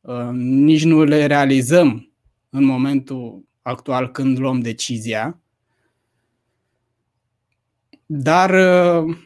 uh, 0.00 0.30
nici 0.32 0.84
nu 0.84 1.04
le 1.04 1.26
realizăm 1.26 2.12
în 2.50 2.64
momentul 2.64 3.44
actual 3.62 4.10
când 4.10 4.38
luăm 4.38 4.60
decizia. 4.60 5.41
Dar 8.14 8.50
uh, 8.50 9.16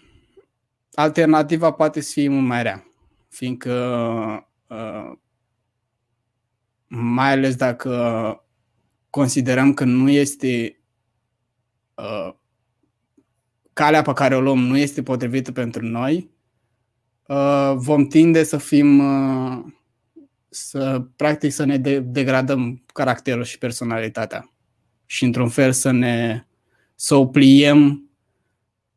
alternativa 0.94 1.70
poate 1.70 2.00
să 2.00 2.12
fie 2.12 2.28
mult 2.28 2.46
mai 2.46 2.62
rea, 2.62 2.86
fiindcă 3.28 3.72
mai 6.88 7.30
ales 7.32 7.56
dacă 7.56 8.44
considerăm 9.10 9.74
că 9.74 9.84
nu 9.84 10.10
este 10.10 10.80
uh, 11.94 12.34
calea 13.72 14.02
pe 14.02 14.12
care 14.12 14.36
o 14.36 14.40
luăm 14.40 14.58
nu 14.58 14.76
este 14.76 15.02
potrivită 15.02 15.52
pentru 15.52 15.84
noi, 15.84 16.30
uh, 17.26 17.72
vom 17.76 18.06
tinde 18.06 18.42
să 18.42 18.56
fim 18.56 18.98
uh, 18.98 19.64
să 20.48 21.06
practic 21.16 21.52
să 21.52 21.64
ne 21.64 21.78
de- 21.78 22.00
degradăm 22.00 22.84
caracterul 22.92 23.44
și 23.44 23.58
personalitatea 23.58 24.52
și 25.06 25.24
într-un 25.24 25.48
fel 25.48 25.72
să 25.72 25.90
ne 25.90 26.46
să 26.94 27.14
o 27.14 27.26
pliem 27.26 28.05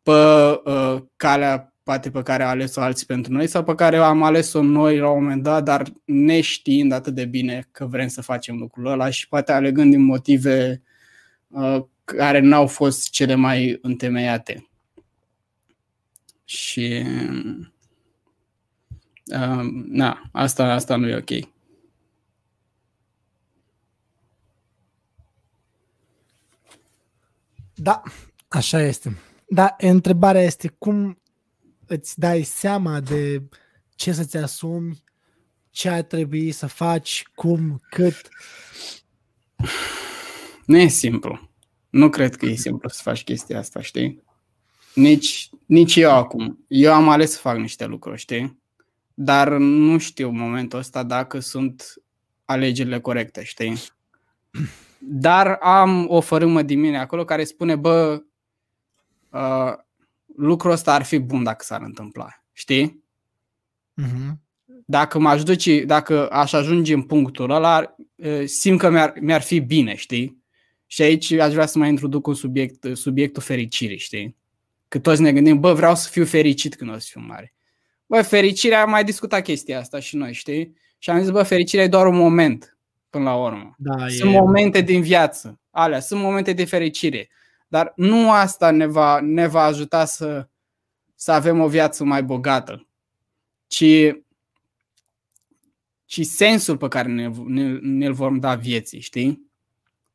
pe 0.10 0.70
uh, 0.70 1.02
calea 1.16 1.74
poate 1.84 2.12
pe 2.12 2.24
care 2.24 2.44
a 2.44 2.48
ales-o 2.48 2.82
alții 2.82 3.06
pentru 3.06 3.34
noi 3.34 3.48
sau 3.48 3.64
pe 3.64 3.76
care 3.76 3.98
am 3.98 4.24
ales-o 4.24 4.62
noi 4.62 4.98
la 4.98 5.10
un 5.10 5.22
moment 5.22 5.44
dat, 5.44 5.64
dar 5.64 5.84
neștiind 6.06 6.92
atât 6.92 7.14
de 7.14 7.26
bine 7.26 7.68
că 7.72 7.86
vrem 7.86 8.08
să 8.08 8.22
facem 8.22 8.58
lucrul 8.58 8.86
ăla 8.86 9.10
și 9.10 9.28
poate 9.28 9.52
alegând 9.52 9.92
din 9.92 10.02
motive 10.02 10.82
uh, 11.48 11.84
care 12.04 12.40
n-au 12.40 12.68
fost 12.68 13.10
cele 13.10 13.36
mai 13.36 13.78
întemeiate. 13.82 14.70
Și 16.44 17.04
uh, 19.26 19.70
na, 19.88 20.30
asta, 20.32 20.74
asta 20.74 20.96
nu 20.96 21.08
e 21.08 21.16
ok. 21.16 21.48
Da, 27.74 28.04
așa 28.48 28.82
este. 28.82 29.18
Da, 29.50 29.76
întrebarea 29.78 30.42
este 30.42 30.68
cum 30.78 31.22
îți 31.86 32.20
dai 32.20 32.44
seama 32.44 33.00
de 33.00 33.44
ce 33.96 34.12
să-ți 34.12 34.38
asumi, 34.38 35.04
ce 35.70 35.90
ar 35.90 36.02
trebui 36.02 36.52
să 36.52 36.68
faci, 36.68 37.24
cum, 37.36 37.82
cât. 37.90 38.30
Nu 40.66 40.78
e 40.78 40.88
simplu. 40.88 41.50
Nu 41.90 42.10
cred 42.10 42.36
că 42.36 42.46
e 42.46 42.56
simplu 42.56 42.90
să 42.90 43.02
faci 43.04 43.24
chestia 43.24 43.60
asta, 43.60 43.82
știi? 43.82 44.24
Nici, 44.94 45.50
nici 45.66 45.96
eu 45.96 46.12
acum. 46.12 46.66
Eu 46.68 46.94
am 46.94 47.10
ales 47.10 47.32
să 47.32 47.38
fac 47.38 47.58
niște 47.58 47.86
lucruri, 47.86 48.20
știi? 48.20 48.62
Dar 49.14 49.50
nu 49.58 49.98
știu 49.98 50.30
în 50.30 50.38
momentul 50.38 50.80
ăsta 50.80 51.04
dacă 51.04 51.40
sunt 51.40 51.94
alegerile 52.46 53.00
corecte, 53.00 53.44
știi? 53.44 53.82
Dar 54.98 55.48
am 55.62 56.06
o 56.10 56.22
fărâmă 56.22 56.62
din 56.62 56.80
mine 56.80 57.00
acolo 57.00 57.26
care 57.26 57.44
spune, 57.44 57.76
bă, 57.76 58.22
uh, 59.30 59.74
lucrul 60.36 60.72
ăsta 60.72 60.94
ar 60.94 61.04
fi 61.04 61.18
bun 61.20 61.44
dacă 61.44 61.64
s-ar 61.64 61.82
întâmpla, 61.82 62.30
știi? 62.52 63.04
Uh-huh. 64.02 64.32
Dacă 64.86 65.20
mă 65.20 65.42
duce, 65.44 65.84
dacă 65.84 66.30
aș 66.30 66.54
ajunge 66.54 66.94
în 66.94 67.02
punctul 67.02 67.50
ăla, 67.50 67.96
simt 68.46 68.80
că 68.80 68.90
mi-ar, 68.90 69.14
mi-ar 69.20 69.42
fi 69.42 69.60
bine, 69.60 69.96
știi? 69.96 70.44
Și 70.86 71.02
aici 71.02 71.32
aș 71.32 71.54
vrea 71.54 71.66
să 71.66 71.78
mai 71.78 71.90
introduc 71.90 72.28
un 72.28 72.34
subiect, 72.34 72.86
subiectul 72.94 73.42
fericirii, 73.42 73.98
știi? 73.98 74.36
Că 74.88 75.00
toți 75.00 75.22
ne 75.22 75.34
gândim, 75.34 75.60
bă, 75.60 75.74
vreau 75.74 75.96
să 75.96 76.10
fiu 76.10 76.26
fericit 76.26 76.76
când 76.76 76.90
o 76.90 76.98
să 76.98 77.08
fiu 77.12 77.22
mare. 77.22 77.54
Bă, 78.06 78.22
fericirea, 78.22 78.82
am 78.82 78.90
mai 78.90 79.04
discutat 79.04 79.44
chestia 79.44 79.80
asta 79.80 80.00
și 80.00 80.16
noi, 80.16 80.34
știi? 80.34 80.76
Și 80.98 81.10
am 81.10 81.20
zis, 81.20 81.30
bă, 81.30 81.44
fericirea 81.44 81.86
e 81.86 81.88
doar 81.88 82.08
un 82.08 82.16
moment, 82.16 82.78
până 83.10 83.24
la 83.24 83.36
urmă. 83.36 83.76
Da, 83.78 84.08
sunt 84.08 84.34
e... 84.34 84.38
momente 84.38 84.82
din 84.82 85.02
viață, 85.02 85.60
alea, 85.70 86.00
sunt 86.00 86.22
momente 86.22 86.54
de 86.54 86.66
fericire. 86.66 87.30
Dar 87.70 87.94
nu 87.96 88.32
asta 88.32 88.72
ne 88.72 88.86
va, 88.86 89.20
ne 89.20 89.48
va 89.48 89.64
ajuta 89.64 90.06
să, 90.06 90.48
să 91.16 91.32
avem 91.32 91.60
o 91.60 91.68
viață 91.68 92.04
mai 92.04 92.24
bogată, 92.24 92.88
ci, 93.68 93.84
ci 96.06 96.26
sensul 96.26 96.78
pe 96.78 96.88
care 96.88 97.08
ne, 97.08 97.32
ne, 97.46 97.78
ne-l 97.82 98.14
vom 98.14 98.40
da 98.40 98.56
vieții, 98.56 99.00
știi? 99.00 99.48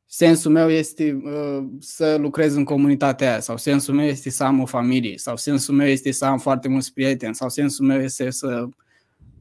Sensul 0.05 0.51
meu 0.51 0.69
este 0.69 1.21
uh, 1.23 1.65
să 1.79 2.15
lucrez 2.15 2.55
în 2.55 2.63
comunitatea 2.63 3.29
aia, 3.29 3.39
sau 3.39 3.57
sensul 3.57 3.93
meu 3.93 4.05
este 4.05 4.29
să 4.29 4.43
am 4.43 4.59
o 4.59 4.65
familie, 4.65 5.17
sau 5.17 5.37
sensul 5.37 5.75
meu 5.75 5.87
este 5.87 6.11
să 6.11 6.25
am 6.25 6.37
foarte 6.37 6.67
mulți 6.67 6.93
prieteni, 6.93 7.35
sau 7.35 7.49
sensul 7.49 7.85
meu 7.85 8.01
este 8.01 8.29
să, 8.29 8.67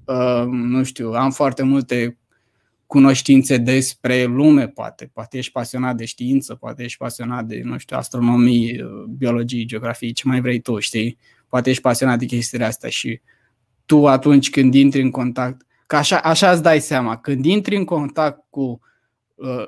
uh, 0.04 0.44
nu 0.46 0.82
știu, 0.82 1.12
am 1.12 1.30
foarte 1.30 1.62
multe 1.62 2.18
cunoștințe 2.87 3.57
despre 3.57 4.24
lume, 4.24 4.68
poate. 4.68 5.11
Poate 5.12 5.39
ești 5.39 5.53
pasionat 5.53 5.97
de 5.97 6.05
știință, 6.05 6.55
poate 6.55 6.82
ești 6.82 6.99
pasionat 6.99 7.45
de, 7.45 7.61
nu 7.64 7.78
știu, 7.78 7.97
astronomie, 7.97 8.85
biologie, 9.09 9.64
geografie, 9.64 10.11
ce 10.11 10.28
mai 10.28 10.41
vrei 10.41 10.61
tu, 10.61 10.78
știi? 10.78 11.18
Poate 11.49 11.70
ești 11.70 11.82
pasionat 11.82 12.18
de 12.18 12.24
chestiile 12.24 12.64
astea 12.64 12.89
și 12.91 13.20
tu 13.87 14.07
atunci 14.07 14.51
când 14.51 14.74
intri 14.74 15.01
în 15.01 15.11
contact, 15.11 15.66
că 15.87 15.97
așa, 15.97 16.18
așa 16.18 16.51
îți 16.51 16.62
dai 16.62 16.80
seama, 16.80 17.16
când 17.16 17.45
intri 17.45 17.76
în 17.76 17.85
contact 17.85 18.41
cu 18.51 18.80
uh, 19.35 19.64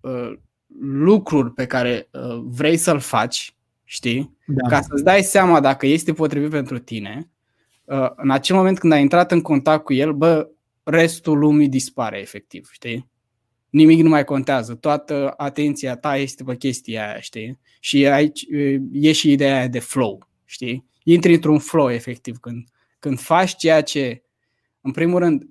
uh, 0.00 0.32
lucruri 0.80 1.52
pe 1.52 1.66
care 1.66 2.08
uh, 2.12 2.42
vrei 2.44 2.76
să-l 2.76 2.98
faci, 2.98 3.54
știi? 3.84 4.36
Da. 4.46 4.68
Ca 4.68 4.80
să-ți 4.80 5.04
dai 5.04 5.22
seama 5.22 5.60
dacă 5.60 5.86
este 5.86 6.12
potrivit 6.12 6.50
pentru 6.50 6.78
tine, 6.78 7.30
uh, 7.84 8.10
în 8.16 8.30
acel 8.30 8.56
moment 8.56 8.78
când 8.78 8.92
ai 8.92 9.00
intrat 9.00 9.32
în 9.32 9.40
contact 9.40 9.84
cu 9.84 9.92
el, 9.92 10.12
bă, 10.12 10.48
restul 10.82 11.38
lumii 11.38 11.68
dispare 11.68 12.18
efectiv, 12.18 12.68
știi? 12.72 13.08
Nimic 13.70 14.02
nu 14.02 14.08
mai 14.08 14.24
contează, 14.24 14.74
toată 14.74 15.34
atenția 15.36 15.96
ta 15.96 16.16
este 16.16 16.44
pe 16.44 16.56
chestia 16.56 17.08
aia, 17.08 17.20
știi? 17.20 17.58
Și 17.80 18.06
aici 18.06 18.46
e 18.92 19.12
și 19.12 19.32
ideea 19.32 19.56
aia 19.56 19.68
de 19.68 19.78
flow, 19.78 20.28
știi? 20.44 20.86
Intri 21.02 21.34
într-un 21.34 21.58
flow 21.58 21.90
efectiv 21.90 22.38
când, 22.38 22.68
când 22.98 23.18
faci 23.18 23.56
ceea 23.56 23.82
ce, 23.82 24.22
în 24.80 24.92
primul 24.92 25.18
rând, 25.18 25.48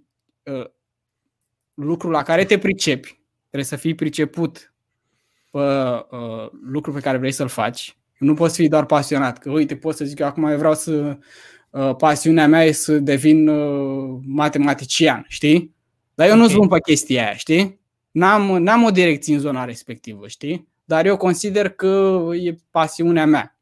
ă, 0.48 0.72
lucrul 1.74 2.12
la 2.12 2.24
care 2.24 2.46
te 2.46 2.58
pricepi, 2.58 3.22
trebuie 3.40 3.64
să 3.64 3.76
fii 3.76 3.96
priceput 3.96 4.74
pe 5.52 5.60
uh, 5.60 6.50
lucrul 6.64 6.94
pe 6.94 7.00
care 7.00 7.18
vrei 7.18 7.32
să-l 7.32 7.48
faci. 7.48 7.98
Nu 8.18 8.34
poți 8.34 8.56
fi 8.56 8.68
doar 8.68 8.86
pasionat, 8.86 9.38
că 9.38 9.52
uite, 9.52 9.76
poți 9.76 9.98
să 9.98 10.06
zic 10.06 10.18
că 10.18 10.26
acum 10.26 10.44
eu 10.44 10.58
vreau 10.58 10.76
să 10.76 10.92
Uh, 10.92 11.18
pasiunea 11.98 12.48
mea 12.48 12.64
e 12.66 12.72
să 12.72 13.00
devin 13.00 13.48
uh, 13.48 14.20
matematician, 14.26 15.26
știi? 15.28 15.76
Dar 16.14 16.28
eu 16.28 16.34
okay. 16.34 16.46
nu 16.46 16.54
sunt 16.54 16.70
pe 16.70 16.80
chestia 16.80 17.26
aia, 17.26 17.36
știi? 17.36 17.80
N-am, 18.12 18.64
n-am 18.64 18.84
o 18.84 18.92
direcție 18.92 19.34
în 19.34 19.40
zona 19.40 19.66
respectivă, 19.66 20.28
știi? 20.28 20.68
Dar 20.86 21.06
eu 21.06 21.18
consider 21.18 21.70
că 21.70 22.22
e 22.42 22.56
pasiunea 22.72 23.26
mea. 23.26 23.60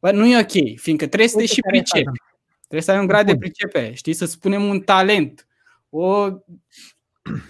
Bă, 0.00 0.10
nu 0.10 0.26
e 0.26 0.38
ok, 0.38 0.78
fiindcă 0.80 1.06
trebuie 1.06 1.28
să 1.28 1.36
te 1.36 1.46
și 1.46 1.60
pricepi. 1.60 2.20
Trebuie 2.58 2.82
să 2.82 2.90
ai 2.90 2.98
un 2.98 3.06
grad 3.06 3.26
de 3.26 3.36
pricepe, 3.36 3.94
știi? 3.94 4.12
Să 4.12 4.24
spunem 4.24 4.64
un 4.64 4.80
talent, 4.80 5.46
o, 5.90 6.06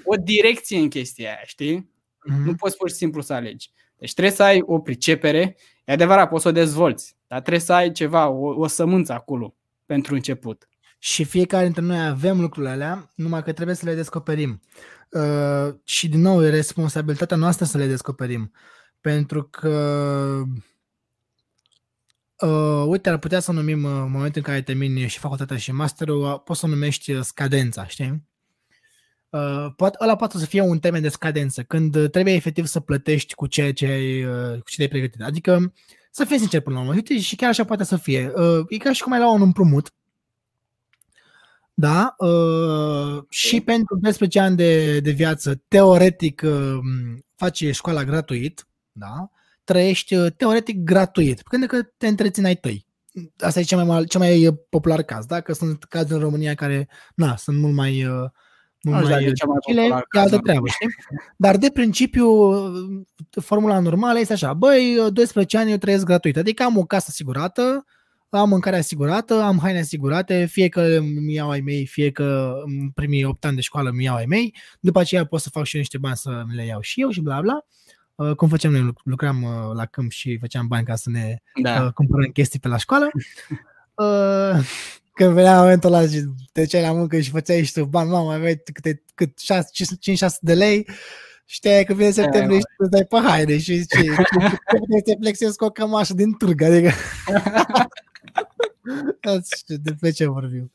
o 0.05 0.15
direcție 0.25 0.79
în 0.79 0.89
chestia 0.89 1.29
aia, 1.29 1.43
știi? 1.45 1.81
Mm-hmm. 1.81 2.45
Nu 2.45 2.55
poți 2.55 2.77
pur 2.77 2.89
și 2.89 2.95
simplu 2.95 3.21
să 3.21 3.33
alegi. 3.33 3.71
Deci 3.99 4.13
trebuie 4.13 4.35
să 4.35 4.43
ai 4.43 4.63
o 4.67 4.79
pricepere, 4.79 5.57
e 5.85 5.93
adevărat, 5.93 6.29
poți 6.29 6.43
să 6.43 6.49
o 6.49 6.53
dezvolți, 6.53 7.17
dar 7.27 7.41
trebuie 7.41 7.63
să 7.63 7.73
ai 7.73 7.93
ceva, 7.93 8.29
o, 8.29 8.61
o 8.61 8.67
sămânță 8.67 9.13
acolo 9.13 9.55
pentru 9.87 10.14
început. 10.14 10.68
Și 10.99 11.24
fiecare 11.24 11.64
dintre 11.64 11.82
noi 11.82 12.07
avem 12.07 12.41
lucrurile 12.41 12.72
alea, 12.72 13.12
numai 13.14 13.43
că 13.43 13.53
trebuie 13.53 13.76
să 13.76 13.85
le 13.85 13.95
descoperim. 13.95 14.61
Uh, 15.11 15.74
și 15.85 16.09
din 16.09 16.20
nou, 16.20 16.45
e 16.45 16.51
responsabilitatea 16.51 17.37
noastră 17.37 17.64
să 17.64 17.78
le 17.78 17.87
descoperim. 17.87 18.53
Pentru 19.01 19.43
că 19.43 20.43
Uh, 22.41 22.85
uite, 22.87 23.09
ar 23.09 23.18
putea 23.18 23.41
să 23.41 23.53
numim 23.53 23.85
uh, 23.85 23.91
momentul 23.91 24.32
în 24.35 24.43
care 24.43 24.62
termini 24.62 25.07
și 25.07 25.18
facultatea 25.18 25.57
și 25.57 25.72
masterul, 25.72 26.22
uh, 26.22 26.41
poți 26.45 26.61
să 26.61 26.66
numești 26.66 27.12
uh, 27.12 27.22
scadența, 27.22 27.87
știi? 27.87 28.28
Uh, 29.28 29.66
poate, 29.76 29.97
ăla 30.01 30.16
poate 30.16 30.39
să 30.39 30.47
fie 30.47 30.61
un 30.61 30.78
termen 30.78 31.03
de 31.03 31.09
scadență, 31.09 31.62
când 31.62 32.11
trebuie 32.11 32.35
efectiv 32.35 32.66
să 32.66 32.80
plătești 32.80 33.35
cu 33.35 33.47
ceea 33.47 33.72
ce 33.72 33.87
ai, 33.87 34.24
uh, 34.24 34.53
cu 34.53 34.70
ce 34.70 34.76
te-ai 34.76 34.89
pregătit. 34.89 35.22
Adică, 35.22 35.72
să 36.15 36.25
fii 36.25 36.39
sincer 36.39 36.61
până 36.61 36.75
la 36.77 36.81
urmă, 36.81 36.95
uite, 36.95 37.19
și 37.19 37.37
chiar 37.37 37.49
așa 37.49 37.65
poate 37.65 37.85
să 37.85 37.97
fie. 37.97 38.33
Uh, 38.35 38.65
e 38.69 38.77
ca 38.77 38.93
și 38.93 39.03
cum 39.03 39.12
ai 39.12 39.19
lua 39.19 39.31
un 39.31 39.41
împrumut, 39.41 39.95
da? 41.75 42.15
Uh, 42.19 43.23
și 43.29 43.61
pentru 43.61 43.99
12 44.01 44.41
ani 44.41 44.57
de, 44.57 45.01
de 45.01 45.11
viață, 45.11 45.62
teoretic, 45.69 46.43
uh, 46.45 46.79
faci 47.37 47.65
școala 47.73 48.05
gratuit, 48.05 48.67
da? 48.93 49.31
Trăiești 49.65 50.15
uh, 50.15 50.33
teoretic 50.37 50.79
gratuit, 50.79 51.43
pentru 51.43 51.69
că 51.69 51.83
te 51.97 52.07
întrețin 52.07 52.45
ai 52.45 52.57
tăi. 52.57 52.87
Asta 53.39 53.61
e 53.61 53.62
cel 53.62 53.79
mai, 53.79 53.87
mal, 53.87 54.07
cel 54.07 54.21
mai 54.21 54.59
popular 54.69 55.03
caz, 55.03 55.27
da? 55.27 55.41
Că 55.41 55.53
sunt 55.53 55.85
cazuri 55.85 56.15
în 56.15 56.21
România 56.21 56.55
care, 56.55 56.89
na, 57.15 57.37
sunt 57.37 57.59
mult 57.59 57.75
mai 57.75 58.05
uh, 58.05 58.31
nu 58.85 58.95
Așa 58.95 59.09
mai, 59.09 59.32
cea 59.32 59.47
mai 59.47 59.57
popular, 59.61 60.07
e 60.12 60.18
altă 60.18 60.39
treabă, 60.39 60.68
știi? 60.68 60.89
Dar 61.37 61.57
de 61.57 61.70
principiu, 61.70 62.26
formula 63.41 63.78
normală 63.78 64.18
este 64.18 64.32
așa, 64.32 64.53
băi, 64.53 64.97
12 65.12 65.59
ani 65.59 65.70
eu 65.70 65.76
trăiesc 65.76 66.05
gratuit, 66.05 66.37
adică 66.37 66.62
am 66.62 66.76
o 66.76 66.85
casă 66.85 67.07
asigurată, 67.09 67.85
am 68.28 68.49
mâncare 68.49 68.76
asigurată, 68.76 69.43
am 69.43 69.59
haine 69.59 69.78
asigurate, 69.78 70.45
fie 70.45 70.68
că 70.68 70.80
îmi 70.80 71.35
iau 71.35 71.51
ai 71.51 71.61
mei, 71.61 71.87
fie 71.87 72.11
că 72.11 72.55
în 72.64 72.91
primii 72.91 73.24
8 73.24 73.45
ani 73.45 73.55
de 73.55 73.61
școală 73.61 73.89
îmi 73.89 74.05
iau 74.05 74.16
ai 74.16 74.26
mei, 74.26 74.55
după 74.80 75.01
aceea 75.01 75.26
pot 75.26 75.41
să 75.41 75.51
fac 75.51 75.64
și 75.64 75.74
eu 75.74 75.80
niște 75.80 75.99
bani 75.99 76.16
să 76.16 76.43
mi 76.49 76.55
le 76.55 76.64
iau 76.64 76.80
și 76.80 77.01
eu 77.01 77.11
și 77.11 77.20
bla 77.20 77.41
bla. 77.41 77.64
Uh, 78.14 78.35
cum 78.35 78.49
făceam 78.49 78.72
noi, 78.72 78.93
lucram 79.05 79.43
uh, 79.43 79.51
la 79.74 79.87
câmp 79.87 80.11
și 80.11 80.39
făceam 80.39 80.66
bani 80.66 80.85
ca 80.85 80.95
să 80.95 81.11
ne 81.11 81.37
da. 81.62 81.82
Uh, 81.85 81.93
cumpărăm 81.93 82.30
chestii 82.30 82.59
pe 82.59 82.68
la 82.68 82.76
școală. 82.76 83.11
când 85.15 85.33
venea 85.33 85.61
momentul 85.61 85.93
ăla 85.93 86.07
și 86.07 86.23
te 86.53 86.65
ceai 86.65 86.83
la 86.83 86.93
muncă 86.93 87.21
și 87.21 87.31
făceai 87.31 87.65
și 87.65 87.73
tu 87.73 87.85
bani, 87.85 88.11
mamă, 88.11 88.33
aveai 88.33 88.62
câte, 88.73 89.03
cât 89.15 89.41
5-6 89.41 90.27
de 90.41 90.55
lei, 90.55 90.89
știai 91.45 91.85
că 91.85 91.95
vine 91.95 92.11
septembrie 92.11 92.59
și 92.59 92.65
tu 92.77 92.89
dai 92.89 93.05
pe 93.05 93.17
haine 93.17 93.59
și 93.59 93.87
ce, 93.87 94.03
te 95.05 95.15
flexezi 95.21 95.57
cu 95.57 95.65
o 95.65 95.71
cămașă 95.71 96.15
din 96.15 96.33
turg, 96.33 96.62
adică 96.62 96.91
de 100.01 100.11
ce 100.11 100.26
vorbim. 100.26 100.72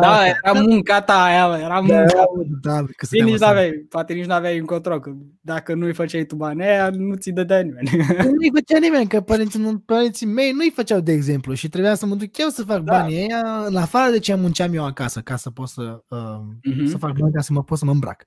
Da, 0.00 0.18
ah, 0.18 0.32
era 0.42 0.60
munca 0.60 1.00
ta 1.00 1.22
aia, 1.22 1.58
era 1.58 1.68
da, 1.68 1.80
munca. 1.80 2.24
Da, 2.62 2.72
da, 2.72 2.84
că 2.96 3.06
nici 3.10 3.38
n-aveai, 3.38 3.86
poate 3.88 4.12
nici 4.12 4.24
n-aveai 4.24 4.58
încotro, 4.58 5.00
că 5.00 5.12
dacă 5.40 5.74
nu-i 5.74 5.92
făceai 5.92 6.24
tu 6.24 6.36
bani 6.36 6.62
aia, 6.64 6.90
nu 6.90 7.14
ți 7.14 7.30
dădea 7.30 7.60
nimeni. 7.60 7.90
Nu-i 8.38 8.50
făcea 8.54 8.78
nimeni, 8.78 9.08
că 9.08 9.20
părinții, 9.20 9.60
nu, 9.60 9.78
părinții 9.78 10.26
mei 10.26 10.52
nu-i 10.52 10.72
făceau 10.74 11.00
de 11.00 11.12
exemplu 11.12 11.54
și 11.54 11.68
trebuia 11.68 11.94
să 11.94 12.06
mă 12.06 12.14
duc 12.14 12.38
eu 12.38 12.48
să 12.48 12.64
fac 12.64 12.80
da. 12.80 12.92
banii 12.92 13.16
aia, 13.16 13.64
în 13.66 13.76
afară 13.76 14.10
de 14.10 14.18
ce 14.18 14.34
munceam 14.34 14.74
eu 14.74 14.84
acasă, 14.84 15.20
ca 15.20 15.36
să 15.36 15.50
pot 15.50 15.68
să, 15.68 16.02
uh, 16.08 16.18
uh-huh. 16.18 16.90
să 16.90 16.96
fac 16.98 17.18
bani, 17.18 17.32
ca 17.32 17.40
să 17.40 17.52
mă 17.52 17.62
pot 17.62 17.78
să 17.78 17.84
mă 17.84 17.90
îmbrac. 17.90 18.26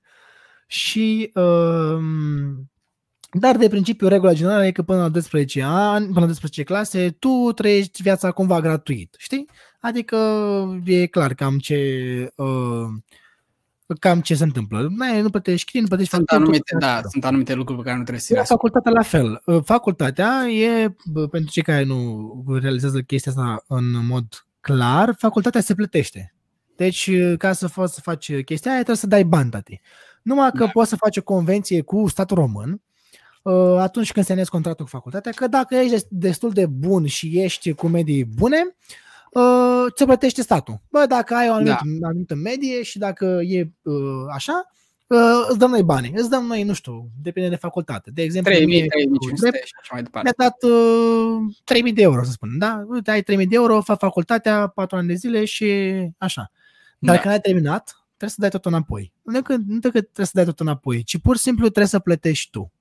Și 0.66 1.30
uh, 1.34 1.98
dar 3.36 3.56
de 3.56 3.68
principiu, 3.68 4.08
regula 4.08 4.32
generală 4.32 4.66
e 4.66 4.72
că 4.72 4.82
până 4.82 4.98
la 4.98 5.08
12 5.08 5.62
ani, 5.62 6.06
până 6.06 6.20
la 6.20 6.26
12 6.26 6.62
clase, 6.62 7.10
tu 7.18 7.52
trăiești 7.54 8.02
viața 8.02 8.30
cumva 8.30 8.60
gratuit, 8.60 9.14
știi? 9.18 9.48
Adică 9.80 10.16
e 10.84 11.06
clar 11.06 11.34
cam 11.34 11.58
ce, 11.58 11.78
uh, 12.36 12.86
cam 14.00 14.20
ce 14.20 14.34
se 14.34 14.44
întâmplă. 14.44 14.80
Nu, 14.80 15.20
nu 15.22 15.30
plătești 15.30 15.66
chirii, 15.66 15.80
nu 15.80 15.86
plătești 15.86 16.14
sunt 16.14 16.28
anumite, 16.28 16.76
da, 16.78 17.00
sunt 17.10 17.24
anumite 17.24 17.54
lucruri 17.54 17.78
pe 17.78 17.84
care 17.84 17.96
nu 17.96 18.02
trebuie 18.02 18.22
să 18.22 18.34
le 18.34 18.42
Facultatea 18.42 18.92
la 18.92 19.02
fel. 19.02 19.42
Uh, 19.44 19.60
facultatea 19.64 20.46
e, 20.48 20.94
pentru 21.30 21.50
cei 21.50 21.62
care 21.62 21.84
nu 21.84 22.58
realizează 22.60 23.00
chestia 23.00 23.32
asta 23.32 23.64
în 23.68 24.06
mod 24.06 24.46
clar, 24.60 25.14
facultatea 25.18 25.60
se 25.60 25.74
plătește. 25.74 26.34
Deci, 26.76 27.06
uh, 27.06 27.34
ca 27.38 27.52
să 27.52 27.68
poți 27.68 27.94
să 27.94 28.00
faci 28.00 28.42
chestia 28.42 28.70
aia, 28.70 28.80
trebuie 28.82 28.96
să 28.96 29.06
dai 29.06 29.24
bani, 29.24 29.50
tati. 29.50 29.80
Numai 30.22 30.50
că 30.50 30.64
da. 30.64 30.70
poți 30.70 30.88
să 30.88 30.96
faci 30.96 31.16
o 31.16 31.22
convenție 31.22 31.82
cu 31.82 32.08
statul 32.08 32.36
român, 32.36 32.70
Uh, 32.70 32.80
atunci 33.78 34.12
când 34.12 34.26
semnezi 34.26 34.50
contractul 34.50 34.84
cu 34.84 34.90
facultatea, 34.90 35.32
că 35.32 35.46
dacă 35.46 35.74
ești 35.74 36.06
destul 36.10 36.50
de 36.50 36.66
bun 36.66 37.06
și 37.06 37.40
ești 37.40 37.72
cu 37.72 37.88
medii 37.88 38.24
bune, 38.24 38.76
uh, 39.32 39.92
ți 39.94 40.04
plătește 40.04 40.42
statul. 40.42 40.80
Bă, 40.90 41.04
dacă 41.08 41.34
ai 41.34 41.48
o 41.48 41.52
anumită, 41.52 41.82
da. 42.00 42.08
anumită 42.08 42.34
medie 42.34 42.82
și 42.82 42.98
dacă 42.98 43.40
e 43.42 43.70
uh, 43.82 44.24
așa, 44.34 44.74
îți 45.48 45.58
dăm 45.58 45.70
noi 45.70 45.82
bani. 45.82 46.12
Îți 46.14 46.30
dăm 46.30 46.44
noi, 46.44 46.62
nu 46.62 46.72
știu, 46.72 47.08
depinde 47.22 47.48
de 47.48 47.56
facultate. 47.56 48.10
De 48.10 48.22
exemplu, 48.22 48.52
3000, 48.52 48.86
3500 48.88 49.60
și 49.64 49.72
așa 49.80 49.90
mai 49.92 50.02
departe. 50.02 50.34
Mi-a 50.36 50.48
dat 50.48 50.62
uh, 50.62 51.54
3000 51.64 51.92
de 51.92 52.02
euro, 52.02 52.24
să 52.24 52.30
spun. 52.30 52.58
Da? 52.58 52.84
Uite, 52.88 53.10
ai 53.10 53.22
3000 53.22 53.46
de 53.46 53.54
euro, 53.54 53.80
fac 53.80 53.98
facultatea 53.98 54.66
4 54.66 54.96
ani 54.96 55.06
de 55.06 55.14
zile 55.14 55.44
și 55.44 55.66
așa. 56.18 56.50
Dar 56.98 57.14
da. 57.14 57.20
când 57.20 57.34
ai 57.34 57.40
terminat, 57.40 58.06
trebuie 58.06 58.30
să 58.30 58.36
dai 58.38 58.50
tot 58.50 58.66
înapoi. 58.66 59.12
Nu 59.22 59.42
că, 59.42 59.56
nu 59.66 59.80
că 59.80 59.88
trebuie 59.90 60.26
să 60.26 60.32
dai 60.34 60.44
tot 60.44 60.60
înapoi, 60.60 61.02
ci 61.02 61.18
pur 61.18 61.36
și 61.36 61.42
simplu 61.42 61.62
trebuie 61.62 61.86
să 61.86 61.98
plătești 61.98 62.50
tu. 62.50 62.72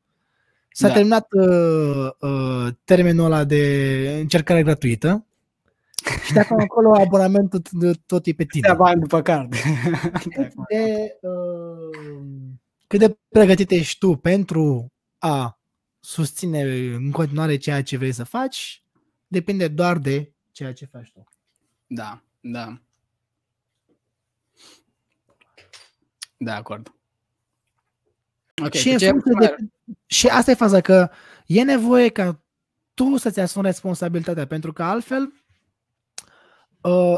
S-a 0.74 0.88
da. 0.88 0.94
terminat 0.94 1.28
uh, 1.32 2.10
uh, 2.20 2.74
termenul 2.84 3.26
ăla 3.26 3.44
de 3.44 4.18
încercare 4.20 4.64
gratuită 4.64 5.26
și 6.26 6.34
de 6.34 6.40
acum 6.40 6.60
acolo 6.60 6.96
abonamentul 6.96 7.62
tot 8.06 8.26
e 8.26 8.34
pe 8.34 8.46
tine. 8.46 8.68
Te 8.68 8.74
bani 8.74 9.02
după 9.02 9.22
card. 9.22 9.56
de, 10.70 11.18
uh, 11.22 12.14
cât 12.88 13.00
de 13.00 13.18
pregătit 13.30 13.72
ești 13.72 14.00
tu 14.00 14.16
pentru 14.16 14.92
a 15.18 15.60
susține 16.00 16.62
în 16.94 17.12
continuare 17.12 17.58
ceea 17.58 17.84
ce 17.84 17.98
vrei 17.98 18.12
să 18.12 18.24
faci, 18.24 18.84
depinde 19.28 19.68
doar 19.68 19.98
de 19.98 20.34
ceea 20.52 20.74
ce 20.74 20.86
faci 20.86 21.12
tu. 21.12 21.24
Da, 21.88 22.24
da. 22.40 22.82
De 26.38 26.52
acord. 26.52 26.94
Okay, 28.62 28.82
și, 28.82 29.06
în 29.06 29.22
de, 29.40 29.56
și 30.06 30.28
asta 30.28 30.52
e 30.52 30.56
faza, 30.56 30.82
că 30.82 31.10
e 31.46 31.64
nevoie 31.64 32.10
ca 32.10 32.44
tu 32.94 33.18
să-ți 33.18 33.40
asumi 33.40 33.66
responsabilitatea, 33.66 34.48
pentru 34.48 34.74
că 34.74 34.84
altfel, 34.84 35.34
uh, 36.82 37.18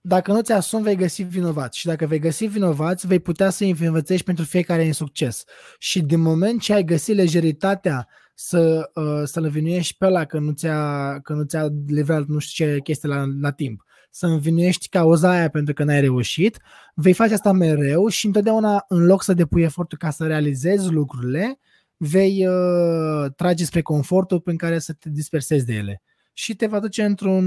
dacă 0.00 0.32
nu 0.32 0.40
ți-asumi, 0.40 0.82
vei 0.82 0.96
găsi 0.96 1.22
vinovați. 1.22 1.78
Și 1.78 1.86
dacă 1.86 2.06
vei 2.06 2.18
găsi 2.18 2.46
vinovați, 2.46 3.06
vei 3.06 3.20
putea 3.20 3.50
să 3.50 3.64
învățești 3.64 4.24
pentru 4.24 4.44
fiecare 4.44 4.84
în 4.84 4.92
succes. 4.92 5.44
Și 5.78 6.02
din 6.02 6.20
moment 6.20 6.60
ce 6.60 6.72
ai 6.72 6.84
găsit 6.84 7.16
lejeritatea 7.16 8.08
să, 8.34 8.90
uh, 8.94 9.22
să-l 9.24 9.44
învinuiești 9.44 9.96
pe 9.96 10.06
ăla 10.06 10.24
că 10.24 10.38
nu 10.38 10.52
ți-a, 10.52 11.20
că 11.20 11.32
nu 11.32 11.44
ți-a 11.44 11.68
livrat 11.86 12.26
nu 12.26 12.38
știu 12.38 12.66
ce 12.66 12.80
chestie 12.80 13.08
la, 13.08 13.24
la 13.40 13.50
timp, 13.50 13.84
să 14.14 14.26
învinuiești 14.26 14.88
cauza 14.88 15.30
aia 15.30 15.48
pentru 15.48 15.74
că 15.74 15.84
n-ai 15.84 16.00
reușit, 16.00 16.58
vei 16.94 17.12
face 17.12 17.34
asta 17.34 17.52
mereu 17.52 18.08
și 18.08 18.26
întotdeauna 18.26 18.84
în 18.88 19.04
loc 19.06 19.22
să 19.22 19.34
depui 19.34 19.62
efortul 19.62 19.98
ca 19.98 20.10
să 20.10 20.26
realizezi 20.26 20.90
lucrurile, 20.90 21.58
vei 21.96 22.46
uh, 22.46 23.32
trage 23.36 23.64
spre 23.64 23.82
confortul 23.82 24.40
prin 24.40 24.56
care 24.56 24.78
să 24.78 24.92
te 24.92 25.10
dispersezi 25.10 25.64
de 25.66 25.74
ele. 25.74 26.02
Și 26.32 26.54
te 26.54 26.66
va 26.66 26.80
duce 26.80 27.04
într-un, 27.04 27.44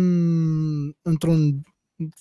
într-un 1.01 1.61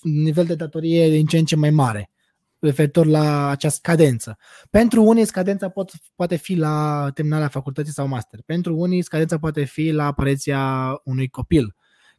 nivel 0.03 0.45
de 0.45 0.55
datorie 0.55 1.11
din 1.11 1.27
ce 1.27 1.39
în 1.39 1.45
ce 1.45 1.57
mai 1.57 1.71
mare 1.71 2.11
referitor 2.59 3.07
la 3.07 3.49
această 3.49 3.79
cadență. 3.83 4.39
Pentru 4.71 5.03
unii 5.03 5.25
scadența 5.25 5.69
pot, 5.69 5.93
poate 6.15 6.37
fi 6.37 6.55
la 6.55 7.09
terminarea 7.15 7.49
facultății 7.49 7.93
sau 7.93 8.07
master. 8.07 8.41
Pentru 8.45 8.77
unii 8.77 9.03
scadența 9.03 9.39
poate 9.39 9.65
fi 9.65 9.91
la 9.91 10.07
apariția 10.07 10.95
unui 11.05 11.29
copil 11.29 11.75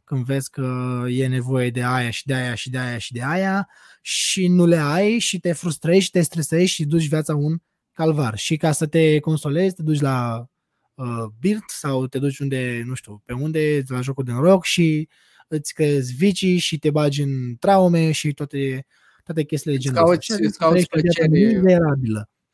când 0.08 0.24
vezi 0.24 0.50
că 0.50 1.02
e 1.08 1.26
nevoie 1.26 1.70
de 1.70 1.82
aia 1.84 2.10
și 2.10 2.26
de 2.26 2.34
aia 2.34 2.54
și 2.54 2.70
de 2.70 2.78
aia 2.78 2.98
și 2.98 3.12
de 3.12 3.22
aia 3.22 3.68
și 4.00 4.48
nu 4.48 4.66
le 4.66 4.76
ai 4.76 5.18
și 5.18 5.38
te 5.40 5.52
frustrezi 5.52 6.04
și 6.04 6.10
te 6.10 6.20
stresezi 6.20 6.72
și 6.72 6.84
duci 6.84 7.08
viața 7.08 7.34
un 7.34 7.58
calvar. 7.92 8.36
Și 8.38 8.56
ca 8.56 8.72
să 8.72 8.86
te 8.86 9.18
consolezi, 9.20 9.74
te 9.74 9.82
duci 9.82 10.00
la 10.00 10.46
uh, 10.94 11.24
birt 11.40 11.70
sau 11.70 12.06
te 12.06 12.18
duci 12.18 12.38
unde, 12.38 12.82
nu 12.86 12.94
știu, 12.94 13.22
pe 13.24 13.32
unde, 13.32 13.82
la 13.88 14.00
jocul 14.00 14.24
de 14.24 14.32
noroc 14.32 14.64
și 14.64 15.08
îți 15.48 15.74
crezi 15.74 16.14
vicii 16.14 16.58
și 16.58 16.78
te 16.78 16.90
bagi 16.90 17.22
în 17.22 17.56
traume 17.60 18.12
și 18.12 18.32
toate, 18.32 18.86
toate 19.24 19.44
chestiile 19.44 19.76
de 19.76 19.82
genul 19.82 19.98
ăsta. 19.98 20.34
Îți 20.48 20.58
cauți 20.58 20.86
plăcere. 20.88 21.28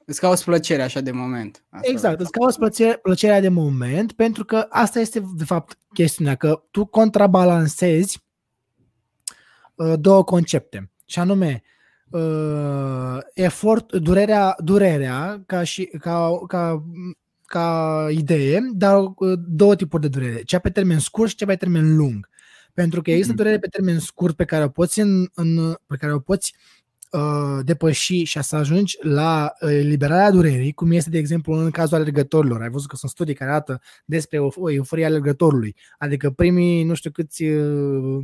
Îți 0.07 0.21
cauți 0.21 0.45
plăcerea 0.45 0.85
așa 0.85 1.01
de 1.01 1.11
moment. 1.11 1.65
Asta 1.69 1.91
exact, 1.91 2.21
îți 2.21 2.31
cauți 2.31 2.59
plăcere, 2.59 2.97
plăcerea 2.97 3.41
de 3.41 3.49
moment 3.49 4.13
pentru 4.13 4.45
că 4.45 4.67
asta 4.69 5.01
este 5.01 5.25
de 5.37 5.45
fapt 5.45 5.79
chestiunea, 5.93 6.35
că 6.35 6.63
tu 6.71 6.85
contrabalancezi 6.85 8.25
uh, 9.75 9.95
două 10.01 10.25
concepte 10.25 10.91
și 11.05 11.19
anume 11.19 11.63
uh, 12.11 13.19
efort, 13.35 13.93
durerea, 13.93 14.55
durerea 14.59 15.43
ca, 15.47 15.63
și, 15.63 15.85
ca, 15.85 16.39
ca, 16.47 16.85
ca 17.47 18.07
idee, 18.11 18.61
dar 18.73 19.03
uh, 19.17 19.39
două 19.47 19.77
tipuri 19.77 20.03
de 20.03 20.09
durere, 20.09 20.43
cea 20.43 20.59
pe 20.59 20.71
termen 20.71 20.99
scurt 20.99 21.29
și 21.29 21.37
cea 21.37 21.47
pe 21.47 21.57
termen 21.57 21.97
lung. 21.97 22.29
Pentru 22.75 23.03
că 23.03 23.11
există 23.11 23.33
mm-hmm. 23.33 23.37
durere 23.37 23.59
pe 23.59 23.67
termen 23.67 23.99
scurt 23.99 24.37
pe 24.37 24.45
care 24.45 24.65
o 24.65 24.69
poți, 24.69 25.01
în, 25.01 25.27
în, 25.35 25.75
pe 25.87 25.97
care 25.97 26.13
o 26.13 26.19
poți 26.19 26.55
uh, 27.15 27.65
depăși 27.65 28.23
și 28.23 28.43
să 28.43 28.57
ajungi 28.57 28.97
la 29.01 29.53
uh, 29.61 29.71
eliberarea 29.71 30.31
durerii, 30.31 30.73
cum 30.73 30.93
este, 30.93 31.11
de 31.11 31.19
exemplu, 31.19 31.53
în 31.53 31.71
cazul 31.71 31.97
alergătorilor. 31.97 32.63
Ai 32.63 32.69
văzut 32.69 32.89
că 32.89 32.97
sunt 32.97 33.11
studii 33.11 33.35
care 33.35 33.51
arată 33.51 33.81
despre 34.05 34.39
o 34.39 34.71
euforia 34.71 35.07
alergătorului. 35.07 35.77
Adică 35.99 36.31
primii 36.31 36.85
nu 36.85 36.95
știu 36.95 37.11
câți 37.11 37.45
uh, 37.45 38.19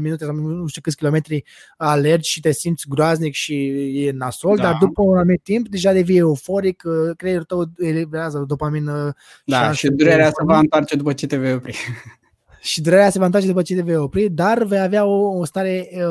minute 0.00 0.24
sau 0.24 0.34
nu 0.34 0.66
știu 0.66 0.80
câți 0.80 0.96
kilometri 0.96 1.44
alergi 1.76 2.30
și 2.30 2.40
te 2.40 2.52
simți 2.52 2.88
groaznic 2.88 3.34
și 3.34 3.66
e 4.04 4.10
nasol, 4.10 4.56
da. 4.56 4.62
dar 4.62 4.76
după 4.80 5.02
un 5.02 5.16
anumit 5.16 5.42
timp 5.42 5.68
deja 5.68 5.92
devii 5.92 6.18
euforic, 6.18 6.82
creierul 7.16 7.44
tău 7.44 7.64
eliberează 7.78 8.44
dopamină. 8.46 9.14
Da, 9.44 9.72
și, 9.72 9.78
și 9.78 9.88
durerea 9.88 10.26
se 10.26 10.44
va 10.44 10.58
întoarce 10.58 10.96
după 10.96 11.12
ce 11.12 11.26
te 11.26 11.36
vei 11.36 11.52
opri. 11.52 11.76
și 12.60 12.80
durerea 12.80 13.10
se 13.10 13.18
va 13.18 13.24
întoarce 13.24 13.48
după 13.48 13.62
ce 13.62 13.74
te 13.74 13.82
vei 13.82 13.96
opri, 13.96 14.28
dar 14.28 14.64
vei 14.64 14.80
avea 14.80 15.04
o, 15.04 15.38
o 15.38 15.44
stare 15.44 15.88
uh, 15.92 16.02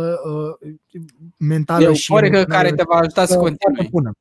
uh, 0.62 0.74
mentală 1.38 1.84
Euforică 1.84 2.40
și 2.40 2.46
care 2.46 2.72
te 2.72 2.84
va 2.88 2.96
ajuta 2.96 3.26
să 3.26 3.38
continui. 3.38 3.88
Bună. 3.92 4.12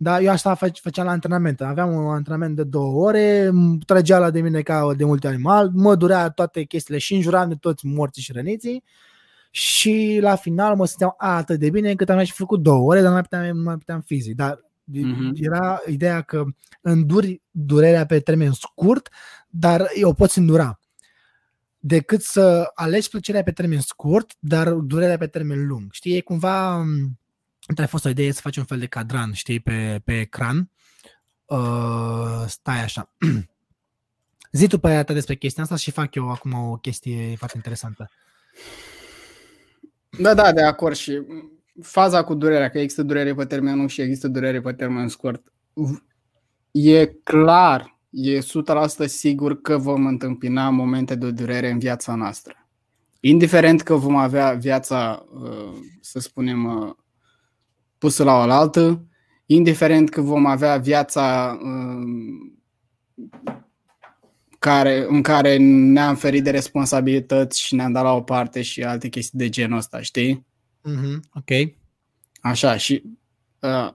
Da, 0.00 0.20
eu 0.20 0.30
asta 0.30 0.54
făceam 0.54 1.06
la 1.06 1.10
antrenament. 1.10 1.60
Aveam 1.60 1.94
un 1.94 2.12
antrenament 2.12 2.56
de 2.56 2.64
două 2.64 3.06
ore, 3.06 3.50
trăgea 3.86 4.18
la 4.18 4.30
de 4.30 4.40
mine 4.40 4.60
ca 4.60 4.94
de 4.96 5.04
multe 5.04 5.26
animal, 5.26 5.70
mă 5.74 5.94
durea 5.94 6.28
toate 6.28 6.62
chestiile 6.62 6.98
și 6.98 7.14
înjuram 7.14 7.48
de 7.48 7.54
toți 7.54 7.86
morții 7.86 8.22
și 8.22 8.32
răniții 8.32 8.84
și 9.50 10.18
la 10.20 10.36
final 10.36 10.76
mă 10.76 10.86
simțeam 10.86 11.14
atât 11.16 11.58
de 11.58 11.70
bine 11.70 11.90
încât 11.90 12.08
am 12.08 12.24
și 12.24 12.32
făcut 12.32 12.62
două 12.62 12.90
ore, 12.90 12.98
dar 12.98 13.08
nu 13.08 13.12
mai 13.12 13.22
puteam, 13.22 13.56
nu 13.56 13.62
mai 13.62 13.76
puteam 13.76 14.00
fizic. 14.00 14.34
Dar 14.34 14.64
uh-huh. 14.94 15.32
era 15.34 15.80
ideea 15.86 16.20
că 16.20 16.44
înduri 16.80 17.42
durerea 17.50 18.06
pe 18.06 18.20
termen 18.20 18.52
scurt, 18.52 19.08
dar 19.48 19.86
eu 19.94 20.12
pot 20.12 20.30
îndura 20.30 20.78
decât 21.88 22.22
să 22.22 22.70
alegi 22.74 23.08
plăcerea 23.08 23.42
pe 23.42 23.52
termen 23.52 23.80
scurt, 23.80 24.36
dar 24.38 24.72
durerea 24.72 25.18
pe 25.18 25.26
termen 25.26 25.66
lung. 25.66 25.92
Știi, 25.92 26.16
e 26.16 26.20
cumva, 26.20 26.76
între 27.66 27.84
a 27.84 27.86
fost 27.86 28.04
o 28.04 28.08
idee 28.08 28.32
să 28.32 28.40
faci 28.40 28.56
un 28.56 28.64
fel 28.64 28.78
de 28.78 28.86
cadran, 28.86 29.32
știi, 29.32 29.60
pe, 29.60 30.00
pe 30.04 30.20
ecran. 30.20 30.70
Uh, 31.44 32.44
stai 32.46 32.82
așa. 32.82 33.14
Zi 34.52 34.66
tu 34.66 34.78
pe 34.78 35.02
ta 35.02 35.12
despre 35.12 35.34
chestia 35.34 35.62
asta 35.62 35.76
și 35.76 35.90
fac 35.90 36.14
eu 36.14 36.30
acum 36.30 36.52
o 36.52 36.76
chestie 36.76 37.36
foarte 37.36 37.56
interesantă. 37.56 38.10
Da, 40.18 40.34
da, 40.34 40.52
de 40.52 40.62
acord 40.62 40.94
și 40.94 41.22
faza 41.82 42.24
cu 42.24 42.34
durerea, 42.34 42.70
că 42.70 42.78
există 42.78 43.02
durere 43.02 43.34
pe 43.34 43.44
termen 43.44 43.76
lung 43.76 43.88
și 43.88 44.00
există 44.00 44.28
durere 44.28 44.60
pe 44.60 44.72
termen 44.72 45.08
scurt. 45.08 45.52
E 46.70 47.06
clar 47.06 47.97
e 48.22 48.38
100% 48.38 49.06
sigur 49.06 49.60
că 49.60 49.76
vom 49.76 50.06
întâmpina 50.06 50.70
momente 50.70 51.14
de 51.14 51.30
durere 51.30 51.70
în 51.70 51.78
viața 51.78 52.14
noastră. 52.14 52.68
Indiferent 53.20 53.82
că 53.82 53.94
vom 53.94 54.16
avea 54.16 54.52
viața, 54.52 55.26
uh, 55.42 55.72
să 56.00 56.18
spunem, 56.18 56.64
uh, 56.64 56.94
pusă 57.98 58.24
la 58.24 58.34
oaltă, 58.34 59.04
indiferent 59.46 60.08
că 60.08 60.20
vom 60.20 60.46
avea 60.46 60.76
viața 60.76 61.58
um, 61.62 62.58
care, 64.58 65.06
în 65.08 65.22
care 65.22 65.56
ne-am 65.56 66.14
ferit 66.14 66.44
de 66.44 66.50
responsabilități 66.50 67.62
și 67.62 67.74
ne-am 67.74 67.92
dat 67.92 68.02
la 68.02 68.12
o 68.12 68.22
parte 68.22 68.62
și 68.62 68.82
alte 68.82 69.08
chestii 69.08 69.38
de 69.38 69.48
genul 69.48 69.78
ăsta, 69.78 70.00
știi? 70.00 70.46
Mm-hmm. 70.88 71.20
Ok. 71.34 71.74
Așa, 72.40 72.76
și 72.76 73.02
uh, 73.60 73.92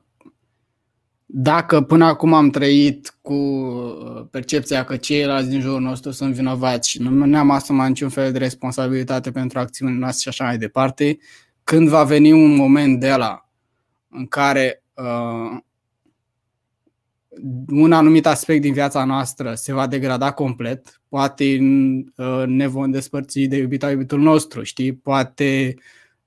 dacă 1.35 1.81
până 1.81 2.05
acum 2.05 2.33
am 2.33 2.49
trăit 2.49 3.17
cu 3.21 3.33
uh, 3.33 4.25
percepția 4.31 4.83
că 4.83 4.97
ceilalți 4.97 5.49
din 5.49 5.59
jurul 5.59 5.81
nostru 5.81 6.11
sunt 6.11 6.33
vinovați 6.33 6.89
și 6.89 7.01
nu 7.01 7.25
ne-am 7.25 7.49
asumat 7.49 7.87
niciun 7.87 8.09
fel 8.09 8.31
de 8.31 8.37
responsabilitate 8.37 9.31
pentru 9.31 9.59
acțiunile 9.59 9.99
noastre 9.99 10.21
și 10.21 10.27
așa 10.27 10.49
mai 10.49 10.57
departe, 10.57 11.17
când 11.63 11.87
va 11.87 12.03
veni 12.03 12.31
un 12.31 12.55
moment 12.55 12.99
de 12.99 13.09
la 13.09 13.49
în 14.09 14.27
care 14.27 14.83
uh, 14.93 15.57
un 17.67 17.91
anumit 17.91 18.25
aspect 18.25 18.61
din 18.61 18.73
viața 18.73 19.05
noastră 19.05 19.53
se 19.53 19.73
va 19.73 19.87
degrada 19.87 20.31
complet, 20.31 21.01
poate 21.09 21.57
uh, 22.15 22.43
ne 22.45 22.67
vom 22.67 22.91
despărți 22.91 23.39
de 23.39 23.57
iubita 23.57 23.91
iubitul 23.91 24.19
nostru, 24.19 24.63
știi? 24.63 24.93
Poate 24.93 25.75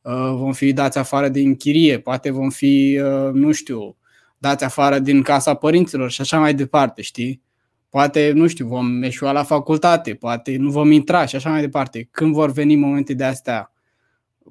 uh, 0.00 0.32
vom 0.34 0.52
fi 0.52 0.72
dați 0.72 0.98
afară 0.98 1.28
din 1.28 1.56
chirie, 1.56 1.98
poate 1.98 2.30
vom 2.30 2.50
fi, 2.50 3.00
uh, 3.02 3.32
nu 3.32 3.52
știu, 3.52 3.96
dați 4.38 4.64
afară 4.64 4.98
din 4.98 5.22
casa 5.22 5.54
părinților 5.54 6.10
și 6.10 6.20
așa 6.20 6.38
mai 6.38 6.54
departe, 6.54 7.02
știi? 7.02 7.42
Poate, 7.88 8.32
nu 8.34 8.46
știu, 8.46 8.66
vom 8.66 9.02
eșua 9.02 9.32
la 9.32 9.42
facultate, 9.42 10.14
poate 10.14 10.56
nu 10.56 10.70
vom 10.70 10.90
intra 10.90 11.26
și 11.26 11.36
așa 11.36 11.50
mai 11.50 11.60
departe. 11.60 12.08
Când 12.10 12.34
vor 12.34 12.50
veni 12.50 12.76
momente 12.76 13.14
de 13.14 13.24
astea 13.24 13.72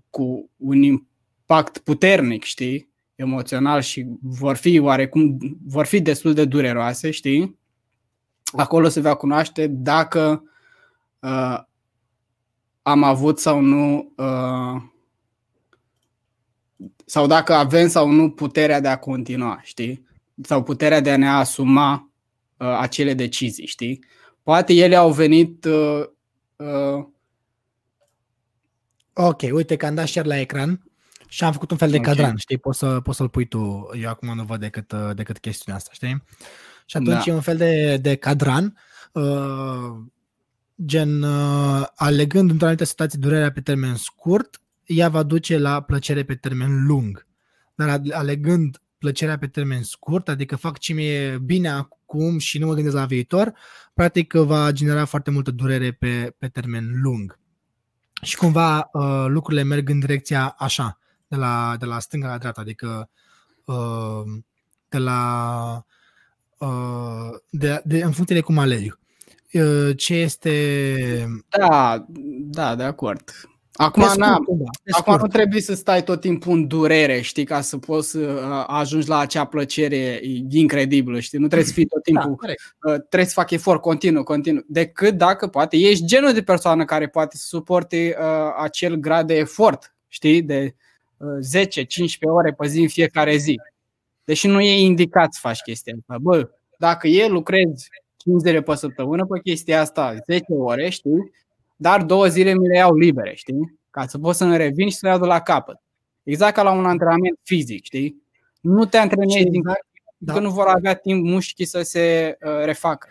cu 0.10 0.50
un 0.58 0.82
impact 0.82 1.78
puternic, 1.78 2.44
știi, 2.44 2.90
emoțional 3.16 3.82
și 3.82 4.06
vor 4.22 4.56
fi 4.56 4.80
oarecum, 4.80 5.38
vor 5.66 5.86
fi 5.86 6.02
destul 6.02 6.34
de 6.34 6.46
dureroase, 6.46 7.12
știi? 7.12 7.60
Acolo 8.56 8.88
se 8.88 9.00
va 9.00 9.16
cunoaște 9.16 9.68
dacă 9.68 10.44
uh, 11.20 11.60
am 12.82 13.04
avut 13.04 13.40
sau 13.40 13.60
nu 13.60 14.14
uh, 14.18 14.82
sau 17.06 17.28
dacă 17.28 17.54
avem 17.54 17.88
sau 17.88 18.10
nu 18.10 18.30
puterea 18.30 18.80
de 18.80 18.88
a 18.88 18.98
continua, 18.98 19.60
știi? 19.64 20.06
Sau 20.44 20.64
puterea 20.64 21.00
de 21.00 21.12
a 21.12 21.18
ne 21.18 21.28
asuma 21.28 22.12
uh, 22.58 22.78
acele 22.80 23.14
decizii, 23.14 23.66
știi? 23.66 24.04
Poate 24.44 24.74
ele 24.74 24.96
au 24.96 25.12
venit. 25.12 25.66
Uh, 25.66 26.04
uh... 26.56 27.06
Ok, 29.14 29.42
uite 29.52 29.76
că 29.76 29.86
am 29.86 29.96
dat 29.96 30.08
share 30.08 30.28
la 30.28 30.40
ecran 30.40 30.90
și 31.28 31.44
am 31.44 31.52
făcut 31.52 31.72
un 31.72 31.78
fel 31.78 31.90
de 31.90 31.98
okay. 31.98 32.14
cadran, 32.14 32.36
știi? 32.38 32.58
Poți, 32.58 32.78
să, 32.78 33.00
poți 33.04 33.18
să-l 33.18 33.30
pui 33.30 33.46
tu. 33.46 33.90
Eu 34.02 34.10
acum 34.10 34.36
nu 34.36 34.44
văd 34.44 34.60
decât, 34.60 34.92
uh, 34.92 35.16
decât 35.16 35.40
chestiunea 35.40 35.80
asta, 35.80 35.92
știi? 35.94 36.24
Și 36.86 36.98
atunci 36.98 37.26
da. 37.26 37.32
e 37.32 37.34
un 37.34 37.42
fel 37.42 37.58
de, 37.58 37.98
de 37.98 38.16
cadran. 38.16 38.78
Uh, 39.12 39.96
gen 40.86 41.22
uh, 41.22 41.86
alegând 41.96 42.50
într-o 42.50 42.66
anumită 42.66 42.84
situație 42.84 43.20
durerea 43.22 43.52
pe 43.52 43.62
termen 43.62 43.96
scurt, 43.96 44.62
ea 44.86 45.10
va 45.10 45.24
duce 45.24 45.58
la 45.58 45.82
plăcere 45.82 46.24
pe 46.24 46.36
termen 46.36 46.86
lung. 46.86 47.28
Dar 47.76 48.02
alegând 48.12 48.82
plăcerea 48.98 49.38
pe 49.38 49.48
termen 49.48 49.84
scurt, 49.84 50.30
adică 50.30 50.56
fac 50.56 50.78
ce 50.78 50.94
mi-e 50.94 51.38
bine 51.38 51.70
acum 51.70 52.38
și 52.38 52.60
nu 52.60 52.68
mă 52.68 52.74
gândesc 52.74 52.96
la 52.96 53.06
viitor, 53.06 53.54
practic 53.94 54.34
va 54.34 54.72
genera 54.72 55.06
foarte 55.06 55.32
multă 55.32 55.52
durere 55.52 55.92
pe, 55.92 56.36
pe 56.38 56.48
termen 56.48 57.02
lung. 57.02 57.40
Și 58.22 58.36
cumva 58.36 58.90
uh, 58.94 59.26
lucrurile 59.28 59.64
merg 59.64 59.90
în 59.90 60.00
direcția 60.00 60.56
așa, 60.58 61.00
de 61.28 61.36
la, 61.36 61.76
de 61.80 61.86
la 61.86 62.00
stânga 62.00 62.28
la 62.28 62.38
dreapta, 62.38 62.62
adică 62.62 63.10
uh, 63.66 64.24
de 64.90 64.98
la 64.98 65.86
uh, 66.58 67.30
de, 67.50 67.82
de, 67.86 68.04
în 68.04 68.12
funcție 68.12 68.36
de 68.36 68.42
cum 68.42 68.58
alegi. 68.58 68.92
Uh, 69.54 69.98
ce 69.98 70.14
este. 70.14 71.44
Da, 71.50 72.06
da, 72.40 72.76
de 72.76 72.84
acord. 72.84 73.32
Acum, 73.78 74.04
scurt, 74.04 74.20
na, 74.20 74.40
da, 74.48 74.98
acum 74.98 75.18
nu 75.18 75.28
trebuie 75.28 75.62
să 75.62 75.74
stai 75.74 76.04
tot 76.04 76.22
timpul 76.22 76.54
în 76.54 76.68
durere, 76.68 77.22
știi, 77.22 77.46
ca 77.46 77.62
să 77.62 77.78
poți 77.78 78.10
să 78.10 78.20
uh, 78.20 78.64
ajungi 78.68 79.08
la 79.08 79.18
acea 79.18 79.46
plăcere 79.46 80.20
incredibilă, 80.50 81.20
știi? 81.20 81.40
Nu 81.40 81.48
trebuie 81.48 81.68
să 81.68 81.74
fii 81.74 81.86
tot 81.86 82.04
da, 82.04 82.22
timpul, 82.22 82.46
da, 82.46 82.92
uh, 82.92 83.00
trebuie 83.00 83.26
să 83.30 83.34
fac 83.34 83.52
efort 83.52 83.82
continuu, 83.82 84.24
continuu, 84.24 84.64
decât 84.68 85.14
dacă 85.14 85.48
poate 85.48 85.78
ești 85.78 86.06
genul 86.06 86.34
de 86.34 86.42
persoană 86.42 86.86
care 86.86 87.08
poate 87.08 87.38
să 87.38 87.46
suporte 87.48 88.16
uh, 88.20 88.54
acel 88.58 88.96
grad 88.96 89.28
de 89.28 89.36
efort, 89.36 89.96
știi, 90.08 90.42
de 90.42 90.76
uh, 91.18 91.66
10-15 91.66 91.68
ore 92.20 92.54
pe 92.54 92.68
zi 92.68 92.82
în 92.82 92.88
fiecare 92.88 93.36
zi. 93.36 93.60
Deși 94.24 94.48
nu 94.48 94.62
e 94.62 94.80
indicat 94.80 95.34
să 95.34 95.40
faci 95.42 95.60
chestia 95.60 95.96
asta. 96.00 96.18
Bă, 96.22 96.50
dacă 96.78 97.08
e 97.08 97.28
lucrezi 97.28 97.88
5 98.18 98.42
zile 98.42 98.62
pe 98.62 98.76
săptămână 98.76 99.26
pe 99.26 99.40
chestia 99.40 99.82
asta, 99.82 100.16
10 100.26 100.44
ore, 100.48 100.90
știi, 100.90 101.32
dar 101.76 102.04
două 102.04 102.28
zile 102.28 102.54
mi 102.54 102.68
le 102.68 102.78
iau 102.78 102.96
libere, 102.96 103.34
știi? 103.36 103.80
Ca 103.90 104.08
să 104.08 104.18
pot 104.18 104.36
să-mi 104.36 104.58
revin 104.58 104.90
și 104.90 104.96
să 104.96 105.00
le 105.02 105.10
iau 105.10 105.20
de 105.20 105.26
la 105.26 105.40
capăt. 105.40 105.82
Exact 106.24 106.56
ca 106.56 106.64
la 106.64 106.72
un 106.72 106.86
antrenament 106.86 107.40
fizic, 107.44 107.84
știi? 107.84 108.24
Nu 108.62 108.86
te 108.86 108.98
antrenezi 108.98 109.44
din 109.44 109.54
exact, 109.54 109.86
da. 110.18 110.34
că 110.34 110.40
nu 110.40 110.52
vor 110.52 110.68
avea 110.68 110.94
timp 110.94 111.26
mușchii 111.26 111.66
să 111.66 111.82
se 111.82 112.38
uh, 112.42 112.64
refacă. 112.64 113.08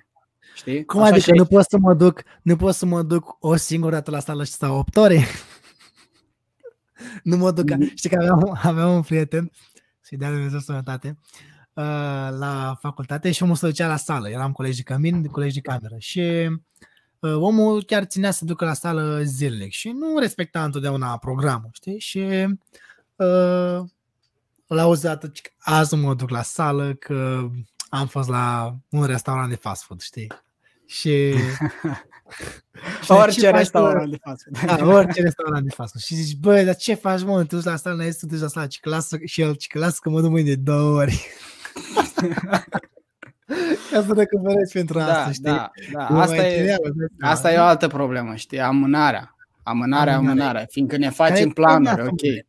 Știi? 0.55 0.85
Cum 0.85 1.01
Așa 1.01 1.15
adică 1.15 1.35
nu 1.35 1.45
pot 1.45 1.65
să 1.69 1.79
mă 1.79 1.95
duc, 1.95 2.23
nu 2.43 2.57
pot 2.57 2.75
să 2.75 2.87
mă 2.87 3.03
duc 3.03 3.37
o 3.41 3.57
singură 3.57 3.95
dată 3.95 4.11
la 4.11 4.21
sală 4.21 4.45
și 4.45 4.53
stau 4.53 4.79
8 4.79 4.97
ore? 4.97 5.25
nu 7.23 7.37
mă 7.37 7.51
duc. 7.51 7.71
Mm-hmm. 7.71 7.95
Știi 7.95 8.11
că 8.11 8.17
aveam, 8.17 8.59
aveam 8.63 8.95
un 8.95 9.03
prieten, 9.03 9.51
să-i 10.01 10.19
dea 10.19 10.31
Dumnezeu 10.31 10.59
sănătate, 10.59 11.19
uh, 11.73 12.29
la 12.39 12.79
facultate 12.81 13.31
și 13.31 13.43
omul 13.43 13.55
se 13.55 13.67
ducea 13.67 13.89
la 13.89 13.97
sală. 13.97 14.29
Eram 14.29 14.53
colegi 14.53 14.77
de 14.77 14.83
cămin, 14.83 15.25
colegi 15.25 15.55
de 15.55 15.61
cameră. 15.61 15.97
Și 15.99 16.21
Uh, 16.21 16.53
omul 17.33 17.85
chiar 17.85 18.05
ținea 18.05 18.31
să 18.31 18.45
ducă 18.45 18.65
la 18.65 18.75
sală 18.75 19.23
zilnic 19.23 19.73
și 19.73 19.89
nu 19.89 20.19
respecta 20.19 20.65
întotdeauna 20.65 21.19
programul, 21.19 21.71
știi? 21.73 21.99
Și 21.99 22.19
uh, 23.17 23.81
l-a 24.67 24.83
auzit 24.83 25.53
azi 25.59 25.95
mă 25.95 26.15
duc 26.15 26.31
la 26.31 26.43
sală 26.43 26.95
că 26.95 27.49
am 27.89 28.07
fost 28.07 28.29
la 28.29 28.77
un 28.89 29.05
restaurant 29.05 29.49
de 29.49 29.57
fast 29.57 29.83
food, 29.83 30.01
știi? 30.01 30.27
Și 30.87 31.35
orice 33.09 33.51
restaurant 33.51 34.11
de 34.11 34.19
fast 34.23 34.49
food. 34.53 34.79
Da, 34.79 34.87
orice 34.87 35.23
restaurant 35.23 35.65
de 35.65 35.75
fast 35.75 35.93
food. 35.93 36.03
Și 36.03 36.15
zici, 36.15 36.37
băi, 36.37 36.65
dar 36.65 36.77
ce 36.77 36.95
faci, 36.95 37.23
mă? 37.23 37.45
Tu 37.45 37.61
la 37.63 37.77
sala 37.77 38.05
este, 38.05 38.27
tu 38.27 38.33
duci 38.33 38.43
la 38.43 38.49
sala, 38.49 38.67
ci 38.67 38.79
lasă, 38.83 39.19
și 39.25 39.41
el, 39.41 39.55
ci 39.55 39.75
lasă 39.75 39.99
că 40.01 40.11
mă 40.11 40.21
duc 40.21 40.31
mâine 40.31 40.49
de 40.49 40.57
două 40.57 40.99
ori. 40.99 41.27
Ca 43.91 44.03
să 44.03 44.13
recuperezi 44.17 44.73
pentru 44.73 44.99
da, 44.99 45.19
asta, 45.19 45.33
știi? 45.33 45.45
Da, 45.45 45.71
da. 45.93 46.07
Asta, 46.07 46.47
e, 46.47 46.77
asta 47.21 47.53
e 47.53 47.59
o 47.59 47.63
altă 47.63 47.87
problemă, 47.87 48.35
știi? 48.35 48.61
Amânarea. 48.61 49.37
Amânarea, 49.63 50.17
amânarea. 50.17 50.67
Fiindcă 50.71 50.97
ne 50.97 51.11
facem 51.11 51.51
planuri, 51.51 52.03
ok. 52.03 52.45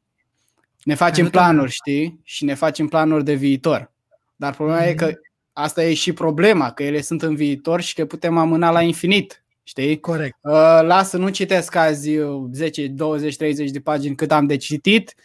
Ne 0.83 0.95
facem 0.95 1.29
planuri, 1.29 1.71
știi? 1.71 2.19
Și 2.23 2.45
ne 2.45 2.53
facem 2.53 2.87
planuri 2.87 3.23
de 3.23 3.33
viitor. 3.33 3.91
Dar 4.35 4.53
problema 4.53 4.81
mm-hmm. 4.81 4.89
e 4.89 4.93
că 4.93 5.05
mhm. 5.05 5.19
asta 5.53 5.83
e 5.83 5.93
și 5.93 6.13
problema, 6.13 6.71
că 6.71 6.83
ele 6.83 7.01
sunt 7.01 7.21
în 7.21 7.35
viitor 7.35 7.81
și 7.81 7.93
că 7.93 8.05
putem 8.05 8.37
amâna 8.37 8.71
la 8.71 8.81
infinit. 8.81 9.43
Știi? 9.63 9.99
Corect. 9.99 10.37
Uh, 10.41 10.51
lasă, 10.81 11.17
nu 11.17 11.29
citesc 11.29 11.75
azi 11.75 12.19
10, 12.51 12.87
20, 12.87 13.35
30 13.35 13.71
de 13.71 13.79
pagini 13.79 14.15
cât 14.15 14.31
am 14.31 14.45
de 14.45 14.57
citit, 14.57 15.15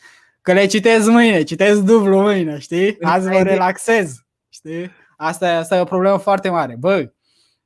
că 0.42 0.52
le 0.52 0.66
citesc 0.66 1.08
mâine, 1.08 1.42
citesc 1.42 1.80
dublu 1.80 2.20
mâine, 2.20 2.58
știi? 2.58 2.96
Azi 3.00 3.28
mă 3.28 3.42
relaxez, 3.42 4.24
știi? 4.48 4.90
Asta 5.22 5.48
e, 5.48 5.56
asta 5.56 5.76
e 5.76 5.80
o 5.80 5.84
problemă 5.84 6.16
foarte 6.16 6.48
mare. 6.48 6.76
Bă, 6.76 7.12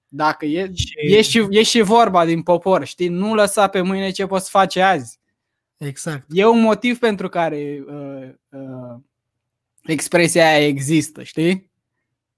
dacă 0.09 0.45
e, 0.45 0.73
e, 0.95 1.23
și, 1.23 1.47
e 1.51 1.63
și 1.63 1.81
vorba 1.81 2.25
din 2.25 2.43
popor, 2.43 2.85
știi? 2.85 3.09
Nu 3.09 3.35
lăsa 3.35 3.69
pe 3.69 3.81
mâine 3.81 4.11
ce 4.11 4.27
poți 4.27 4.51
face 4.51 4.83
azi. 4.83 5.19
Exact. 5.77 6.25
E 6.29 6.47
un 6.47 6.61
motiv 6.61 6.99
pentru 6.99 7.29
care 7.29 7.85
uh, 7.87 8.29
uh, 8.49 8.97
expresia 9.83 10.47
aia 10.47 10.67
există, 10.67 11.23
știi? 11.23 11.71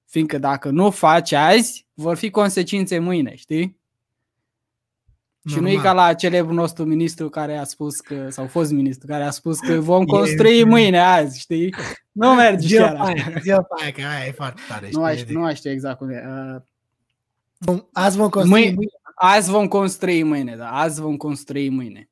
Fiindcă 0.06 0.38
dacă 0.38 0.70
nu 0.70 0.90
faci 0.90 1.32
azi, 1.32 1.86
vor 1.94 2.16
fi 2.16 2.30
consecințe 2.30 2.98
mâine, 2.98 3.34
știi? 3.34 3.75
Normal. 5.46 5.70
Și 5.70 5.74
nu 5.74 5.80
e 5.80 5.82
ca 5.82 5.92
la 5.92 6.14
celebrul 6.14 6.54
nostru 6.54 6.84
ministru 6.84 7.28
care 7.28 7.56
a 7.56 7.64
spus 7.64 8.00
că, 8.00 8.26
sau 8.30 8.46
fost 8.46 8.70
ministru, 8.70 9.06
care 9.06 9.22
a 9.22 9.30
spus 9.30 9.58
că 9.58 9.80
vom 9.80 10.04
construi 10.04 10.58
e, 10.58 10.64
mâine, 10.64 10.98
azi, 10.98 11.40
știi? 11.40 11.74
Nu 12.12 12.34
merge 12.34 12.76
chiar 12.76 12.94
așa. 12.94 13.32
Ziua 13.42 13.66
aia, 13.80 13.92
că 13.92 14.00
aia 14.00 14.26
e 14.26 14.32
foarte 14.32 14.60
tare. 14.68 14.88
Nu, 14.92 15.16
știi, 15.16 15.34
nu 15.34 15.54
știu 15.54 15.70
exact 15.70 15.98
cum 15.98 16.10
e. 16.10 16.24
Uh, 17.66 17.82
azi 17.92 18.16
vom 18.16 18.28
construi 18.28 18.60
mâine. 18.60 18.74
mâine. 18.74 18.90
Azi 19.14 19.50
vom 19.50 19.68
construi 19.68 20.22
mâine, 20.22 20.56
da. 20.56 20.70
Azi 20.70 21.00
vom 21.00 21.16
construi 21.16 21.68
mâine. 21.68 22.08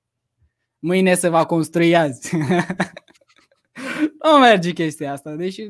Mâine 0.79 1.15
se 1.15 1.29
va 1.29 1.45
construi 1.45 1.97
azi. 1.97 2.37
nu 4.23 4.39
merge 4.41 4.73
chestia 4.73 5.13
asta. 5.13 5.31
Deci 5.31 5.61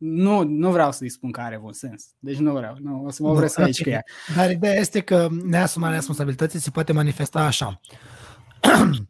nu, 0.00 0.42
nu 0.44 0.70
vreau 0.70 0.92
să-i 0.92 1.08
spun 1.08 1.30
că 1.30 1.40
are 1.40 1.60
un 1.62 1.72
sens. 1.72 2.04
Deci 2.18 2.36
nu 2.36 2.52
vreau. 2.52 2.76
Nu, 2.78 3.04
o 3.04 3.10
să 3.10 3.22
mă 3.22 3.28
opresc 3.28 3.58
aici 3.58 3.82
cu 3.82 3.88
ea. 3.88 4.04
Dar 4.36 4.50
ideea 4.50 4.74
este 4.74 5.00
că 5.00 5.28
neasumarea 5.44 5.96
responsabilității 5.96 6.58
se 6.58 6.70
poate 6.70 6.92
manifesta 6.92 7.40
așa. 7.40 7.80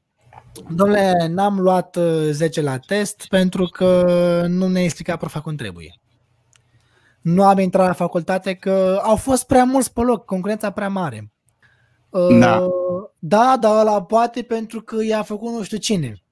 Domnule, 0.77 1.27
n-am 1.29 1.61
luat 1.61 1.97
10 2.31 2.61
uh, 2.61 2.67
la 2.67 2.79
test 2.79 3.27
pentru 3.29 3.65
că 3.65 4.45
nu 4.49 4.69
ne-a 4.69 4.83
explicat 4.83 5.19
profa 5.19 5.41
cum 5.41 5.55
trebuie. 5.55 6.01
Nu 7.21 7.45
am 7.45 7.59
intrat 7.59 7.87
la 7.87 7.93
facultate 7.93 8.55
că 8.55 9.01
au 9.03 9.17
fost 9.17 9.47
prea 9.47 9.65
mulți 9.65 9.93
pe 9.93 10.01
loc, 10.01 10.25
concurența 10.25 10.71
prea 10.71 10.89
mare. 10.89 11.33
Da. 12.41 12.59
Uh, 12.59 12.71
da, 13.19 13.57
dar 13.61 13.81
ăla 13.81 14.03
poate 14.03 14.43
pentru 14.43 14.81
că 14.81 15.05
i-a 15.05 15.23
făcut 15.23 15.53
nu 15.53 15.63
știu 15.63 15.79
cine. 15.79 16.23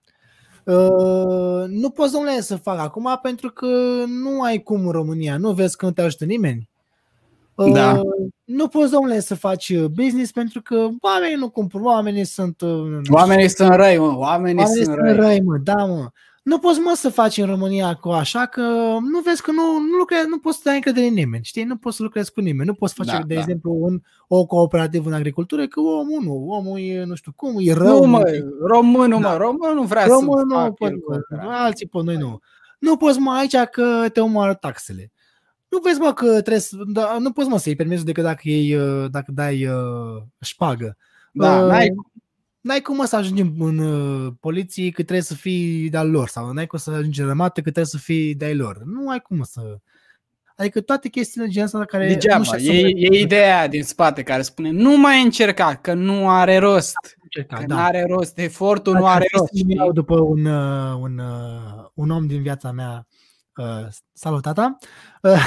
Uh, 0.68 1.64
nu 1.68 1.90
poți, 1.90 2.12
domnule, 2.12 2.40
să 2.40 2.56
fac 2.56 2.78
acum 2.78 3.18
pentru 3.22 3.50
că 3.50 3.66
nu 4.06 4.42
ai 4.42 4.62
cum 4.62 4.86
în 4.86 4.92
România. 4.92 5.36
Nu 5.36 5.52
vezi 5.52 5.76
că 5.76 5.86
nu 5.86 5.92
te 5.92 6.02
ajută 6.02 6.24
nimeni. 6.24 6.68
Uh, 7.54 7.72
da. 7.72 8.00
Nu 8.44 8.68
poți, 8.68 8.90
domnule, 8.90 9.20
să 9.20 9.34
faci 9.34 9.78
business 9.78 10.32
pentru 10.32 10.62
că 10.62 10.88
oamenii 11.00 11.36
nu 11.36 11.48
cumpăr, 11.48 11.80
oamenii 11.80 12.24
sunt... 12.24 12.62
Oamenii 13.08 13.48
sunt 13.48 13.74
răi, 13.74 13.98
mă, 13.98 14.16
oamenii, 14.16 14.62
oamenii 14.62 14.84
sunt, 14.84 14.96
sunt 14.96 15.08
răi. 15.08 15.14
răi, 15.14 15.40
mă, 15.40 15.56
da, 15.56 15.84
mă. 15.84 16.08
Nu 16.48 16.58
poți, 16.58 16.78
mă, 16.78 16.92
să 16.96 17.08
faci 17.08 17.36
în 17.36 17.46
România 17.46 17.94
cu 17.94 18.08
așa 18.08 18.46
că 18.46 18.62
nu 19.12 19.20
vezi 19.24 19.42
că 19.42 19.50
nu, 19.50 19.78
nu, 19.90 19.96
lucrezi, 19.98 20.28
nu 20.28 20.38
poți 20.38 20.56
să 20.56 20.62
dai 20.64 20.74
încredere 20.74 21.06
în 21.06 21.12
nimeni, 21.14 21.44
știi? 21.44 21.64
Nu 21.64 21.76
poți 21.76 21.96
să 21.96 22.02
lucrezi 22.02 22.32
cu 22.32 22.40
nimeni. 22.40 22.68
Nu 22.68 22.74
poți 22.74 22.94
face, 22.94 23.10
da, 23.10 23.22
de 23.26 23.34
da. 23.34 23.40
exemplu, 23.40 23.76
un, 23.80 24.00
o 24.28 24.46
cooperativă 24.46 25.08
în 25.08 25.14
agricultură 25.14 25.66
că 25.66 25.80
omul 25.80 26.22
nu, 26.22 26.46
omul 26.48 26.78
e, 26.78 27.04
nu 27.04 27.14
știu 27.14 27.32
cum, 27.36 27.54
e 27.58 27.72
rău. 27.72 28.04
Nu, 28.04 28.10
mă, 28.10 28.22
românul, 28.66 29.20
da. 29.20 29.28
mă, 29.28 29.36
românul 29.36 29.84
vrea 29.84 30.06
românul 30.06 30.48
să 30.48 30.56
facă 30.56 30.70
pot, 30.70 30.92
mă, 31.30 31.52
alții 31.52 31.86
pot, 31.86 32.04
noi 32.04 32.16
nu. 32.16 32.40
Nu 32.78 32.96
poți, 32.96 33.18
mă, 33.18 33.32
aici 33.32 33.56
că 33.70 34.08
te 34.12 34.20
omoară 34.20 34.54
taxele. 34.54 35.12
Nu 35.68 35.78
vezi, 35.78 36.00
mă, 36.00 36.12
că 36.12 36.30
trebuie 36.30 36.58
să, 36.58 36.76
da, 36.86 37.16
nu 37.18 37.32
poți, 37.32 37.48
mă, 37.48 37.58
să-i 37.58 37.76
permiți 37.76 38.04
decât 38.04 38.22
dacă, 38.22 38.40
ei, 38.42 38.78
dacă 39.10 39.32
dai 39.32 39.66
uh, 39.66 40.22
șpagă. 40.40 40.96
Da, 41.32 41.60
uh, 41.60 41.70
n-ai, 41.70 41.94
n-ai 42.60 42.80
cum 42.80 43.04
să 43.04 43.16
ajungi 43.16 43.42
în 43.58 43.78
uh, 43.78 44.32
poliție 44.40 44.90
că 44.90 45.02
trebuie 45.02 45.20
să 45.20 45.34
fii 45.34 45.90
de-al 45.90 46.10
lor 46.10 46.28
sau 46.28 46.52
n-ai 46.52 46.66
cum 46.66 46.78
să 46.78 46.90
ajungi 46.90 47.20
în 47.20 47.26
rămată 47.26 47.54
că 47.60 47.60
trebuie 47.60 47.84
să 47.84 47.98
fii 47.98 48.34
de-al 48.34 48.56
lor. 48.56 48.82
Nu 48.84 49.08
ai 49.08 49.20
cum 49.20 49.42
să... 49.42 49.78
Adică 50.56 50.80
toate 50.80 51.08
chestiile 51.08 51.48
genul 51.48 51.66
ăsta 51.66 51.84
care... 51.84 52.06
Degeaba, 52.06 52.44
nu 52.56 52.58
e, 52.58 52.92
e 52.94 53.20
ideea 53.20 53.68
din 53.68 53.82
spate 53.82 54.22
care 54.22 54.42
spune 54.42 54.70
nu 54.70 54.96
mai 54.96 55.22
încerca, 55.22 55.74
că 55.74 55.94
nu 55.94 56.30
are 56.30 56.58
rost. 56.58 56.96
Încerca, 57.22 57.56
că 57.56 57.64
da. 57.66 57.74
nu 57.74 57.80
are 57.80 58.04
rost, 58.08 58.38
efortul 58.38 58.92
Dacă 58.92 59.04
nu 59.04 59.10
are 59.10 59.26
rost. 59.32 59.52
Să 59.54 59.90
după 59.92 60.20
un, 60.20 60.44
uh, 60.44 60.98
un, 61.00 61.18
uh, 61.18 61.84
un 61.94 62.10
om 62.10 62.26
din 62.26 62.42
viața 62.42 62.72
mea, 62.72 63.06
uh, 63.56 63.86
salut 64.12 64.42
tata, 64.42 64.78
uh, 65.22 65.44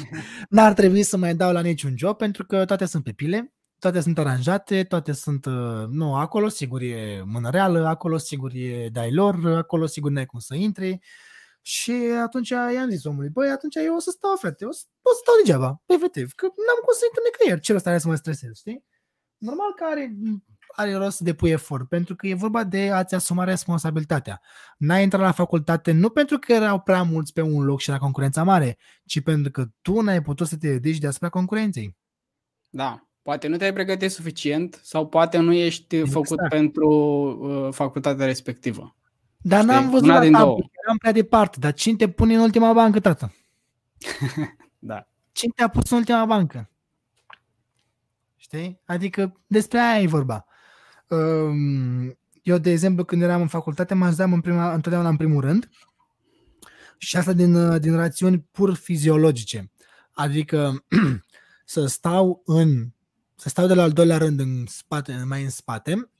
n-ar 0.48 0.72
trebui 0.72 1.02
să 1.02 1.16
mai 1.16 1.34
dau 1.34 1.52
la 1.52 1.60
niciun 1.60 1.92
job 1.96 2.16
pentru 2.16 2.46
că 2.46 2.64
toate 2.64 2.84
sunt 2.84 3.04
pe 3.04 3.12
pile 3.12 3.55
toate 3.78 4.00
sunt 4.00 4.18
aranjate, 4.18 4.84
toate 4.84 5.12
sunt, 5.12 5.44
uh, 5.44 5.84
nu, 5.88 6.16
acolo 6.16 6.48
sigur 6.48 6.80
e 6.82 7.22
mână 7.24 7.50
reală, 7.50 7.86
acolo 7.86 8.16
sigur 8.16 8.50
e 8.54 8.88
dai 8.92 9.12
lor, 9.12 9.46
acolo 9.46 9.86
sigur 9.86 10.10
n-ai 10.10 10.26
cum 10.26 10.38
să 10.38 10.54
intri. 10.54 10.98
Și 11.60 11.92
atunci 12.22 12.48
i-am 12.48 12.90
zis 12.90 13.04
omului, 13.04 13.28
băi, 13.28 13.48
atunci 13.48 13.74
eu 13.74 13.94
o 13.94 13.98
să 13.98 14.10
stau, 14.10 14.36
frate, 14.36 14.64
o 14.64 14.72
să, 14.72 14.82
o 15.02 15.10
să 15.10 15.18
stau 15.22 15.34
degeaba, 15.44 15.82
efectiv, 15.86 16.32
că 16.32 16.44
n-am 16.44 16.80
cum 16.84 16.94
să 16.94 17.04
intru 17.04 17.22
nicăieri, 17.24 17.60
ce 17.60 17.72
rost 17.72 17.86
are 17.86 17.98
să 17.98 18.08
mă 18.08 18.14
stresez, 18.14 18.56
știi? 18.56 18.84
Normal 19.38 19.74
că 19.74 19.84
are, 19.84 20.16
are 20.76 20.94
rost 20.94 21.16
să 21.16 21.24
depui 21.24 21.50
efort, 21.50 21.88
pentru 21.88 22.14
că 22.14 22.26
e 22.26 22.34
vorba 22.34 22.64
de 22.64 22.90
a-ți 22.90 23.14
asuma 23.14 23.44
responsabilitatea. 23.44 24.40
N-ai 24.78 25.02
intrat 25.02 25.20
la 25.20 25.32
facultate 25.32 25.92
nu 25.92 26.10
pentru 26.10 26.38
că 26.38 26.52
erau 26.52 26.80
prea 26.80 27.02
mulți 27.02 27.32
pe 27.32 27.40
un 27.40 27.64
loc 27.64 27.80
și 27.80 27.90
era 27.90 27.98
concurența 27.98 28.42
mare, 28.42 28.78
ci 29.04 29.20
pentru 29.20 29.50
că 29.50 29.64
tu 29.82 30.00
n-ai 30.00 30.22
putut 30.22 30.46
să 30.46 30.56
te 30.56 30.68
dedici 30.68 30.98
deasupra 30.98 31.28
concurenței. 31.28 31.96
Da, 32.70 33.06
Poate 33.26 33.46
nu 33.48 33.56
te-ai 33.56 33.72
pregătit 33.72 34.10
suficient 34.10 34.80
sau 34.82 35.06
poate 35.06 35.38
nu 35.38 35.52
ești 35.52 35.96
exact. 35.96 36.12
făcut 36.12 36.48
pentru 36.48 36.88
uh, 36.88 37.72
facultatea 37.72 38.26
respectivă. 38.26 38.96
Dar 39.36 39.60
Știi? 39.60 39.72
n-am 39.72 39.90
văzut 39.90 40.06
la 40.06 40.20
din 40.20 40.32
tabă, 40.32 40.56
eram 40.84 40.96
prea 40.98 41.12
departe. 41.12 41.58
Dar 41.60 41.72
cine 41.72 41.96
te 41.96 42.08
pune 42.08 42.34
în 42.34 42.40
ultima 42.40 42.72
bancă, 42.72 43.00
tată? 43.00 43.34
da. 44.78 45.08
Cine 45.32 45.52
te-a 45.56 45.68
pus 45.68 45.90
în 45.90 45.96
ultima 45.96 46.24
bancă? 46.24 46.70
Știi? 48.36 48.80
Adică 48.84 49.40
despre 49.46 49.78
aia 49.78 50.02
e 50.02 50.06
vorba. 50.06 50.44
Um, 51.08 52.18
eu, 52.42 52.58
de 52.58 52.70
exemplu, 52.70 53.04
când 53.04 53.22
eram 53.22 53.40
în 53.40 53.48
facultate, 53.48 53.94
mă 53.94 54.04
așezam 54.04 54.32
în 54.32 54.40
prima, 54.40 54.74
întotdeauna 54.74 55.08
în 55.08 55.16
primul 55.16 55.40
rând 55.40 55.70
și 56.98 57.16
asta 57.16 57.32
din, 57.32 57.54
uh, 57.54 57.80
din 57.80 57.96
rațiuni 57.96 58.46
pur 58.50 58.74
fiziologice. 58.74 59.70
Adică 60.12 60.84
să 61.64 61.86
stau 61.86 62.42
în 62.44 62.94
să 63.36 63.48
stau 63.48 63.66
de 63.66 63.74
la 63.74 63.82
al 63.82 63.92
doilea 63.92 64.18
rând 64.18 64.40
în 64.40 64.66
spate, 64.66 65.24
mai 65.26 65.42
în 65.42 65.50
spate, 65.50 66.10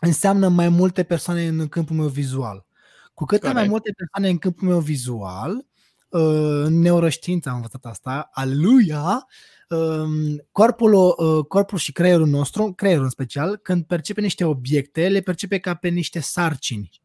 înseamnă 0.00 0.48
mai 0.48 0.68
multe 0.68 1.02
persoane 1.02 1.46
în 1.46 1.68
câmpul 1.68 1.96
meu 1.96 2.08
vizual. 2.08 2.66
Cu 3.14 3.24
cât 3.24 3.52
mai 3.52 3.68
multe 3.68 3.92
persoane 3.96 4.28
în 4.28 4.38
câmpul 4.38 4.68
meu 4.68 4.80
vizual, 4.80 5.66
uh, 6.08 6.62
în 6.64 6.78
neuroștiință 6.78 7.48
am 7.48 7.54
învățat 7.54 7.84
asta, 7.84 8.30
aleluia, 8.32 9.26
um, 9.68 10.46
corpul, 10.52 10.94
uh, 10.94 11.44
corpul 11.44 11.78
și 11.78 11.92
creierul 11.92 12.26
nostru, 12.26 12.72
creierul 12.72 13.04
în 13.04 13.10
special, 13.10 13.56
când 13.56 13.84
percepe 13.84 14.20
niște 14.20 14.44
obiecte, 14.44 15.08
le 15.08 15.20
percepe 15.20 15.58
ca 15.58 15.74
pe 15.74 15.88
niște 15.88 16.20
sarcini. 16.20 17.00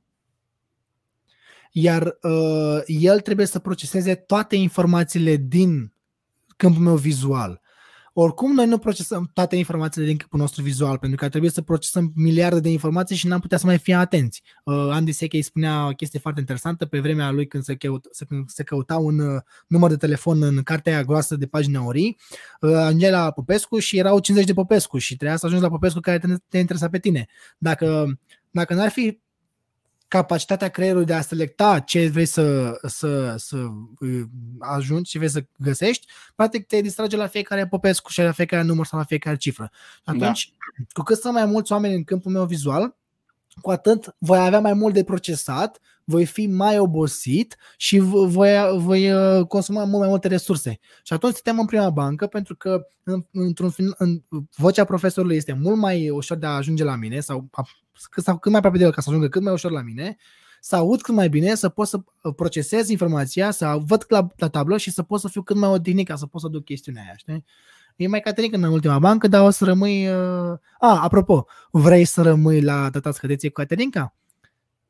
Iar 1.71 2.17
uh, 2.21 2.81
el 2.85 3.19
trebuie 3.19 3.45
să 3.45 3.59
proceseze 3.59 4.15
toate 4.15 4.55
informațiile 4.55 5.35
din 5.35 5.93
câmpul 6.57 6.81
meu 6.81 6.95
vizual. 6.95 7.61
Oricum, 8.19 8.53
noi 8.53 8.65
nu 8.65 8.77
procesăm 8.77 9.29
toate 9.33 9.55
informațiile 9.55 10.07
din 10.07 10.17
câmpul 10.17 10.39
nostru 10.39 10.61
vizual, 10.61 10.97
pentru 10.97 11.17
că 11.17 11.29
trebuie 11.29 11.51
să 11.51 11.61
procesăm 11.61 12.11
miliarde 12.15 12.59
de 12.59 12.69
informații 12.69 13.15
și 13.15 13.27
n-am 13.27 13.39
putea 13.39 13.57
să 13.57 13.65
mai 13.65 13.77
fim 13.77 13.95
atenți. 13.95 14.43
Uh, 14.63 14.75
Andy 14.75 15.11
Sechei 15.11 15.41
spunea 15.41 15.87
o 15.87 15.91
chestie 15.91 16.19
foarte 16.19 16.39
interesantă 16.39 16.85
pe 16.85 16.99
vremea 16.99 17.31
lui 17.31 17.47
când 17.47 17.63
se, 17.63 17.75
căut, 17.75 18.07
când 18.27 18.49
se 18.49 18.63
căuta 18.63 18.97
un 18.97 19.19
uh, 19.19 19.41
număr 19.67 19.89
de 19.89 19.95
telefon 19.95 20.41
în 20.41 20.63
cartea 20.63 20.93
aia 20.93 21.03
groasă 21.03 21.35
de 21.35 21.45
pagina 21.45 21.85
ori, 21.85 22.15
uh, 22.61 22.73
ajungea 22.73 23.09
la 23.09 23.31
Popescu 23.31 23.79
și 23.79 23.97
erau 23.97 24.19
50 24.19 24.47
de 24.47 24.53
Popescu 24.53 24.97
și 24.97 25.15
trebuia 25.15 25.37
să 25.37 25.45
ajungi 25.45 25.63
la 25.63 25.71
Popescu 25.71 25.99
care 25.99 26.19
te, 26.19 26.27
te 26.49 26.57
interesa 26.57 26.89
pe 26.89 26.99
tine. 26.99 27.27
Dacă, 27.57 28.19
dacă 28.51 28.73
n-ar 28.73 28.89
fi 28.89 29.19
capacitatea 30.07 30.69
creierului 30.69 31.05
de 31.05 31.13
a 31.13 31.21
selecta 31.21 31.79
ce 31.79 32.07
vrei 32.07 32.25
să, 32.25 32.77
să, 32.87 33.35
să 33.37 33.57
uh, 33.99 34.21
ajungi, 34.59 35.09
ce 35.09 35.17
vrei 35.17 35.29
să 35.29 35.43
găsești, 35.57 36.07
practic 36.35 36.67
te 36.67 36.81
distrage 36.81 37.15
la 37.15 37.27
fiecare 37.27 37.67
popescu 37.67 38.11
și 38.11 38.21
la 38.21 38.31
fiecare 38.31 38.63
număr 38.63 38.85
sau 38.85 38.99
la 38.99 39.05
fiecare 39.05 39.35
cifră. 39.35 39.71
Atunci, 40.03 40.53
da. 40.77 40.83
cu 40.93 41.01
cât 41.01 41.19
sunt 41.19 41.33
mai 41.33 41.45
mulți 41.45 41.71
oameni 41.71 41.95
în 41.95 42.03
câmpul 42.03 42.31
meu 42.31 42.45
vizual, 42.45 42.95
cu 43.61 43.71
atât 43.71 44.15
voi 44.17 44.39
avea 44.39 44.59
mai 44.59 44.73
mult 44.73 44.93
de 44.93 45.03
procesat, 45.03 45.79
voi 46.03 46.25
fi 46.25 46.47
mai 46.47 46.79
obosit 46.79 47.57
și 47.77 47.99
voi, 47.99 48.77
voi 48.77 49.11
uh, 49.11 49.45
consuma 49.45 49.83
mult 49.83 49.99
mai 49.99 50.07
multe 50.07 50.27
resurse. 50.27 50.79
Și 51.03 51.13
atunci 51.13 51.33
suntem 51.33 51.59
în 51.59 51.65
prima 51.65 51.89
bancă 51.89 52.27
pentru 52.27 52.55
că 52.55 52.87
în, 53.03 53.25
într-un 53.31 53.69
fin, 53.69 53.93
în, 53.97 54.21
vocea 54.55 54.83
profesorului 54.83 55.35
este 55.35 55.53
mult 55.53 55.77
mai 55.77 56.09
ușor 56.09 56.37
de 56.37 56.45
a 56.45 56.55
ajunge 56.55 56.83
la 56.83 56.95
mine 56.95 57.19
sau, 57.19 57.47
sau 58.15 58.37
cât 58.37 58.51
mai 58.51 58.57
aproape 58.57 58.77
de 58.77 58.83
el 58.83 58.91
ca 58.91 59.01
să 59.01 59.09
ajungă 59.09 59.27
cât 59.27 59.41
mai 59.41 59.53
ușor 59.53 59.71
la 59.71 59.81
mine, 59.81 60.17
să 60.59 60.75
aud 60.75 61.01
cât 61.01 61.13
mai 61.13 61.29
bine, 61.29 61.55
să 61.55 61.69
pot 61.69 61.87
să 61.87 61.97
uh, 61.97 62.33
procesez 62.35 62.89
informația, 62.89 63.51
să 63.51 63.77
văd 63.85 64.05
la, 64.07 64.27
la 64.35 64.47
tablă 64.47 64.77
și 64.77 64.91
să 64.91 65.03
pot 65.03 65.19
să 65.19 65.27
fiu 65.27 65.41
cât 65.41 65.55
mai 65.55 65.69
odihnit 65.69 66.07
ca 66.07 66.15
să 66.15 66.25
pot 66.25 66.41
să 66.41 66.47
duc 66.47 66.63
chestiunea 66.63 67.01
aia, 67.01 67.15
știi? 67.15 67.45
E 67.95 68.07
mai 68.07 68.19
Caterinca 68.19 68.57
în 68.57 68.63
ultima 68.63 68.99
bancă, 68.99 69.27
dar 69.27 69.45
o 69.45 69.49
să 69.49 69.65
rămâi... 69.65 70.07
Uh... 70.07 70.57
A, 70.79 71.01
apropo, 71.03 71.45
vrei 71.71 72.05
să 72.05 72.21
rămâi 72.21 72.61
la 72.61 72.89
data 72.89 73.11
scădeție 73.11 73.49
cu 73.49 73.59
Caterinca? 73.59 74.15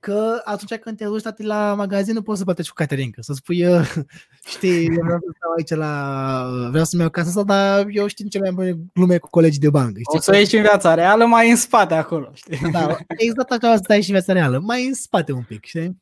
Că 0.08 0.42
atunci 0.44 0.80
când 0.80 0.98
te 0.98 1.06
duci 1.06 1.22
tati, 1.22 1.44
la 1.44 1.74
magazin 1.74 2.14
nu 2.14 2.22
poți 2.22 2.38
să 2.38 2.44
plătești 2.44 2.70
cu 2.70 2.76
Caterinca. 2.78 3.22
Să 3.22 3.34
spui, 3.34 3.66
uh, 3.66 3.94
știi, 4.54 4.86
eu 4.86 5.04
vreau 5.04 5.20
să 5.20 5.34
stau 5.36 5.52
aici 5.58 5.70
la... 5.70 6.68
Vreau 6.70 6.86
să-mi 6.86 7.02
iau 7.02 7.12
casa 7.12 7.28
asta, 7.28 7.44
dar 7.44 7.86
eu 7.90 8.08
știu 8.08 8.28
ce 8.28 8.40
mai 8.40 8.52
bune 8.52 8.76
glume 8.94 9.18
cu 9.18 9.30
colegii 9.30 9.60
de 9.60 9.70
bancă. 9.70 10.00
Știi? 10.00 10.18
O 10.18 10.20
să 10.20 10.36
ieși 10.36 10.56
în 10.56 10.62
viața 10.62 10.94
reală 10.94 11.26
mai 11.26 11.50
în 11.50 11.56
spate 11.56 11.94
acolo, 11.94 12.32
știi? 12.34 12.72
Da, 12.72 12.98
exact 13.08 13.52
așa 13.52 13.72
o 13.72 13.76
să 13.76 13.82
stai 13.84 14.02
și 14.02 14.10
în 14.10 14.16
viața 14.16 14.34
reală, 14.34 14.60
mai 14.60 14.88
în 14.88 14.94
spate 14.94 15.32
un 15.32 15.44
pic, 15.44 15.66
știi? 15.66 16.02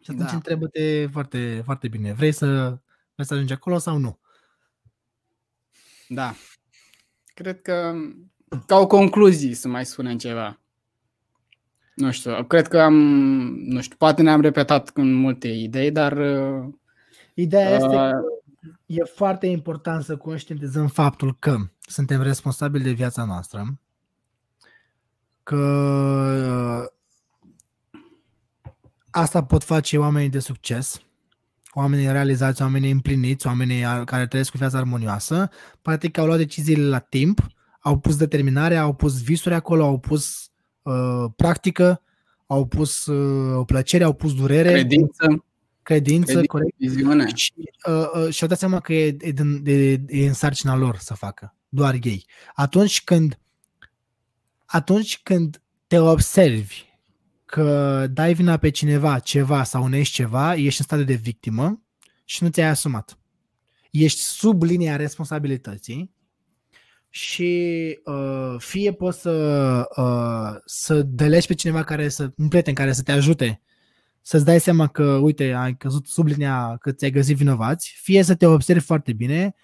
Și 0.00 0.10
atunci 0.10 0.28
da. 0.28 0.34
întrebă-te 0.34 1.06
foarte, 1.12 1.62
foarte 1.64 1.88
bine. 1.88 2.12
Vrei 2.12 2.32
să, 2.32 2.46
vrei 3.14 3.26
să 3.26 3.34
ajungi 3.34 3.52
acolo 3.52 3.78
sau 3.78 3.96
nu? 3.96 4.20
Da. 6.08 6.34
Cred 7.34 7.62
că 7.62 7.94
ca 8.66 8.76
o 8.76 8.86
concluzie 8.86 9.54
să 9.54 9.68
mai 9.68 9.86
spunem 9.86 10.18
ceva. 10.18 10.63
Nu 11.94 12.10
știu, 12.10 12.44
cred 12.44 12.68
că 12.68 12.80
am, 12.80 12.94
nu 13.54 13.80
știu, 13.80 13.96
poate 13.96 14.22
ne-am 14.22 14.40
repetat 14.40 14.90
în 14.94 15.14
multe 15.14 15.48
idei, 15.48 15.90
dar... 15.90 16.12
Uh, 16.12 16.74
Ideea 17.34 17.68
uh, 17.68 17.74
este 17.74 17.88
că 17.88 18.20
e 18.86 19.04
foarte 19.04 19.46
important 19.46 20.04
să 20.04 20.16
conștientizăm 20.16 20.86
faptul 20.86 21.36
că 21.38 21.56
suntem 21.80 22.22
responsabili 22.22 22.84
de 22.84 22.90
viața 22.90 23.24
noastră, 23.24 23.78
că 25.42 25.56
uh, 26.82 26.86
asta 29.10 29.44
pot 29.44 29.64
face 29.64 29.98
oamenii 29.98 30.28
de 30.28 30.38
succes, 30.38 31.00
oamenii 31.72 32.12
realizați, 32.12 32.62
oamenii 32.62 32.90
împliniți, 32.90 33.46
oamenii 33.46 34.04
care 34.04 34.26
trăiesc 34.26 34.50
cu 34.50 34.56
viața 34.56 34.78
armonioasă, 34.78 35.50
practic 35.82 36.18
au 36.18 36.26
luat 36.26 36.38
deciziile 36.38 36.88
la 36.88 36.98
timp, 36.98 37.46
au 37.80 37.98
pus 37.98 38.16
determinare, 38.16 38.76
au 38.76 38.94
pus 38.94 39.22
visuri 39.22 39.54
acolo, 39.54 39.84
au 39.84 39.98
pus 39.98 40.50
uh, 40.84 41.24
practică, 41.36 42.02
au 42.46 42.66
pus 42.66 43.06
uh, 43.06 43.64
plăcere, 43.66 44.04
au 44.04 44.12
pus 44.12 44.34
durere. 44.34 44.70
Credință. 44.72 45.44
Credință, 45.82 46.24
Credință 46.24 46.46
corect. 46.46 46.74
Viziune. 46.78 47.34
Și, 47.34 47.52
uh, 47.88 48.24
uh, 48.24 48.32
și-au 48.32 48.48
dat 48.48 48.58
seama 48.58 48.80
că 48.80 48.92
e, 48.92 49.16
e, 49.20 49.32
de, 49.60 50.02
e 50.06 50.26
în 50.26 50.32
sarcina 50.32 50.76
lor 50.76 50.96
să 50.96 51.14
facă, 51.14 51.56
doar 51.68 51.96
ei. 52.02 52.26
Atunci 52.54 53.04
când 53.04 53.38
atunci 54.64 55.20
când 55.22 55.62
te 55.86 55.98
observi 55.98 56.84
că 57.44 58.06
dai 58.10 58.34
vina 58.34 58.56
pe 58.56 58.70
cineva, 58.70 59.18
ceva 59.18 59.64
sau 59.64 59.82
unești 59.82 60.14
ceva, 60.14 60.54
ești 60.54 60.80
în 60.80 60.86
stadiu 60.86 61.04
de 61.04 61.14
victimă 61.14 61.82
și 62.24 62.42
nu 62.42 62.48
ți-ai 62.48 62.68
asumat. 62.68 63.18
Ești 63.90 64.20
sub 64.20 64.62
linia 64.62 64.96
responsabilității 64.96 66.13
și 67.14 67.98
uh, 68.04 68.54
fie 68.58 68.92
poți 68.92 69.20
să, 69.20 69.84
uh, 69.96 70.60
să 70.64 71.02
delești 71.02 71.48
pe 71.48 71.54
cineva 71.54 71.84
care 71.84 72.08
să, 72.08 72.32
un 72.36 72.48
prieten 72.48 72.74
care 72.74 72.92
să 72.92 73.02
te 73.02 73.12
ajute 73.12 73.62
să-ți 74.20 74.44
dai 74.44 74.60
seama 74.60 74.86
că, 74.86 75.04
uite, 75.04 75.52
ai 75.52 75.76
căzut 75.76 76.06
sub 76.06 76.26
linia 76.26 76.76
că 76.80 76.92
ți-ai 76.92 77.10
găsit 77.10 77.36
vinovați, 77.36 77.94
fie 78.02 78.22
să 78.22 78.34
te 78.34 78.46
observi 78.46 78.84
foarte 78.84 79.12
bine, 79.12 79.54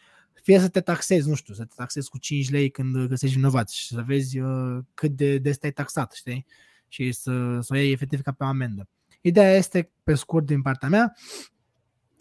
fie 0.43 0.59
să 0.59 0.69
te 0.69 0.81
taxezi, 0.81 1.29
nu 1.29 1.35
știu, 1.35 1.55
să 1.55 1.65
te 1.65 1.75
taxezi 1.77 2.09
cu 2.09 2.19
5 2.19 2.51
lei 2.51 2.71
când 2.71 3.07
găsești 3.07 3.37
vinovați 3.37 3.79
și 3.79 3.87
să 3.87 4.03
vezi 4.07 4.39
uh, 4.39 4.79
cât 4.95 5.11
de 5.11 5.39
des 5.39 5.59
te-ai 5.59 5.73
taxat, 5.73 6.13
știi? 6.13 6.47
și 6.89 7.13
să, 7.13 7.59
să 7.61 7.75
o 7.75 7.77
iei 7.77 7.93
efectiv 7.93 8.21
ca 8.21 8.33
pe 8.33 8.45
o 8.45 8.47
amendă. 8.47 8.89
Ideea 9.21 9.57
este, 9.57 9.91
pe 10.03 10.15
scurt, 10.15 10.47
din 10.47 10.63
partea 10.63 10.89
mea, 10.89 11.17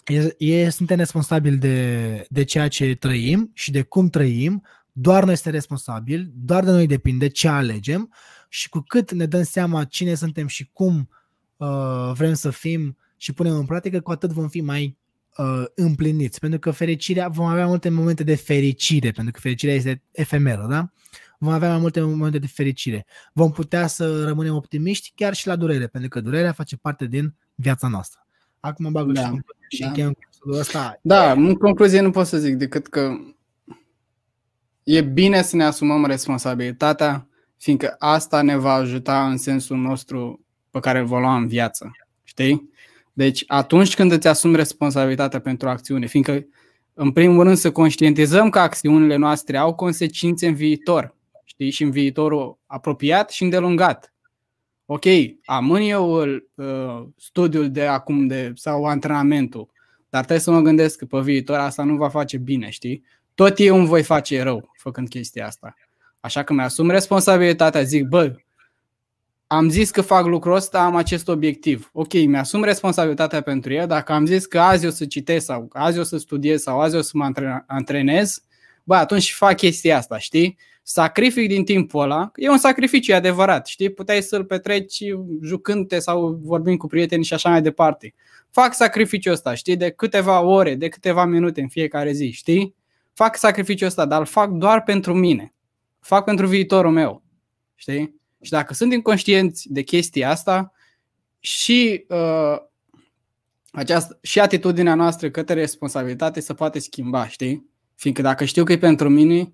e, 0.05 0.35
e, 0.37 0.69
suntem 0.69 0.97
responsabili 0.97 1.57
de, 1.57 2.25
de 2.29 2.43
ceea 2.43 2.67
ce 2.67 2.95
trăim 2.95 3.51
și 3.53 3.71
de 3.71 3.81
cum 3.81 4.09
trăim, 4.09 4.63
doar 5.01 5.23
noi 5.23 5.33
suntem 5.33 5.53
responsabili, 5.53 6.31
doar 6.35 6.63
de 6.63 6.71
noi 6.71 6.87
depinde 6.87 7.27
ce 7.27 7.47
alegem 7.47 8.13
și 8.49 8.69
cu 8.69 8.79
cât 8.79 9.11
ne 9.11 9.25
dăm 9.25 9.43
seama 9.43 9.83
cine 9.83 10.13
suntem 10.13 10.47
și 10.47 10.69
cum 10.73 11.09
uh, 11.57 12.11
vrem 12.13 12.33
să 12.33 12.49
fim 12.49 12.97
și 13.17 13.33
punem 13.33 13.55
în 13.55 13.65
practică, 13.65 13.99
cu 13.99 14.11
atât 14.11 14.31
vom 14.31 14.47
fi 14.47 14.61
mai 14.61 14.97
uh, 15.37 15.63
împliniți. 15.75 16.39
Pentru 16.39 16.59
că 16.59 16.71
fericirea, 16.71 17.27
vom 17.27 17.45
avea 17.45 17.67
multe 17.67 17.89
momente 17.89 18.23
de 18.23 18.35
fericire, 18.35 19.11
pentru 19.11 19.33
că 19.33 19.39
fericirea 19.39 19.75
este 19.75 20.03
efemeră, 20.11 20.67
da? 20.69 20.91
vom 21.39 21.53
avea 21.53 21.69
mai 21.69 21.79
multe 21.79 22.01
momente 22.01 22.39
de 22.39 22.47
fericire. 22.47 23.05
Vom 23.33 23.51
putea 23.51 23.87
să 23.87 24.23
rămânem 24.23 24.55
optimiști 24.55 25.11
chiar 25.15 25.33
și 25.33 25.47
la 25.47 25.55
durere, 25.55 25.87
pentru 25.87 26.09
că 26.09 26.21
durerea 26.21 26.51
face 26.51 26.77
parte 26.77 27.05
din 27.05 27.35
viața 27.55 27.87
noastră. 27.87 28.25
Acum 28.59 28.91
bag 28.91 29.11
da, 29.11 29.31
și 29.67 29.81
da. 29.81 29.87
încheiem 29.87 30.15
ăsta. 30.51 30.99
Da, 31.01 31.31
în 31.31 31.55
concluzie 31.55 32.01
nu 32.01 32.11
pot 32.11 32.27
să 32.27 32.37
zic 32.37 32.55
decât 32.55 32.87
că 32.87 33.11
e 34.91 35.01
bine 35.01 35.41
să 35.41 35.55
ne 35.55 35.63
asumăm 35.63 36.05
responsabilitatea, 36.05 37.27
fiindcă 37.57 37.95
asta 37.99 38.41
ne 38.41 38.57
va 38.57 38.73
ajuta 38.73 39.27
în 39.27 39.37
sensul 39.37 39.77
nostru 39.77 40.45
pe 40.71 40.79
care 40.79 40.99
îl 40.99 41.05
vom 41.05 41.21
lua 41.21 41.35
în 41.35 41.47
viață. 41.47 41.91
Știi? 42.23 42.69
Deci 43.13 43.43
atunci 43.47 43.95
când 43.95 44.11
îți 44.11 44.27
asumi 44.27 44.55
responsabilitatea 44.55 45.39
pentru 45.39 45.69
acțiune, 45.69 46.05
fiindcă 46.05 46.45
în 46.93 47.11
primul 47.11 47.43
rând 47.43 47.57
să 47.57 47.71
conștientizăm 47.71 48.49
că 48.49 48.59
acțiunile 48.59 49.15
noastre 49.15 49.57
au 49.57 49.75
consecințe 49.75 50.47
în 50.47 50.53
viitor 50.53 51.15
știi, 51.43 51.69
și 51.69 51.83
în 51.83 51.91
viitorul 51.91 52.57
apropiat 52.65 53.29
și 53.29 53.43
îndelungat. 53.43 54.13
Ok, 54.85 55.05
amân 55.45 55.81
eu 55.81 56.21
uh, 56.21 57.07
studiul 57.17 57.71
de 57.71 57.85
acum 57.85 58.27
de, 58.27 58.51
sau 58.55 58.85
antrenamentul, 58.85 59.69
dar 60.09 60.19
trebuie 60.19 60.43
să 60.43 60.51
mă 60.51 60.61
gândesc 60.61 60.97
că 60.97 61.05
pe 61.05 61.19
viitor 61.19 61.57
asta 61.57 61.83
nu 61.83 61.95
va 61.95 62.09
face 62.09 62.37
bine, 62.37 62.69
știi? 62.69 63.03
Tot 63.39 63.59
eu 63.59 63.77
îmi 63.77 63.87
voi 63.87 64.03
face 64.03 64.41
rău 64.41 64.71
făcând 64.77 65.09
chestia 65.09 65.45
asta. 65.45 65.75
Așa 66.19 66.43
că 66.43 66.53
mi-asum 66.53 66.89
responsabilitatea, 66.89 67.81
zic, 67.81 68.07
bă, 68.07 68.35
am 69.47 69.69
zis 69.69 69.91
că 69.91 70.01
fac 70.01 70.25
lucrul 70.25 70.55
ăsta, 70.55 70.83
am 70.83 70.95
acest 70.95 71.27
obiectiv. 71.27 71.89
Ok, 71.93 72.13
mi-asum 72.13 72.63
responsabilitatea 72.63 73.41
pentru 73.41 73.73
el. 73.73 73.87
Dacă 73.87 74.11
am 74.11 74.25
zis 74.25 74.45
că 74.45 74.59
azi 74.59 74.85
o 74.85 74.89
să 74.89 75.05
citesc 75.05 75.45
sau 75.45 75.69
azi 75.73 75.99
o 75.99 76.03
să 76.03 76.17
studiez 76.17 76.61
sau 76.61 76.79
azi 76.79 76.95
o 76.95 77.01
să 77.01 77.11
mă 77.13 77.31
antrenez, 77.67 78.43
bă, 78.83 78.95
atunci 78.95 79.33
fac 79.33 79.55
chestia 79.55 79.97
asta, 79.97 80.17
știi? 80.17 80.57
sacrific 80.83 81.47
din 81.47 81.63
timpul 81.63 82.01
ăla, 82.01 82.31
e 82.35 82.49
un 82.49 82.57
sacrificiu, 82.57 83.11
e 83.11 83.15
adevărat, 83.15 83.67
știi? 83.67 83.89
Puteai 83.89 84.21
să-l 84.21 84.45
petreci 84.45 85.03
jucându-te 85.43 85.99
sau 85.99 86.39
vorbind 86.41 86.77
cu 86.77 86.87
prieteni 86.87 87.23
și 87.23 87.33
așa 87.33 87.49
mai 87.49 87.61
departe. 87.61 88.13
Fac 88.51 88.73
sacrificiul 88.73 89.33
ăsta, 89.33 89.53
știi? 89.53 89.77
De 89.77 89.89
câteva 89.89 90.41
ore, 90.41 90.75
de 90.75 90.87
câteva 90.87 91.25
minute 91.25 91.61
în 91.61 91.67
fiecare 91.67 92.11
zi, 92.11 92.31
știi? 92.31 92.77
Fac 93.19 93.35
sacrificiul 93.37 93.87
ăsta, 93.87 94.05
dar 94.05 94.19
îl 94.19 94.25
fac 94.25 94.49
doar 94.49 94.83
pentru 94.83 95.13
mine. 95.13 95.53
Fac 95.99 96.23
pentru 96.23 96.47
viitorul 96.47 96.91
meu, 96.91 97.23
știi? 97.75 98.21
Și 98.41 98.51
dacă 98.51 98.73
sunt 98.73 98.93
inconștienți 98.93 99.67
de 99.71 99.81
chestia 99.81 100.29
asta 100.29 100.71
și 101.39 102.05
uh, 102.09 102.57
această, 103.71 104.19
și 104.21 104.39
atitudinea 104.39 104.95
noastră 104.95 105.29
către 105.29 105.53
responsabilitate 105.53 106.39
se 106.39 106.53
poate 106.53 106.79
schimba, 106.79 107.27
știi? 107.27 107.69
Fiindcă 107.95 108.21
dacă 108.21 108.45
știu 108.45 108.63
că 108.63 108.71
e 108.71 108.77
pentru 108.77 109.09
mine, 109.09 109.53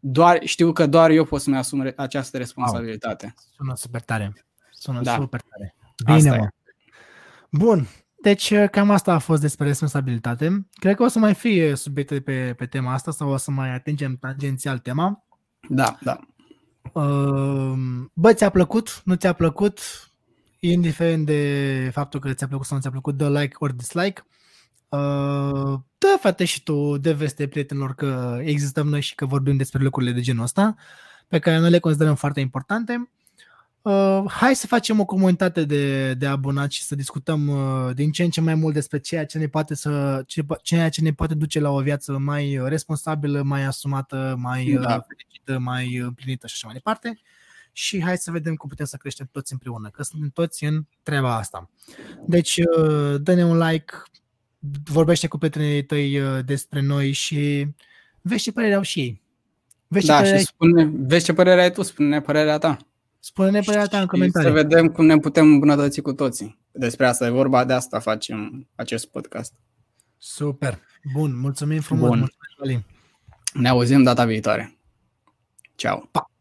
doar, 0.00 0.40
știu 0.44 0.72
că 0.72 0.86
doar 0.86 1.10
eu 1.10 1.24
pot 1.24 1.40
să-mi 1.40 1.56
asum 1.56 1.92
această 1.96 2.36
responsabilitate. 2.36 3.34
Wow. 3.36 3.46
Sună 3.56 3.76
super 3.76 4.00
tare. 4.00 4.46
Sună 4.70 5.00
da. 5.02 5.14
super 5.14 5.40
tare. 5.40 5.74
Bine, 6.04 6.16
asta 6.16 6.36
mă. 6.36 6.44
E. 6.44 6.48
Bun. 7.50 7.88
Deci 8.22 8.50
uh, 8.50 8.68
cam 8.70 8.90
asta 8.90 9.12
a 9.12 9.18
fost 9.18 9.40
despre 9.40 9.66
responsabilitate. 9.66 10.66
Cred 10.72 10.96
că 10.96 11.02
o 11.02 11.08
să 11.08 11.18
mai 11.18 11.34
fie 11.34 11.74
subiecte 11.74 12.20
pe, 12.20 12.54
pe 12.56 12.66
tema 12.66 12.92
asta 12.92 13.10
sau 13.10 13.30
o 13.30 13.36
să 13.36 13.50
mai 13.50 13.74
atingem 13.74 14.16
tangențial 14.16 14.78
tema. 14.78 15.24
Da, 15.68 15.98
da. 16.00 16.18
Uh, 16.92 17.72
bă, 18.12 18.32
ți-a 18.32 18.50
plăcut? 18.50 19.02
Nu 19.04 19.14
ți-a 19.14 19.32
plăcut? 19.32 19.80
Indiferent 20.60 21.26
de 21.26 21.90
faptul 21.92 22.20
că 22.20 22.32
ți-a 22.32 22.46
plăcut 22.46 22.66
sau 22.66 22.76
nu 22.76 22.82
ți-a 22.82 22.90
plăcut, 22.90 23.16
dă 23.16 23.30
like 23.30 23.56
ori 23.58 23.76
dislike. 23.76 24.22
Uh, 24.88 25.78
dă 25.98 26.16
frate 26.20 26.44
și 26.44 26.62
tu 26.62 26.96
de 26.96 27.12
veste 27.12 27.46
prietenilor 27.48 27.94
că 27.94 28.38
existăm 28.42 28.88
noi 28.88 29.00
și 29.00 29.14
că 29.14 29.26
vorbim 29.26 29.56
despre 29.56 29.82
lucrurile 29.82 30.12
de 30.12 30.20
genul 30.20 30.42
ăsta, 30.42 30.74
pe 31.28 31.38
care 31.38 31.58
noi 31.58 31.70
le 31.70 31.78
considerăm 31.78 32.14
foarte 32.14 32.40
importante. 32.40 33.10
Uh, 33.82 34.24
hai 34.26 34.56
să 34.56 34.66
facem 34.66 35.00
o 35.00 35.04
comunitate 35.04 35.64
de, 35.64 36.14
de 36.14 36.26
abonați 36.26 36.76
și 36.76 36.82
să 36.82 36.94
discutăm 36.94 37.48
uh, 37.48 37.94
din 37.94 38.10
ce 38.10 38.22
în 38.22 38.30
ce 38.30 38.40
mai 38.40 38.54
mult 38.54 38.74
despre 38.74 38.98
ceea 38.98 39.26
ce 39.26 39.38
ne 39.38 39.46
poate 39.46 39.74
să 39.74 40.22
ce, 40.26 40.46
ceea 40.62 40.88
ce 40.88 41.00
ne 41.00 41.12
poate 41.12 41.34
duce 41.34 41.60
la 41.60 41.70
o 41.70 41.80
viață 41.80 42.18
mai 42.18 42.60
responsabilă, 42.64 43.42
mai 43.42 43.64
asumată, 43.64 44.34
mai 44.38 44.74
uh, 44.74 44.80
da. 44.80 45.04
fericită, 45.08 45.58
mai 45.58 45.96
împlinită 45.96 46.46
și 46.46 46.52
așa 46.56 46.66
mai 46.66 46.74
departe. 46.74 47.20
Și 47.72 48.02
hai 48.02 48.16
să 48.16 48.30
vedem 48.30 48.54
cum 48.54 48.68
putem 48.68 48.86
să 48.86 48.96
creștem 48.96 49.28
toți 49.32 49.52
împreună, 49.52 49.88
că 49.88 50.02
suntem 50.02 50.28
toți 50.28 50.64
în 50.64 50.84
treaba 51.02 51.36
asta. 51.36 51.70
Deci, 52.26 52.56
uh, 52.56 53.20
dă-ne 53.20 53.44
un 53.44 53.58
like, 53.58 53.94
vorbește 54.84 55.26
cu 55.26 55.38
prietenii 55.38 55.84
tăi 55.84 56.20
uh, 56.20 56.44
despre 56.44 56.80
noi 56.80 57.12
și 57.12 57.66
vezi 58.20 58.42
ce 58.42 58.52
părere 58.52 58.74
au 58.74 58.82
și 58.82 59.00
ei. 59.00 59.22
Vezi 59.88 60.06
da, 60.06 60.24
și 60.24 60.44
spune, 60.44 60.90
vezi 60.94 61.24
ce 61.24 61.32
părere 61.32 61.62
ai 61.62 61.72
tu, 61.72 61.82
spune 61.82 62.20
părerea 62.20 62.58
ta. 62.58 62.78
Spune-ne 63.24 63.60
părerea 63.60 63.86
ta 63.86 64.00
în 64.00 64.06
comentarii. 64.06 64.48
Să 64.48 64.54
vedem 64.54 64.88
cum 64.88 65.06
ne 65.06 65.18
putem 65.18 65.46
îmbunătăți 65.46 66.00
cu 66.00 66.12
toții. 66.12 66.60
Despre 66.72 67.06
asta 67.06 67.26
e 67.26 67.30
vorba, 67.30 67.64
de 67.64 67.72
asta 67.72 67.98
facem 67.98 68.68
acest 68.74 69.06
podcast. 69.06 69.54
Super. 70.18 70.80
Bun, 71.12 71.38
mulțumim 71.38 71.80
frumos. 71.80 72.08
Bun. 72.08 72.18
Mulțumim, 72.18 72.84
ne 73.52 73.68
auzim 73.68 74.02
data 74.02 74.24
viitoare. 74.24 74.78
Ciao. 75.74 76.08
Pa. 76.10 76.31